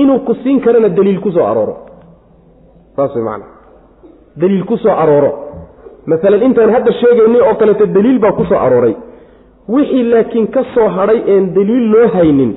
inuu 0.01 0.19
ku 0.27 0.33
siin 0.43 0.59
karana 0.65 0.89
daliil 0.89 1.19
ku 1.25 1.31
soo 1.31 1.45
arooro. 1.51 1.75
Saas 2.95 3.15
way 3.15 3.23
macana 3.23 3.45
daliil 4.41 4.63
ku 4.69 4.77
soo 4.77 4.91
arooro. 5.03 5.31
Masalan 6.11 6.41
intaan 6.47 6.71
hadda 6.75 6.91
sheegaynay 7.01 7.41
oo 7.41 7.55
kaleeto 7.59 7.85
daliil 7.85 8.19
baa 8.19 8.31
ku 8.39 8.45
soo 8.49 8.57
arooray. 8.65 8.95
Wixii 9.69 10.03
laakiin 10.13 10.47
ka 10.55 10.63
soo 10.73 10.87
hadhay 10.97 11.19
een 11.33 11.53
daliil 11.57 11.85
loo 11.93 12.07
haynin 12.15 12.51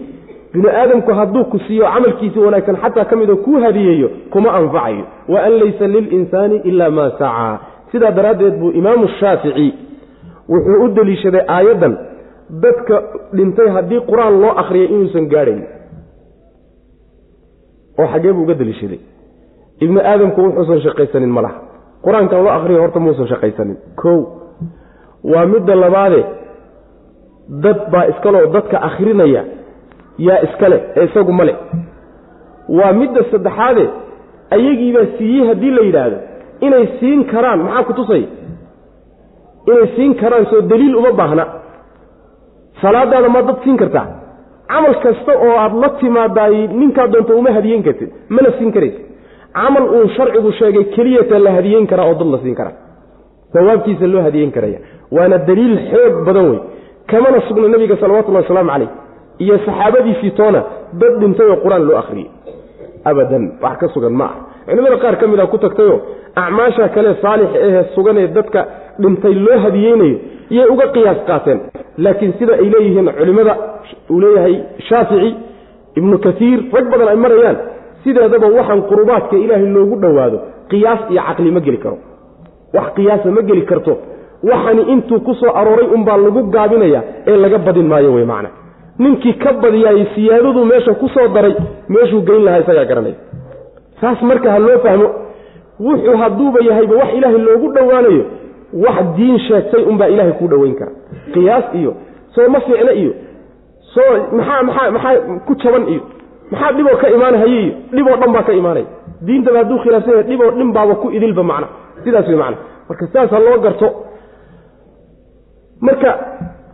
binu 0.52 0.68
aadamku 0.68 1.12
hadduu 1.18 1.44
ku 1.52 1.58
siiyo 1.66 1.84
camalkiisa 1.94 2.40
wanaagsan 2.40 2.76
xataa 2.82 3.04
ka 3.10 3.16
midoo 3.16 3.36
kuu 3.36 3.58
hadiyeeyo 3.64 4.08
kuma 4.30 4.50
anfacayo. 4.58 5.04
Wa 5.28 5.38
an 5.46 5.52
laysa 5.60 5.86
lilinsaani 5.94 6.56
ilaa 6.70 6.90
maa 6.90 7.10
sacaa 7.10 7.58
sidaa 7.92 8.10
daraaddeed 8.10 8.54
buu 8.60 8.70
imaamu 8.80 9.08
shaafici 9.20 9.68
wuxuu 10.48 10.84
u 10.84 10.88
deliishaday 10.96 11.42
aayaddan 11.56 11.94
dadka 12.62 13.02
dhintay 13.36 13.68
haddii 13.76 14.00
qur'aan 14.10 14.40
loo 14.42 14.52
akhriyay 14.62 14.88
inuusan 14.94 15.26
gaadhayn 15.32 15.62
oo 17.98 18.06
xaggee 18.12 18.32
buu 18.32 18.42
uga 18.46 18.54
deliishaday 18.60 19.00
ibnu 19.84 19.98
aadamku 20.10 20.38
wuxuusan 20.46 20.80
shaqaysanin 20.86 21.32
ma 21.36 21.42
laha. 21.46 21.58
Qur'aankan 22.04 22.42
loo 22.44 22.52
akhriya 22.58 22.80
horta 22.82 22.98
muusan 23.04 23.26
shaqaysanin. 23.32 23.76
Kow 24.02 24.18
waa 25.32 25.46
midda 25.52 25.74
labaade 25.84 26.20
dad 27.64 27.78
baa 27.92 28.04
iskaloo 28.12 28.46
dadka 28.56 28.76
akhrinaya 28.88 29.42
yaa 30.26 30.38
iskale 30.46 30.78
ee 30.96 31.04
isagu 31.08 31.32
male 31.40 31.54
waa 32.78 32.92
midda 33.00 33.20
saddexaade 33.32 33.84
ayagiibaa 34.56 35.06
siiyey 35.18 35.44
haddii 35.48 35.70
la 35.76 35.82
yidhaahdo 35.88 36.18
inay 36.66 36.84
siin 37.00 37.20
karaan 37.32 37.60
maxaa 37.64 37.84
ku 37.88 37.92
tusay? 37.98 38.22
Inay 39.70 39.86
siin 39.96 40.12
karaan 40.22 40.46
soo 40.50 40.60
daliil 40.70 40.94
uma 41.00 41.12
baahna. 41.20 41.44
Salaadaada 42.82 43.28
maad 43.34 43.46
dad 43.50 43.58
siin 43.64 43.76
kartaa 43.82 44.06
camal 44.70 44.94
kasta 45.04 45.32
oo 45.46 45.54
aad 45.64 45.74
la 45.82 45.88
timaadaay 46.00 46.56
ninkaa 46.80 47.06
doonto 47.12 47.32
uma 47.40 47.50
hadiyeyn 47.58 47.82
kartid. 47.88 48.10
Mana 48.34 48.50
siin 48.58 48.72
karaysa 48.76 49.00
camal 49.58 49.84
uu 49.96 50.08
sharcigu 50.16 50.52
sheegay 50.60 50.84
keliyata 50.96 51.38
la 51.46 51.50
hadiyeyn 51.58 51.86
karaa 51.92 52.06
oo 52.10 52.14
dad 52.20 52.30
la 52.34 52.38
siin 52.44 52.54
karaa 52.60 52.76
sawaabkiisa 53.54 54.06
loo 54.14 54.22
hadiyeyn 54.28 54.52
karaya. 54.56 54.78
Waana 55.16 55.38
daliil 55.48 55.76
xoog 55.90 56.14
badan 56.26 56.46
wey 56.50 56.60
kamana 57.10 57.38
sugna 57.48 57.68
nebiga 57.74 57.96
salawatullahi 58.02 58.44
wasalaamu 58.44 58.70
calayh 58.72 58.88
iyo 59.44 59.56
saxaabadiisii 59.66 60.30
toona 60.38 60.60
dad 61.00 61.12
dhintay 61.22 61.46
oo 61.52 61.56
qur'aan 61.64 61.84
loo 61.88 61.96
akhriyey 62.02 62.28
abadan 63.10 63.44
wax 63.62 63.76
ka 63.82 63.86
sugan 63.94 64.12
ma 64.20 64.24
ah 64.30 64.34
culimada 64.68 64.96
qaar 65.04 65.14
ka 65.20 65.26
mid 65.32 65.40
a 65.40 65.46
ku 65.52 65.58
tagtayoo 65.64 65.98
acmaasha 66.42 66.88
kale 66.96 67.10
saalix 67.22 67.50
ahee 67.66 67.82
sugan 67.94 68.16
ee 68.22 68.28
dadka 68.38 68.60
dhintay 69.02 69.34
loo 69.46 69.58
hadiyeynayo 69.64 70.16
iyay 70.54 70.68
uga 70.74 70.86
qiyaas 70.94 71.18
qaateen. 71.28 71.58
Laakiin 72.04 72.32
sida 72.38 72.52
ay 72.62 72.68
leeyihiin 72.74 73.08
culimmada 73.18 73.54
uu 74.12 74.20
leeyahay 74.24 74.54
shaafici 74.88 75.30
ibnu 75.98 76.16
kasiir 76.26 76.58
rag 76.74 76.86
badan 76.92 77.08
ay 77.12 77.16
marayaan 77.24 77.56
sideedaba 78.04 78.46
waxaan 78.58 78.82
qurubaadka 78.90 79.36
ilaahay 79.44 79.66
loogu 79.76 79.96
dhowaado 80.02 80.38
qiyaas 80.70 81.00
iyo 81.12 81.22
caqli 81.28 81.50
ma 81.56 81.60
geli 81.66 81.78
karo. 81.84 81.96
Wax 82.76 82.86
qiyaasa 82.96 83.28
ma 83.36 83.42
geli 83.48 83.62
karto. 83.70 83.92
Waxani 84.50 84.82
intuu 84.92 85.20
ku 85.26 85.32
soo 85.40 85.52
arooray 85.60 85.88
unbaa 85.96 86.16
lagu 86.24 86.42
gaabinaya 86.54 87.00
ee 87.30 87.36
laga 87.44 87.58
badin 87.66 87.86
maayo 87.92 88.10
wey 88.16 88.24
macna. 88.32 88.48
Ninkii 89.02 89.34
ka 89.42 89.52
badiyaayey 89.62 90.06
siyaadadu 90.14 90.64
meesha 90.70 90.94
ku 91.00 91.08
soo 91.14 91.28
daray 91.34 91.54
meeshuu 91.94 92.22
geyn 92.28 92.42
lahaa 92.46 92.60
isagaa 92.64 92.84
garanaya 92.90 93.14
saas 94.00 94.22
marka 94.28 94.48
ha 94.54 94.58
loo 94.66 94.78
fahmo 94.84 95.08
wuxuu 95.86 96.16
hadduuba 96.22 96.60
yahayba 96.68 96.94
wax 97.00 97.10
ilaahay 97.18 97.38
loogu 97.48 97.68
dhowaanayo 97.76 98.22
wax 98.72 99.04
diin 99.16 99.38
sheegtay 99.38 99.82
unbaa 99.90 100.06
ilaahay 100.08 100.32
kuu 100.38 100.48
dhoweyn 100.48 100.74
kara 100.80 100.92
qiyaas 101.34 101.64
iyo 101.74 101.94
soo 102.34 102.48
ma 102.54 102.60
fiicna 102.60 102.92
iyo 102.92 103.12
soo 103.94 104.12
maxaa 104.36 104.62
maxaa 104.68 104.90
maxaa 104.90 105.14
ku 105.46 105.54
jaban 105.62 105.88
iyo 105.88 106.02
maxaa 106.50 106.72
dhiboo 106.76 106.96
ka 107.02 107.08
imaanahaya 107.16 107.60
iyo 107.60 107.72
dhiboo 107.94 108.16
dhan 108.20 108.32
baa 108.36 108.42
ka 108.48 108.52
imaanaya 108.60 108.86
diintaba 109.26 109.58
hadduu 109.62 109.78
khilaafsan 109.84 110.10
yahay 110.14 110.24
dhiboo 110.30 110.50
dhin 110.58 110.72
baaba 110.76 110.94
ku 111.02 111.10
idilba 111.16 111.42
macna. 111.42 111.68
Sidaas 112.04 112.28
wey 112.28 112.36
macna. 112.42 112.56
Marka 112.88 113.06
sidaas 113.06 113.30
ha 113.34 113.38
loo 113.46 113.58
garto. 113.64 113.88
Marka 115.86 116.10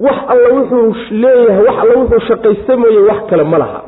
wax 0.07 0.17
alla 0.33 0.49
wuxuu 0.57 0.95
leeyahay 1.23 1.65
wax 1.69 1.77
alla 1.83 1.95
wuxuu 2.01 2.21
shaqaysta 2.29 2.77
mooye 2.77 3.01
wax 3.09 3.21
kale 3.31 3.45
ma 3.53 3.59
laha. 3.63 3.81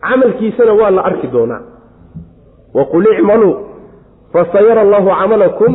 Camalkiisana 0.00 0.72
waa 0.80 0.90
la 0.90 1.02
arki 1.04 1.26
doonaa. 1.34 1.60
Waqul 2.74 3.06
icmaluu 3.12 3.54
fasayara 4.32 4.80
allahu 4.80 5.08
camalakum 5.20 5.72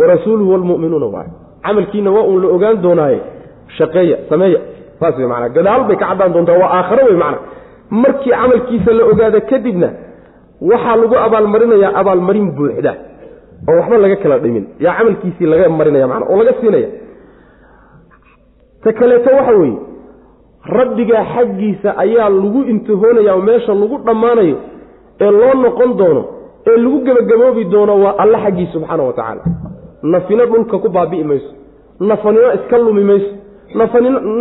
warasuuluhu 0.00 0.50
walmu'minuuna 0.54 1.06
waay 1.14 1.28
camalkiina 1.66 2.10
waa 2.16 2.24
uun 2.30 2.42
la 2.44 2.48
ogaan 2.56 2.76
doonaaye 2.86 3.20
shaqeeya 3.78 4.16
sameeya 4.30 4.60
saas 5.00 5.14
wey 5.20 5.26
manaa 5.32 5.48
gadaal 5.58 5.82
bay 5.88 5.96
ka 6.02 6.06
caddaan 6.10 6.32
doontaa 6.36 6.58
waa 6.62 6.70
aakharo 6.78 7.04
wey 7.10 7.16
macna 7.22 7.38
markii 8.02 8.30
camalkiisa 8.40 8.90
la 8.98 9.04
ogaada 9.12 9.40
kadibna 9.50 9.88
waxaa 10.70 10.96
lagu 11.02 11.16
abaalmarinayaa 11.26 11.92
abaalmarin 12.00 12.48
buuxda 12.58 12.92
oo 13.70 13.76
waxba 13.80 13.96
laga 14.04 14.16
kala 14.22 14.38
dhimin 14.44 14.64
yaa 14.84 14.94
camalkiisii 14.98 15.46
laga 15.52 15.68
marinaya 15.78 16.06
mana 16.12 16.24
oo 16.32 16.36
laga 16.42 16.52
siinaya 16.60 16.88
ta 18.84 18.92
kaleeto 19.00 19.30
waxa 19.38 19.52
weeye 19.60 19.78
rabbigaa 20.78 21.24
xaggiisa 21.34 21.88
ayaa 22.04 22.28
lagu 22.28 22.60
intihoonaya 22.72 23.32
oo 23.36 23.42
meesha 23.48 23.74
lagu 23.82 23.96
dhammaanayo 24.06 24.56
ee 25.24 25.30
loo 25.40 25.54
noqon 25.64 25.90
doono 26.00 26.22
ee 26.70 26.76
lagu 26.84 26.98
gebagaboobi 27.06 27.64
doono 27.74 27.94
waa 28.04 28.14
alla 28.22 28.38
xaggii 28.44 28.66
subxaana 28.72 29.02
wa 29.08 29.12
tacaala 29.18 29.42
nafina 30.12 30.44
dhulka 30.50 30.76
ku 30.82 30.88
baabi'i 30.96 31.24
mayso. 31.30 31.50
Nafanino 32.00 32.48
iska 32.58 32.78
lumi 32.78 33.04
mayso. 33.10 33.32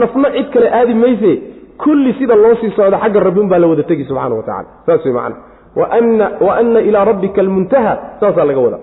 Nafna 0.01 0.27
cid 0.35 0.47
kale 0.53 0.67
aadi 0.79 0.93
mayse. 0.93 1.31
Kulli 1.83 2.13
sida 2.19 2.35
loo 2.35 2.55
sii 2.61 2.71
socdo 2.75 2.97
xagga 3.03 3.19
rabbi 3.27 3.39
un 3.39 3.49
baa 3.51 3.59
la 3.59 3.67
wada 3.67 3.83
tegi 3.83 4.03
subxana 4.09 4.35
wa 4.35 4.43
tacala 4.43 4.67
saas 4.85 5.05
wey 5.05 5.13
macana 5.13 6.31
wa 6.41 6.55
anna 6.59 6.79
ilaa 6.81 7.05
rabbika 7.05 7.41
almuntaha. 7.41 7.93
Saasaa 8.19 8.45
laga 8.49 8.59
wadaa. 8.65 8.79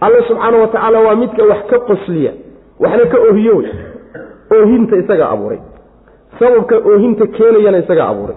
Alla 0.00 0.18
subxaana 0.28 0.56
wa 0.62 0.66
tacaala 0.66 0.98
waa 1.06 1.14
midka 1.22 1.42
wax 1.50 1.60
ka 1.70 1.78
qosliya 1.88 2.32
waxna 2.80 3.06
ka 3.12 3.18
ohiyo 3.30 3.56
wey 3.56 3.70
oohinta 4.54 4.96
isagaa 4.96 5.30
abuuray. 5.34 5.58
Sababka 6.38 6.76
oohinta 6.90 7.26
keenayana 7.36 7.78
isagaa 7.78 8.08
abuuray. 8.12 8.36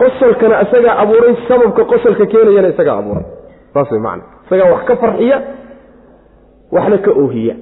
Qosolkana 0.00 0.62
isagaa 0.64 0.94
abuuray 1.02 1.34
sababka 1.48 1.84
qosolka 1.84 2.26
keenayana 2.32 2.68
isagaa 2.68 2.96
abuuray. 3.02 3.24
Saas 3.74 3.90
way 3.92 4.00
macana 4.00 4.31
isagaa 4.52 4.72
wax 4.72 4.84
ka 4.84 4.96
farxiya 4.96 5.38
waxna 6.72 6.98
ka 6.98 7.10
oohiya. 7.10 7.54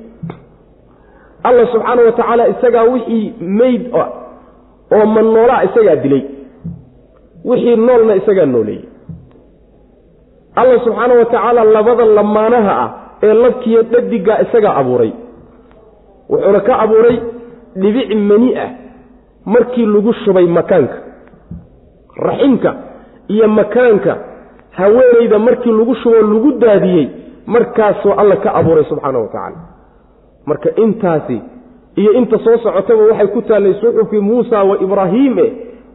Alla 1.43 1.67
subxaana 1.73 2.03
wa 2.03 2.13
tacaala 2.13 2.49
isagaa 2.49 2.83
wixii 2.93 3.35
meyd 3.41 3.83
oo 3.95 5.07
mannoolaa 5.07 5.63
isagaa 5.69 5.97
dilay 5.97 6.23
wixii 7.45 7.77
noolna 7.77 8.15
isagaa 8.15 8.47
nooleeyey. 8.47 8.85
Alla 10.57 10.79
subxaana 10.85 11.15
wa 11.15 11.25
tacaala 11.25 11.65
labada 11.65 12.05
lamaanaha 12.05 12.73
ah 12.85 12.91
ee 13.23 13.35
labkiiyo 13.35 13.83
dhadigaa 13.83 14.39
isagaa 14.41 14.75
abuuray 14.81 15.13
wuxuuna 16.31 16.61
ka 16.61 16.79
abuuray 16.79 17.17
dhibic 17.77 18.11
mani 18.15 18.57
ah 18.59 18.71
markii 19.45 19.87
lagu 19.87 20.13
shubay 20.13 20.47
makaanka 20.47 20.97
raximka 22.17 22.75
iyo 23.29 23.49
makaanka 23.49 24.13
haweenayda 24.71 25.39
markii 25.39 25.73
lagu 25.73 25.95
shuboo 25.95 26.23
lagu 26.33 26.53
daadiyey 26.59 27.09
markaasuu 27.47 28.13
alla 28.13 28.37
ka 28.37 28.55
abuuray 28.55 28.85
subxaana 28.85 29.19
wa 29.19 29.27
tacaala. 29.29 29.57
Marka 30.47 30.71
intaasi 30.77 31.43
iyo 31.97 32.13
inta 32.13 32.39
soo 32.45 32.57
socotaba 32.59 33.03
waxay 33.03 33.27
ku 33.27 33.43
taallay 33.43 33.75
suxufi 33.81 34.19
muusa 34.21 34.65
wa 34.65 34.77
ibraahiim 34.85 35.39
e 35.39 35.47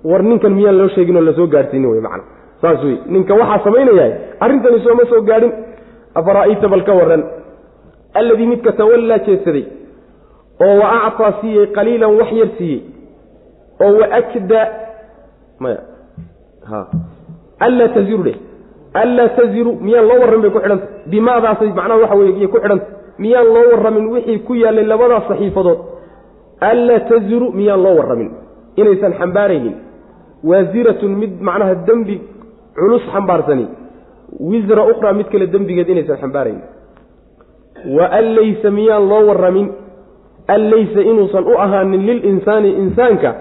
war 0.03 0.23
ninkan 0.23 0.53
miyaan 0.53 0.77
loo 0.77 0.87
sheegin 0.95 1.15
oo 1.17 1.21
la 1.21 1.33
soo 1.33 1.47
gaadhsiinin 1.47 1.89
wey 1.91 2.01
macana 2.01 2.23
saas 2.61 2.83
wey 2.83 2.97
ninka 3.07 3.33
waxaa 3.41 3.63
samaynayaa 3.63 4.11
arrintani 4.39 4.79
sooma 4.85 5.05
soo 5.09 5.21
gaadhin 5.21 5.53
afara'ayta 6.15 6.67
bal 6.73 6.83
ka 6.83 6.93
warran. 6.99 7.23
Alladii 8.13 8.45
midka 8.51 8.71
tawallaa 8.71 9.17
jeedsaday 9.27 9.65
oo 10.65 10.75
wa 10.81 10.87
actaa 11.07 11.31
siiyey 11.41 11.67
qaliilan 11.77 12.17
wax 12.19 12.31
yar 12.41 12.49
siiyey 12.57 12.81
oo 13.85 13.93
wa 13.99 14.05
akda 14.19 14.61
maya 15.59 15.79
ha 16.69 16.79
allaa 17.65 17.87
taziru 17.97 18.23
dheh 18.27 18.37
allaa 19.01 19.29
taziru 19.39 19.71
miyaan 19.85 20.07
loo 20.09 20.19
warramin 20.23 20.41
bay 20.45 20.51
ku 20.55 20.59
xidhanta 20.63 20.87
bimaadaasay 21.13 21.69
macnaha 21.79 21.99
waxa 22.03 22.15
weye 22.21 22.47
ku 22.53 22.57
xidhanta 22.63 22.85
miyaan 23.23 23.47
loo 23.55 23.65
warramin 23.73 24.05
wixii 24.13 24.39
ku 24.47 24.53
yaallay 24.63 24.85
labadaas 24.91 25.27
saxiifadood 25.31 25.79
allaa 26.71 26.99
taziru 27.11 27.47
miyaan 27.59 27.81
loo 27.85 27.95
warramin 27.99 28.29
inaysan 28.81 29.13
xambaaraynin 29.19 29.75
waasiratun 30.49 31.11
mid 31.21 31.33
macnaha 31.49 31.75
dembi 31.87 32.15
culus 32.77 33.05
xambaarsani 33.13 33.65
wisra 34.51 34.83
ukhraa 34.91 35.13
mid 35.19 35.27
kale 35.33 35.47
dembigeed 35.55 35.89
inaysan 35.93 36.17
xambaaraynin 36.23 36.63
wa 37.97 38.05
an 38.19 38.25
laysa 38.37 38.71
miyaan 38.79 39.09
loo 39.11 39.23
warramin 39.29 39.67
an 40.55 40.61
laysa 40.73 41.01
inuusan 41.11 41.43
u 41.51 41.57
ahaanin 41.65 42.05
lilinsaani 42.09 42.69
insaanka 42.83 43.31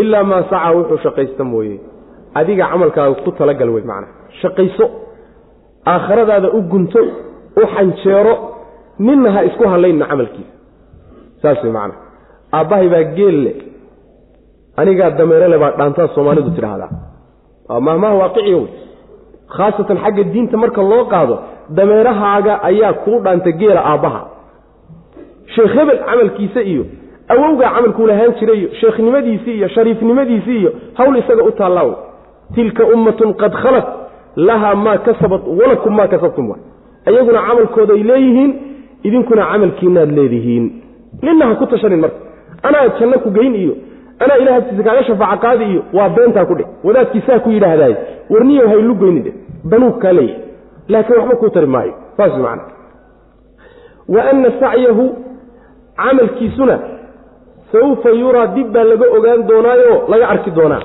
ilaa 0.00 0.24
maa 0.30 0.42
saca 0.50 0.70
wuxuu 0.76 0.98
shaqaysta 1.06 1.44
mooye 1.44 1.76
adiga 2.34 2.64
camalkaaga 2.72 3.14
ku 3.24 3.30
talagal 3.38 3.68
wey 3.74 3.82
macnaha. 3.90 4.12
Shaqayso 4.40 4.86
aakhiradaada 5.86 6.48
u 6.52 6.60
gunto 6.72 7.00
u 7.56 7.66
xanjeero 7.74 8.34
ninna 8.98 9.30
ha 9.34 9.40
isku 9.48 9.64
hallaynna 9.72 10.06
camalkiisa. 10.06 10.52
Saas 11.42 11.62
wey 11.64 11.72
macnaha. 11.72 12.00
Aabbahay 12.52 12.88
baa 12.94 13.04
geel 13.16 13.38
leh. 13.44 13.56
Anigaa 14.80 15.10
dameere 15.18 15.48
le 15.52 15.58
baa 15.62 15.72
dhaantaa 15.78 16.08
soomaalidu 16.14 16.50
tidhaahdaa. 16.56 16.90
Mahmaha 17.86 18.14
waaqiciya 18.22 18.56
wey 18.56 18.68
khaasatan 19.56 19.96
xagga 20.04 20.22
diinta 20.32 20.56
marka 20.62 20.82
loo 20.90 21.04
qaado 21.12 21.34
dameerahaaga 21.78 22.52
ayaa 22.68 22.92
kuu 23.04 23.18
dhaanta 23.24 23.50
geela 23.60 23.80
aabbaha 23.92 24.20
sheekh 25.54 25.72
hebel 25.78 25.98
camalkiisa 26.08 26.60
iyo 26.72 26.84
awowgaa 27.32 27.70
camalkuu 27.76 28.06
lahaan 28.10 28.32
jiray 28.40 28.58
iyo 28.60 28.68
sheekhnimadiisii 28.80 29.54
iyo 29.58 29.68
shariifnimadiisii 29.68 30.58
iyo 30.60 30.70
hawl 30.98 31.16
isaga 31.22 31.42
u 31.44 31.52
taallaaw 31.60 31.90
tilka 32.54 32.86
ummatun 32.94 33.34
qad 33.34 33.52
khalat 33.62 33.86
lahaa 34.36 34.74
maa 34.74 34.98
kasabat 34.98 35.42
walakum 35.60 35.96
maa 35.96 36.08
kasabtum 36.08 36.54
iyaguna 37.10 37.40
camalkooday 37.48 38.02
leeyihiin 38.02 38.52
idinkuna 39.04 39.42
camalkiinaad 39.52 40.10
leedihiin. 40.18 40.64
Nina 41.22 41.54
ku 41.54 41.66
tashanin 41.66 42.00
marka. 42.00 42.16
Anaa 42.62 42.88
janno 42.98 43.18
ku 43.18 43.30
geyn 43.30 43.54
iyo 43.54 43.74
anaa 44.20 44.36
ilaah 44.42 44.56
agtiisa 44.56 44.82
kaaga 44.82 45.04
shafaaca 45.04 45.40
qaadi 45.44 45.64
iyo 45.64 45.82
waa 45.92 46.08
beentaa 46.08 46.44
ku 46.44 46.54
dheh. 46.54 46.66
Wadaadkiisaa 46.84 47.38
ku 47.38 47.50
yidhaahdaay. 47.50 47.94
Warniyo 48.30 48.68
haylu 48.68 48.94
goyni 48.94 49.20
dheh. 49.20 49.34
Banuug 49.64 49.98
kaa 50.02 50.12
leeyahay. 50.12 50.42
Laakiin 50.88 51.18
waxba 51.18 51.36
kuu 51.36 51.50
tari 51.50 51.66
maayo. 51.66 51.94
Saas 52.16 52.32
macana 52.38 52.62
wa 54.08 54.22
anna 54.30 54.50
sacyahu 54.60 55.04
camalkiisuna 55.96 56.78
sawfa 57.72 58.10
yuraa 58.10 58.46
dib 58.46 58.72
baa 58.72 58.84
laga 58.84 59.06
ogaan 59.16 59.46
doonaayo 59.48 59.94
laga 60.08 60.28
arki 60.28 60.50
doonaa 60.50 60.82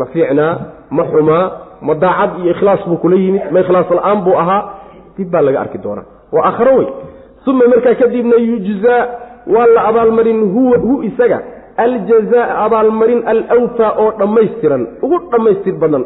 ma 0.00 0.06
fiicnaa 0.12 0.52
ma 0.96 1.02
xumaa 1.12 1.44
ma 1.86 1.92
daacad 2.02 2.30
iyo 2.40 2.50
ikhlaas 2.54 2.82
buu 2.88 2.96
kula 3.02 3.16
yimid 3.24 3.42
ma 3.54 3.58
ikhlaas 3.64 3.88
la'aan 3.98 4.18
buu 4.26 4.36
ahaa 4.42 4.62
dib 5.16 5.28
baa 5.32 5.42
laga 5.46 5.58
arki 5.64 5.78
doonaa. 5.84 6.06
Waa 6.34 6.44
aakharo 6.48 6.72
wey 6.78 6.88
uma 7.50 7.64
markaa 7.72 7.94
kadibna 8.02 8.36
yujzaa 8.48 9.02
waa 9.54 9.66
la 9.74 9.80
abaalmarin 9.90 10.40
huwa 10.54 10.76
hu 10.84 10.92
isaga. 11.08 11.38
Aljazaa 11.84 12.46
abaalmarin 12.64 13.20
alwfaa 13.54 13.90
oo 14.02 14.10
dhammaystiran 14.20 14.82
ugu 15.04 15.16
dhammaystir 15.32 15.74
badan 15.82 16.04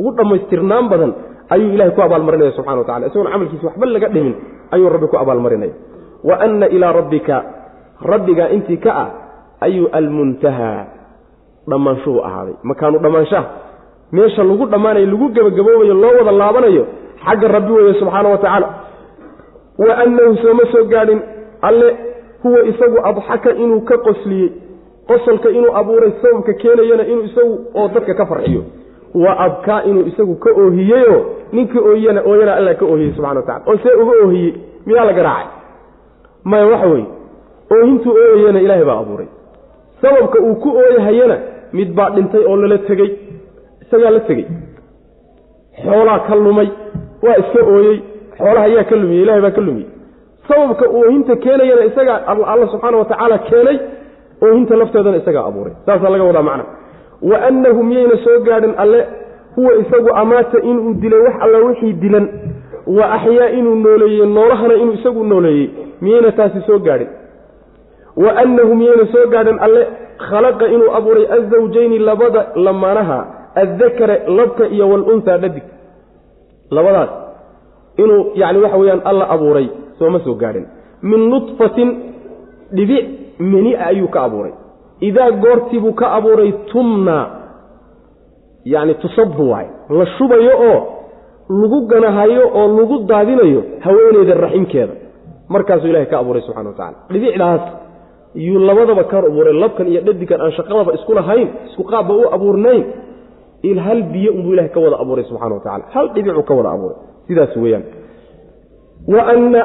ugu 0.00 0.10
dhammaystirnaan 0.18 0.86
badan 0.92 1.10
ayuu 1.54 1.70
ilahay 1.74 1.92
ku 1.96 2.00
abaalmarinaya 2.06 2.52
subxana 2.56 2.78
wa 2.80 2.86
tacala 2.88 3.06
isagoon 3.10 3.30
camalkiisa 3.34 3.66
waxba 3.68 3.86
laga 3.94 4.08
dhimin 4.14 4.34
ayuu 4.74 4.88
rabbi 4.94 5.06
ku 5.12 5.16
abaalmarinaya. 5.22 5.74
Wa 6.28 6.34
anna 6.46 6.66
ilaa 6.76 6.92
rabbika 7.00 7.36
rabbigaa 8.12 8.48
intii 8.56 8.78
ka 8.84 8.90
ah 9.02 9.08
ayuu 9.66 9.88
almuntahaa 9.98 10.80
dhammaanshuhu 11.68 12.20
ahaaday. 12.24 12.54
Makaanu 12.62 12.98
dhammaanshaha 12.98 13.46
meesha 14.12 14.44
lagu 14.44 14.66
dhammaanayo 14.66 15.06
lagu 15.06 15.28
gebagaboobayo 15.28 15.94
loo 15.94 16.12
wada 16.18 16.32
laabanayo 16.32 16.86
xagga 17.24 17.48
rabbi 17.48 17.72
weeye 17.72 17.94
subxaana 18.00 18.28
wa 18.28 18.38
tacaala. 18.38 18.68
Wa 19.78 19.96
annahu 19.98 20.36
sooma 20.42 20.62
soo 20.72 20.84
gaadhin. 20.84 21.20
Alle 21.62 21.96
huwa 22.42 22.64
isagu 22.64 22.98
adxaka 23.04 23.50
inuu 23.54 23.80
ka 23.80 23.98
qosliyey. 23.98 24.50
Qosolka 25.08 25.48
inuu 25.50 25.76
abuuray 25.76 26.12
sababka 26.22 26.52
keenayana 26.52 27.04
inuu 27.06 27.22
isagu 27.24 27.54
oo 27.74 27.88
dadka 27.88 28.14
ka 28.14 28.26
farxiyo. 28.26 28.62
Wa 29.14 29.38
abkaa 29.38 29.82
inuu 29.82 30.06
isagu 30.06 30.34
ka 30.36 30.50
oohiyeyoo 30.50 31.20
ninkii 31.52 31.78
ooyana 31.78 32.22
ooyana 32.26 32.54
alla 32.56 32.74
ka 32.74 32.84
oohiyey 32.84 33.12
subxana 33.12 33.40
wa 33.40 33.46
tacala 33.46 33.64
oo 33.72 33.76
see 33.82 33.94
uga 34.02 34.12
oohiyey 34.24 34.54
miyaa 34.86 35.04
la 35.04 35.12
garaacay 35.12 35.46
maya 36.44 36.66
waxa 36.66 36.86
weeye 36.86 37.06
oohintuu 37.72 38.12
ooyayana 38.12 38.60
ilaahay 38.60 38.84
baa 38.84 38.98
abuuray. 38.98 39.26
Sababka 40.02 40.38
uu 40.40 40.54
ku 40.54 40.68
ooyahayana 40.78 41.38
mid 41.72 41.90
baa 41.98 42.10
dhintay 42.16 42.44
oo 42.50 42.56
lala 42.62 42.78
tegey 42.88 43.10
isagaa 43.82 44.10
la 44.16 44.20
tegey. 44.28 44.46
Xoolaa 45.84 46.18
ka 46.28 46.34
lumay 46.44 46.68
waa 47.24 47.36
iska 47.42 47.60
ooyey 47.74 47.96
xoolaha 48.38 48.64
ayaa 48.68 48.84
ka 48.90 48.96
lumiyey 49.00 49.22
ilahay 49.24 49.40
baa 49.46 49.50
ka 49.56 49.60
lumiyey. 49.66 49.88
Sababka 50.48 50.84
oohinta 50.98 51.36
keenayana 51.44 51.84
isagaa 51.90 52.18
alla 52.52 52.66
subxaana 52.72 52.96
wa 52.98 53.04
tacaala 53.10 53.38
keenay 53.48 53.76
oohinta 54.44 54.76
lafteedana 54.80 55.16
isagaa 55.22 55.44
abuuray. 55.48 55.74
Saasaa 55.86 56.10
laga 56.14 56.24
wadaa 56.30 56.42
macna. 56.48 56.64
Wa 57.30 57.36
annahu 57.48 57.82
miyayna 57.88 58.16
soo 58.24 58.38
gaadhin 58.48 58.74
alle 58.82 59.00
huwa 59.56 59.72
isagu 59.82 60.10
amaata 60.22 60.58
inuu 60.70 60.94
dilay 61.02 61.20
wax 61.26 61.34
alla 61.44 61.58
wixii 61.66 61.92
dilan. 62.02 62.26
Wa 62.86 63.04
axyaa 63.16 63.48
inuu 63.58 63.74
nooleeyey 63.74 64.26
noolahana 64.26 64.74
inuu 64.74 64.92
isagu 64.92 65.24
nooleeyey 65.24 65.66
miyayna 66.00 66.32
taasi 66.32 66.60
soo 66.66 66.78
gaadhin. 66.78 67.08
Wa 68.16 68.30
annahu 68.42 68.74
miyayna 68.74 69.06
soo 69.12 69.26
gaadhin 69.34 69.58
alle 69.66 69.86
khalaqa 70.28 70.66
inuu 70.74 70.90
abuuray 70.98 71.26
azawjayni 71.36 71.98
labada 71.98 72.42
lamaanaha 72.54 73.18
addakare 73.62 74.16
labka 74.38 74.64
iyo 74.74 74.88
walunhaa 74.92 75.38
dhadig. 75.42 75.62
Labadaas 76.70 77.10
inuu 78.02 78.22
yani 78.34 78.58
waxa 78.58 78.76
weeyaan 78.76 79.02
alla 79.04 79.24
abuuray 79.34 79.66
sooma 79.98 80.20
soo 80.24 80.34
gaadhin. 80.34 80.66
Min 81.02 81.20
nudfatin 81.30 81.88
dhibic 82.76 83.04
menia 83.38 83.86
ayuu 83.86 84.08
ka 84.08 84.22
abuuray. 84.22 84.52
Idaa 85.00 85.30
goortiibuu 85.42 85.92
ka 86.00 86.12
abuuray 86.18 86.52
tumna 86.72 87.18
yani 88.64 88.94
tusabu 88.94 89.50
waay. 89.50 89.66
La 89.90 90.06
shubayo 90.06 90.52
oo 90.70 90.80
lagu 91.60 91.78
ganahayo 91.90 92.44
oo 92.54 92.68
lagu 92.78 92.96
daadinayo 93.10 93.62
haweeneyda 93.80 94.34
raximkeeda 94.34 94.94
markaasuu 95.48 95.88
ilahay 95.90 96.06
ka 96.06 96.18
abuuray 96.18 96.42
subxana 96.42 96.70
wa 96.70 96.76
tacala 96.76 96.96
dhibicdaas 97.10 97.60
yuu 98.34 98.58
labadaba 98.58 99.04
ka 99.04 99.18
abuuray. 99.18 99.54
Labkan 99.62 99.86
iyo 99.92 100.00
dhadigan 100.06 100.40
aan 100.40 100.52
shaqadaba 100.52 100.94
isku 100.98 101.12
lahayn 101.14 101.48
isku 101.70 101.82
qaabba 101.84 102.14
u 102.14 102.24
abuurnayn 102.36 102.84
il 103.62 103.78
hal 103.78 104.02
biyo 104.12 104.32
unbuu 104.32 104.52
ilahay 104.54 104.70
ka 104.70 104.80
wada 104.80 104.96
abuuray 105.02 105.24
subxana 105.24 105.54
wa 105.54 105.60
tacala 105.64 105.84
hal 105.94 106.06
dhibicuu 106.14 106.42
ka 106.48 106.54
wada 106.54 106.70
abuuray. 106.76 106.96
Sidaas 107.28 107.56
weeyaan. 107.56 107.84
Wa 109.08 109.22
anna 109.34 109.60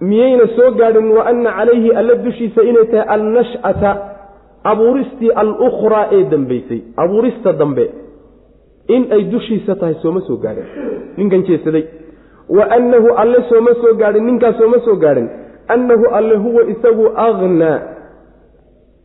miyayna 0.00 0.46
soo 0.56 0.70
gaadhin 0.80 1.08
wa 1.16 1.22
anna 1.30 1.50
calayhi 1.58 1.90
alla 2.00 2.14
dushiisa 2.24 2.60
inay 2.70 2.86
tahay 2.92 3.06
alnash'ata 3.14 3.90
abuuristii 4.72 5.30
alukhraa 5.42 6.06
ee 6.12 6.24
dambaysay. 6.32 6.80
Abuurista 6.96 7.52
dambe. 7.52 7.86
In 8.88 9.02
ay 9.12 9.22
dushiisa 9.32 9.74
tahay 9.80 9.94
sooma 10.02 10.20
soo 10.28 10.36
gaadhin. 10.36 10.66
Ninkan 11.16 11.42
jeesaday. 11.48 11.84
Wa 12.48 12.64
annahu 12.76 13.08
alle 13.22 13.38
sooma 13.48 13.72
soo 13.82 13.94
gaadhin 14.02 14.24
ninkaas 14.28 14.56
sooma 14.60 14.78
soo 14.84 14.96
gaadhin 15.04 15.28
annahu 15.68 16.06
alle 16.18 16.36
huwa 16.36 16.62
isagu 16.64 17.08
akhnaa 17.16 17.80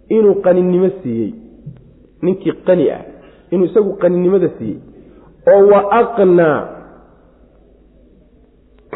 inuu 0.10 0.36
qaninimo 0.36 0.90
siiyey 1.04 1.34
ninkii 2.22 2.52
qani 2.68 2.92
ah 2.92 3.02
inuu 3.52 3.66
isagu 3.66 3.94
qaninimada 3.94 4.50
siiyey 4.58 4.78
oo 5.54 5.68
wa 5.72 5.80
aqnaa 6.02 6.60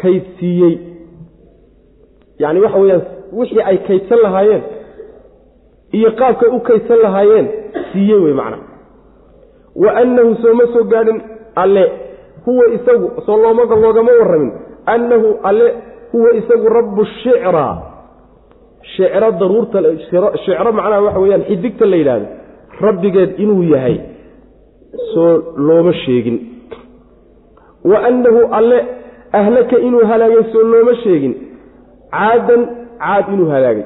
kaydsiiyey 0.02 0.78
yacni 2.38 2.60
waxa 2.60 2.78
weeyaan 2.78 3.02
wixii 3.32 3.62
ay 3.62 3.78
kaydsan 3.88 4.18
lahaayeen 4.22 4.62
iyo 5.92 6.10
qaabkay 6.20 6.48
u 6.48 6.60
kaydsan 6.60 6.98
lahaayeen 7.02 7.48
siiyey 7.92 8.18
wey 8.24 8.34
macna 8.40 8.58
wa 9.82 9.96
annahu 10.02 10.34
sooma 10.42 10.66
soo 10.72 10.84
gaadhin 10.84 11.22
alle 11.54 11.84
huwa 12.46 12.64
isagu 12.76 13.10
soo 13.26 13.36
looma 13.36 13.64
loogama 13.64 14.12
warramin 14.20 14.52
annahu 14.86 15.38
alle 15.42 15.74
huwa 16.14 16.30
isagu 16.38 16.66
rabbu 16.78 17.02
shicra. 17.04 17.66
Shicro 18.94 19.30
daruurta 19.40 19.78
shicro 20.46 20.70
macnaha 20.72 21.00
waxa 21.06 21.20
weeyaan 21.20 21.44
xidigta 21.50 21.86
la 21.86 21.96
yidhaahdo. 21.96 22.26
Rabbigeed 22.80 23.30
inuu 23.42 23.62
yahay. 23.74 23.96
Soo 25.14 25.58
looma 25.58 25.92
sheegin. 26.06 26.38
Wa 27.84 27.98
annahu 28.08 28.40
alle 28.58 28.78
ahlaka 29.32 29.78
inuu 29.78 30.06
halaagay 30.10 30.44
soo 30.52 30.62
looma 30.72 30.94
sheegin. 31.02 31.34
Caadan 32.14 32.62
caad 33.02 33.26
inuu 33.34 33.50
halaagay. 33.50 33.84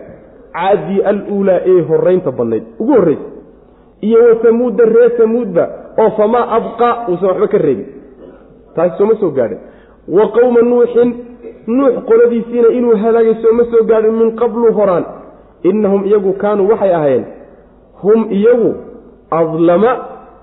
Caaddii 0.52 1.00
aluulaa 1.10 1.60
ee 1.72 1.80
horaynta 1.88 2.30
badnayd. 2.30 2.64
Ugu 2.80 2.92
horraysa 2.92 3.28
iyo 4.00 4.18
wa 4.28 4.34
tamuudda 4.44 4.84
reer 4.84 5.16
tamuudba 5.16 5.64
oo 5.98 6.10
famaa 6.10 6.44
abqa 6.56 6.88
uusan 7.08 7.28
waxba 7.28 7.48
ka 7.48 7.58
reebin. 7.58 7.86
Taasi 8.74 8.98
sooma 8.98 9.14
soo 9.20 9.30
gaadhin. 9.30 9.58
Wa 10.08 10.24
qowma 10.36 10.60
nuuxin 10.62 11.10
nuux 11.76 11.92
qoladiisiina 12.08 12.68
inuu 12.78 12.96
halaagay 13.02 13.34
sooma 13.42 13.64
soo 13.70 13.82
gaadhin 13.90 14.14
min 14.20 14.30
qablu 14.40 14.72
horaan. 14.78 15.04
Innahum 15.70 16.02
iyagu 16.08 16.32
kaanuu 16.42 16.68
waxay 16.70 16.92
ahaayeen. 16.94 17.24
Hum 18.02 18.20
iyagu 18.38 18.70
adlama 19.30 19.92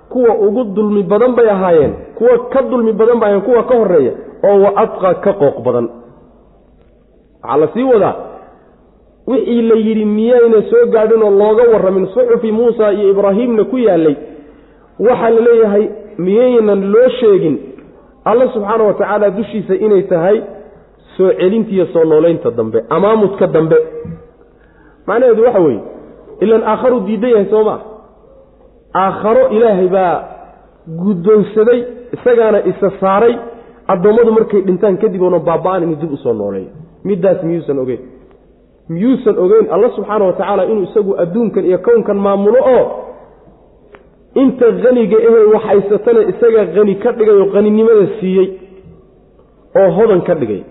kuwa 0.09 0.35
ugu 0.47 0.63
dulmi 0.75 1.03
badan 1.03 1.35
bay 1.37 1.49
ahaayeen. 1.49 1.93
Kuwa 2.17 2.35
ka 2.53 2.61
dulmi 2.71 2.91
badan 2.99 3.19
bay 3.19 3.29
ahayen 3.29 3.41
kuwa 3.47 3.63
ka 3.69 3.75
horreeya 3.79 4.11
oo 4.49 4.57
wa 4.63 4.71
adqa 4.83 5.13
ka 5.23 5.31
qooq 5.41 5.57
badan. 5.65 5.87
Waxaa 7.43 7.57
la 7.57 7.67
sii 7.73 7.83
wadaa 7.83 8.15
wixii 9.27 9.61
la 9.61 9.75
yidhi 9.75 10.05
miyayna 10.05 10.61
soo 10.69 10.85
gaadhin 10.93 11.23
oo 11.23 11.29
looga 11.41 11.63
warramin 11.73 12.07
suxufi 12.13 12.51
muusa 12.51 12.91
iyo 12.93 13.09
ibraahiimna 13.09 13.63
ku 13.63 13.77
yaallay. 13.77 14.15
Waxaa 14.99 15.29
la 15.29 15.41
leeyahay 15.47 15.85
miyaynan 16.17 16.91
loo 16.91 17.09
sheegin 17.19 17.55
alla 18.25 18.45
subxaana 18.53 18.83
wa 18.83 18.93
tacaala 18.93 19.29
dushiisa 19.29 19.75
inay 19.75 20.01
tahay 20.03 20.41
soo 21.17 21.31
celintiiyo 21.39 21.85
soo 21.93 22.03
noolaynta 22.11 22.51
dambe 22.51 22.79
amaamudka 22.89 23.47
dambe. 23.47 23.77
Macnaheedu 25.07 25.43
waxa 25.43 25.59
weeye 25.59 25.81
ilan 26.43 26.63
aakharu 26.71 26.99
diidan 27.07 27.29
yahay 27.35 27.45
soo 27.53 27.63
maa 27.63 27.79
aakharo 29.03 29.43
ilaahay 29.55 29.87
baa 29.95 30.13
guddoonsaday 31.03 31.79
isagaana 32.15 32.59
isa 32.71 32.91
saaray 33.01 33.33
addoommadu 33.93 34.31
markay 34.37 34.61
dhintaan 34.67 34.97
kadib 35.03 35.21
oona 35.21 35.39
baaba-an 35.39 35.83
inuu 35.83 35.99
dib 36.01 36.11
u 36.13 36.17
soo 36.17 36.33
nooleeyo 36.33 36.69
middaas 37.09 37.43
miyuusan 37.43 37.79
ogeyn. 37.83 38.01
Miyuusan 38.89 39.35
ogeyn 39.45 39.65
alla 39.75 39.89
subxaana 39.95 40.25
wa 40.25 40.33
tacaala 40.39 40.63
inuu 40.71 40.83
isagu 40.89 41.11
adduunkan 41.23 41.65
iyo 41.69 41.77
kownkan 41.87 42.17
maamulo 42.25 42.59
oo 42.75 42.85
inta 44.41 44.65
haniga 44.83 45.17
ehe 45.27 45.39
waxhaysatana 45.53 46.21
isaga 46.31 46.61
hani 46.75 46.95
ka 47.03 47.11
dhigay 47.17 47.35
oo 47.41 47.49
haninimada 47.55 48.05
siiyey 48.19 48.47
oo 49.79 49.89
hodan 49.97 50.21
ka 50.27 50.33
dhigay 50.41 50.61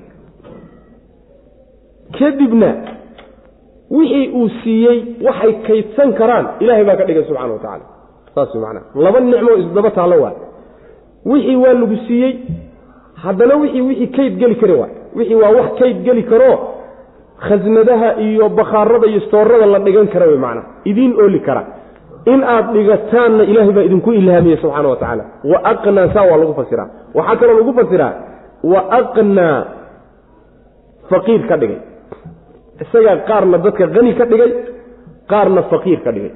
kadibna 2.19 2.71
wixii 3.97 4.29
uu 4.39 4.49
siiyey 4.63 4.99
waxay 5.27 5.53
kaydsan 5.67 6.11
karaan. 6.19 6.47
Ilaahay 6.63 6.85
baa 6.89 6.97
ka 7.01 7.05
dhigay 7.09 7.25
subxana 7.29 7.53
wa 7.57 7.59
tacala 7.65 7.85
saas 8.35 8.55
macnaha 8.55 8.87
laba 9.05 9.21
nicmoo 9.21 9.57
isdaba 9.63 9.91
taallo 9.99 10.17
waay 10.25 10.37
wixii 11.33 11.57
waa 11.65 11.75
lagu 11.81 11.97
siiyey 12.07 12.33
haddana 13.25 13.55
wixii 13.63 13.81
wixii 13.89 14.07
kayd 14.17 14.33
geli 14.41 14.57
kari 14.63 14.75
waay 14.81 14.93
wixii 15.19 15.39
waa 15.43 15.53
wax 15.59 15.69
kayd 15.81 15.97
geli 16.07 16.23
karoo 16.31 16.57
khasnadaha 17.47 18.09
iyo 18.27 18.49
bakhaarada 18.59 19.07
iyo 19.13 19.21
stoorada 19.27 19.67
la 19.67 19.79
dhigan 19.87 20.09
kara 20.15 20.27
wey 20.31 20.39
macnaha 20.45 20.67
idiin 20.91 21.13
ooli 21.23 21.41
kara. 21.47 21.63
In 22.33 22.41
aad 22.55 22.67
dhigataanna 22.75 23.43
ilaahay 23.51 23.73
baa 23.77 23.83
idinku 23.89 24.11
ilhaamiyey 24.21 24.57
subxaana 24.63 24.89
wa 24.93 24.97
tacaala. 24.97 25.25
Wa 25.51 25.59
aqnaa 25.73 26.09
saa 26.15 26.25
waa 26.31 26.37
lagu 26.43 26.55
fasiraa. 26.61 26.89
Waxaa 27.15 27.37
kaloo 27.41 27.57
lagu 27.61 27.73
fasiraa 27.81 28.13
wa 28.73 28.81
aqnaa 28.99 29.59
faqiir 31.11 31.43
ka 31.49 31.57
dhigay 31.63 31.79
isagaa 32.83 33.17
qaarna 33.29 33.59
dadka 33.65 33.85
hani 33.95 34.13
ka 34.19 34.25
dhigay 34.31 34.51
qaarna 35.33 35.63
faqiir 35.73 36.01
ka 36.05 36.11
dhigay. 36.13 36.33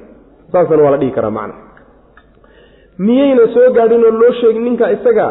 Saasana 0.51 0.83
waa 0.83 0.91
la 0.91 0.97
dhihi 1.01 1.11
karaa 1.17 1.31
macna. 1.37 1.53
Miyayna 3.05 3.43
soo 3.53 3.69
gaadhin 3.77 4.03
oo 4.07 4.11
loo 4.21 4.31
sheegin 4.41 4.63
ninka 4.67 4.91
isaga 4.95 5.27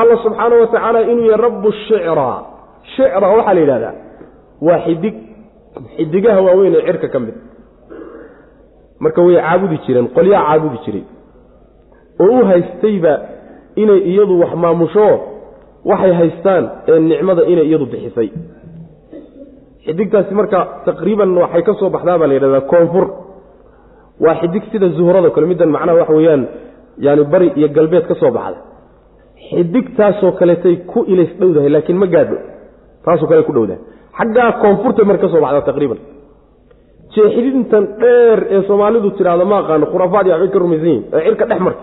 alla 0.00 0.16
subxaana 0.24 0.54
wa 0.62 0.66
tacaala 0.72 1.00
inuu 1.12 1.26
yahay 1.30 1.42
rabbu 1.46 1.68
shicra 1.86 2.28
shicra 2.96 3.26
waxaa 3.36 3.54
la 3.54 3.60
yidhahdaa 3.64 3.94
waa 4.66 4.78
xidig 4.86 5.14
xidigaha 5.96 6.40
waaweyn 6.46 6.74
ee 6.78 6.84
cirka 6.88 7.08
ka 7.14 7.18
mid. 7.24 7.34
Marka 9.00 9.20
way 9.26 9.36
caabudi 9.36 9.76
jireen 9.86 10.08
qolyaa 10.16 10.42
caabudi 10.48 10.78
jiray. 10.84 11.04
Oo 12.22 12.40
u 12.40 12.44
haystayba 12.50 13.12
inay 13.82 14.00
iyadu 14.12 14.34
wax 14.42 14.52
maamusho 14.62 15.06
waxay 15.90 16.12
haystaan 16.20 16.64
ee 16.88 16.98
nicmada 17.10 17.42
inay 17.52 17.66
iyadu 17.70 17.86
bixisay 17.92 18.28
xidigtaasi 19.86 20.32
marka 20.40 20.58
taqriiban 20.88 21.30
waxay 21.42 21.62
ka 21.68 21.72
soo 21.80 21.90
baxdaa 21.94 22.18
baa 22.20 22.28
la 22.30 22.34
yidhahdaa 22.36 22.60
koonfur. 22.72 23.06
Waa 24.24 24.34
xidig 24.40 24.64
sida 24.72 24.88
zuhrado 24.98 25.28
kale 25.34 25.46
middan 25.50 25.70
macnaha 25.76 25.98
waxa 26.00 26.14
weeyaan 26.18 26.42
yaani 27.04 27.24
bari 27.32 27.48
iyo 27.58 27.68
galbeed 27.76 28.04
ka 28.10 28.14
soo 28.22 28.30
baxda 28.38 28.58
xidigtaasoo 29.48 30.32
kaleetay 30.40 30.74
ku 30.90 30.98
ilays 31.12 31.32
dhowdahay 31.40 31.70
laakiin 31.74 31.98
ma 32.02 32.06
gaadho 32.14 32.36
taasoo 33.04 33.28
kale 33.30 33.42
ku 33.48 33.52
dhowdahay. 33.56 33.80
Xaggaa 34.18 34.50
koonfurtay 34.62 35.04
marka 35.10 35.22
ka 35.26 35.32
soo 35.34 35.40
baxdaa 35.44 35.66
taqriiban. 35.70 35.98
Jeexidintan 37.14 37.84
dheer 38.00 38.38
ee 38.54 38.60
soomaalidu 38.68 39.08
tidhaahdo 39.18 39.44
ma 39.52 39.56
aqaano 39.62 39.86
khuraafaad 39.92 40.24
iyo 40.26 40.34
waxbay 40.36 40.50
ka 40.54 40.58
rumaysan 40.64 40.86
yihiin 40.88 41.04
ee 41.16 41.22
cirka 41.26 41.44
dhex 41.50 41.60
marta 41.66 41.82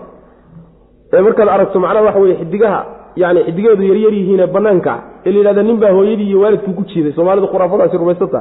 ee 1.16 1.22
markaad 1.26 1.48
aragto 1.54 1.78
macnaha 1.84 2.04
waxa 2.08 2.20
weye 2.24 2.36
xidigaha 2.42 2.80
yani 3.16 3.40
xidigeedu 3.46 3.82
yaryar 3.90 4.12
yihiine 4.18 4.46
banaanka 4.56 4.92
ee 5.26 5.30
la 5.32 5.38
yidhahda 5.40 5.62
nin 5.68 5.76
baa 5.82 5.92
hooyadii 5.98 6.28
iyo 6.30 6.40
waalidkii 6.44 6.74
ku 6.78 6.82
jiiday 6.90 7.12
soomaalidu 7.18 7.46
khuraafadaasi 7.52 7.96
rumaysata. 8.02 8.40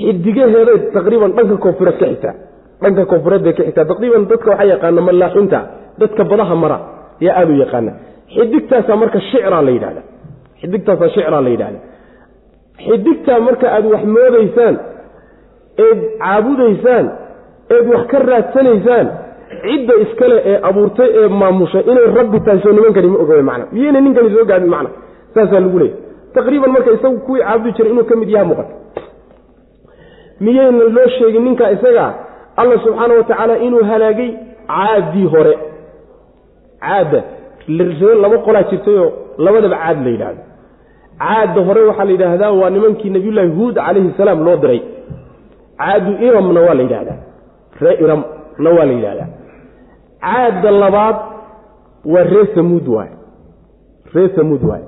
Xidigaheeday 0.00 0.78
taqriiban 0.96 1.30
dhanka 1.36 1.56
koonfureed 1.64 1.96
ka 2.00 2.06
xigtaa 2.10 2.34
dhanka 2.82 3.02
koonfureed 3.10 3.42
bay 3.46 3.52
ka 3.58 3.62
xigtaa. 3.66 3.84
Taqriiban 3.92 4.22
dadka 4.30 4.50
waxaa 4.52 4.68
yaqaana 4.72 5.00
mallaaxinta 5.08 5.58
dadka 6.00 6.22
badaha 6.30 6.54
mara 6.62 6.78
yaa 7.26 7.34
aada 7.40 7.52
u 7.52 7.56
yaqaana 7.64 7.92
xidigtaasaa 8.34 8.96
marka 9.02 9.18
shicraa 9.30 9.62
la 9.66 9.70
yidhahda 9.76 10.02
xidigtaasaa 10.60 11.08
shicraa 11.14 11.40
la 11.46 11.50
yidhahda 11.54 11.78
xidigtaa 12.86 13.38
marka 13.46 13.66
aada 13.76 13.88
wax 13.94 14.02
moodaysaan 14.16 14.74
eed 15.86 15.98
caabudaysaan 16.22 17.06
eed 17.74 17.86
wax 17.92 18.02
ka 18.12 18.18
raadsanaysaan 18.30 19.06
cidda 19.64 19.94
iskale 20.04 20.36
ee 20.50 20.56
abuurtay 20.68 21.08
ee 21.20 21.28
maamushay 21.40 21.82
inay 21.90 22.06
rabbi 22.18 22.38
tahay 22.44 22.60
soo 22.64 22.72
nimankani 22.76 23.06
ma 23.12 23.18
oga 23.24 23.42
man 23.50 23.60
miyayna 23.72 24.00
ninkani 24.00 24.30
soo 24.34 24.44
gaadin 24.50 24.70
macna. 24.74 24.90
Saasaa 25.34 25.60
lagu 25.64 25.78
leeyay 25.78 25.96
taqriiban 26.34 26.70
marka 26.74 26.90
isagu 26.96 27.18
kuwii 27.26 27.40
caabudi 27.46 27.72
jiray 27.76 27.92
inuu 27.92 28.04
ka 28.10 28.16
mid 28.20 28.28
yaha 28.34 28.44
muuqata. 28.48 28.72
Miyayna 30.40 30.84
loo 30.96 31.08
sheegin 31.18 31.42
ninka 31.44 31.70
isaga 31.76 32.06
alla 32.56 32.78
subxaana 32.84 33.14
wa 33.18 33.24
tacaala 33.24 33.54
inuu 33.66 33.84
halaagay 33.90 34.30
caaddii 34.68 35.26
hore. 35.34 35.54
Caadda 36.80 37.20
laba 38.22 38.38
qolaa 38.46 38.62
jirtayoo 38.70 39.08
labadaba 39.44 39.76
caad 39.82 39.98
la 40.04 40.10
yidhaahdo. 40.14 40.42
Caadda 41.22 41.60
hore 41.68 41.80
waxaa 41.88 42.04
la 42.04 42.10
yidhaahdaa 42.14 42.52
waa 42.60 42.70
nimankii 42.70 43.10
nabiyullaahi 43.10 43.48
huud 43.58 43.74
calayhi 43.74 44.12
salaam 44.16 44.44
loo 44.46 44.56
diray. 44.62 44.80
Caadu 45.78 46.12
iramna 46.26 46.60
waa 46.66 46.74
la 46.78 46.82
yidhahdaa 46.86 47.18
ree 47.80 47.96
iramna 48.04 48.70
waa 48.76 48.84
la 48.84 48.92
yidhahdaa 48.98 49.28
caadda 50.26 50.70
labaad 50.82 51.16
waa 52.12 52.24
ree 52.32 52.46
samuud 52.54 52.86
waay 52.96 53.10
ree 54.14 54.28
samuud 54.36 54.62
waay 54.70 54.82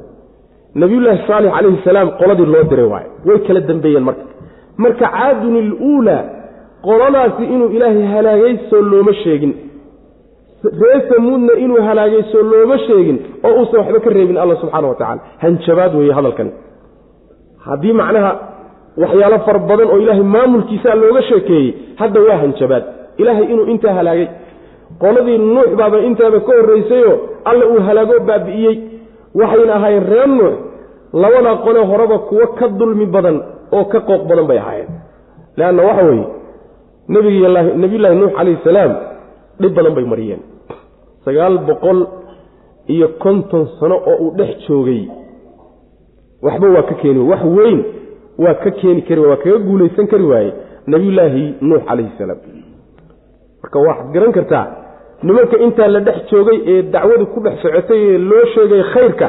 nabiyullaahi 0.83 1.21
saalix 1.29 1.53
calayhi 1.57 1.81
salaam 1.89 2.09
qoladii 2.21 2.49
loo 2.55 2.65
diray 2.71 2.89
waay 2.95 3.07
way 3.29 3.39
kala 3.47 3.61
dambeeyeen 3.71 4.05
marka. 4.09 4.25
Marka 4.83 5.07
caadun 5.17 5.55
iluulaa 5.63 6.23
qoladaasi 6.87 7.45
inuu 7.55 7.69
ilaahay 7.77 8.07
halaagay 8.15 8.55
soo 8.71 8.83
looma 8.93 9.13
sheegin. 9.23 9.53
Ree 10.83 11.01
samuudna 11.11 11.53
inuu 11.65 11.81
halaagay 11.89 12.23
soo 12.33 12.43
looma 12.53 12.77
sheegin 12.87 13.19
oo 13.47 13.53
uusan 13.61 13.81
waxba 13.81 14.01
ka 14.05 14.11
reebin 14.17 14.37
alla 14.43 14.57
subxaana 14.63 14.89
wa 14.89 14.95
tacala 15.01 15.21
hanjabaad 15.43 15.93
weeye 15.99 16.13
hadalkani 16.19 16.53
haddii 17.67 17.93
macnaha 18.01 18.31
waxyaalo 19.03 19.39
fara 19.47 19.59
badan 19.71 19.89
oo 19.93 19.99
ilaahay 20.05 20.23
maamulkiisaa 20.37 20.95
looga 21.03 21.23
sheekeeyey 21.31 21.69
hadda 22.01 22.21
waa 22.29 22.39
hanjabaad. 22.45 22.85
Ilaahay 23.21 23.45
inuu 23.53 23.67
intaa 23.73 23.95
halaagay 23.99 24.27
qoladii 25.03 25.39
nuux 25.39 25.77
baaba 25.79 25.99
intaaba 26.09 26.41
ka 26.41 26.53
horraysayoo 26.59 27.17
alla 27.45 27.65
uu 27.73 27.81
halaago 27.87 28.21
baabi'iyey. 28.29 28.77
Waxayna 29.35 29.75
ahaayeen 29.75 30.05
reer 30.11 30.29
nuux 30.29 30.55
labadaa 31.13 31.57
qole 31.65 31.81
horeba 31.91 32.19
kuwo 32.29 32.47
ka 32.59 32.69
dulmi 32.69 33.07
badan 33.07 33.37
oo 33.73 33.85
ka 33.85 34.01
qooq 34.01 34.23
badan 34.29 34.47
bay 34.47 34.59
ahaayeen. 34.59 34.89
Leanna 35.57 35.83
waxa 35.89 36.05
weeye 36.05 36.27
nebiyullaahi 37.09 38.17
nuux 38.21 38.33
calayhi 38.37 38.59
salaam 38.65 38.93
dhib 39.61 39.73
badan 39.75 39.95
bay 39.95 40.05
mariyeen. 40.05 40.41
Sagaal 41.25 41.59
boqol 41.69 42.07
iyo 42.89 43.09
konton 43.23 43.67
sano 43.81 43.97
oo 44.11 44.17
uu 44.25 44.31
dhex 44.39 44.53
joogay. 44.69 45.03
Waxba 46.43 46.67
waa 46.75 46.83
ka 46.83 46.95
keeni 46.95 47.21
wax 47.31 47.43
weyn 47.45 47.85
waa 48.39 48.55
ka 48.55 48.71
keeni 48.71 49.03
kari 49.03 49.21
waa 49.21 49.37
kaga 49.37 49.59
guulaysan 49.59 50.07
kari 50.07 50.25
waaye 50.25 50.53
nebiyullaahi 50.87 51.55
nuux 51.61 51.81
calayhi 51.89 52.11
salaam 52.19 52.39
marka 53.63 53.79
waxaad 53.79 54.13
garan 54.13 54.33
kartaa 54.33 54.67
nimanka 55.23 55.57
intaa 55.59 55.89
la 55.89 56.01
dhex 56.01 56.31
joogay 56.31 56.59
ee 56.67 56.83
dacwadu 56.83 57.27
ku 57.27 57.41
dhex 57.41 57.63
socotay 57.63 57.99
ee 57.99 58.19
loo 58.19 58.45
sheegay 58.55 58.83
khayrka 58.95 59.29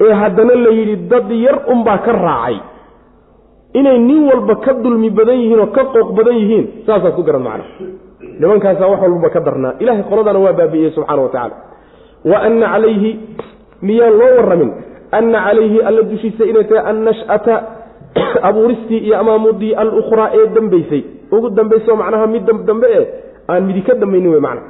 ee 0.00 0.12
haddana 0.12 0.54
la 0.54 0.70
yidhi 0.70 0.96
dad 1.08 1.30
yar 1.30 1.62
unbaa 1.68 1.98
ka 1.98 2.12
raacay. 2.12 2.56
Inay 3.74 3.98
nin 3.98 4.26
walba 4.26 4.56
ka 4.64 4.72
dulmi 4.74 5.10
badan 5.10 5.38
yihiin 5.38 5.60
oo 5.60 5.70
ka 5.70 5.84
qooq 5.84 6.12
badan 6.16 6.36
yihiin. 6.36 6.66
Saasaad 6.86 7.14
ku 7.14 7.22
garan 7.22 7.42
macna 7.42 7.64
nimankaasaa 8.40 8.88
wax 8.88 9.00
walbaba 9.00 9.30
ka 9.30 9.40
darnaa. 9.40 9.74
Ilahay 9.80 10.02
qoladana 10.08 10.38
waa 10.38 10.52
baabi'iyey 10.52 10.92
subxana 10.92 11.22
wa 11.22 11.28
tacaala 11.28 11.56
wa 12.24 12.36
anna 12.44 12.66
calayhi 12.66 13.10
miyaan 13.82 14.14
loo 14.18 14.32
warramin? 14.36 14.70
Anna 15.12 15.38
calayhi 15.46 15.78
alla 15.80 16.02
dushiisa 16.02 16.44
inay 16.44 16.64
tahay 16.64 16.84
annash'ata 16.90 17.54
abuuristii 18.48 19.00
iyo 19.06 19.16
amaamudii 19.20 19.74
alukhraa 19.74 20.30
ee 20.34 20.46
dambaysay. 20.54 21.02
Ugu 21.32 21.50
dambayso 21.50 21.96
macnaha 21.96 22.26
mid 22.26 22.44
dambe 22.44 22.88
e 22.90 23.02
aan 23.48 23.66
midi 23.66 23.82
ka 23.82 23.94
dambaynin 23.94 24.32
wey 24.32 24.40
macna. 24.40 24.62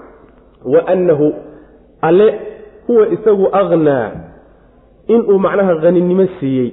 Wa 0.65 0.81
annahu 0.87 1.33
alle 2.03 2.29
huwa 2.87 3.09
isagu 3.09 3.49
akhnaa 3.53 4.11
inuu 5.09 5.39
macnaha 5.39 5.75
haninimo 5.81 6.27
siiyey. 6.41 6.71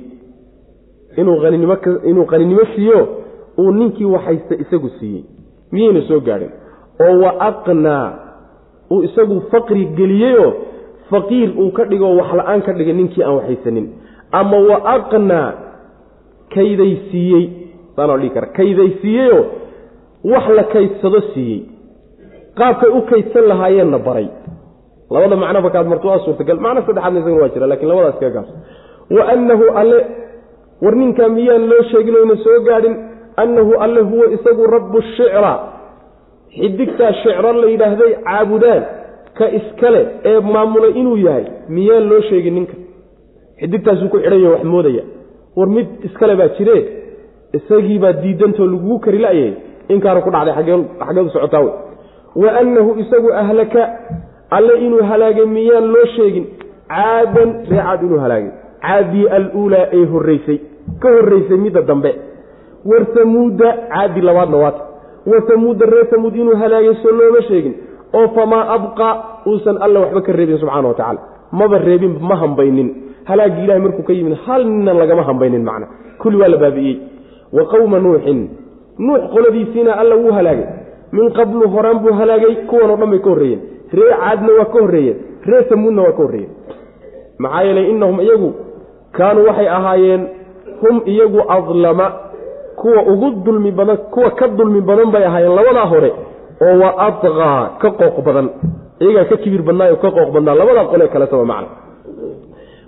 Inuu 1.18 1.40
haninimo 1.40 1.78
inuu 2.06 2.26
haninimo 2.26 2.66
siiyo 2.76 3.08
uu 3.58 3.72
ninkii 3.72 4.06
waxaysta 4.06 4.56
isagu 4.56 4.90
siiyey. 5.00 5.24
Miyayna 5.72 6.02
soo 6.08 6.20
gaadhin. 6.20 6.52
Oo 7.00 7.20
wa 7.20 7.40
aqnaa 7.40 8.14
uu 8.92 9.04
isagu 9.04 9.42
faqri 9.52 9.86
geliyeyoo 9.86 10.54
faqiir 11.10 11.50
uu 11.60 11.72
ka 11.72 11.84
dhigo 11.86 12.16
wax 12.18 12.34
la'aan 12.34 12.62
ka 12.62 12.74
dhigay 12.74 12.94
ninkii 12.94 13.24
aan 13.24 13.36
waxaysanin. 13.36 13.88
Ama 14.32 14.58
wa 14.60 14.78
aqnaa 14.96 15.54
kaydaysiiyey. 16.56 17.50
Saanaa 17.96 18.18
dhihi 18.18 18.30
kara 18.30 18.48
kaydaysiiyeyoo 18.48 19.46
wax 20.24 20.46
la 20.58 20.64
kaydsado 20.64 21.22
siiyey 21.34 21.62
qaabkay 22.60 22.90
u 22.98 23.02
kaydsan 23.10 23.46
lahaayeenna 23.52 24.00
baray. 24.08 24.28
Labada 25.14 25.36
macnoba 25.44 25.70
kaad 25.76 25.88
marto 25.92 26.08
waa 26.12 26.20
suurtagal. 26.26 26.58
Macno 26.66 26.82
saddexaadna 26.88 27.20
isagana 27.20 27.42
waa 27.42 27.54
jira 27.54 27.68
laakiin 27.72 27.90
labadaas 27.92 28.20
kaga 28.22 28.34
gaabso 28.36 28.54
wa 29.16 29.24
annahu 29.34 29.66
alle 29.82 30.00
war 30.84 30.96
ninkaa 31.02 31.30
miyaan 31.38 31.64
loo 31.72 31.84
sheegin 31.92 32.16
oyna 32.22 32.36
soo 32.44 32.60
gaadhin 32.68 32.96
annahu 33.44 33.72
alle 33.86 34.02
huwa 34.10 34.26
isagu 34.36 34.64
rabbu 34.76 35.02
shicra 35.02 35.54
xidigtaa 36.58 37.14
shicro 37.24 37.54
la 37.62 37.68
yidhaahday 37.74 38.12
caabudaan 38.28 38.84
ka 39.38 39.46
iskale 39.60 40.02
ee 40.26 40.40
maamulay 40.40 40.92
inuu 41.02 41.18
yahay 41.28 41.46
miyaan 41.70 42.10
loo 42.10 42.22
sheegin 42.30 42.54
ninka. 42.58 42.76
Xidigtaasuu 43.62 44.10
ku 44.10 44.18
xidhan 44.24 44.42
yaho 44.44 44.54
wax 44.56 44.64
moodaya. 44.74 45.04
War 45.58 45.70
mid 45.78 45.88
iskale 46.08 46.36
baa 46.36 46.50
jire 46.58 46.78
isagiibaa 47.58 48.14
diidantoo 48.24 48.68
lagugu 48.74 49.00
kari 49.00 49.20
la'yay 49.26 49.52
inkaana 49.94 50.22
ku 50.22 50.30
dhacday 50.36 50.54
xaggeedu 51.00 51.30
socotaa 51.36 51.62
wey 51.66 51.74
wa 52.42 52.50
annahu 52.62 52.92
isagu 53.04 53.30
ahlaka 53.42 53.84
alle 54.58 54.74
inuu 54.86 55.04
halaagay 55.12 55.46
miyaan 55.56 55.88
loo 55.94 56.06
sheegin 56.16 56.46
caadan 56.94 57.50
ree 57.70 57.82
caad 57.86 58.02
inuu 58.08 58.20
halaagay 58.26 58.52
caadii 58.86 59.26
aluulaa 59.38 59.86
ee 59.98 60.06
horraysay 60.14 60.58
ka 61.02 61.10
horraysay 61.16 61.58
midda 61.66 61.82
dambe. 61.82 62.12
War 62.90 63.04
tamuuda 63.16 63.70
caadi 63.94 64.22
labaadna 64.22 64.58
waata 64.64 64.82
wa 65.32 65.42
tamuuda 65.50 65.86
ree 65.94 66.06
tamuud 66.12 66.36
inuu 66.36 66.56
halaagay 66.62 66.94
soo 67.04 67.12
looma 67.20 67.42
sheegin 67.50 67.74
oo 68.14 68.28
famaa 68.36 68.64
abqa 68.76 69.10
uusan 69.50 69.78
alla 69.86 70.00
waxba 70.04 70.22
ka 70.28 70.32
reebin 70.40 70.58
subxana 70.62 70.88
wa 70.88 70.94
tacaala. 71.00 71.20
Maba 71.52 71.78
reebin 71.88 72.14
ma 72.30 72.36
hambaynin. 72.44 72.90
Halaaggii 73.30 73.64
ilahay 73.66 73.82
markuu 73.86 74.04
ka 74.08 74.14
yimid 74.14 74.38
hal 74.46 74.62
ninna 74.66 74.94
lagama 74.94 75.24
hambaynin 75.30 75.64
macna. 75.70 75.88
Kulli 76.22 76.38
waa 76.42 76.48
la 76.54 76.58
baabi'iyey. 76.64 76.98
Wa 77.54 77.64
qowma 77.74 78.00
nuuxin. 78.00 78.40
Nuux 79.06 79.22
qoladiisiina 79.34 79.92
alla 80.02 80.16
wuu 80.16 80.32
halaagay 80.38 80.66
min 81.12 81.32
qablu 81.38 81.66
horaan 81.76 82.00
buu 82.04 82.14
halaagay 82.20 82.56
kuwan 82.70 82.90
oo 82.92 82.98
dhan 83.02 83.10
bay 83.14 83.20
ka 83.26 83.30
horreeyeen. 83.34 83.62
Ree 83.98 84.12
caadna 84.22 84.52
waa 84.60 84.66
ka 84.74 84.80
horreeyeen. 84.84 85.18
Ree 85.50 85.64
tamuudna 85.70 86.02
waa 86.06 86.12
ka 86.18 86.22
horreeyeen. 86.24 86.52
Maxaa 87.44 87.64
yeelay 87.68 87.86
innahum 87.92 88.20
iyagu 88.26 88.50
kaanuu 89.18 89.46
waxay 89.50 89.68
ahaayeen 89.78 90.24
hum 90.82 90.96
iyagu 91.14 91.40
adlama 91.58 92.08
kuwa 92.82 93.02
ugu 93.14 93.30
dulmi 93.46 93.72
badan 93.72 93.98
kuwa 94.14 94.30
ka 94.40 94.48
dulmi 94.58 94.82
badan 94.82 95.12
bay 95.14 95.24
ahaayeen 95.30 95.56
labadaa 95.56 95.86
hore 95.94 96.12
oo 96.66 96.76
wa 96.84 96.90
adqaa 97.08 97.62
ka 97.82 97.90
qooq 98.00 98.18
badan. 98.28 98.48
Iyagaa 99.02 99.26
ka 99.32 99.36
kibir 99.44 99.62
badnaayo 99.68 99.96
ka 100.04 100.10
qooq 100.18 100.30
badnaa 100.36 100.56
labadaa 100.60 100.86
qolee 100.92 101.08
kalesaba 101.14 101.46
macna. 101.52 101.70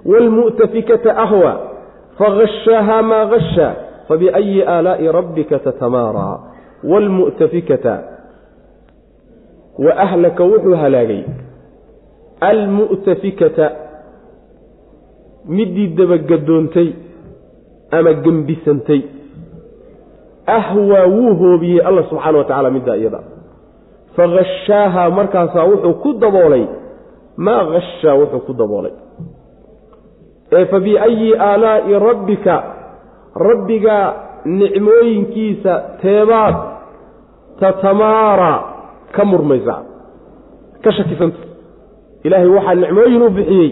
Waalmu'tafikata 0.05 1.17
ahwa 1.17 1.51
fagashaaha 2.19 2.97
maa 3.09 3.25
gasha 3.25 3.67
fabiayi 4.07 4.63
aalaa'i 4.63 5.11
rabbika 5.17 5.59
tatamaaraa 5.59 6.35
waalmu'tafikata 6.83 7.93
wa 9.79 9.91
ahlaka 10.05 10.43
wuxuu 10.43 10.75
halaagay 10.75 11.23
almu'tafikata 12.41 13.71
midii 15.47 15.87
dabagadoontay 15.87 16.89
ama 17.91 18.13
gembisantay 18.13 19.01
ahwaa 20.45 21.05
wuu 21.07 21.35
hoobiyey 21.35 21.81
alla 21.81 22.03
subxaana 22.09 22.37
wa 22.37 22.43
tacala 22.43 22.71
middaa 22.71 22.95
iyada 22.95 23.19
fagashaaha 24.15 25.09
markaasaa 25.09 25.63
wuxuu 25.65 25.93
ku 25.93 26.13
daboolay 26.13 26.65
maa 27.37 27.63
gashaa 27.65 28.13
wuxuu 28.13 28.39
ku 28.39 28.53
daboolay 28.53 28.91
ee 30.51 30.65
fa 30.65 30.79
biayi 30.79 31.35
aalaa'i 31.35 31.99
rabbika 31.99 32.63
rabbiga 33.35 34.13
nicmooyinkiisa 34.45 35.73
teebaad 36.01 36.55
tatamaara 37.59 38.53
ka 39.15 39.25
murmaysaa 39.25 39.81
ka 40.83 40.91
shakisanta. 40.91 41.37
Ilaahay 42.23 42.47
waxaa 42.47 42.75
nicmooyin 42.75 43.21
u 43.21 43.29
bixiyey 43.29 43.71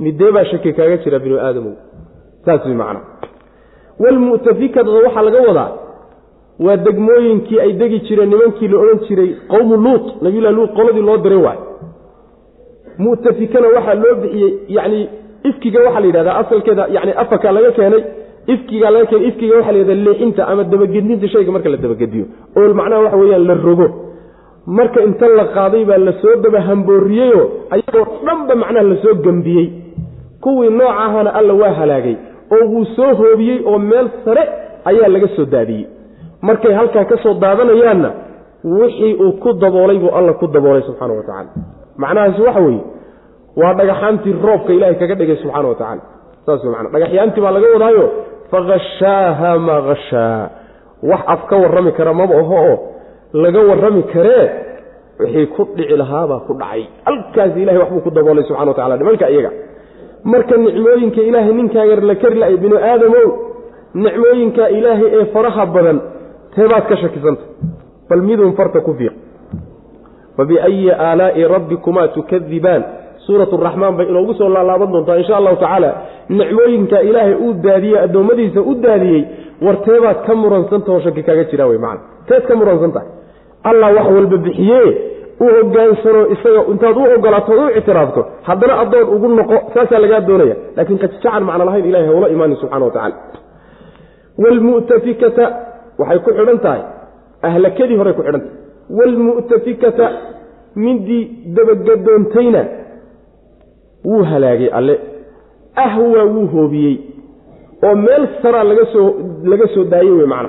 midee 0.00 0.32
baa 0.32 0.44
shaki 0.44 0.72
kaaga 0.72 0.96
jira 0.96 1.18
binu 1.18 1.36
aadamow 1.46 1.72
saas 2.44 2.64
way 2.66 2.74
macnaa 2.74 3.04
walmu'tafikada 4.02 4.90
waxaa 4.90 5.22
laga 5.26 5.40
wadaa 5.48 5.70
waa 6.66 6.76
degmooyinkii 6.86 7.60
ay 7.60 7.72
degi 7.72 7.98
jireen 8.06 8.28
nimankii 8.30 8.68
la 8.68 8.78
odhan 8.78 8.98
jiray 9.08 9.30
qowmu 9.52 9.76
luut 9.76 10.06
nabiyullahi 10.22 10.54
luut 10.54 10.72
qoladii 10.78 11.02
loo 11.08 11.16
diray 11.24 11.38
waay. 11.46 11.58
Mu'tafikana 12.98 13.68
waxaa 13.76 13.94
loo 13.94 14.14
bixiyey 14.22 14.52
yacni 14.76 15.08
ifkiga 15.48 15.80
waxaa 15.86 16.00
la 16.00 16.06
yidhahdaa 16.06 16.36
asalkeeda 16.42 16.86
yani 16.96 17.12
afaka 17.22 17.52
laga 17.52 17.70
keenay 17.76 18.02
ifkiga 18.46 18.90
laga 18.90 19.06
keenay 19.10 19.28
ifkiga 19.28 19.54
waxaa 19.56 19.72
la 19.72 19.78
yidhahda 19.78 20.04
leexinta 20.06 20.42
ama 20.48 20.64
dabagedinta 20.64 21.28
shayga 21.28 21.52
marka 21.52 21.68
la 21.68 21.76
dabagediyo. 21.76 22.24
Oo 22.56 22.74
macnaha 22.74 23.02
waxa 23.04 23.16
weeyaan 23.22 23.46
la 23.50 23.54
rogo. 23.54 23.86
Marka 24.66 25.00
inta 25.08 25.28
la 25.28 25.44
qaaday 25.56 25.84
baa 25.84 25.98
la 25.98 26.12
soo 26.22 26.34
daba 26.44 26.60
hambooriyeyoo 26.68 27.44
ayagoo 27.74 28.04
dhanba 28.26 28.54
macnaha 28.62 28.84
la 28.90 28.96
soo 29.02 29.14
gembiyey 29.24 29.66
kuwii 30.44 30.70
noocahana 30.70 31.30
alla 31.38 31.54
waa 31.54 31.72
halaagay 31.80 32.16
oo 32.54 32.64
wuu 32.72 32.84
soo 32.96 33.14
hoobiyey 33.20 33.58
oo 33.66 33.78
meel 33.78 34.08
sare 34.24 34.44
ayaa 34.84 35.08
laga 35.08 35.28
soo 35.36 35.44
daadiyey. 35.44 35.86
Markay 36.42 36.72
halkaa 36.74 37.04
ka 37.04 37.16
soo 37.22 37.34
daadanayaanna 37.34 38.10
wixii 38.64 39.14
uu 39.14 39.32
ku 39.42 39.52
daboolay 39.52 39.98
buu 39.98 40.12
alla 40.18 40.32
ku 40.32 40.46
daboolay 40.46 40.82
subxaana 40.82 41.14
wa 41.14 41.22
tacaala. 41.22 41.50
Macnahaasi 41.96 42.42
waxa 42.42 42.60
weeye 42.60 42.82
waa 43.56 43.74
dhagaxaantii 43.74 44.34
roobka 44.46 44.72
ilaahay 44.72 44.94
kaga 45.02 45.14
dhigay 45.14 45.36
subxaana 45.42 45.68
wa 45.68 45.74
tacala 45.74 46.02
saas 46.46 46.60
wey 46.64 46.70
macana 46.72 46.88
dhagaxyaantii 46.94 47.40
baa 47.44 47.52
laga 47.56 47.66
wadaayo 47.74 48.04
fagashaaha 48.52 49.50
maa 49.66 49.80
hashaa 49.88 50.50
wax 51.10 51.22
af 51.34 51.40
ka 51.50 51.56
warrami 51.62 51.92
kara 51.98 52.12
maba 52.20 52.34
oho 52.42 52.56
oo 52.70 52.76
laga 53.44 53.60
warrami 53.70 54.02
karee 54.12 54.44
wixii 55.20 55.46
ku 55.54 55.62
dhici 55.76 55.96
lahaabaa 56.00 56.40
ku 56.46 56.52
dhacay. 56.60 56.82
Halkaasi 57.06 57.62
ilahay 57.62 57.78
waxbuu 57.82 58.00
ku 58.06 58.10
daboolay 58.10 58.44
subxana 58.48 58.70
wa 58.70 58.74
tacala 58.78 58.96
nimanka 59.00 59.26
iyaga. 59.30 59.50
Marka 60.32 60.56
nicmooyinka 60.56 61.20
ilaahay 61.28 61.52
ninkaaga 61.58 61.94
la 62.10 62.14
kari 62.22 62.36
la 62.42 62.46
binu 62.62 62.76
aadamow 62.90 63.28
nicmooyinka 64.04 64.64
ilaahay 64.78 65.08
ee 65.18 65.24
faraha 65.34 65.66
badan 65.74 65.98
teebaad 66.54 66.84
ka 66.90 66.96
shakisanta. 67.02 67.44
Bal 68.08 68.22
midun 68.28 68.52
farta 68.58 68.80
ku 68.86 68.92
fiiq. 68.98 69.14
Fabiayi 70.36 70.90
aalaa'i 70.90 71.44
rabbikumaa 71.54 72.08
tukadibaan 72.16 72.82
suurat 73.26 73.50
raxmaan 73.66 73.94
bay 73.98 74.06
inoogu 74.12 74.32
soo 74.40 74.48
laalaaban 74.56 74.90
doontaa 74.94 75.16
insha 75.22 75.34
allahu 75.40 75.56
tacaala 75.62 75.90
nicmooyinka 76.38 76.98
ilaahay 77.08 77.34
uu 77.46 77.52
daadiyey 77.66 77.98
addoommadiisa 78.06 78.60
u 78.70 78.74
daadiyey 78.86 79.22
war 79.64 79.76
teebaad 79.86 80.18
ka 80.26 80.32
muransantaoo 80.42 81.00
shaki 81.06 81.22
kaaga 81.28 81.44
jira 81.50 81.66
wey 81.70 81.78
macana 81.84 82.00
teed 82.28 82.42
ka 82.48 82.54
muransantahay. 82.60 83.08
Allah 83.70 83.88
wax 83.96 84.06
walba 84.16 84.36
bixiye 84.46 84.80
u 85.40 85.44
hogaansano 85.56 86.20
isaga 86.34 86.60
intaad 86.72 86.96
u 86.96 87.04
ogolaato 87.16 87.52
u 87.62 87.64
ictiraafto 87.78 88.20
haddana 88.48 88.74
addoon 88.82 89.06
ugu 89.14 89.28
noqo 89.38 89.56
saasaa 89.74 90.00
lagaa 90.04 90.20
doonaya. 90.28 90.56
Laakiin 90.76 90.98
qajajacan 91.02 91.42
macno 91.48 91.64
lahayn 91.68 91.84
ilahay 91.90 92.06
hawla 92.10 92.28
imaani 92.34 92.56
subxana 92.60 92.84
wa 92.88 92.92
tacala 92.96 93.16
waalmu'tafikata 94.42 95.44
waxay 96.00 96.18
ku 96.24 96.30
xidhan 96.38 96.58
tahay. 96.64 96.82
Ahlakadii 97.48 97.96
horey 98.00 98.14
ku 98.18 98.22
xidhan 98.26 98.40
tahay. 98.44 98.56
Waalmu'tafikata 98.98 100.06
midii 100.84 101.22
dabagadoontayna 101.56 102.62
wuu 104.04 104.22
halaagay 104.30 104.68
alle. 104.78 104.94
Ahwaa 105.76 106.24
wuu 106.34 106.46
hoobiyey. 106.54 106.96
Oo 107.86 107.94
meel 107.96 108.28
saraa 108.42 108.64
laga 108.64 108.84
soo 108.92 109.08
laga 109.44 109.66
soo 109.74 109.84
daayey 109.84 110.10
wey 110.18 110.26
macna. 110.26 110.48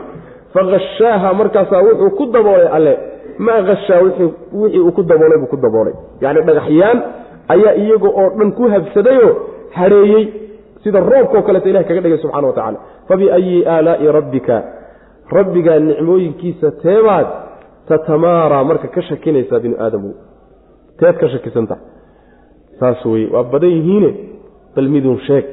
Fagashaaha 0.54 1.34
markaasaa 1.34 1.82
wuxuu 1.88 2.10
ku 2.18 2.26
daboolay 2.36 2.68
alle. 2.78 2.94
Maa 3.38 3.62
hashaa 3.70 4.00
wixii 4.06 4.80
uu 4.80 4.92
ku 4.92 5.04
daboolay 5.04 5.38
buu 5.42 5.52
ku 5.54 5.58
daboolay. 5.58 5.94
Yacni 6.22 6.42
dhagaxyaan 6.48 6.98
ayaa 7.54 7.74
iyaga 7.84 8.10
oo 8.22 8.30
dhan 8.38 8.52
ku 8.58 8.64
habsadayoo 8.74 9.32
hadheeyey 9.78 10.24
sida 10.84 11.00
roobkao 11.00 11.42
kaleeta 11.48 11.70
ilahi 11.70 11.86
kaga 11.90 12.02
dhigay 12.02 12.20
subxana 12.24 12.48
wa 12.48 12.54
tacala 12.54 12.78
fabiayi 13.08 13.66
aalaa'i 13.74 14.12
rabbika. 14.18 14.56
Rabbigaa 15.38 15.80
nicmooyinkiisa 15.80 16.72
teebaad 16.84 17.28
tatamaaraa 17.90 18.64
marka 18.64 18.88
ka 18.88 19.02
shakinaysaa 19.02 19.60
binu 19.60 19.76
aadamu. 19.80 20.14
Teed 21.00 21.16
ka 21.22 21.28
shakisanta 21.34 21.76
saas 22.80 23.06
weye 23.06 23.28
waa 23.34 23.44
badan 23.44 23.70
yihiine 23.70 24.10
bal 24.76 24.90
midun 24.90 25.20
sheeg. 25.28 25.46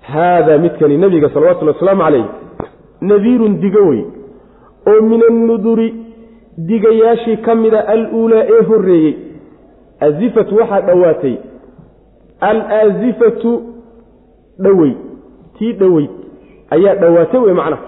Haadaa 0.00 0.58
midkani 0.58 0.96
nebiga 0.98 1.28
salawatullhi 1.34 1.74
wasalaamu 1.74 2.02
calayh 2.02 2.24
nadiirun 3.00 3.60
digo 3.60 3.82
wey 3.88 4.02
oo 4.90 5.00
min 5.10 5.22
annuduri 5.30 5.88
digayaashii 6.68 7.36
ka 7.46 7.54
mida 7.54 7.80
aluulaa 7.94 8.44
ee 8.54 8.62
horreeyey 8.68 9.14
azifatu 10.00 10.56
waxaa 10.56 10.80
dhowaatay 10.80 11.34
alaasifatu 12.40 13.62
dhowey 14.58 14.92
tii 15.58 15.72
dhoweyd 15.72 16.10
ayaa 16.70 16.94
dhowaatay 16.94 17.40
wey 17.40 17.54
macnaha 17.54 17.82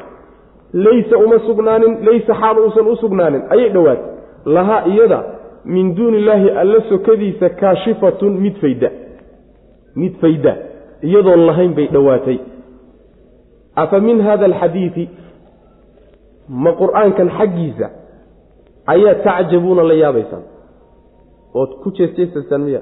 laysa 0.73 1.19
uma 1.19 1.39
sugnaanin 1.47 1.97
laysa 2.05 2.35
xaal 2.41 2.59
uusan 2.59 2.87
u 2.93 2.97
sugnaanin 2.97 3.43
ayay 3.51 3.69
dhowaatay 3.71 4.05
lahaa 4.45 4.83
iyada 4.93 5.23
min 5.75 5.95
duuni 5.97 6.19
illaahi 6.21 6.49
alla 6.63 6.81
sokadiisa 6.89 7.49
kaashifatun 7.61 8.33
mid 8.45 8.55
fayda. 8.63 8.91
Mid 10.01 10.15
fayda. 10.23 10.53
Iyadoon 11.09 11.47
lahayn 11.49 11.73
bay 11.79 11.87
dhowaatay 11.95 12.39
afa 13.83 14.01
min 14.07 14.21
hada 14.27 14.45
alxadiidi 14.51 15.05
ma 16.65 16.71
qur'aankan 16.81 17.29
xaggiisa 17.39 17.87
ayaa 18.95 19.15
tacjabuuna 19.27 19.83
la 19.91 19.95
yaabaysaan? 20.03 20.43
Ood 21.61 21.71
ku 21.83 21.89
jeesjeesaysaan 21.99 22.63
miya 22.67 22.81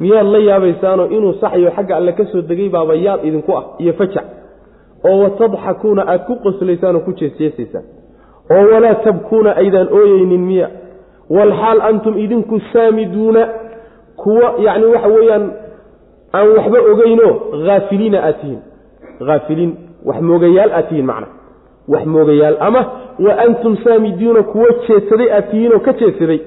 miyaad 0.00 0.26
la 0.34 0.38
yaabaysaanoo 0.48 1.08
inuu 1.16 1.34
saxyo 1.42 1.70
xagga 1.76 1.96
alle 1.96 2.12
ka 2.18 2.24
soo 2.32 2.42
degay 2.50 2.68
baaba 2.68 2.94
yaab 3.06 3.24
idinku 3.28 3.52
ah 3.58 3.64
iyo 3.82 3.92
fajac? 4.00 4.26
Oo 5.08 5.16
watadxakuuna 5.24 6.02
aad 6.12 6.22
ku 6.28 6.34
qoslaysaan 6.44 6.96
oo 6.96 7.04
ku 7.08 7.12
jeesjeesaysaan 7.20 7.84
oo 8.54 8.64
walaa 8.72 8.94
tabkuuna 9.06 9.50
aydaan 9.62 9.88
ooyeynin 9.98 10.44
miya 10.50 10.68
walxaal 11.30 11.80
antum 11.80 12.18
idinku 12.18 12.60
saamiduuna 12.72 13.48
kuwa 14.16 14.54
yacni 14.58 14.84
waxa 14.86 15.08
weeyaan 15.08 15.50
aan 16.34 16.48
waxba 16.56 16.78
ogeynoo 16.92 17.32
haafiliina 17.66 18.22
aad 18.24 18.40
tihiin. 18.40 18.58
Haafiliin 19.26 19.76
wax 20.04 20.20
moogayaal 20.20 20.72
aad 20.72 20.88
tihiin 20.88 21.06
macna. 21.06 21.26
Wax 21.88 22.06
moogayaal 22.06 22.56
ama 22.60 22.86
wa 23.18 23.38
antum 23.38 23.76
saamiduuna 23.84 24.42
kuwo 24.42 24.66
jeedsaday 24.88 25.32
aad 25.32 25.50
tihiin 25.50 25.80
ka 25.80 25.92
jeedsaday 25.92 26.40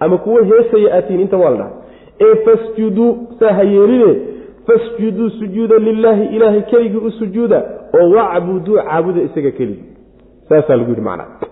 ama 0.00 0.18
kuwo 0.18 0.42
heesaya 0.42 0.94
aad 0.96 1.06
tihiin 1.06 1.20
inta 1.20 1.36
waa 1.36 1.50
la 1.50 1.56
dhahay 1.56 1.72
ee 2.20 2.34
fasjuduu 2.44 3.16
saa 3.40 3.62
yeeline 3.62 4.16
fasjuduu 4.66 5.30
sujuuda 5.30 5.78
lilaahi 5.78 6.36
ilaahay 6.36 6.62
keligii 6.62 6.96
u 6.98 7.10
sujuuda 7.10 7.62
oo 8.00 8.10
wacbuduu 8.10 8.76
caabuda 8.76 9.22
isaga 9.22 9.50
keligii. 9.50 9.84
Saasaa 10.48 10.76
lagu 10.76 10.90
yidhi 10.90 11.00
macnaa 11.00 11.51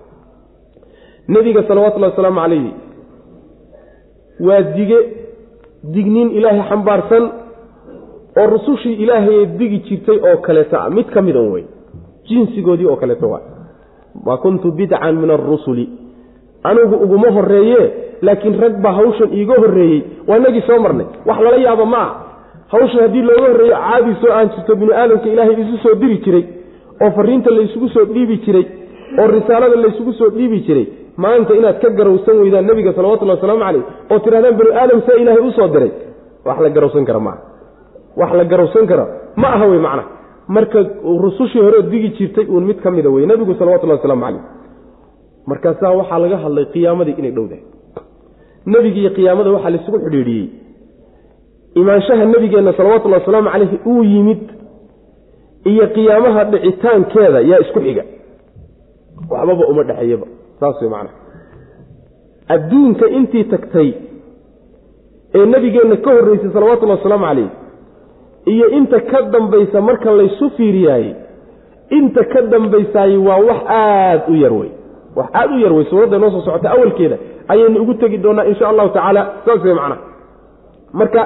nebiga 1.35 1.63
salawatullahi 1.69 2.13
wasalaamu 2.13 2.41
calayhi 2.41 2.73
waa 4.47 4.63
dige 4.77 4.99
digniin 5.95 6.31
ilaahay 6.39 6.63
xambaarsan 6.71 7.25
oo 8.41 8.47
rusushii 8.55 8.95
ilaahay 9.05 9.47
digi 9.59 9.79
jirtay 9.89 10.19
oo 10.29 10.37
kaleeto 10.47 10.77
ah. 10.81 10.91
Mid 10.97 11.07
ka 11.15 11.23
midan 11.23 11.49
wey 11.53 11.65
jinsigoodii 12.29 12.87
oo 12.87 12.97
kaleeto 12.97 13.27
waa. 13.31 13.43
Wa 14.27 14.39
kuntu 14.39 14.73
bidcan 14.73 15.17
min 15.23 15.31
arusuli 15.31 15.87
anigu 16.63 16.97
uguma 17.05 17.31
horeeye 17.37 17.83
laakiin 18.23 18.61
rag 18.61 18.75
baa 18.83 18.93
hawshan 18.93 19.33
iiga 19.33 19.55
horreeyey. 19.63 20.03
Waa 20.29 20.37
inagii 20.37 20.63
soo 20.67 20.79
marnay. 20.85 21.07
Wax 21.27 21.39
lala 21.45 21.57
yaaba 21.57 21.85
ma 21.87 22.03
ah 22.07 22.11
hawshan 22.73 23.01
haddii 23.01 23.23
looga 23.29 23.49
horreeyo 23.49 23.77
caadi 23.77 24.15
soo 24.21 24.33
aan 24.39 24.49
jirto 24.55 24.77
binu 24.81 24.93
aadamka 24.93 25.29
ilaahay 25.29 25.57
isu 25.63 25.77
soo 25.83 25.95
diri 25.95 26.17
jiray 26.25 26.45
oo 27.03 27.11
fariinta 27.17 27.51
laysugu 27.51 27.89
soo 27.89 28.05
dhiibi 28.15 28.37
jiray 28.45 28.67
oo 29.19 29.27
risaalada 29.37 29.77
laysugu 29.85 30.13
soo 30.13 30.31
dhiibi 30.37 30.61
jiray 30.67 30.87
maanta 31.25 31.53
inaad 31.61 31.79
ka 31.83 31.89
garowsan 31.99 32.37
weydaan 32.43 32.67
nebiga 32.71 32.93
salawatullhi 32.99 33.35
wasalaamu 33.37 33.63
caleyh 33.67 33.85
oo 34.13 34.19
tidhahdaan 34.25 34.57
binu 34.61 34.71
aadam 34.83 35.01
see 35.07 35.17
ilaahay 35.23 35.43
u 35.49 35.53
soo 35.59 35.69
diray 35.75 35.93
wax 36.49 36.59
la 36.65 36.71
garowsan 36.77 37.05
kara 37.09 37.21
maaha. 37.27 37.41
Wax 38.21 38.31
la 38.41 38.45
garowsan 38.53 38.87
kara 38.91 39.05
ma 39.43 39.49
aha 39.57 39.67
wey 39.73 39.79
macna. 39.87 40.05
Marka 40.57 40.79
rusushii 41.25 41.63
horeo 41.67 41.83
digi 41.93 42.09
jirtay 42.19 42.47
uun 42.53 42.65
mid 42.71 42.79
ka 42.85 42.91
mida 42.91 43.11
wey 43.17 43.27
nebigu 43.31 43.55
salawatullahi 43.61 43.99
wasalaamu 44.01 44.25
caleyh 44.27 44.43
markaasaa 45.51 45.93
waxaa 46.01 46.19
laga 46.25 46.37
hadlay 46.45 46.65
qiyaamadii 46.75 47.15
inay 47.21 47.33
dhowdahay 47.37 47.63
nebigiiyo 48.73 49.11
qiyaamada 49.17 49.51
waxaa 49.57 49.71
laisugu 49.75 49.99
xidhiidhiyey. 50.05 50.47
Imaanshaha 51.81 52.25
nebigeenna 52.33 52.73
salawatullahi 52.79 53.21
wasalaamu 53.23 53.51
caleyhi 53.55 53.77
uu 53.93 54.03
yimid 54.13 54.43
iyo 55.71 55.87
qiyaamaha 55.97 56.41
dhicitaankeeda 56.53 57.41
yaa 57.51 57.61
isku 57.65 57.81
xiga. 57.87 58.05
Waxbaba 59.31 59.65
uma 59.73 59.83
dhexeeyaba 59.89 60.27
saas 60.61 60.83
wey 60.83 60.91
macana 60.91 61.11
adduunka 62.55 63.07
intii 63.19 63.45
tagtay 63.45 63.91
ee 65.35 65.47
nebigeenna 65.47 65.97
ka 65.97 66.11
horreysay 66.17 66.51
salawatullahi 66.57 66.99
wasalaamu 67.01 67.27
caleyh 67.27 67.51
iyo 68.55 68.67
inta 68.79 69.01
ka 69.01 69.23
dambaysa 69.23 69.81
marka 69.81 70.11
laysu 70.21 70.51
fiiriyaayey 70.57 71.15
inta 71.99 72.25
ka 72.33 72.43
dambaysaay 72.43 73.17
waa 73.17 73.37
wax 73.49 73.61
aada 73.69 74.25
u 74.29 74.35
yar 74.43 74.53
wey 74.53 74.71
wax 75.17 75.29
aada 75.35 75.55
u 75.55 75.59
yar 75.65 75.73
wey 75.73 75.85
suuradda 75.91 76.19
noo 76.19 76.31
soo 76.31 76.41
socota 76.41 76.71
awalkeeda 76.71 77.17
ayaynu 77.49 77.83
ugu 77.83 77.95
tegi 77.95 78.19
doonaa 78.19 78.45
insha 78.45 78.69
allahu 78.69 78.89
tacaala 78.89 79.23
saas 79.47 79.65
wey 79.65 79.75
macana 79.75 79.97
marka 80.93 81.21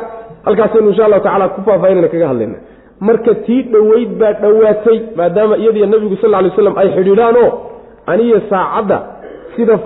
halkaasaynu 0.44 0.88
insha 0.90 1.04
allahu 1.04 1.22
tacala 1.22 1.48
ku 1.48 1.60
faahfaahinayna 1.66 2.08
kaga 2.08 2.28
hadlayna. 2.28 2.58
Marka 3.00 3.34
tii 3.34 3.62
dhoweyd 3.62 4.10
baa 4.20 4.32
dhowaatay 4.32 4.98
maadaama 5.16 5.56
iyadiyo 5.56 5.86
nebigu 5.86 6.16
sal 6.16 6.44
ly 6.44 6.50
slam 6.56 6.78
ay 6.78 6.88
xidhiidhaanoo 6.96 7.48
aniyo 8.06 8.40
saacadda 8.50 8.98
sida 9.56 9.78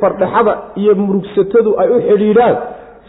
fardhaxada 0.00 0.52
iyo 0.82 0.94
murugsatadu 0.94 1.70
ay 1.82 1.88
u 1.96 1.98
xidhiidhaan 2.08 2.56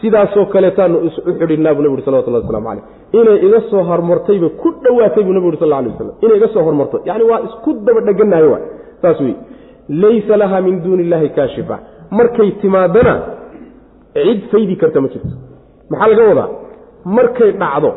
sidaasoo 0.00 0.46
kaleetaanu 0.54 0.96
u 1.06 1.08
xidhiidhnaa 1.38 1.74
buu 1.74 1.82
nebi 1.82 1.94
uri 1.96 2.02
salawatullah 2.06 2.42
waslamu 2.44 2.66
caleyh 2.68 2.84
inay 3.20 3.38
iga 3.46 3.60
soo 3.70 3.82
hormartayba 3.90 4.48
ku 4.62 4.68
dhowaatay 4.84 5.22
buu 5.26 5.34
nebi 5.36 5.46
uri 5.50 5.58
sal 5.62 5.68
ly 5.68 5.88
waslam 5.92 6.10
inay 6.24 6.36
iga 6.40 6.48
soo 6.54 6.62
hormarto. 6.66 6.96
Yacni 7.08 7.24
waa 7.30 7.40
isku 7.48 7.70
daba 7.86 8.00
dheganahay 8.08 8.48
wa 8.54 8.58
saas 9.02 9.20
wey 9.20 9.34
laysa 9.88 10.36
laha 10.42 10.60
min 10.66 10.74
duuni 10.84 11.02
illahi 11.06 11.28
kaashifa 11.36 11.76
markay 12.18 12.50
timaadana 12.62 13.14
cid 14.14 14.40
faydi 14.52 14.76
karta 14.82 15.00
ma 15.00 15.08
jirto. 15.12 15.34
Maxaa 15.90 16.08
laga 16.10 16.24
wadaa? 16.30 16.48
Markay 17.16 17.50
dhacdo 17.62 17.90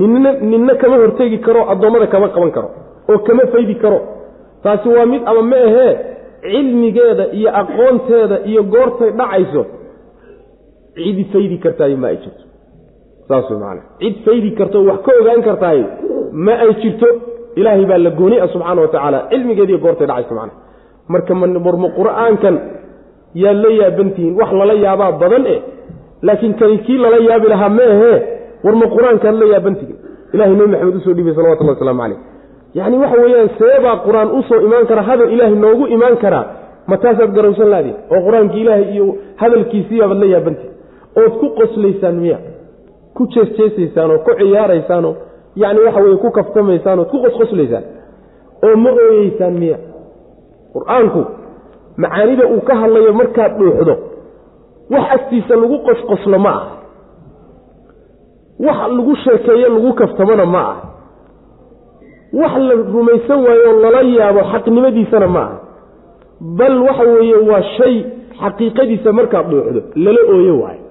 ninna 0.00 0.30
ninna 0.50 0.74
kama 0.80 0.96
hortegi 1.02 1.38
karo 1.46 1.60
addoommada 1.72 2.06
kama 2.14 2.28
qaban 2.34 2.50
karo 2.56 2.68
oo 3.10 3.18
kama 3.26 3.42
faydi 3.52 3.74
karo. 3.82 3.98
Taasi 4.62 4.88
waa 4.88 5.06
mid 5.12 5.22
ama 5.30 5.42
ma 5.42 5.56
ahee 5.68 5.92
cilmigeeda 6.42 7.24
iyo 7.38 7.50
aqoonteeda 7.62 8.36
iyo 8.50 8.62
goortay 8.74 9.10
dhacayso 9.20 9.62
cid 10.96 11.18
faydi 11.32 11.56
kartaayo 11.64 11.96
ma 12.02 12.08
ay 12.12 12.16
jirto. 12.22 12.44
Saas 13.28 13.50
macanaa 13.50 13.84
cid 14.00 14.14
faydi 14.26 14.50
karto 14.58 14.78
wax 14.88 15.00
ka 15.06 15.12
ogaan 15.20 15.42
kartaayo 15.48 15.86
ma 16.32 16.52
ay 16.64 16.72
jirto. 16.82 17.06
Ilaahay 17.58 17.86
baa 17.90 17.98
la 18.06 18.10
gooni 18.10 18.36
ah 18.44 18.48
subxaana 18.54 18.80
wa 18.84 18.88
tacaala. 18.94 19.18
Cilmigeediiyo 19.30 19.78
goortay 19.84 20.06
dhacayso 20.10 20.34
macana 20.34 20.52
marka 21.12 21.34
marma 21.34 21.88
qur'aankan 21.98 22.56
yaad 23.42 23.56
la 23.64 23.70
yaabantihiin 23.80 24.34
wax 24.40 24.50
lala 24.60 24.74
yaabaa 24.86 25.12
badan 25.22 25.44
e 25.46 25.56
laakiin 26.26 26.54
kani 26.60 26.78
kii 26.86 26.98
lala 27.04 27.16
yaabi 27.28 27.46
lahaa 27.52 27.68
ma 27.78 27.84
ahee 27.94 28.18
warma 28.64 28.86
qur'aankaad 28.94 29.34
la 29.42 29.46
yaabantihin 29.54 29.96
ilahay 30.34 30.52
nebi 30.58 30.70
maxamed 30.72 30.96
u 30.96 31.00
soo 31.06 31.14
dhibay 31.18 31.34
salawatullah 31.38 31.74
waslamu 31.76 32.00
caleyh 32.02 32.18
yacni 32.74 32.96
waxa 33.02 33.16
weeyaan 33.24 33.50
seebaa 33.58 33.96
qur'aan 34.06 34.28
u 34.38 34.42
soo 34.48 34.60
imaan 34.66 34.86
kara 34.86 35.02
hadal 35.02 35.30
ilaahay 35.34 35.54
noogu 35.64 35.86
imaan 35.96 36.16
karaa 36.16 36.44
ma 36.90 36.96
taasaad 37.02 37.32
garowsan 37.36 37.70
laadiin 37.74 37.96
oo 38.14 38.20
qur'aanki 38.26 38.60
ilaahay 38.62 38.86
iyo 38.94 39.06
hadalkiisiibaabad 39.42 40.18
la 40.22 40.26
yaabantihin 40.34 40.72
ood 41.20 41.32
ku 41.40 41.46
qoslaysaan 41.58 42.16
miya 42.24 42.38
ku 43.16 43.26
jeesjeesaysaan 43.34 44.10
oo 44.14 44.18
ku 44.26 44.30
ciyaaraysaanoo 44.40 45.14
yacni 45.62 45.80
waxa 45.86 46.00
weye 46.04 46.16
ku 46.24 46.30
kaftamaysaan 46.38 46.98
ood 47.02 47.10
ku 47.12 47.18
qosqoslaysaan. 47.24 47.84
Oo 48.66 48.76
ma 48.84 48.90
ooyeysaan 48.90 49.54
miya. 49.62 49.78
Qur'aanku 50.74 51.20
macaanida 52.02 52.44
uu 52.54 52.60
ka 52.68 52.74
hadlayo 52.80 53.12
markaad 53.20 53.52
dhuuxdo 53.58 53.94
wax 54.92 55.04
agtiisa 55.16 55.54
lagu 55.62 55.76
qosqoslo 55.88 56.38
ma 56.46 56.52
ah. 56.60 56.64
Wax 58.66 58.78
lagu 58.98 59.14
sheekeeyo 59.24 59.68
lagu 59.74 59.90
kaftamona 60.00 60.46
ma 60.54 60.62
ah 60.72 60.76
wax 62.32 62.52
la 62.68 62.74
rumaysan 62.94 63.38
waayo 63.46 63.70
oo 63.70 63.80
lala 63.84 64.02
yaabo 64.02 64.40
xaqnimadiisana 64.52 65.26
ma 65.36 65.40
ah 65.40 65.52
bal 66.58 66.76
waxa 66.86 67.04
weeye 67.14 67.36
waa 67.50 67.62
shay 67.76 67.94
xaqiiqadiisa 68.40 69.12
markaad 69.18 69.46
dhuuxdo 69.50 69.80
lala 70.04 70.20
ooye 70.34 70.50
waayo. 70.62 70.82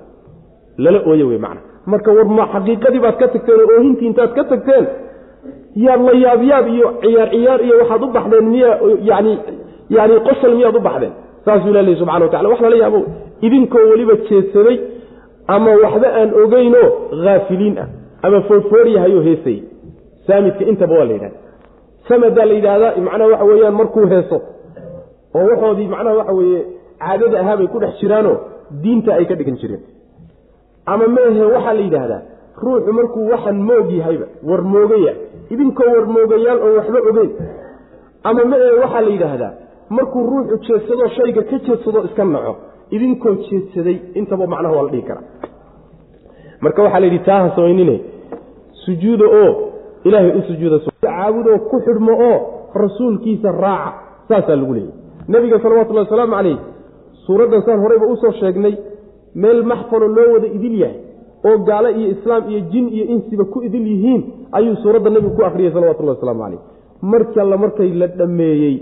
Lala 0.78 1.00
ooye 1.10 1.24
wey 1.24 1.38
macna. 1.38 1.62
Marka 1.92 2.12
war 2.18 2.26
ma 2.38 2.46
xaqiiqadii 2.54 3.00
baad 3.06 3.18
ka 3.22 3.28
tagteen 3.34 3.60
oo 3.64 3.70
oohintii 3.78 4.08
intaad 4.12 4.32
ka 4.38 4.44
tagteen 4.52 4.86
yaad 5.86 6.02
la 6.08 6.14
yaabyaab 6.26 6.68
iyo 6.76 6.88
ciyaar 7.02 7.30
ciyaar 7.34 7.60
iyo 7.66 7.76
waxaad 7.82 8.04
u 8.04 8.08
baxdeen 8.18 8.46
miya 8.54 8.72
yani 9.10 9.34
yani 9.90 10.14
qosol 10.28 10.52
miyaad 10.60 10.76
u 10.76 10.80
baxdeen. 10.88 11.14
Saasuu 11.46 11.70
ilah 11.72 11.84
ley 11.88 11.96
subxana 11.96 12.26
wa 12.26 12.32
tacala 12.32 12.50
wax 12.50 12.60
lala 12.66 12.76
yaabo. 12.84 13.00
Idinkoo 13.42 13.84
weliba 13.92 14.14
jeedsaday 14.30 14.78
ama 15.48 15.72
waxba 15.84 16.08
aan 16.20 16.30
ogeynoo 16.44 16.88
haafiliin 17.26 17.76
ah 17.84 17.88
ama 18.26 18.42
foodfoodyahayo 18.48 19.22
heesay 19.28 19.58
saamidka 20.28 20.64
intaba 20.72 20.96
waa 21.00 21.06
la 21.10 21.14
yidhahda 21.14 21.38
samadaa 22.10 22.46
la 22.50 22.54
yidhaahdaa 22.60 22.92
macnaha 23.08 23.30
waxa 23.32 23.46
weeyaan 23.52 23.76
markuu 23.82 24.06
heeso 24.14 24.38
oo 25.38 25.46
waxoodii 25.52 25.88
macnaha 25.94 26.16
waxa 26.22 26.34
weeye 26.40 26.62
caadada 27.04 27.40
ahaa 27.44 27.58
bay 27.60 27.68
ku 27.74 27.80
dhex 27.84 27.94
jiraanoo 28.02 28.36
diinta 28.84 29.12
ay 29.20 29.26
ka 29.30 29.36
dhigan 29.40 29.58
jireen. 29.62 29.82
Ama 30.92 31.06
meehe 31.16 31.44
waxaa 31.56 31.74
la 31.80 31.82
yidhaahdaa 31.88 32.22
ruuxu 32.64 32.92
markuu 33.00 33.24
waxan 33.34 33.58
moog 33.70 33.88
yahayba 34.00 34.26
war 34.50 34.62
moogaya 34.74 35.14
idinkoo 35.54 35.90
war 35.96 36.06
moogayaal 36.16 36.60
oo 36.68 36.72
waxba 36.80 37.00
ogeyn. 37.12 37.32
Ama 38.30 38.46
meehe 38.52 38.72
waxaa 38.84 39.02
la 39.08 39.12
yidhaahdaa 39.16 39.52
markuu 39.98 40.24
ruuxu 40.32 40.56
jeedsadoo 40.68 41.10
shayga 41.18 41.42
ka 41.50 41.58
jeedsado 41.68 42.00
iska 42.08 42.26
naco 42.36 42.54
idinkoo 42.96 43.34
jeedsaday 43.48 43.98
intaba 44.20 44.46
macnaha 44.54 44.76
waa 44.78 44.84
la 44.88 44.92
dhihi 44.94 45.06
karaa. 45.10 45.26
Marka 46.64 46.80
waxaa 46.86 47.00
la 47.00 47.06
yidhi 47.10 47.20
taaha 47.30 47.50
samaynine 47.56 47.96
sujuuda 48.86 49.26
oo 49.42 49.52
ilaahay 50.08 50.32
u 50.40 50.42
sujuuda 50.50 50.78
caabudoo 51.06 51.58
ku 51.70 51.78
xidhmo 51.86 52.14
oo 52.30 52.38
rasuulkiisa 52.84 53.52
raaca 53.52 53.94
saasaa 54.30 54.56
lagu 54.62 54.74
leeyay 54.74 54.94
nebiga 55.28 55.60
salawatullahi 55.60 56.08
wasalaamu 56.08 56.36
calayh 56.36 56.58
suuraddan 57.26 57.62
saan 57.66 57.80
horeyba 57.84 58.06
u 58.14 58.18
soo 58.24 58.32
sheegnay 58.42 58.76
meel 59.36 59.64
maxfalo 59.72 60.08
loo 60.18 60.30
wada 60.34 60.48
idil 60.58 60.76
yahay 60.82 61.00
oo 61.48 61.58
gaalo 61.68 61.90
iyo 61.90 62.08
islaam 62.16 62.50
iyo 62.52 62.60
jin 62.72 62.86
iyo 62.96 63.06
insiba 63.14 63.46
ku 63.46 63.64
idil 63.68 63.88
yihiin 63.94 64.22
ayuu 64.52 64.76
suuradda 64.84 65.10
nebigu 65.10 65.36
ku 65.36 65.46
akhriyey 65.46 65.72
salawatullahi 65.72 66.18
wasalaamu 66.18 66.44
calayh 66.44 66.62
markii 67.02 67.42
alla 67.46 67.58
markay 67.58 67.90
la 68.02 68.08
dhammeeyey 68.08 68.76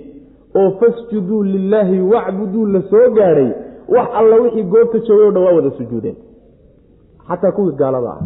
oo 0.60 0.70
fasjuduu 0.80 1.44
lilaahi 1.44 2.00
wacbuduu 2.14 2.66
la 2.66 2.82
soo 2.92 3.10
gaadhay 3.18 3.50
wax 3.96 4.08
alla 4.20 4.36
wixii 4.36 4.64
goobta 4.64 5.00
joogay 5.00 5.28
o 5.28 5.32
dhan 5.32 5.44
waa 5.44 5.56
wada 5.56 5.72
sujuudeen. 5.78 6.16
Xataa 7.28 7.52
kuwii 7.52 7.76
gaalada 7.76 8.10
ah. 8.10 8.22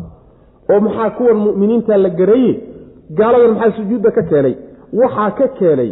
Oo 0.72 0.80
maxaa 0.80 1.10
kuwan 1.10 1.38
mu'miniinta 1.38 1.98
la 1.98 2.10
garaye 2.10 2.54
gaaladan 3.18 3.52
maxaa 3.56 3.72
sujuudda 3.77 4.11
ka 4.18 4.22
keenay? 4.30 4.56
Waxaa 5.02 5.31
ka 5.40 5.45
keenay 5.60 5.90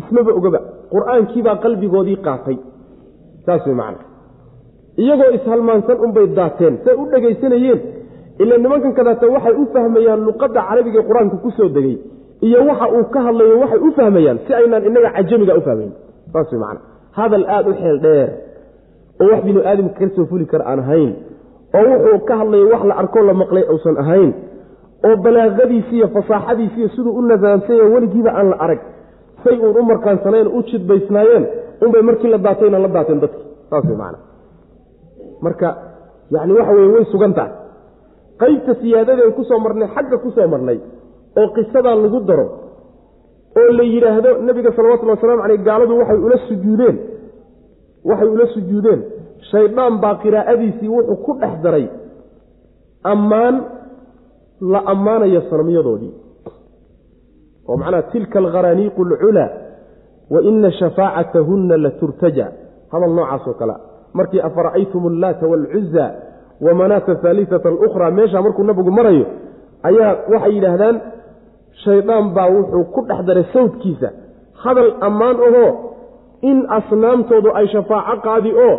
ismaba 0.00 0.30
ogaba 0.38 0.58
qur'aankiibaa 0.92 1.56
qalbigoodii 1.64 2.18
qaatay. 2.26 2.56
Saas 3.46 3.66
wey 3.66 3.74
macana 3.80 4.00
iyagoo 5.02 5.30
ishalmaansan 5.38 5.98
unbay 6.04 6.26
daateen 6.38 6.74
say 6.84 6.94
u 7.00 7.04
dhegaysanayeen 7.12 7.80
ila 8.42 8.54
nimankan 8.64 8.92
kadaata 8.98 9.26
waxay 9.34 9.54
u 9.62 9.64
fahmayaan 9.74 10.20
luqadda 10.28 10.60
carabiga 10.68 10.98
ee 11.00 11.06
qur'aanka 11.08 11.36
ku 11.44 11.50
soo 11.56 11.68
degay 11.76 11.96
iyo 12.46 12.58
waxa 12.70 12.86
uu 12.96 13.04
ka 13.14 13.20
hadlayo 13.26 13.54
waxay 13.62 13.80
u 13.86 13.90
fahmayaan 13.98 14.38
si 14.46 14.50
aynaan 14.58 14.84
inaga 14.90 15.10
cajamiga 15.16 15.54
u 15.60 15.62
fahmayn. 15.66 15.92
Saas 16.32 16.48
way 16.52 16.60
macana 16.64 16.80
hadal 17.18 17.44
aada 17.54 17.68
u 17.70 17.74
xeel 17.80 17.98
dheer 18.04 18.28
oo 19.22 19.26
wax 19.32 19.40
binu 19.46 19.60
aadamka 19.70 19.94
ka 20.00 20.06
soo 20.16 20.26
fuli 20.30 20.46
kara 20.52 20.64
aan 20.70 20.80
ahayn 20.84 21.10
oo 21.78 21.84
wuxuu 21.92 22.18
ka 22.28 22.34
hadlaya 22.40 22.64
wax 22.72 22.82
la 22.90 22.94
arkoo 23.02 23.22
la 23.28 23.34
maqlay 23.42 23.64
uusan 23.72 23.96
ahayn 24.02 24.30
oo 25.08 25.16
balaaqadiisi 25.24 25.94
iyo 25.98 26.08
fasaaxadiisi 26.16 26.76
iyo 26.80 26.88
siduu 26.94 27.12
u 27.18 27.22
nasaamsanya 27.30 27.84
weligiiba 27.94 28.30
aan 28.38 28.48
la 28.52 28.56
arag 28.64 28.80
say 29.44 29.56
uun 29.58 29.76
u 29.80 29.82
markaansanayn 29.90 30.48
u 30.56 30.62
jidbaysnaayeen 30.70 31.44
unbay 31.84 32.02
markii 32.08 32.30
la 32.34 32.38
daatayna 32.46 32.78
la 32.84 32.88
daateen 32.96 33.20
dadki. 33.24 33.42
Saas 33.70 33.84
way 33.88 33.96
macana 33.96 34.18
marka 35.44 35.68
yacni 36.34 36.52
waxa 36.58 36.72
weye 36.76 36.88
way 36.94 37.04
sugan 37.12 37.32
tahay. 37.38 37.52
Qaybta 38.42 38.72
siyaadadeen 38.80 39.32
ku 39.36 39.42
soo 39.44 39.58
marnay 39.64 39.88
xagga 39.94 40.16
ku 40.24 40.30
soo 40.36 40.46
marnay 40.52 40.78
oo 41.40 41.48
qisadaa 41.56 41.94
lagu 42.02 42.20
daro 42.28 42.46
oo 43.60 43.70
la 43.78 43.84
yidhaahdo 43.92 44.30
nebiga 44.46 44.70
salawatullhi 44.76 45.14
wasalaamu 45.16 45.42
caleyh 45.42 45.62
gaaladu 45.68 45.98
waxay 46.00 46.18
ula 46.26 46.36
sujuudeen 46.48 46.96
waxay 48.10 48.28
ula 48.34 48.46
sujuudeen. 48.54 49.00
Shaydaan 49.50 49.94
baa 50.02 50.14
qiraa'adiisii 50.22 50.88
wuxuu 50.96 51.16
ku 51.26 51.32
dhex 51.40 51.54
daray 51.64 51.86
ammaan 53.12 53.54
la 54.70 54.80
ammaanayo 54.86 55.42
sanamyadoodii. 55.50 56.12
Oo 57.68 57.76
macnaha 57.76 58.02
tilka 58.02 58.38
alkharaniiqu 58.38 59.02
alculaa 59.02 59.50
wa 60.30 60.42
ina 60.42 60.70
shafaacatahunna 60.72 61.76
la 61.76 61.90
turtaja. 61.90 62.46
Hadal 62.92 63.14
noocaas 63.14 63.46
oo 63.48 63.54
kale. 63.54 63.74
Markii 64.14 64.40
afara'aytum 64.40 65.06
allaata 65.06 65.46
waalcuza 65.46 66.04
wa 66.60 66.74
manaata 66.74 67.14
haalisata 67.22 67.68
alukhraa 67.68 68.10
meeshaa 68.10 68.42
markuu 68.42 68.64
nabigu 68.64 68.90
marayo 68.90 69.26
ayaa 69.82 70.16
waxay 70.32 70.52
yidhaahdaan 70.54 71.00
shaydaan 71.84 72.34
baa 72.36 72.48
wuxuu 72.56 72.84
ku 72.94 73.00
dhex 73.08 73.20
daray 73.26 73.44
sawdkiisa. 73.52 74.08
Hadal 74.62 74.90
ammaan 75.00 75.36
ahoo 75.48 75.70
in 76.50 76.66
asnaamtoodu 76.78 77.50
ay 77.58 77.66
shafaaco 77.74 78.20
qaadi 78.26 78.52
oo 78.66 78.74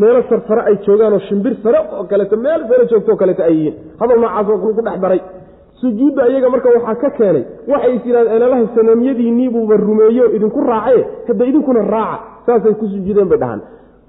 meelo 0.00 0.20
sarsare 0.30 0.62
ay 0.68 0.76
joogaan 0.86 1.12
oo 1.12 1.18
shimbir 1.28 1.54
sare 1.62 1.78
oo 1.96 2.04
kaleeto 2.10 2.36
meel 2.36 2.60
sare 2.70 2.84
joogto 2.90 3.12
oo 3.12 3.16
kaleeto 3.22 3.42
ay 3.48 3.54
yihiin. 3.56 3.74
Hadal 4.00 4.18
noocaasoo 4.20 4.58
ku 4.62 4.82
dhex 4.86 4.98
daray. 5.04 5.20
Sujuudda 5.80 6.28
iyaga 6.30 6.48
marka 6.54 6.68
waxaa 6.76 6.94
ka 7.02 7.10
keenay 7.18 7.44
waxay 7.72 7.92
is 7.96 8.04
yidhahdeen 8.06 8.36
elalaha 8.36 8.66
sanaamyadiinniibuuba 8.76 9.76
rumeeyo 9.86 10.24
idinku 10.36 10.60
raace 10.70 11.00
hadda 11.28 11.44
idinkuna 11.50 11.82
raaca. 11.94 12.18
Saasay 12.46 12.74
ku 12.80 12.86
sujuudeen 12.92 13.28
bay 13.32 13.38
dhahaan. 13.42 13.60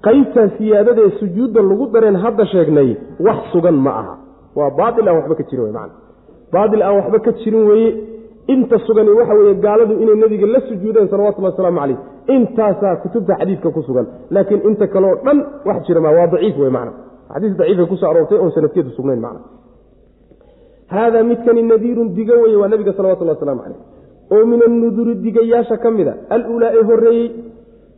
Qaybtaa 0.06 0.48
siyaadadaee 0.58 1.10
sujuudda 1.20 1.60
lagu 1.70 1.86
dareen 1.94 2.16
hadda 2.24 2.44
sheegnay 2.52 2.96
wax 3.26 3.38
sugan 3.52 3.74
ma 3.84 3.90
aha. 4.00 4.14
Waa 4.56 4.70
baail 4.78 5.08
aan 5.08 5.16
waxba 5.18 5.34
ka 5.40 5.44
jirin 5.50 5.72
man 5.76 5.90
baail 6.52 6.82
aan 6.82 6.96
waxba 7.00 7.18
ka 7.26 7.32
jirin 7.42 7.64
weeye 7.70 7.90
inta 8.52 8.78
sugani 8.86 9.10
waxa 9.18 9.34
weeye 9.34 9.54
gaaladu 9.64 9.94
inay 10.02 10.16
nebiga 10.22 10.46
la 10.46 10.60
sujuudeen 10.68 11.08
salawatullhi 11.08 11.50
wasalaamu 11.50 11.78
caleyh 11.80 11.98
intaasaa 12.34 12.96
kutubta 13.02 13.36
xadiidka 13.40 13.70
ku 13.70 13.82
sugan. 13.82 14.06
Laakiin 14.30 14.60
inta 14.68 14.86
kaleo 14.86 15.14
dhan 15.24 15.38
wax 15.64 15.86
jira 15.86 16.00
ma 16.00 16.10
waa 16.16 16.26
daciif 16.26 16.56
wey 16.58 16.70
man 16.70 16.88
xadiis 17.32 17.56
daciifay 17.58 17.86
ku 17.86 17.96
soo 17.96 18.08
aroortay 18.10 18.38
oon 18.38 18.52
sanadkeedu 18.56 18.90
sugnayn 18.96 19.20
man 19.20 19.36
haadaa 20.94 21.22
midkani 21.30 21.62
nadiirun 21.62 22.14
digo 22.16 22.34
weye 22.42 22.56
waa 22.56 22.68
nabiga 22.68 22.92
salawatulli 22.92 23.30
waslamu 23.34 23.62
caleyh 23.62 23.80
oo 24.34 24.44
min 24.46 24.60
annuduri 24.68 25.14
digayaasha 25.24 25.76
ka 25.76 25.90
mida 25.90 26.14
alulaa 26.34 26.72
ee 26.78 26.84
horeeyey 26.90 27.30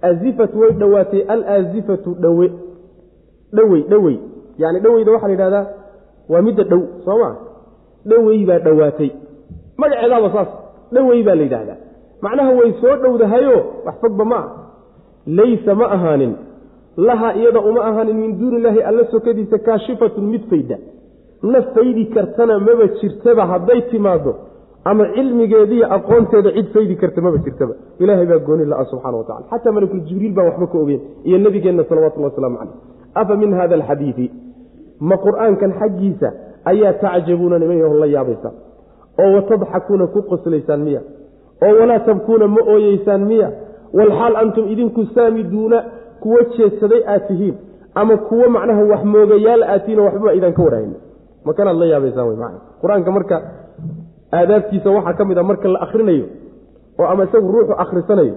azifatu 0.02 0.60
way 0.60 0.72
dhowaatay 0.80 1.22
alaazifatu 1.34 2.10
dhowe. 2.24 2.48
Dhowey 3.56 3.82
dhowey 3.90 4.16
yani 4.58 4.80
dhoweyda 4.84 5.12
waxaa 5.12 5.28
la 5.28 5.34
yidhahdaa 5.34 5.66
waa 6.32 6.42
midda 6.42 6.64
dhow 6.64 6.82
soo 7.04 7.18
ma? 7.22 7.30
Dhowey 8.10 8.40
baa 8.48 8.58
dhowaatay 8.66 9.10
magaceedaaba 9.82 10.28
saas. 10.34 10.48
Dhowey 10.94 11.22
baa 11.26 11.34
la 11.34 11.42
yidhaahdaa. 11.42 11.78
Macnaha 12.22 12.50
way 12.58 12.70
soo 12.80 12.96
dhowdahayo 13.02 13.56
wax 13.86 13.94
fogba 14.00 14.24
ma 14.24 14.36
ah 14.36 14.48
laysa 15.26 15.74
ma 15.74 15.86
ahaanin. 15.96 16.32
Laha 16.96 17.34
iyada 17.40 17.60
uma 17.60 17.80
ahaanin 17.90 18.16
min 18.22 18.38
duuni 18.38 18.56
illaahi 18.60 18.80
alla 18.82 19.04
sokadiisa 19.14 19.58
kaashifatun 19.58 20.24
mid 20.32 20.42
fayda. 20.50 20.76
Na 21.42 21.62
faydi 21.74 22.04
kartana 22.14 22.58
maba 22.58 22.86
jirtaba 23.00 23.46
hadday 23.52 23.80
timaado 23.90 24.32
ama 24.84 25.04
cilmigeediiyo 25.14 25.86
aqoonteeda 25.96 26.50
cid 26.56 26.66
faydi 26.74 26.94
karta 26.96 27.20
maba 27.20 27.38
jirtaba. 27.44 27.74
Ilaahay 28.02 28.26
baa 28.26 28.38
gooni 28.38 28.64
la-a 28.64 28.84
subxana 28.90 29.16
watacala 29.20 29.46
xataa 29.50 29.72
malakul 29.76 30.00
jibriil 30.08 30.32
baan 30.36 30.46
waxba 30.50 30.66
ka 30.72 30.78
ogeen. 30.78 31.00
Iyo 31.24 31.38
nebigeenna 31.38 31.84
salawatullhi 31.88 32.28
wasalaamu 32.30 32.56
caleyh 32.58 32.76
afa 33.20 33.36
min 33.36 33.52
hada 33.58 33.74
alxadiidi 33.74 34.26
ma 35.00 35.16
qur'aankan 35.24 35.72
xaggiisa 35.80 36.28
ayaa 36.64 36.92
tacjabuuna 37.02 37.58
niman 37.58 37.98
la 38.00 38.06
yaabaysa 38.06 38.50
oo 39.22 39.28
watadxakuuna 39.36 40.06
ku 40.14 40.20
qoslaysaan 40.30 40.80
miya 40.86 41.00
oo 41.66 41.72
walaa 41.80 41.98
tabkuuna 42.08 42.46
ma 42.56 42.60
ooyeysaan 42.74 43.22
miya 43.30 43.48
walxaal 43.98 44.36
antum 44.42 44.64
idinku 44.72 45.04
saamiduuna 45.14 45.78
kuwo 46.22 46.38
jeedsaday 46.56 47.02
aad 47.12 47.24
tihiin 47.28 47.54
ama 48.00 48.16
kuwo 48.28 48.48
macnaha 48.56 48.82
wax 48.92 49.02
moogayaal 49.14 49.62
aad 49.72 49.80
tihiin 49.84 50.00
oo 50.00 50.04
waxbaba 50.08 50.32
idaan 50.38 50.52
ka 50.58 50.62
warhayn 50.66 50.92
makanaad 51.48 51.76
la 51.82 51.86
yaabaysaan 51.92 52.28
wy 52.30 52.36
macna 52.42 52.58
qur'aanka 52.82 53.10
marka 53.16 53.36
aadaabtiisa 54.38 54.90
waxaa 54.96 55.14
ka 55.18 55.24
mid 55.30 55.38
a 55.38 55.42
marka 55.50 55.68
la 55.74 55.80
akrinayo 55.86 56.26
oo 57.00 57.06
ama 57.12 57.24
isagu 57.28 57.52
ruuxu 57.52 57.72
akhrisanayo 57.84 58.34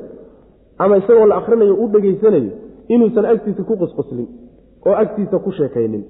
ama 0.84 0.98
isagoo 1.02 1.26
la 1.32 1.36
akhrinayo 1.42 1.74
u 1.76 1.88
dhegaysanayo 1.94 2.52
inuusan 2.94 3.26
agtiisa 3.26 3.64
ku 3.70 3.74
qosqoslin 3.82 4.28
oo 4.86 4.94
agtiisa 5.04 5.40
ku 5.40 5.52
sheekaynin. 5.52 6.04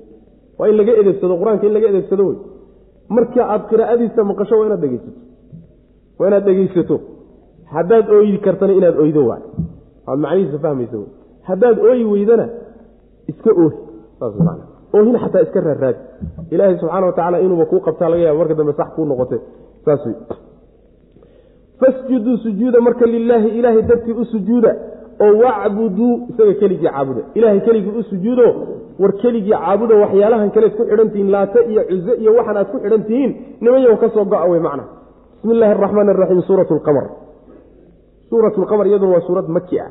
Waa 0.60 0.68
in 0.70 0.76
laga 0.78 0.92
edegsado 1.02 1.36
qur'aanka 1.42 1.66
in 1.68 1.74
laga 1.74 1.88
edegsado 1.94 2.24
wey 2.28 2.38
marka 3.16 3.42
aad 3.54 3.64
qiraa'adiisa 3.72 4.22
maqasho 4.32 4.56
waa 4.60 4.68
inaad 4.70 4.82
dhegeysato 4.86 5.12
waa 6.20 6.28
inaad 6.30 6.46
dhegeysato 6.50 6.96
haddaad 7.76 8.06
ooyi 8.18 8.38
kartana 8.46 8.74
inaad 8.80 8.98
oydo 9.04 9.22
waay. 9.30 9.44
Aad 10.10 10.20
macnihiisa 10.26 10.58
fahmaysa 10.66 10.98
wey 11.02 11.10
haddaad 11.50 11.78
ooyi 11.90 12.04
weydana 12.14 12.46
iska 13.32 13.52
oohi. 13.64 13.78
Saas 14.20 14.36
man 14.48 14.60
oohin 14.98 15.16
xataa 15.24 15.42
iska 15.48 15.60
raarraadi 15.68 16.00
ilaahay 16.54 16.76
subxaana 16.82 17.06
wa 17.10 17.14
tacala 17.18 17.38
inuuba 17.46 17.66
kuu 17.72 17.82
qabtaa 17.88 18.10
laga 18.12 18.24
yaaba 18.28 18.40
marka 18.42 18.56
dambe 18.60 18.74
sax 18.80 18.90
kuu 18.96 19.06
noqote. 19.12 19.38
Saas 19.86 20.02
wey 20.06 20.16
fasjuduu 21.80 22.38
sujuuda 22.46 22.80
marka 22.88 23.06
lilaahi 23.06 23.50
ilaahay 23.60 23.82
dartii 23.90 24.16
u 24.22 24.26
sujuuda 24.26 24.72
oo 25.24 25.32
wacbuduu 25.44 26.12
isaga 26.30 26.54
keligii 26.62 26.88
caabuda. 26.88 27.22
Ilaahay 27.38 27.62
keligii 27.68 27.94
u 28.00 28.04
sujuudo 28.10 28.48
war 29.02 29.14
keligii 29.22 29.52
caabuda 29.56 29.96
waxyaalahan 30.04 30.52
kaleed 30.56 30.74
ku 30.78 30.84
xidhan 30.90 31.10
tihiin 31.14 31.32
laata 31.36 31.60
iyo 31.72 31.82
cuze 31.90 32.14
iyo 32.22 32.32
waxan 32.38 32.58
aad 32.62 32.70
ku 32.72 32.78
xidhan 32.84 33.04
tihiin 33.10 33.32
nimanyaw 33.62 33.96
ka 34.04 34.10
soo 34.16 34.26
go-a 34.32 34.46
wey 34.52 34.60
macna. 34.68 34.84
Bismi 35.36 35.54
illaahi 35.56 35.72
araxmaan 35.76 36.10
araxiim 36.14 36.42
suurat 36.48 36.70
lqamar 36.78 37.06
suurat 38.30 38.54
lqamar 38.64 38.86
iyaduna 38.88 39.12
waa 39.16 39.26
suurad 39.28 39.48
maki 39.56 39.80
ah. 39.80 39.90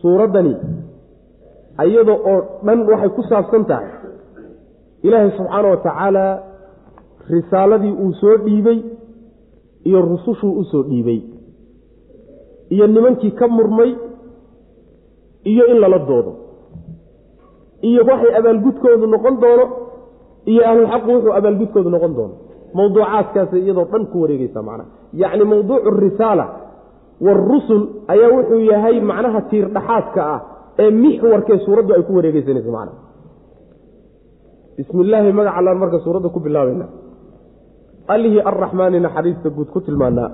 Suuraddani 0.00 0.54
iyada 1.86 2.12
oo 2.12 2.36
dhan 2.66 2.78
waxay 2.90 3.10
ku 3.16 3.22
saabsan 3.30 3.64
tahay. 3.70 3.88
Ilaahay 5.06 5.30
subxaana 5.38 5.68
wa 5.72 5.76
tacaala 5.86 6.24
risaaladii 7.30 7.92
uu 8.04 8.12
soo 8.20 8.36
dhiibey 8.44 8.78
iyo 9.88 9.98
rusushuu 10.02 10.52
u 10.60 10.64
soo 10.64 10.82
dhiibey 10.82 11.20
iyo 12.74 12.86
nimankii 12.86 13.30
ka 13.38 13.48
murmay 13.48 13.90
iyo 15.50 15.64
in 15.72 15.78
lala 15.82 15.98
doodo. 16.08 16.32
Iyo 17.88 18.00
waxay 18.10 18.32
abaalgudkoodu 18.40 19.06
noqon 19.14 19.34
doono 19.42 19.64
iyo 20.50 20.62
ahlulxaqu 20.70 21.08
wuxuu 21.14 21.32
abaalgudkoodu 21.38 21.90
noqon 21.96 22.12
doono. 22.18 22.34
Mawduucaadkaasay 22.76 23.60
iyadoo 23.64 23.86
dhan 23.92 24.02
ku 24.10 24.16
wareegeysaa 24.22 24.62
macnaha. 24.68 24.88
Yacni 25.20 25.44
mawduucu 25.52 25.90
risaala 26.04 26.44
waarusul 27.24 27.82
ayaa 28.12 28.30
wuxuu 28.36 28.60
yahay 28.72 28.96
macnaha 29.10 29.40
tiir 29.50 29.66
dhaxaadka 29.76 30.20
ah 30.34 30.40
ee 30.82 30.90
mixwarkee 31.02 31.58
suuraddu 31.66 31.90
ay 31.96 32.02
ku 32.08 32.12
wareegeysanayso 32.18 32.70
macnaha. 32.78 32.98
Bismi 34.76 35.00
illaahi 35.04 35.32
magaca 35.38 35.56
allaan 35.60 35.78
marka 35.82 35.98
suuradda 36.04 36.28
ku 36.34 36.40
bilaabayna. 36.46 36.86
Allihii 38.14 38.42
arraxmaani 38.50 38.98
naxariista 39.06 39.48
guud 39.56 39.68
ku 39.74 39.80
tilmaanaa 39.86 40.28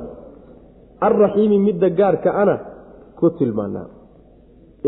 alraxiimi 1.07 1.59
midda 1.67 1.89
gaarka 1.99 2.31
ana 2.43 2.55
ku 3.19 3.27
tilmaanaa 3.39 3.87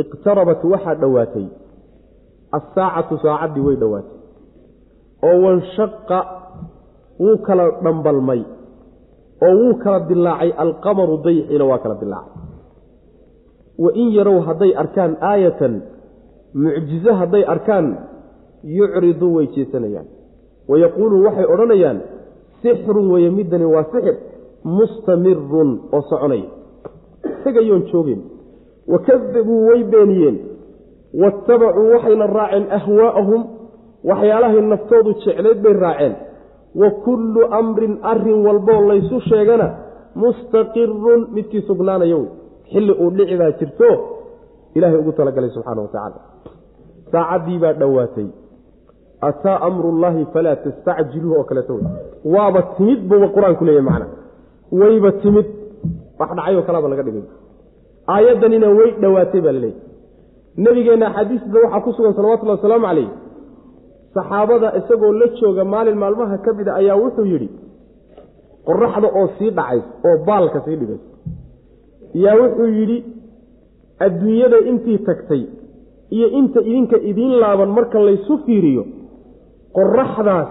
iqtarabat 0.03 0.61
waxaa 0.73 0.95
dhowaatay 1.03 1.47
assaacatu 2.59 3.15
saacaddii 3.25 3.65
way 3.67 3.77
dhowaatay 3.83 4.17
oo 5.29 5.37
wanshaqa 5.45 6.19
wuu 7.21 7.39
kala 7.47 7.65
dhambalmay. 7.85 8.43
Oo 9.47 9.55
wuu 9.61 9.75
kala 9.83 10.01
dilaacay 10.11 10.51
alqamaru 10.65 11.17
dayxiina 11.27 11.65
waa 11.71 11.79
kala 11.85 11.95
dilaacay 12.03 12.43
wa 13.85 13.91
in 14.01 14.09
yarow 14.17 14.39
hadday 14.49 14.73
arkaan 14.83 15.13
aayatan 15.31 15.75
mucjizo 16.55 17.13
hadday 17.21 17.45
arkaan 17.55 17.87
yucriduu 18.79 19.35
way 19.37 19.47
jeesanayaan. 19.55 20.07
Wayaquuluu 20.71 21.25
waxay 21.27 21.47
odhanayaan 21.55 21.99
sixrun 22.63 23.07
weye 23.15 23.31
middani 23.31 23.67
waa 23.75 23.85
sixir 23.93 24.17
mustamirun 24.65 25.71
oo 25.93 26.03
soconaya. 26.11 26.49
Tegayoon 27.45 27.83
joogeen 27.91 28.23
wakadabuu 28.93 29.61
way 29.69 29.81
beeniyeen 29.93 30.37
waattabacuu 31.23 31.89
waxayna 31.95 32.27
raaceen 32.39 32.65
ahwaa'ahum 32.79 33.43
waxyaalahay 34.11 34.61
naftoodu 34.73 35.11
jeclayd 35.25 35.59
bay 35.65 35.75
raaceen. 35.87 36.15
Wa 36.81 36.91
kullu 37.07 37.41
amrin 37.61 37.93
arrin 38.13 38.39
walboo 38.47 38.81
laysu 38.91 39.21
sheegana 39.31 39.67
mustaqirun 40.23 41.21
midkii 41.35 41.63
sugnaanaya 41.69 42.17
wey. 42.21 42.29
Xilli 42.73 42.93
uu 43.03 43.11
dhici 43.17 43.37
baa 43.41 43.51
jirto 43.61 43.89
ilaahay 44.77 44.99
ugu 45.03 45.13
talagalay 45.19 45.51
subxaana 45.57 45.81
wa 45.83 45.89
tacaala. 45.93 46.19
Saacaddii 47.13 47.59
baa 47.65 47.73
dhowaatay. 47.81 48.27
Ataa 49.29 49.59
amrullaahi 49.69 50.27
falaa 50.35 50.57
tastacjiluuh 50.65 51.39
oo 51.39 51.45
kaleeto 51.45 51.73
wey. 51.75 51.85
Waaba 52.35 52.61
timid 52.77 53.01
buuba 53.09 53.29
qur'aanku 53.37 53.65
leeyahy 53.69 53.87
macna. 53.91 54.07
Wayba 54.81 55.11
timid 55.23 55.47
wax 56.19 56.31
dhacay 56.37 56.55
oo 56.59 56.63
kalaaba 56.69 56.89
laga 56.93 57.03
dhigay 57.07 57.25
aayaddanina 58.07 58.69
way 58.79 58.91
dhowaatay 59.03 59.41
baa 59.47 59.53
laleeyahy 59.53 59.81
nabigeenna 60.67 61.07
axaadiisda 61.11 61.59
waxaa 61.65 61.81
ku 61.87 61.93
sugan 61.97 62.15
salawatullahi 62.19 62.59
wasalaamu 62.59 62.87
calayh. 62.87 63.09
Saxaabada 64.15 64.69
isagoo 64.79 65.13
la 65.21 65.27
jooga 65.41 65.65
maalin 65.65 65.97
maalmaha 66.03 66.39
ka 66.45 66.53
mida 66.59 66.73
ayaa 66.81 66.97
wuxuu 67.03 67.27
yidhi 67.33 67.49
qoraxda 68.69 69.09
oo 69.19 69.27
sii 69.39 69.51
dhacays 69.59 69.85
oo 70.09 70.17
baalka 70.29 70.59
sii 70.67 70.77
dhigaysa 70.81 71.07
yaa 72.25 72.37
wuxuu 72.43 72.69
yidhi 72.79 72.99
adduunyada 74.07 74.59
intii 74.71 74.99
tagtay 75.09 75.43
iyo 76.17 76.29
inta 76.41 76.61
idinka 76.71 76.97
idiin 77.11 77.35
laaban 77.43 77.71
marka 77.79 77.99
laysu 78.07 78.39
fiiriyo 78.47 78.85
qoraxdaas 79.79 80.49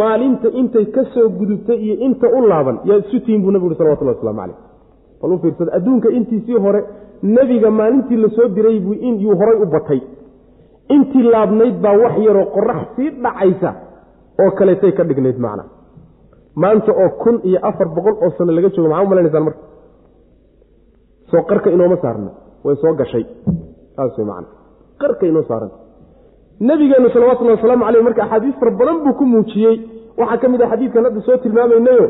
maalinta 0.00 0.48
intay 0.60 0.86
ka 0.96 1.02
soo 1.14 1.28
gudubtay 1.38 1.78
iyo 1.86 1.94
inta 2.06 2.26
u 2.38 2.46
laaban 2.50 2.76
yaa 2.88 2.98
isu 3.02 3.20
tihin 3.24 3.42
buu 3.42 3.50
nabigu 3.54 3.70
ui 3.72 3.78
salawatullah 3.80 4.14
waslamu 4.16 4.40
calayh 4.40 4.58
bal 5.22 5.32
u 5.32 5.38
fiirsada. 5.42 5.70
Adduunka 5.78 6.08
intiisii 6.18 6.58
hore 6.64 6.80
nebiga 7.22 7.70
maalintii 7.70 8.16
la 8.16 8.28
soo 8.36 8.48
diray 8.56 8.78
buu 8.80 8.94
yuu 8.94 9.34
horay 9.40 9.56
u 9.62 9.66
batay. 9.66 10.00
Intii 10.94 11.22
laabnayd 11.32 11.76
baa 11.84 11.96
wax 12.02 12.14
yaroo 12.26 12.46
qorax 12.56 12.82
sii 12.96 13.10
dhacaysa 13.22 13.70
oo 14.42 14.50
kaleetay 14.58 14.92
ka 14.92 15.04
dhignayd 15.04 15.38
macna. 15.38 15.64
Maanta 16.62 16.92
oo 16.92 17.08
kun 17.22 17.40
iyo 17.48 17.58
afar 17.62 17.88
boqol 17.96 18.14
oo 18.24 18.30
sano 18.38 18.52
laga 18.52 18.68
joogo 18.74 18.88
maxaa 18.88 19.04
u 19.04 19.08
malanaysaan 19.08 19.44
marka? 19.44 19.60
Soo 21.30 21.42
qarka 21.50 21.70
inooma 21.70 21.96
saarna. 22.02 22.30
Way 22.64 22.76
soo 22.82 22.94
gashay. 22.94 23.24
Saas 23.96 24.18
macna. 24.18 24.46
Qarka 25.00 25.26
inoo 25.26 25.42
saaranta 25.50 25.76
nabigeennu 26.60 27.10
salawatullahi 27.14 27.56
wasalaamu 27.58 27.84
caleyh 27.86 28.02
marka 28.06 28.22
axaadiis 28.24 28.56
fara 28.60 28.70
badan 28.80 28.96
buu 29.04 29.14
ku 29.18 29.24
muujiyey. 29.32 29.76
Waxaa 30.18 30.38
ka 30.42 30.48
mid 30.48 30.62
ah 30.62 30.70
xadiidkan 30.72 31.04
hadda 31.06 31.20
soo 31.26 31.36
tilmaamaynayo 31.44 32.06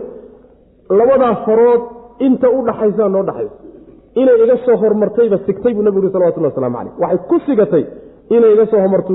labadaa 0.98 1.34
farood 1.44 1.82
inta 2.26 2.48
u 2.56 2.60
dhaxaysaa 2.68 3.08
noo 3.14 3.22
dhaxaysa 3.28 3.56
inay 4.20 4.36
iga 4.44 4.56
soo 4.66 4.76
hormartayba 4.82 5.38
sigtay 5.46 5.72
buu 5.74 5.82
nabigu 5.88 6.06
yhi 6.06 6.12
salawatullah 6.16 6.50
waslamu 6.52 6.76
caleyh 6.78 6.94
waxay 7.02 7.18
ku 7.30 7.36
sigatay 7.46 7.84
inay 8.36 8.52
iga 8.54 8.66
soo 8.70 8.80
hormartu 8.84 9.12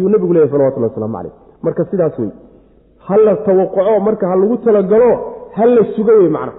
yuu 0.00 0.08
nabigu 0.14 0.32
leeyahy 0.34 0.52
salawatullahi 0.54 0.92
waslamu 0.92 1.14
caleyh 1.16 1.32
marka 1.66 1.82
sidaas 1.90 2.18
wey 2.22 2.30
ha 3.06 3.16
la 3.26 3.34
tawaquco 3.46 4.00
marka 4.08 4.24
ha 4.30 4.36
lagu 4.42 4.56
talagalo 4.66 5.10
ha 5.56 5.66
la 5.66 5.82
sugo 5.96 6.12
wey 6.20 6.28
macna. 6.28 6.52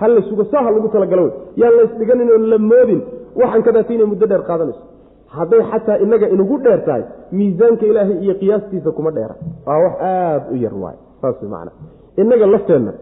Ha 0.00 0.08
la 0.08 0.20
sugo 0.28 0.44
saa 0.50 0.62
ha 0.66 0.70
lagu 0.70 0.88
talagalo 0.94 1.22
wey 1.22 1.32
yaan 1.56 2.30
oon 2.34 2.44
la 2.52 2.58
moodin 2.58 3.00
waxaan 3.40 3.62
kadaata 3.66 3.92
inay 3.94 4.06
muddo 4.12 4.26
dheer 4.26 4.42
qaadanayso. 4.48 4.82
Hadday 5.36 5.62
xataa 5.70 5.98
inaga 6.04 6.26
inugu 6.34 6.58
dheer 6.64 6.80
tahay 6.86 7.02
miisaanka 7.32 7.84
ilaahay 7.90 8.16
iyo 8.24 8.34
qiyaastiisa 8.40 8.90
kuma 8.96 9.10
dheera. 9.16 9.34
Waa 9.66 9.78
wax 9.84 9.94
aada 10.00 10.46
u 10.52 10.56
yar 10.64 10.74
waay 10.82 10.96
saas 11.20 11.36
wey 11.42 11.50
macna. 11.54 11.72
Innaga 12.16 12.46
lafteenna 12.46 12.92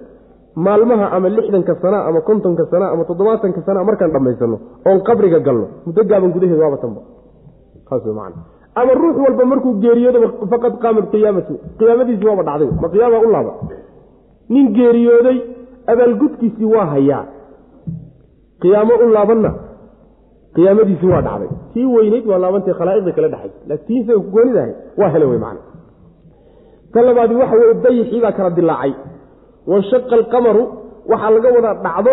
maalmaha 0.56 1.06
ama 1.16 1.28
lixdanka 1.28 1.74
sana 1.82 2.04
ama 2.08 2.20
kontonka 2.20 2.64
sana 2.70 2.90
ama 2.92 3.04
toddobaatanka 3.04 3.62
sana 3.66 3.84
markaan 3.84 4.12
dhammaysano 4.12 4.56
oon 4.86 5.00
qabriga 5.08 5.40
galno 5.40 5.66
muddo 5.86 6.04
gaaban 6.04 6.32
gudaheed 6.32 6.58
waaba 6.60 6.76
tanba 6.76 7.00
saas 7.88 8.04
wey 8.04 8.14
macna. 8.14 8.42
Ama 8.74 8.92
ruux 8.94 9.16
walba 9.24 9.44
markuu 9.44 9.74
geeriyoodaba 9.80 10.28
faqad 10.50 10.74
qaamat 10.82 11.10
qiyaamatu 11.12 11.52
qiyaamadiisii 11.78 12.26
waaba 12.30 12.42
dhacday 12.48 12.70
ma 12.82 12.88
qiyaama 12.88 13.18
u 13.26 13.30
laaba. 13.32 13.52
Nin 14.48 14.72
geeriyooday 14.76 15.38
abaalgudkiisii 15.92 16.68
waa 16.74 16.86
hayaa. 16.94 17.24
Qiyaamo 18.62 18.94
u 19.04 19.08
laabanna 19.16 19.50
qiyaamadiisii 20.54 21.12
waa 21.14 21.22
dhacday. 21.28 21.50
Tii 21.74 21.86
weynayd 21.96 22.26
waa 22.26 22.38
laabantay 22.38 22.74
khalaa'iqda 22.80 23.12
kala 23.12 23.28
dhexay 23.28 23.52
laakiin 23.68 24.02
isaga 24.02 24.20
kugoonidahay 24.26 24.72
waa 25.00 25.10
hele 25.14 25.24
wey 25.24 25.38
macna. 25.44 25.60
Ta 26.92 27.00
waxa 27.08 27.56
weye 27.56 27.74
dayixii 27.84 28.20
baa 28.20 28.32
kala 28.32 28.50
dilaacay 28.50 28.92
wanshaqa 29.70 30.14
alqamaru 30.20 30.62
waxaa 31.10 31.30
laga 31.36 31.48
wadaa 31.56 31.74
dhacdo 31.84 32.12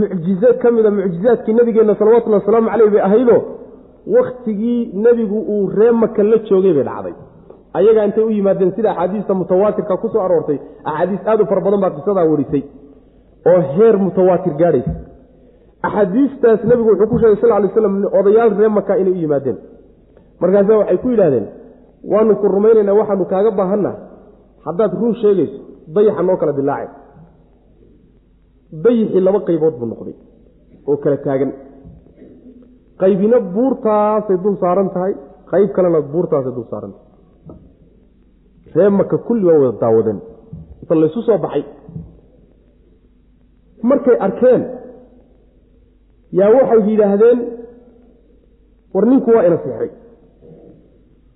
mucjizo 0.00 0.48
ka 0.62 0.68
mida 0.76 0.90
mucjizaadkii 0.98 1.54
nabigeenna 1.58 1.94
salawatullhi 2.00 2.38
wasalaamu 2.40 2.68
caleyh 2.72 2.90
bay 2.94 3.02
ahaydo 3.08 3.36
wakhtigii 4.16 4.80
nebigu 5.04 5.38
uu 5.54 5.66
ree 5.76 5.90
maka 6.02 6.22
la 6.22 6.38
joogay 6.48 6.72
bay 6.78 6.84
dhacday. 6.90 7.14
Ayagaa 7.78 8.04
intay 8.08 8.24
u 8.24 8.30
yimaadeen 8.30 8.72
sida 8.76 8.90
axaadiista 8.90 9.34
mutawaatirka 9.34 9.96
ku 10.02 10.08
soo 10.12 10.20
aroortay 10.26 10.58
axaadiis 10.84 11.20
aad 11.30 11.40
u 11.40 11.46
fara 11.50 11.60
badan 11.66 11.80
baa 11.84 11.90
qisadaa 11.96 12.24
warisay 12.32 12.62
oo 13.50 13.60
heer 13.74 13.94
mutawaatir 14.06 14.54
gaadhaysa 14.60 14.92
axaadiistaas 15.82 16.60
nebigu 16.70 16.88
wuxuu 16.90 17.08
ku 17.12 17.18
sheegay 17.18 17.38
sal 17.42 17.62
ly 17.64 17.68
slam 17.74 17.94
odayaal 18.20 18.50
ree 18.60 18.68
maka 18.78 18.92
inay 19.02 19.12
u 19.12 19.16
yimaadeen. 19.24 19.56
Markaasa 20.40 20.72
waxay 20.80 20.98
ku 21.02 21.08
yidhahdeen 21.12 21.46
waanu 22.12 22.36
ku 22.40 22.46
rumaynaynaa 22.56 22.94
waxaanu 23.00 23.24
kaaga 23.32 23.50
baahanna. 23.60 23.92
Haddaad 24.66 24.92
run 25.00 25.14
sheegayso 25.22 25.58
dayaxa 25.94 26.22
noo 26.28 26.36
kala 26.40 26.52
dilaacay 26.58 26.88
dayixii 28.84 29.22
laba 29.26 29.40
qaybood 29.48 29.74
buu 29.80 29.88
noqday 29.92 30.16
oo 30.88 30.96
kala 31.04 31.16
taagan. 31.26 31.50
Qaybina 33.00 33.38
buurtaasay 33.54 34.36
dul 34.44 34.56
saaran 34.62 34.88
tahay 34.94 35.12
qayb 35.50 35.68
kalena 35.76 36.00
buurtaasay 36.12 36.52
dul 36.56 36.66
saaran 36.70 36.92
tahay. 36.94 37.10
Ree 38.74 38.90
maka 38.98 39.16
kulli 39.26 39.44
waa 39.48 39.58
wada 39.62 39.78
daawadeen. 39.82 40.18
Inta 40.82 40.94
laysu 41.02 41.20
soo 41.26 41.38
baxay. 41.44 41.64
Markay 43.88 44.16
arkeen 44.26 44.62
yaa 46.38 46.50
waxay 46.56 46.80
yidhaahdeen 46.88 47.38
war 48.94 49.04
ninku 49.10 49.30
waa 49.36 49.44
ina 49.48 49.58
seexday 49.64 49.90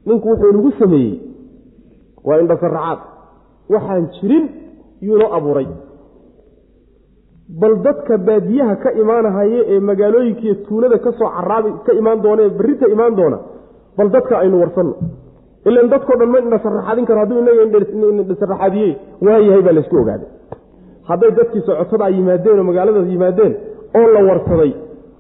ninku 0.07 0.27
wuxuu 0.31 0.51
inagu 0.53 0.71
sameeyey. 0.81 1.15
Waa 2.27 2.39
indhasaracaad 2.43 3.01
waxaan 3.75 4.05
jirin 4.17 4.45
yuu 5.07 5.17
inoo 5.19 5.31
abuuray. 5.39 5.69
bal 7.61 7.75
dadka 7.87 8.15
baadiyaha 8.29 8.75
ka 8.83 8.91
imaanahaya 9.03 9.61
ee 9.73 9.81
magaalooyinkiiyo 9.89 10.55
tuulada 10.67 10.99
ka 11.05 11.11
soo 11.19 11.29
caraabi 11.37 11.71
ka 11.87 11.93
imaan 12.01 12.19
doona 12.25 12.43
ee 12.47 12.53
berrita 12.59 12.87
imaan 12.95 13.15
doona 13.19 13.39
bal 13.99 14.09
dadka 14.17 14.35
aynu 14.43 14.57
warsanno 14.63 14.95
ilan 15.69 15.87
dadkao 15.93 16.17
dhan 16.21 16.31
ma 16.35 16.39
indhasaraxaadin 16.45 17.05
karo 17.09 17.21
hadduu 17.23 17.39
inaga 17.43 17.63
indhasaraxaadiyey 18.23 18.91
waayahay 19.27 19.63
baa 19.67 19.75
laysku 19.79 19.97
ogaaday 20.03 20.29
hadday 21.11 21.31
dadkii 21.39 21.63
socotada 21.69 22.07
yimaadeen 22.17 22.59
oo 22.63 22.65
magaaladaas 22.71 23.09
yimaadeen 23.15 23.53
oo 23.99 24.07
la 24.17 24.21
warsaday 24.31 24.71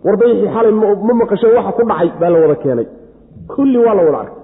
wardayixii 0.06 0.50
xalay 0.56 0.72
ma 1.08 1.14
maqasheen 1.22 1.54
waxa 1.58 1.72
ku 1.78 1.82
dhacay 1.90 2.08
baa 2.20 2.30
la 2.34 2.38
wada 2.44 2.56
keenay. 2.64 2.86
kulli 3.54 3.78
waa 3.86 3.94
la 3.98 4.02
wada 4.08 4.18
arkay 4.24 4.42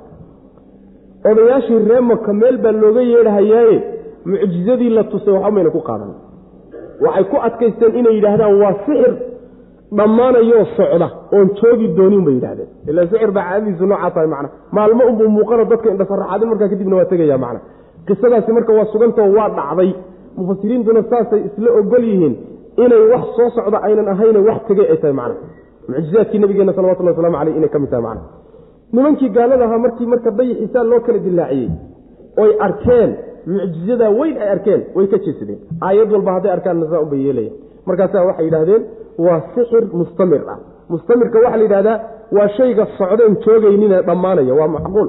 odayaashii 1.30 1.78
reemaka 1.90 2.32
meel 2.40 2.56
baa 2.64 2.72
looga 2.82 3.02
yeedhahayaaye 3.12 3.76
mucjizadii 4.30 4.90
la 4.96 5.04
tusay 5.12 5.34
waxba 5.34 5.50
mayna 5.56 5.70
ku 5.76 5.80
qaadan 5.88 6.10
waxay 7.04 7.24
ku 7.32 7.36
adkaysteen 7.48 7.92
inay 8.00 8.14
yidhaahdaan 8.18 8.54
waa 8.62 8.74
sixir 8.86 9.12
dhammaanayoo 9.98 10.64
socda 10.76 11.08
oon 11.36 11.48
joogi 11.60 11.86
doonin 11.98 12.22
bay 12.26 12.34
yidhahdeen 12.38 12.68
ila 12.90 13.02
sixir 13.12 13.30
baa 13.36 13.44
caadadiisu 13.48 13.86
noocaa 13.90 14.10
tahay 14.14 14.28
macna. 14.34 14.48
Maalmo 14.76 15.02
unbuu 15.10 15.28
muuqano 15.36 15.64
dadka 15.72 15.88
indhasaraxaadin 15.94 16.48
markaa 16.52 16.68
kadibna 16.72 16.96
waa 16.98 17.04
tegaya 17.12 17.38
macna. 17.44 17.60
Qisadaasi 18.06 18.50
marka 18.56 18.72
waa 18.78 18.86
sugantao 18.92 19.28
waa 19.38 19.48
dhacday. 19.58 19.90
Mufasiriintuna 20.36 21.00
saasay 21.10 21.40
isla 21.48 21.70
ogol 21.80 22.04
yihiin 22.10 22.34
inay 22.84 23.02
wax 23.12 23.24
soo 23.36 23.48
socda 23.56 23.78
aynan 23.86 24.08
ahayne 24.12 24.38
wax 24.48 24.58
tegay 24.68 24.86
ay 24.92 24.96
tahay 25.02 25.14
macna. 25.20 25.34
Mucjizaadkii 25.88 26.38
nabigeena 26.42 26.72
salawatullah 26.76 27.12
waslamu 27.14 27.36
caleyh 27.38 27.54
inay 27.58 27.68
ka 27.74 27.78
mid 27.82 27.90
tahay 27.92 28.04
macna 28.08 28.22
nimankii 28.92 29.28
gaalada 29.36 29.64
ahaa 29.64 29.78
markii 29.84 30.06
marka 30.12 30.30
dayixisaa 30.38 30.84
loo 30.90 31.00
kala 31.06 31.18
dilaaciyey 31.26 31.70
oy 32.42 32.50
arkeen 32.66 33.10
mucjizadaa 33.54 34.10
weyn 34.20 34.36
ay 34.42 34.48
arkeen 34.56 34.82
way 34.96 35.06
ka 35.12 35.18
jeesadeen. 35.26 35.58
Aayad 35.86 36.12
walba 36.14 36.32
hadday 36.36 36.52
arkaan 36.56 36.80
nasaa 36.82 37.00
unbay 37.04 37.20
yeelaya 37.26 37.50
markaasaa 37.86 38.24
waxay 38.28 38.44
yidhaahdeen 38.48 38.82
waa 39.26 39.40
sixir 39.54 39.84
mustamir 40.00 40.42
ah. 40.52 40.58
Mustamirka 40.92 41.38
waxaa 41.44 41.56
la 41.60 41.64
yidhahdaa 41.66 41.98
waa 42.36 42.48
shayga 42.56 42.86
socdeen 42.98 43.34
joogaynine 43.44 44.02
dhammaanaya 44.08 44.54
waa 44.60 44.68
macquul. 44.76 45.08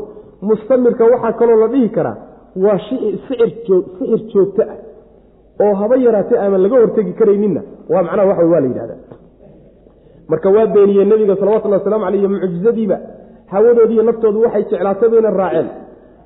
Mustamirka 0.49 1.03
waxaa 1.13 1.33
kaloo 1.39 1.59
la 1.63 1.67
dhihi 1.73 1.89
karaa 1.97 2.17
waa 2.65 2.79
sixir 3.27 4.19
joogto 4.33 4.61
ah. 4.73 4.77
Oo 5.63 5.73
haba 5.81 5.95
yaraatee 6.05 6.37
ama 6.45 6.57
laga 6.57 6.75
hortegi 6.81 7.13
karayninna. 7.19 7.61
Waa 7.89 8.03
macnaha 8.03 8.27
waxa 8.31 8.45
waa 8.53 8.59
la 8.63 8.67
yidhahdaa 8.71 8.99
marka 10.31 10.49
waa 10.55 10.65
beeniyeen 10.75 11.09
nebiga 11.09 11.35
salawatullhi 11.35 11.77
waslamu 11.79 12.05
aleyh 12.05 12.29
mucjizadiiba 12.33 12.97
hawadoodiiyo 13.51 14.03
naftoodu 14.03 14.41
waxay 14.41 14.63
jeclaatay 14.71 15.09
bayna 15.09 15.29
raaceen. 15.29 15.67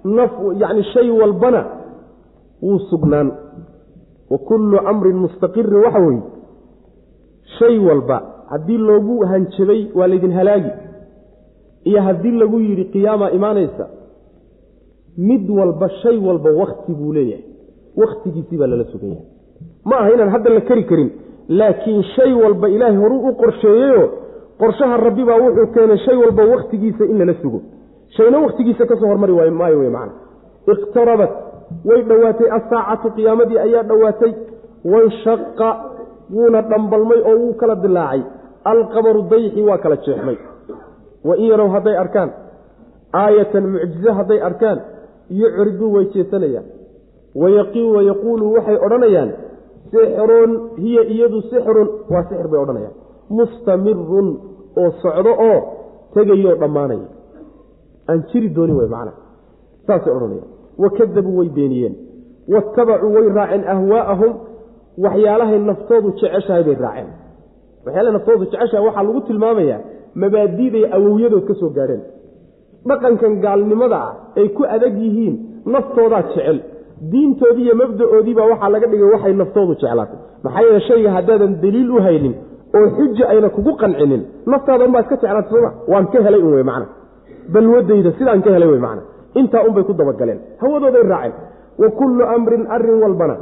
Naf 0.03 0.31
yacni 0.61 0.83
shay 0.93 1.09
walbana 1.11 1.61
wuu 2.61 2.79
sugnaan. 2.89 3.31
Wa 4.31 4.37
kullu 4.37 4.77
amrin 4.91 5.17
mustaqirin 5.23 5.75
waxa 5.85 5.99
weeye 5.99 6.21
shay 7.59 7.79
walba 7.79 8.17
haddii 8.49 8.77
loogu 8.77 9.25
hanjabay 9.25 9.81
waa 9.95 10.07
laydin 10.07 10.31
halaagi. 10.31 10.71
Iyo 11.89 12.01
haddii 12.01 12.31
lagu 12.31 12.59
yidhi 12.59 12.85
qiyaamaa 12.85 13.29
imaanaysa 13.37 13.85
mid 15.17 15.49
walba 15.49 15.89
shay 15.89 16.17
walba 16.27 16.49
wakti 16.51 16.91
buu 16.93 17.13
leeyahay. 17.13 17.43
Wakhtigiisii 17.97 18.57
baa 18.57 18.67
lala 18.67 18.83
sugan 18.91 19.09
yahay. 19.09 19.25
Ma 19.85 19.95
aha 19.99 20.09
inaan 20.13 20.29
hadda 20.29 20.49
la 20.49 20.61
kari 20.61 20.83
karin 20.89 21.09
laakiin 21.49 22.03
shay 22.15 22.33
walba 22.33 22.69
ilaahay 22.69 22.97
horuu 22.97 23.27
u 23.29 23.33
qorsheeyeyo 23.41 24.03
qorshaha 24.61 24.97
rabbi 25.07 25.23
baa 25.29 25.37
wuxuu 25.43 25.67
keenay 25.75 25.97
shay 26.05 26.15
walba 26.23 26.43
wakhtigiisa 26.53 27.03
in 27.11 27.17
lala 27.19 27.33
sugo. 27.41 27.61
Shayna 28.17 28.39
wakhtigiisa 28.45 28.85
ka 28.89 28.95
soo 28.99 29.07
hormari 29.11 29.33
waayo 29.33 29.51
maayo 29.51 29.79
wey 29.79 29.89
macana 29.89 30.13
iqtarabat. 30.73 31.31
Way 31.85 32.01
dhowaatay 32.09 32.49
assaacatu 32.57 33.11
qiyaamadii 33.15 33.59
ayaa 33.65 33.83
dhowaatay. 33.83 34.33
Wanshaqa 34.91 35.69
wuuna 36.35 36.61
dhambalmay 36.61 37.21
oo 37.29 37.37
wuu 37.41 37.53
kala 37.53 37.75
dilaacay. 37.75 38.21
Alqamaru 38.71 39.21
dayxi 39.31 39.61
waa 39.61 39.77
kala 39.77 39.95
jeexmay. 40.05 40.37
Wa 41.27 41.35
in 41.37 41.45
yarow 41.51 41.69
hadday 41.75 41.97
arkaan. 42.03 42.29
Aayatan 43.13 43.65
mucjize 43.73 44.11
hadday 44.19 44.39
arkaan. 44.49 44.79
Yucriduu 45.29 45.93
way 45.95 46.05
jeesanayaan. 46.13 46.65
Wayaquulu 47.35 48.53
waxay 48.55 48.77
odhanayaan. 48.85 49.29
Sixrun 49.91 50.51
hiya 50.77 51.03
iyadu 51.13 51.41
sixrun. 51.51 51.89
Waa 52.09 52.23
sixir 52.29 52.47
bay 52.47 52.59
odhanayaan 52.59 53.06
mustamirun 53.37 54.27
oo 54.81 54.89
socdo 55.03 55.31
oo 55.49 55.57
tegayoo 56.13 56.55
dhammaanaya 56.61 57.07
aan 58.09 58.19
jiri 58.31 58.49
doonin 58.55 58.75
wey 58.79 58.87
macana 58.93 59.11
saasay 59.87 60.13
odhanayaan. 60.17 60.49
Wakadabuu 60.83 61.37
way 61.39 61.49
beeniyeen. 61.57 61.95
Waattabacuu 62.53 63.11
way 63.15 63.27
raaceen 63.37 63.63
ahwaa'ahum. 63.73 64.33
Waxyaalahay 65.03 65.59
naftoodu 65.69 66.09
jeceshahay 66.19 66.63
bay 66.67 66.75
raaceen. 66.85 67.09
Waxyaalahay 67.85 68.13
naftoodu 68.17 68.43
jeceshahay 68.51 68.83
waxaa 68.87 69.03
lagu 69.07 69.21
tilmaamayaa 69.29 69.79
mabaadiiday 70.21 70.83
awowyadood 70.97 71.43
ka 71.49 71.53
soo 71.61 71.69
gaadheen. 71.77 72.01
Dhaqankan 72.89 73.33
gaalnimada 73.45 73.97
ah 74.07 74.11
ay 74.39 74.47
ku 74.57 74.63
adag 74.75 74.95
yihiin 75.05 75.35
naftoodaa 75.75 76.23
jecel. 76.29 76.57
Diintoodii 77.11 77.65
iyo 77.67 77.75
mabda-oodiibaa 77.81 78.47
waxaa 78.51 78.69
laga 78.75 78.87
dhigay 78.91 79.09
waxay 79.15 79.33
naftoodu 79.41 79.73
jeclaatay 79.81 80.19
maxaa 80.43 80.61
yeele 80.65 80.81
shayga 80.89 81.09
haddaadan 81.17 81.51
daliil 81.63 81.89
u 81.97 81.99
haynin 82.07 82.35
oo 82.77 82.87
xuja 82.97 83.25
ayna 83.33 83.49
kugu 83.49 83.71
qancinin. 83.81 84.21
Naftaada 84.51 84.85
unbaa 84.85 85.01
iska 85.01 85.15
jeclaatay 85.21 85.49
sooma 85.51 85.71
waan 85.91 86.05
ka 86.13 86.19
helay 86.25 86.41
un 86.47 86.53
wey 86.53 86.63
macna. 86.63 86.87
Balwadayda 87.53 88.11
sidaan 88.17 88.41
ka 88.45 88.49
helay 88.55 88.69
wey 88.73 88.79
macna. 88.79 89.01
Intaa 89.39 89.63
unbay 89.67 89.83
ku 89.83 89.93
dabagaleen. 89.93 90.39
Hawadooday 90.61 91.03
raaceen. 91.11 91.33
Wa 91.81 91.87
kullu 91.99 92.23
amrin 92.35 92.63
arrin 92.75 92.99
walbana. 93.03 93.35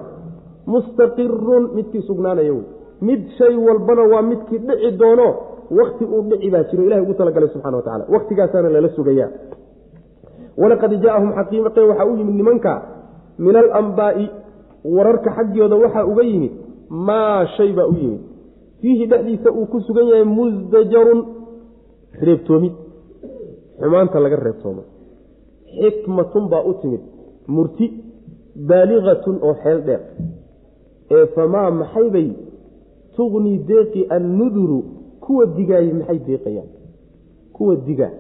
Mustaqirun 0.68 1.64
midkii 1.76 2.02
sugnaanaya 2.08 2.54
wey. 2.54 2.66
Mid 3.02 3.22
shay 3.38 3.56
walbana 3.56 4.04
waa 4.14 4.22
midkii 4.22 4.58
dhici 4.68 4.92
doono. 5.00 5.28
Wakti 5.78 6.04
uu 6.06 6.22
dhici 6.30 6.50
baa 6.52 6.64
jiro. 6.70 6.84
Ilahay 6.84 7.04
ugu 7.04 7.14
talagalay 7.14 7.50
subxana 7.50 7.78
wa 7.78 7.84
tacala 7.84 8.06
waktigaasaana 8.10 8.70
lala 8.70 8.90
sugayaa. 8.98 9.30
Walaqad 10.58 10.92
jaaahum 11.04 11.32
xaqiiqe 11.38 11.82
waxaa 11.90 12.06
u 12.06 12.18
yimid 12.18 12.36
nimanka. 12.36 12.74
Min 13.40 13.56
alambaa'i 13.56 14.26
wararka 14.96 15.30
xaggooda 15.38 15.76
waxaa 15.84 16.06
uga 16.06 16.24
yimid. 16.24 16.52
Maa 16.90 17.46
shay 17.58 17.72
baa 17.74 17.88
u 17.88 17.94
yimid 18.02 18.22
fiihi 18.86 19.06
dhexdiisa 19.12 19.50
uu 19.52 19.66
ku 19.72 19.78
sugan 19.82 20.08
yahay 20.12 20.26
musdajarun 20.40 21.22
reebtoomid 22.28 22.74
xumaanta 23.82 24.20
laga 24.24 24.38
reebtoomo 24.48 24.84
xikmatun 25.80 26.44
baa 26.52 26.64
u 26.70 26.74
timid. 26.82 27.04
Murti 27.56 27.86
baaligatun 28.70 29.38
oo 29.48 29.54
xeel 29.64 29.80
dheer. 29.88 30.02
Ee 31.16 31.26
famaa 31.36 31.70
maxaybay 31.80 32.28
tugnii 33.16 33.58
deeqi 33.70 34.02
annuduru. 34.16 34.80
Kuwa 35.24 35.46
digaayey 35.58 35.94
maxay 36.00 36.20
deeqayaan? 36.28 36.70
Kuwa 37.56 37.74
digaa. 37.88 38.14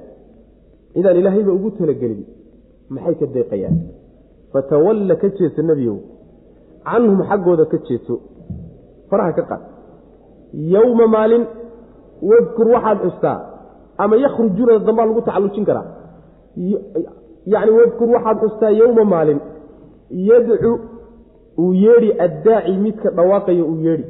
Cidaan 0.94 1.18
ilaahayba 1.20 1.52
ugu 1.58 1.70
talagelin 1.78 2.26
maxay 2.94 3.16
ka 3.20 3.26
deeqayaan? 3.36 3.78
Fatawalla 4.52 5.16
ka 5.22 5.28
jeeso 5.38 5.62
nebiyow. 5.70 5.98
Canhum 6.90 7.20
xaggooda 7.30 7.66
ka 7.72 7.78
jeeso. 7.88 8.16
Faraha 9.10 9.34
ka 9.38 9.44
qaad 9.50 9.75
yowma 10.74 11.08
maalin 11.08 11.44
wadkur 12.22 12.68
waxaad 12.76 12.98
xustaa 13.06 13.40
ama 13.98 14.16
yakhrujuuna 14.16 14.80
dambaa 14.80 15.06
lagu 15.06 15.22
tacallujin 15.22 15.66
karaa. 15.66 15.86
Yacni 17.54 17.72
wadkur 17.80 18.10
waxaad 18.16 18.38
xustaa 18.44 18.70
yowma 18.70 19.04
maalin 19.14 19.40
yadcu 20.30 20.72
uu 21.58 21.74
yeedhi 21.74 22.10
addaaci 22.26 22.72
midka 22.84 23.10
dhawaaqayo 23.18 23.66
uu 23.66 23.80
yeedhi. 23.86 24.06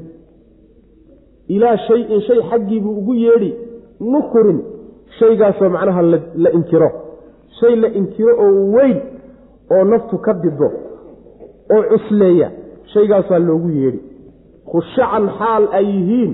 Ilaa 1.47 1.77
shayin 1.87 2.21
shay 2.27 2.39
xaggiibuu 2.49 2.97
ugu 2.99 3.13
yeedhi 3.13 3.51
nukurin 4.11 4.59
shaygaasoo 5.19 5.69
macnaha 5.69 6.01
la 6.43 6.49
inkiro. 6.57 6.89
Shay 7.59 7.75
la 7.75 7.87
inkiro 7.99 8.33
oo 8.45 8.71
weyn 8.75 8.97
oo 9.71 9.83
naftu 9.83 10.17
ka 10.25 10.33
dido 10.33 10.67
oo 11.75 11.83
cusleeya 11.91 12.51
shaygaasaa 12.93 13.39
loogu 13.39 13.69
yeedhi 13.69 13.99
khushacan 14.71 15.25
xaal 15.39 15.63
ay 15.79 15.85
yihiin 15.95 16.31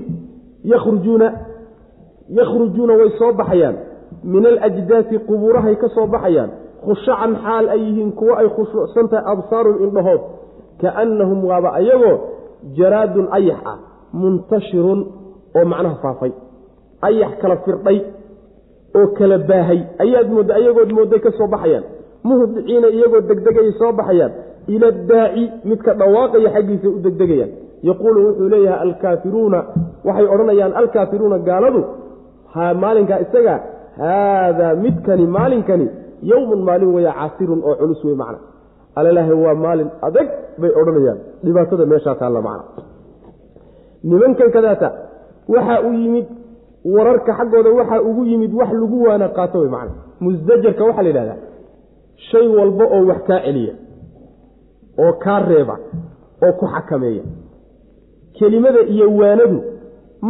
yakhrujuuna 0.72 1.28
yakhrujuuna 2.38 2.92
way 3.00 3.10
soo 3.18 3.32
baxayaan. 3.40 3.76
Min 4.32 4.46
alajdaasi 4.46 5.18
qubuurahay 5.28 5.76
ka 5.82 5.88
soo 5.94 6.06
baxayaan. 6.06 6.50
Khushacan 6.84 7.32
xaal 7.44 7.66
ay 7.74 7.80
yihiin 7.86 8.12
kuwo 8.18 8.34
ay 8.40 8.48
khushuucsan 8.56 9.08
tahay 9.10 9.24
absaarun 9.32 9.76
indhahood. 9.86 10.20
Kaannahum 10.80 11.40
waaba 11.50 11.70
ayagoo 11.80 12.16
jaraadun 12.78 13.28
ayax 13.38 13.58
ah 13.72 13.78
muntashirun 14.20 15.00
oo 15.56 15.64
macnaha 15.72 15.96
faafay. 16.04 16.32
Ayax 17.08 17.32
kala 17.42 17.56
firdhay 17.64 17.98
oo 18.98 19.06
kala 19.18 19.38
baahay. 19.38 19.80
Ayaad 20.04 20.28
moodda 20.34 20.54
ayagood 20.60 20.90
moodday 20.96 21.20
ka 21.20 21.30
soo 21.38 21.46
baxayaan. 21.54 21.84
Muhdiciina 22.24 22.88
iyagoo 22.96 23.20
degdegayay 23.30 23.72
soo 23.80 23.92
baxayaan. 23.92 24.32
Ila 24.74 24.88
daaci 25.10 25.44
midka 25.68 25.94
dhawaaqaya 26.00 26.48
xaggiisa 26.54 26.88
u 26.88 26.98
degdegayaan 27.06 27.50
yaquulu 27.88 28.18
wuxuu 28.26 28.48
leeyahay 28.54 28.80
alkaafiruuna 28.86 29.58
waxay 30.06 30.26
odhanayaan 30.34 30.72
alkaafiruuna 30.80 31.38
gaaladu 31.48 31.80
maalinkaa 32.82 33.18
isaga 33.24 33.54
haadaa 34.02 34.74
midkani 34.84 35.26
maalinkani 35.36 35.86
yowmun 36.30 36.60
maalin 36.68 36.94
weya 36.96 37.12
casirun 37.20 37.60
oo 37.68 37.74
culus 37.80 38.04
wey 38.04 38.14
macna 38.22 38.38
alalahi 38.98 39.32
waa 39.44 39.54
maalin 39.64 39.88
adag 40.08 40.28
bay 40.60 40.70
odhanayaan 40.80 41.18
dhibaatada 41.44 41.86
meeshaa 41.92 42.14
taalla 42.20 42.40
macna 42.48 42.64
nimankan 44.10 44.50
kadaata 44.56 44.88
waxaa 45.54 45.80
u 45.88 45.92
yimid 46.02 46.26
wararka 46.94 47.32
xaggooda 47.38 47.70
waxaa 47.78 48.00
ugu 48.08 48.22
yimid 48.30 48.52
wax 48.60 48.70
lagu 48.80 48.98
waana 49.06 49.28
qaato 49.38 49.58
wey 49.62 49.70
macna 49.76 49.92
musdajarka 50.24 50.82
waxaa 50.88 51.02
la 51.02 51.08
yidhahdaa 51.10 51.38
shay 52.30 52.46
walba 52.58 52.84
oo 52.96 53.02
wax 53.10 53.20
kaa 53.28 53.40
celiya 53.46 53.74
oo 55.04 55.12
kaa 55.24 55.38
reeba 55.50 55.76
oo 56.46 56.52
ku 56.60 56.66
xakameeya 56.74 57.22
kelimada 58.42 58.80
iyo 58.94 59.06
waanadu 59.20 59.58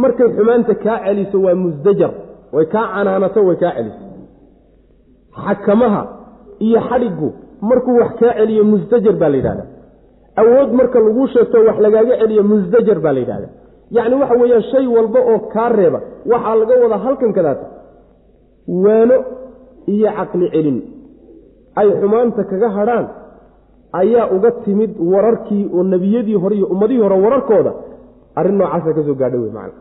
markay 0.03 0.27
xumaanta 0.37 0.73
kaa 0.85 0.97
celiso 1.05 1.37
waa 1.45 1.55
musdajar 1.63 2.11
way 2.55 2.65
kaa 2.73 2.85
canaanato 2.95 3.39
way 3.47 3.55
kaa 3.63 3.71
celiso. 3.77 4.01
Xakamaha 5.45 6.01
iyo 6.67 6.79
xadhiggu 6.89 7.29
markuu 7.69 7.95
wax 8.01 8.11
kaa 8.19 8.33
celiyo 8.39 8.63
musdajar 8.71 9.13
baa 9.21 9.29
la 9.33 9.37
yidhahdaa. 9.39 9.67
Awood 10.41 10.69
marka 10.79 10.99
laguu 11.05 11.27
sheegto 11.33 11.57
wax 11.67 11.77
lagaaga 11.85 12.15
celiyo 12.21 12.43
musdajar 12.51 12.97
baa 13.05 13.13
la 13.15 13.19
yidhahdaa. 13.23 13.51
Yacni 13.95 14.15
waxa 14.21 14.35
weeyaan 14.41 14.63
shay 14.71 14.85
walba 14.95 15.19
oo 15.31 15.39
kaa 15.53 15.69
reeba 15.77 15.99
waxaa 16.31 16.55
laga 16.59 16.73
wadaa 16.83 16.97
halkan 17.05 17.31
kadaata 17.37 17.65
waano 18.83 19.15
iyo 19.93 20.09
caqli 20.17 20.47
celin 20.53 20.77
ay 21.79 21.87
xumaanta 21.99 22.41
kaga 22.51 22.69
hadhaan 22.77 23.05
ayaa 24.01 24.25
uga 24.35 24.51
timid 24.65 24.91
wararkii 25.13 25.63
oo 25.75 25.83
nebiyadii 25.91 26.35
hore 26.43 26.55
iyo 26.59 26.65
ummadihii 26.73 27.01
hore 27.05 27.15
wararkooda 27.25 27.71
arrin 28.39 28.57
noocaasa 28.59 28.89
ka 28.97 29.01
soo 29.07 29.15
gaadha 29.21 29.37
wey 29.43 29.51
macana. 29.57 29.73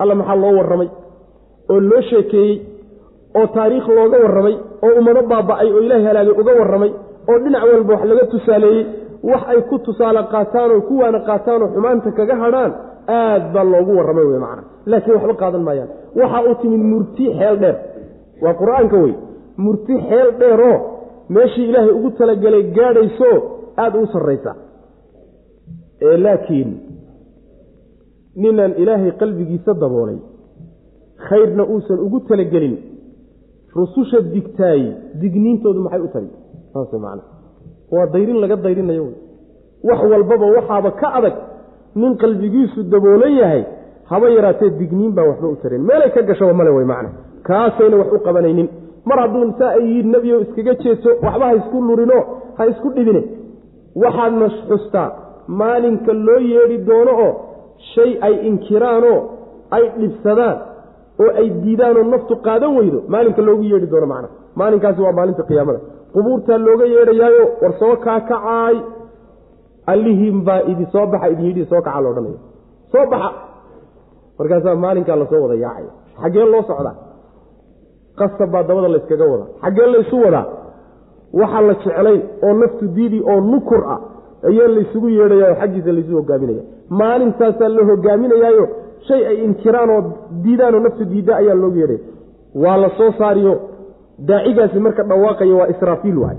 Alla 0.00 0.14
maxaa 0.20 0.36
loo 0.42 0.52
warramay? 0.58 0.88
Oo 1.70 1.80
loo 1.90 2.02
sheekeeyey? 2.10 2.54
Oo 3.38 3.46
taariikh 3.56 3.88
looga 3.96 4.18
warramay? 4.24 4.54
Oo 4.84 4.92
ummado 5.00 5.22
baaba'ay? 5.32 5.68
Oo 5.74 5.80
ilaahay 5.86 6.04
halaagay 6.10 6.34
uga 6.42 6.52
warramay? 6.60 6.90
Oo 7.28 7.38
dhinac 7.44 7.62
walba 7.70 7.92
wax 7.94 8.02
laga 8.10 8.24
tusaaleeyey 8.32 8.84
wax 9.30 9.42
ay 9.52 9.60
ku 9.70 9.76
tusaale 9.86 10.22
qaataan 10.32 10.70
oo 10.74 10.80
kuwaana 10.88 11.18
qaataan 11.28 11.60
oo 11.62 11.70
xumaanta 11.74 12.10
kaga 12.18 12.34
hadhaan? 12.42 12.72
Aad 13.18 13.44
baa 13.54 13.64
loogu 13.72 13.92
warramay 13.98 14.24
wey 14.30 14.40
macana. 14.44 14.62
Laakiin 14.90 15.14
waxba 15.16 15.34
qaadan 15.42 15.62
maayaan. 15.68 15.90
Waxa 16.20 16.38
uu 16.48 16.54
timid 16.62 16.82
murti 16.92 17.24
xeel 17.38 17.56
dheer. 17.62 17.76
Waa 18.42 18.54
qur'aanka 18.60 18.96
wey 19.04 19.14
murti 19.64 19.94
xeel 20.08 20.28
dheeroo 20.40 20.76
meeshii 21.34 21.66
ilaahay 21.70 21.92
ugu 21.98 22.10
talagelay 22.18 22.62
gaadhayso 22.76 23.30
aada 23.82 23.98
u 23.98 24.06
sarraysa 24.12 24.52
laakiin 26.24 26.70
ninaan 28.42 28.72
ilaahay 28.82 29.12
qalbigiisa 29.20 29.72
daboolay. 29.82 30.18
Khayrna 31.28 31.62
uusan 31.72 31.98
ugu 32.06 32.18
talagelin. 32.28 32.74
Rususha 33.78 34.18
digtaay 34.34 34.82
digniintoodu 35.20 35.80
maxay 35.84 36.00
u 36.06 36.08
tari 36.14 36.28
saas 36.72 36.92
man 37.04 37.18
waa 37.94 38.06
dayrin 38.14 38.38
laga 38.42 38.56
dayrinayo 38.64 39.04
wax 39.88 40.00
walbaba 40.12 40.46
waxaaba 40.56 40.90
ka 41.00 41.08
adag 41.18 41.36
nin 42.00 42.12
qalbigiisu 42.22 42.80
daboolan 42.92 43.32
yahay 43.40 43.62
haba 44.10 44.26
yaraatee 44.36 44.70
digniin 44.80 45.12
baa 45.16 45.26
waxba 45.30 45.48
u 45.54 45.56
tarin 45.62 45.82
meelay 45.88 46.10
ka 46.14 46.20
gashaba 46.28 46.52
male 46.58 46.70
wey 46.76 46.86
macna. 46.92 47.10
Kaasayna 47.48 47.96
wax 48.00 48.10
u 48.16 48.18
qabanaynin. 48.26 48.68
Mar 49.08 49.18
hadduu 49.22 49.52
saa 49.58 49.70
ay 49.78 49.84
yihiin 49.88 50.08
nebiyo 50.14 50.36
iskaga 50.44 50.74
jeeso 50.82 51.10
waxba 51.26 51.44
ha 51.50 51.54
isku 51.60 51.76
lurino 51.88 52.18
ha 52.58 52.62
isku 52.72 52.88
dhibine. 52.96 53.22
Waxaadna 54.02 54.46
xustaa 54.68 55.08
maalinka 55.60 56.12
loo 56.26 56.40
yeedhi 56.52 56.78
doono 56.88 57.12
oo 57.26 57.32
shay 57.94 58.10
ay 58.26 58.34
inkiraanoo 58.48 59.18
ay 59.76 59.84
dhibsadaan 60.00 60.56
oo 61.22 61.30
ay 61.40 61.46
diidaanoo 61.62 62.04
naftu 62.14 62.34
qaadan 62.46 62.72
weydo 62.78 62.98
maalinka 63.12 63.42
loogu 63.48 63.62
yeedhi 63.72 63.86
doono 63.92 64.06
macna 64.12 64.28
maalinkaasi 64.60 65.00
waa 65.04 65.12
maalinta 65.18 65.42
qiyaamada. 65.50 65.80
Qubuurtaa 66.12 66.58
looga 66.66 66.84
yeedhayaayo 66.94 67.44
war 67.62 67.72
soo 67.80 67.94
kaakacaay 68.06 68.76
allihiinbaa 69.92 70.60
idi 70.72 70.86
soo 70.92 71.06
baxa 71.12 71.28
idin 71.32 71.46
yidhi 71.48 71.64
soo 71.70 71.82
kaca 71.86 72.00
loodhanaya 72.04 72.38
soo 72.92 73.04
baxa. 73.12 73.30
Markaasaa 74.38 74.74
maalinkaa 74.84 75.16
la 75.20 75.26
soo 75.30 75.40
wada 75.44 75.54
yaacaya. 75.64 75.90
Xaggee 76.22 76.44
loo 76.52 76.62
socdaa? 76.70 76.94
Qasab 78.18 78.50
baa 78.52 78.62
dabada 78.68 78.88
layskaga 78.94 79.24
wadaa. 79.32 79.48
Xaggee 79.62 79.86
laysu 79.94 80.16
wadaa? 80.24 80.44
Waxa 81.40 81.60
la 81.68 81.74
jeclayn 81.82 82.20
oo 82.46 82.52
naftu 82.60 82.84
diidi 82.96 83.18
oo 83.30 83.40
nukur 83.50 83.82
ah 83.94 84.00
ayaa 84.50 84.68
laysugu 84.76 85.08
yeedhayaao 85.18 85.54
xaggiisa 85.60 85.92
laysu 85.96 86.12
hogaaminaya. 86.18 86.62
Maalintaasaa 87.00 87.68
la 87.76 87.82
hogaaminayaayo 87.90 88.64
shay 89.08 89.22
ay 89.30 89.36
inkiraan 89.44 89.90
oo 89.96 90.00
diidaanoo 90.44 90.80
naftu 90.86 91.04
diidda 91.12 91.36
ayaa 91.40 91.54
loogu 91.62 91.76
yeedhaya 91.82 92.00
waa 92.62 92.76
la 92.82 92.90
soo 92.98 93.10
saariyo 93.18 93.54
daacigaasi 94.28 94.78
marka 94.86 95.02
dhawaaqaya 95.10 95.54
waa 95.60 95.68
israafiil 95.74 96.18
waay. 96.24 96.36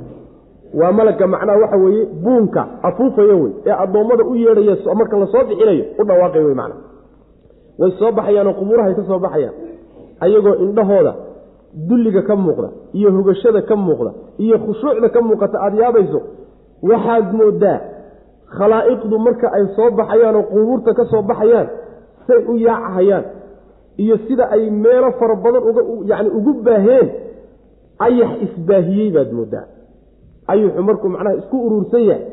Waa 0.80 0.92
malagga 0.92 1.28
macnaha 1.34 1.58
waxa 1.64 1.78
weeye 1.84 2.06
buunka 2.24 2.62
afuufaya 2.88 3.36
wey 3.42 3.52
ee 3.68 3.72
addoommada 3.84 4.24
u 4.24 4.36
yeedhaya 4.36 4.76
marka 5.00 5.18
la 5.22 5.28
soo 5.34 5.44
bixinayo 5.50 5.84
u 6.00 6.04
dhawaaqaya 6.10 6.46
wey 6.46 6.56
macna 6.62 6.76
way 7.80 7.92
soo 8.00 8.12
baxayaanoo 8.18 8.54
qubuurahay 8.60 8.94
ka 9.00 9.04
soo 9.10 9.20
baxayaan. 9.26 9.54
Ayagoo 10.26 10.56
indhahooda 10.66 11.14
dulliga 11.90 12.22
ka 12.30 12.36
muuqda 12.36 12.70
iyo 12.98 13.10
hogashada 13.18 13.62
ka 13.70 13.76
muuqda 13.76 14.12
iyo 14.44 14.56
khushuucda 14.64 15.10
ka 15.16 15.20
muuqata 15.28 15.58
aada 15.66 15.78
yaabayso 15.84 16.20
waxaad 16.82 17.34
moodaa 17.40 17.80
khalaa'iqdu 18.58 19.16
marka 19.20 19.48
ay 19.58 19.66
soo 19.76 19.90
baxayaan 20.00 20.36
oo 20.36 20.44
qubuurta 20.52 20.94
ka 20.94 21.06
soo 21.12 21.22
baxayaan 21.22 21.68
say 22.28 22.40
u 22.48 22.56
yaacahayaan 22.58 23.24
iyo 24.04 24.18
sida 24.28 24.46
ay 24.56 24.70
meelo 24.70 25.12
fara 25.20 25.36
badan 25.36 25.64
yacni 26.12 26.30
ugu 26.38 26.54
baaheen 26.68 27.08
ayax 28.00 28.32
isbaahiyey 28.46 29.12
baad 29.16 29.32
moodaa. 29.38 29.66
Ayuxu 30.48 30.82
markuu 30.84 31.10
macnaha 31.14 31.36
isku 31.42 31.58
uruursan 31.66 32.04
yahay 32.10 32.24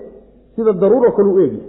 sida 0.57 0.73
daruuro 0.73 1.11
kale 1.17 1.29
u 1.29 1.41
eegya 1.45 1.65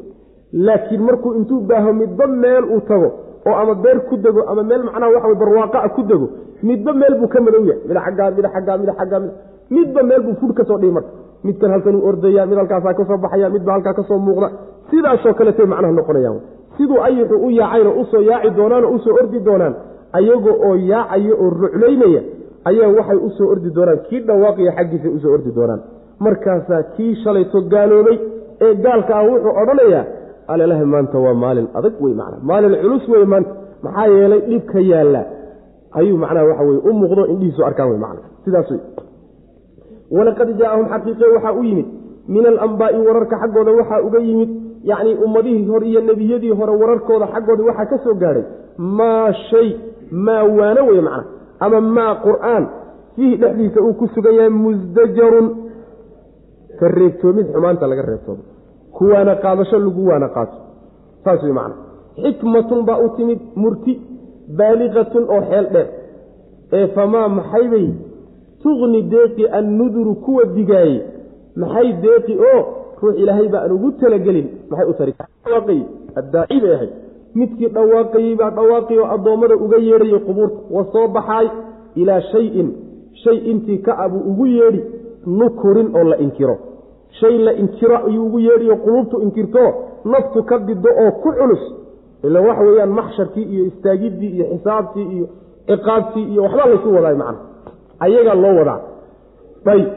laakiin 0.53 1.01
markuu 1.01 1.33
intuu 1.39 1.59
baaho 1.69 1.93
midba 1.93 2.27
meel 2.27 2.63
uu 2.75 2.81
tago 2.89 3.09
oo 3.47 3.55
ama 3.61 3.75
beer 3.83 3.99
ku 4.09 4.15
dego 4.17 4.41
ama 4.51 4.63
meel 4.63 4.83
macnaha 4.87 5.11
waxa 5.15 5.35
barwaaqaa 5.41 5.89
ku 5.95 6.01
dego 6.03 6.27
midba 6.63 6.93
meel 6.93 7.13
buu 7.19 7.27
ka 7.27 7.41
madow 7.41 7.63
yahay. 7.69 7.81
Mid 7.87 7.97
xaggaa 8.05 8.31
mid 8.37 8.45
xaggaa 8.53 8.77
mid 8.77 8.89
xaggaa 8.99 9.19
mid 9.19 9.31
midba 9.75 10.03
meel 10.09 10.21
buu 10.27 10.35
fudh 10.39 10.53
ka 10.59 10.63
soo 10.69 10.77
dhihi 10.81 10.91
marka 10.97 11.11
midkan 11.43 11.71
halkanuu 11.73 12.01
ordaya 12.09 12.45
mid 12.49 12.57
halkaasaa 12.61 12.93
ka 12.99 13.03
soo 13.09 13.17
baxaya 13.23 13.49
midba 13.55 13.71
halkaa 13.75 13.93
ka 13.99 14.03
soo 14.09 14.17
muuqda 14.27 14.47
sidaasoo 14.91 15.33
kaletay 15.39 15.65
macnaha 15.73 15.93
noqonayaan. 15.99 16.39
Siduu 16.77 16.99
ayuxu 17.07 17.35
u 17.45 17.49
yaacayno 17.59 17.91
u 18.01 18.05
soo 18.11 18.21
yaaci 18.29 18.49
doonaan 18.57 18.83
oo 18.85 18.91
u 18.95 18.99
soo 19.05 19.13
ordi 19.21 19.39
doonaan 19.47 19.73
ayaga 20.19 20.51
oo 20.67 20.73
yaacaya 20.91 21.33
oo 21.43 21.49
ruclaynaya 21.61 22.21
ayaa 22.69 22.89
waxay 22.97 23.17
u 23.27 23.29
soo 23.37 23.47
ordi 23.53 23.69
doonaan 23.77 23.99
kii 24.09 24.19
dhawaaqaya 24.27 24.71
xaggiisa 24.77 25.09
u 25.15 25.19
soo 25.23 25.31
ordi 25.37 25.51
doonaan. 25.57 25.81
Markaasaa 26.25 26.83
kii 26.95 27.11
shalayto 27.23 27.61
gaaloobay 27.73 28.17
ee 28.65 28.73
gaalka 28.85 29.13
ah 29.19 29.23
wuxuu 29.29 29.53
odhanayaa 29.61 30.03
alelaha 30.53 30.85
maanta 30.93 31.17
waa 31.25 31.33
maalin 31.43 31.67
adag 31.77 31.93
wey 32.03 32.13
macna 32.19 32.37
maalin 32.49 32.73
culus 32.83 33.05
wey 33.13 33.25
maanta 33.33 33.51
maxaa 33.85 34.07
yeelay 34.15 34.41
dhibka 34.49 34.79
yaalla? 34.91 35.21
Ayuu 35.99 36.17
macnaha 36.23 36.45
waxa 36.49 36.63
weye 36.69 36.81
u 36.89 36.93
muuqdo 37.01 37.23
indhihiisu 37.33 37.61
arkaan 37.69 37.89
wey 37.91 37.99
macna 38.05 38.21
sidaas 38.45 38.69
wey 38.73 38.79
walaqad 40.11 40.49
jaaahum 40.59 40.85
xaqiiqe 40.93 41.25
waxaa 41.35 41.53
u 41.59 41.63
yimid. 41.63 41.87
Min 42.33 42.45
alambaai 42.51 42.99
wararka 43.07 43.35
xaggooda 43.43 43.71
waxaa 43.79 44.01
uga 44.07 44.19
yimid. 44.19 44.49
Yacni 44.89 45.13
ummadihii 45.25 45.67
hore 45.71 45.87
iyo 45.91 46.01
nebiyadii 46.01 46.51
hore 46.59 46.73
wararkooda 46.81 47.27
xaggooda 47.33 47.63
waxaa 47.69 47.85
ka 47.91 47.97
soo 48.03 48.15
gaadhay 48.21 48.43
maa 48.77 49.31
shay 49.49 49.69
maa 50.11 50.43
waano 50.57 50.81
wey 50.89 51.01
macna. 51.07 51.23
Ama 51.59 51.81
maa 51.81 52.13
qur'aan 52.25 52.63
fiihi 53.15 53.35
dhexdiisa 53.41 53.79
uu 53.81 53.93
ku 53.99 54.07
sugan 54.15 54.33
yahay 54.37 54.49
musdajarun 54.49 55.47
ka 56.79 56.87
reebtoomid 56.97 57.47
xumaanta 57.53 57.87
laga 57.91 58.01
reebtoomo 58.09 58.43
kuwaana 58.97 59.33
qaadasho 59.43 59.77
lagu 59.85 60.01
waana 60.09 60.27
qaato. 60.35 60.57
Saas 61.23 61.43
wey 61.43 61.51
macna. 61.59 61.75
Xikmatun 62.23 62.85
baa 62.87 62.99
u 63.05 63.09
timid 63.17 63.39
murti 63.55 63.93
baaliqatun 64.57 65.23
oo 65.35 65.41
xeel 65.49 65.65
dheer. 65.73 65.87
Ee 66.77 66.87
famaa 66.95 67.27
maxaybay 67.37 67.87
tuqni 68.67 69.01
deeqi 69.13 69.47
annuduru 69.59 70.15
kuwa 70.15 70.43
digaaye 70.55 70.97
maxay 71.55 71.93
deeqi 72.03 72.33
oo 72.51 72.59
ruux 73.01 73.15
ilaahay 73.21 73.47
ba 73.53 73.59
aan 73.63 73.71
ugu 73.71 73.91
talagelin. 74.01 74.47
Maxay 74.69 74.87
u 74.89 74.93
tari 74.93 75.13
addaaci 76.19 76.59
bay 76.61 76.73
ahayd. 76.75 76.89
Midkii 77.35 77.69
dhawaaqayey 77.75 78.35
baa 78.35 78.49
dhawaaqay 78.57 78.97
oo 78.99 79.07
addoommada 79.15 79.55
uga 79.55 79.77
yeedhayay 79.77 80.19
qubuurta 80.27 80.57
wa 80.75 80.83
soo 80.93 81.07
baxaay 81.07 81.47
ilaa 81.95 82.21
shayin. 82.31 82.69
Shay 83.23 83.37
intii 83.51 83.77
ka 83.85 83.93
abuu 84.05 84.21
ugu 84.31 84.45
yeedhi 84.45 84.81
nukurin 85.25 85.89
oo 85.95 86.03
la 86.03 86.17
inkiro. 86.17 86.55
Shay 87.19 87.37
la 87.37 87.53
inkiro 87.53 87.97
ayuu 88.07 88.25
ugu 88.25 88.39
yeedhiyo 88.39 88.75
quluubtu 88.75 89.21
inkirto 89.21 89.59
naftu 90.05 90.43
ka 90.43 90.57
dido 90.59 90.89
oo 91.03 91.11
ku 91.11 91.29
culus. 91.39 91.63
Ila 92.23 92.41
waxa 92.41 92.63
weeyaan 92.63 92.89
maxsharkii 92.99 93.43
iyo 93.53 93.65
istaagiddii 93.65 94.31
iyo 94.35 94.45
xisaabtii 94.53 95.07
iyo 95.15 95.27
ciqaabtii 95.67 96.25
iyo 96.31 96.41
waxbaa 96.43 96.65
laysu 96.69 96.93
wadaay 96.95 97.15
macna 97.15 97.39
ayagaa 98.05 98.35
loo 98.43 98.53
wadaa 98.59 98.79
ayb 99.73 99.87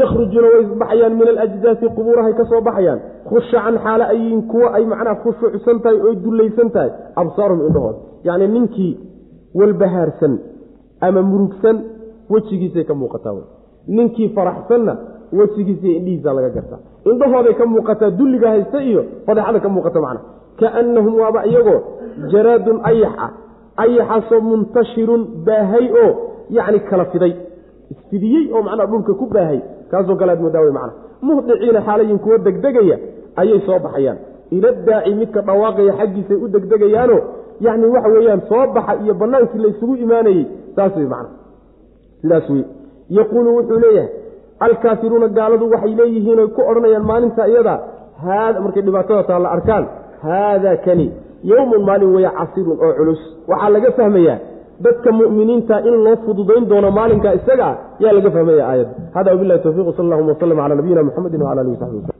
yakhrujuuna 0.00 0.48
way 0.54 0.64
baxayaan 0.82 1.14
min 1.20 1.28
alajdaasi 1.34 1.86
qubuurahay 1.96 2.34
ka 2.38 2.44
soo 2.50 2.60
baxayaan. 2.68 3.00
Khushacan 3.30 3.76
xaale 3.84 4.04
ayiin 4.14 4.42
kuwo 4.50 4.66
ay 4.76 4.84
macnaha 4.92 5.14
khushuucsan 5.24 5.78
tahay 5.84 5.98
oy 6.08 6.14
dullaysan 6.24 6.68
tahay. 6.74 6.90
Absaaruhum 7.22 7.62
indhahooda 7.68 7.98
yacni 8.28 8.46
ninkii 8.56 8.92
walbahaarsan 9.58 10.34
ama 11.06 11.20
murugsan 11.30 11.76
wejigiisay 12.32 12.84
ka 12.84 12.94
muuqataa 12.94 13.40
ninkii 13.96 14.28
faraxsanna 14.36 14.94
wejigiisa 15.38 15.86
indhihiisa 15.98 16.30
laga 16.36 16.50
gartaa. 16.56 16.80
Indhahooday 17.10 17.54
ka 17.60 17.64
muuqataa 17.74 18.10
dulliga 18.18 18.48
haysta 18.54 18.78
iyo 18.90 19.02
fadeexada 19.26 19.60
ka 19.64 19.68
muuqata 19.68 20.00
macna 20.04 20.20
kaannahum 20.60 21.14
waaba 21.22 21.40
iyagoo 21.50 21.80
jaraadun 22.32 22.78
ayax 22.90 23.14
ah 23.26 23.30
ayaxaasoo 23.84 24.40
muntashirun 24.50 25.22
baahay 25.46 25.86
oo 26.04 26.10
yacni 26.50 26.80
kala 26.80 27.04
fiday 27.04 27.32
isfidiyey 27.90 28.52
oo 28.52 28.62
macnaa 28.62 28.86
dhulka 28.86 29.14
ku 29.14 29.26
baahay 29.26 29.60
kaasoo 29.90 30.16
kale 30.16 30.32
aad 30.32 30.42
macna 30.78 30.92
muhdiciina 31.22 31.80
xaalayin 31.86 32.18
kuwo 32.18 32.38
degdegaya 32.38 32.98
ayay 33.36 33.60
soo 33.66 33.78
baxayaan. 33.78 34.18
Iladaaci 34.50 35.14
midka 35.14 35.40
dhawaaqaya 35.42 35.92
xaggiisay 35.98 36.36
u 36.36 36.48
degdegayaano 36.48 37.18
yacni 37.60 37.86
waxa 37.86 38.08
weeyaan 38.08 38.42
soo 38.48 38.66
baxa 38.74 38.94
iyo 39.02 39.14
bannaankii 39.14 39.58
laysugu 39.58 39.96
imaanayey 39.96 40.46
saas 40.76 40.96
wey 40.96 41.06
macna 41.06 41.30
sidaas 42.22 42.50
wey. 42.50 42.64
Yaquulu 43.10 43.56
wuxuu 43.56 43.78
leeyahay 43.84 44.10
alkaafiruuna 44.60 45.28
gaaladu 45.28 45.70
waxay 45.70 45.94
leeyihiin 45.94 46.38
oy 46.38 46.48
ku 46.48 46.62
odhanayaan 46.70 47.06
maalinta 47.10 47.48
iyada. 47.48 47.80
Haada 48.24 48.60
markay 48.60 48.82
dhibaatada 48.82 49.22
taa 49.22 49.38
la 49.38 49.50
arkaan 49.50 49.84
haada 50.22 50.76
kani 50.76 51.12
yowmun 51.44 51.82
maalin 51.84 52.14
weeye 52.14 52.30
casirun 52.38 52.78
oo 52.80 52.92
culus. 52.98 53.20
Waxaa 53.48 53.70
laga 53.70 53.92
fahmayaa 53.92 54.38
dadka 54.84 55.12
mu'miniinta 55.12 55.80
in 55.88 55.94
loo 56.04 56.16
fududayn 56.26 56.68
doono 56.70 56.90
maalinka 56.90 57.34
isaga 57.38 57.66
ah 57.66 57.76
yaa 58.04 58.12
laga 58.12 58.30
fahmaya 58.30 58.64
aayadda. 58.70 58.94
Hada 59.16 59.30
wabilahi 59.34 59.60
towfiq 59.64 59.88
sal 59.96 60.04
allahuma 60.06 60.32
waslm 60.34 60.58
cala 60.62 60.74
nabiyina 60.80 61.02
muxamedi 61.08 61.36
wcala 61.36 61.60
alihi 61.62 61.74
w 61.76 61.80
saxbi 61.82 61.98
waslm 62.00 62.15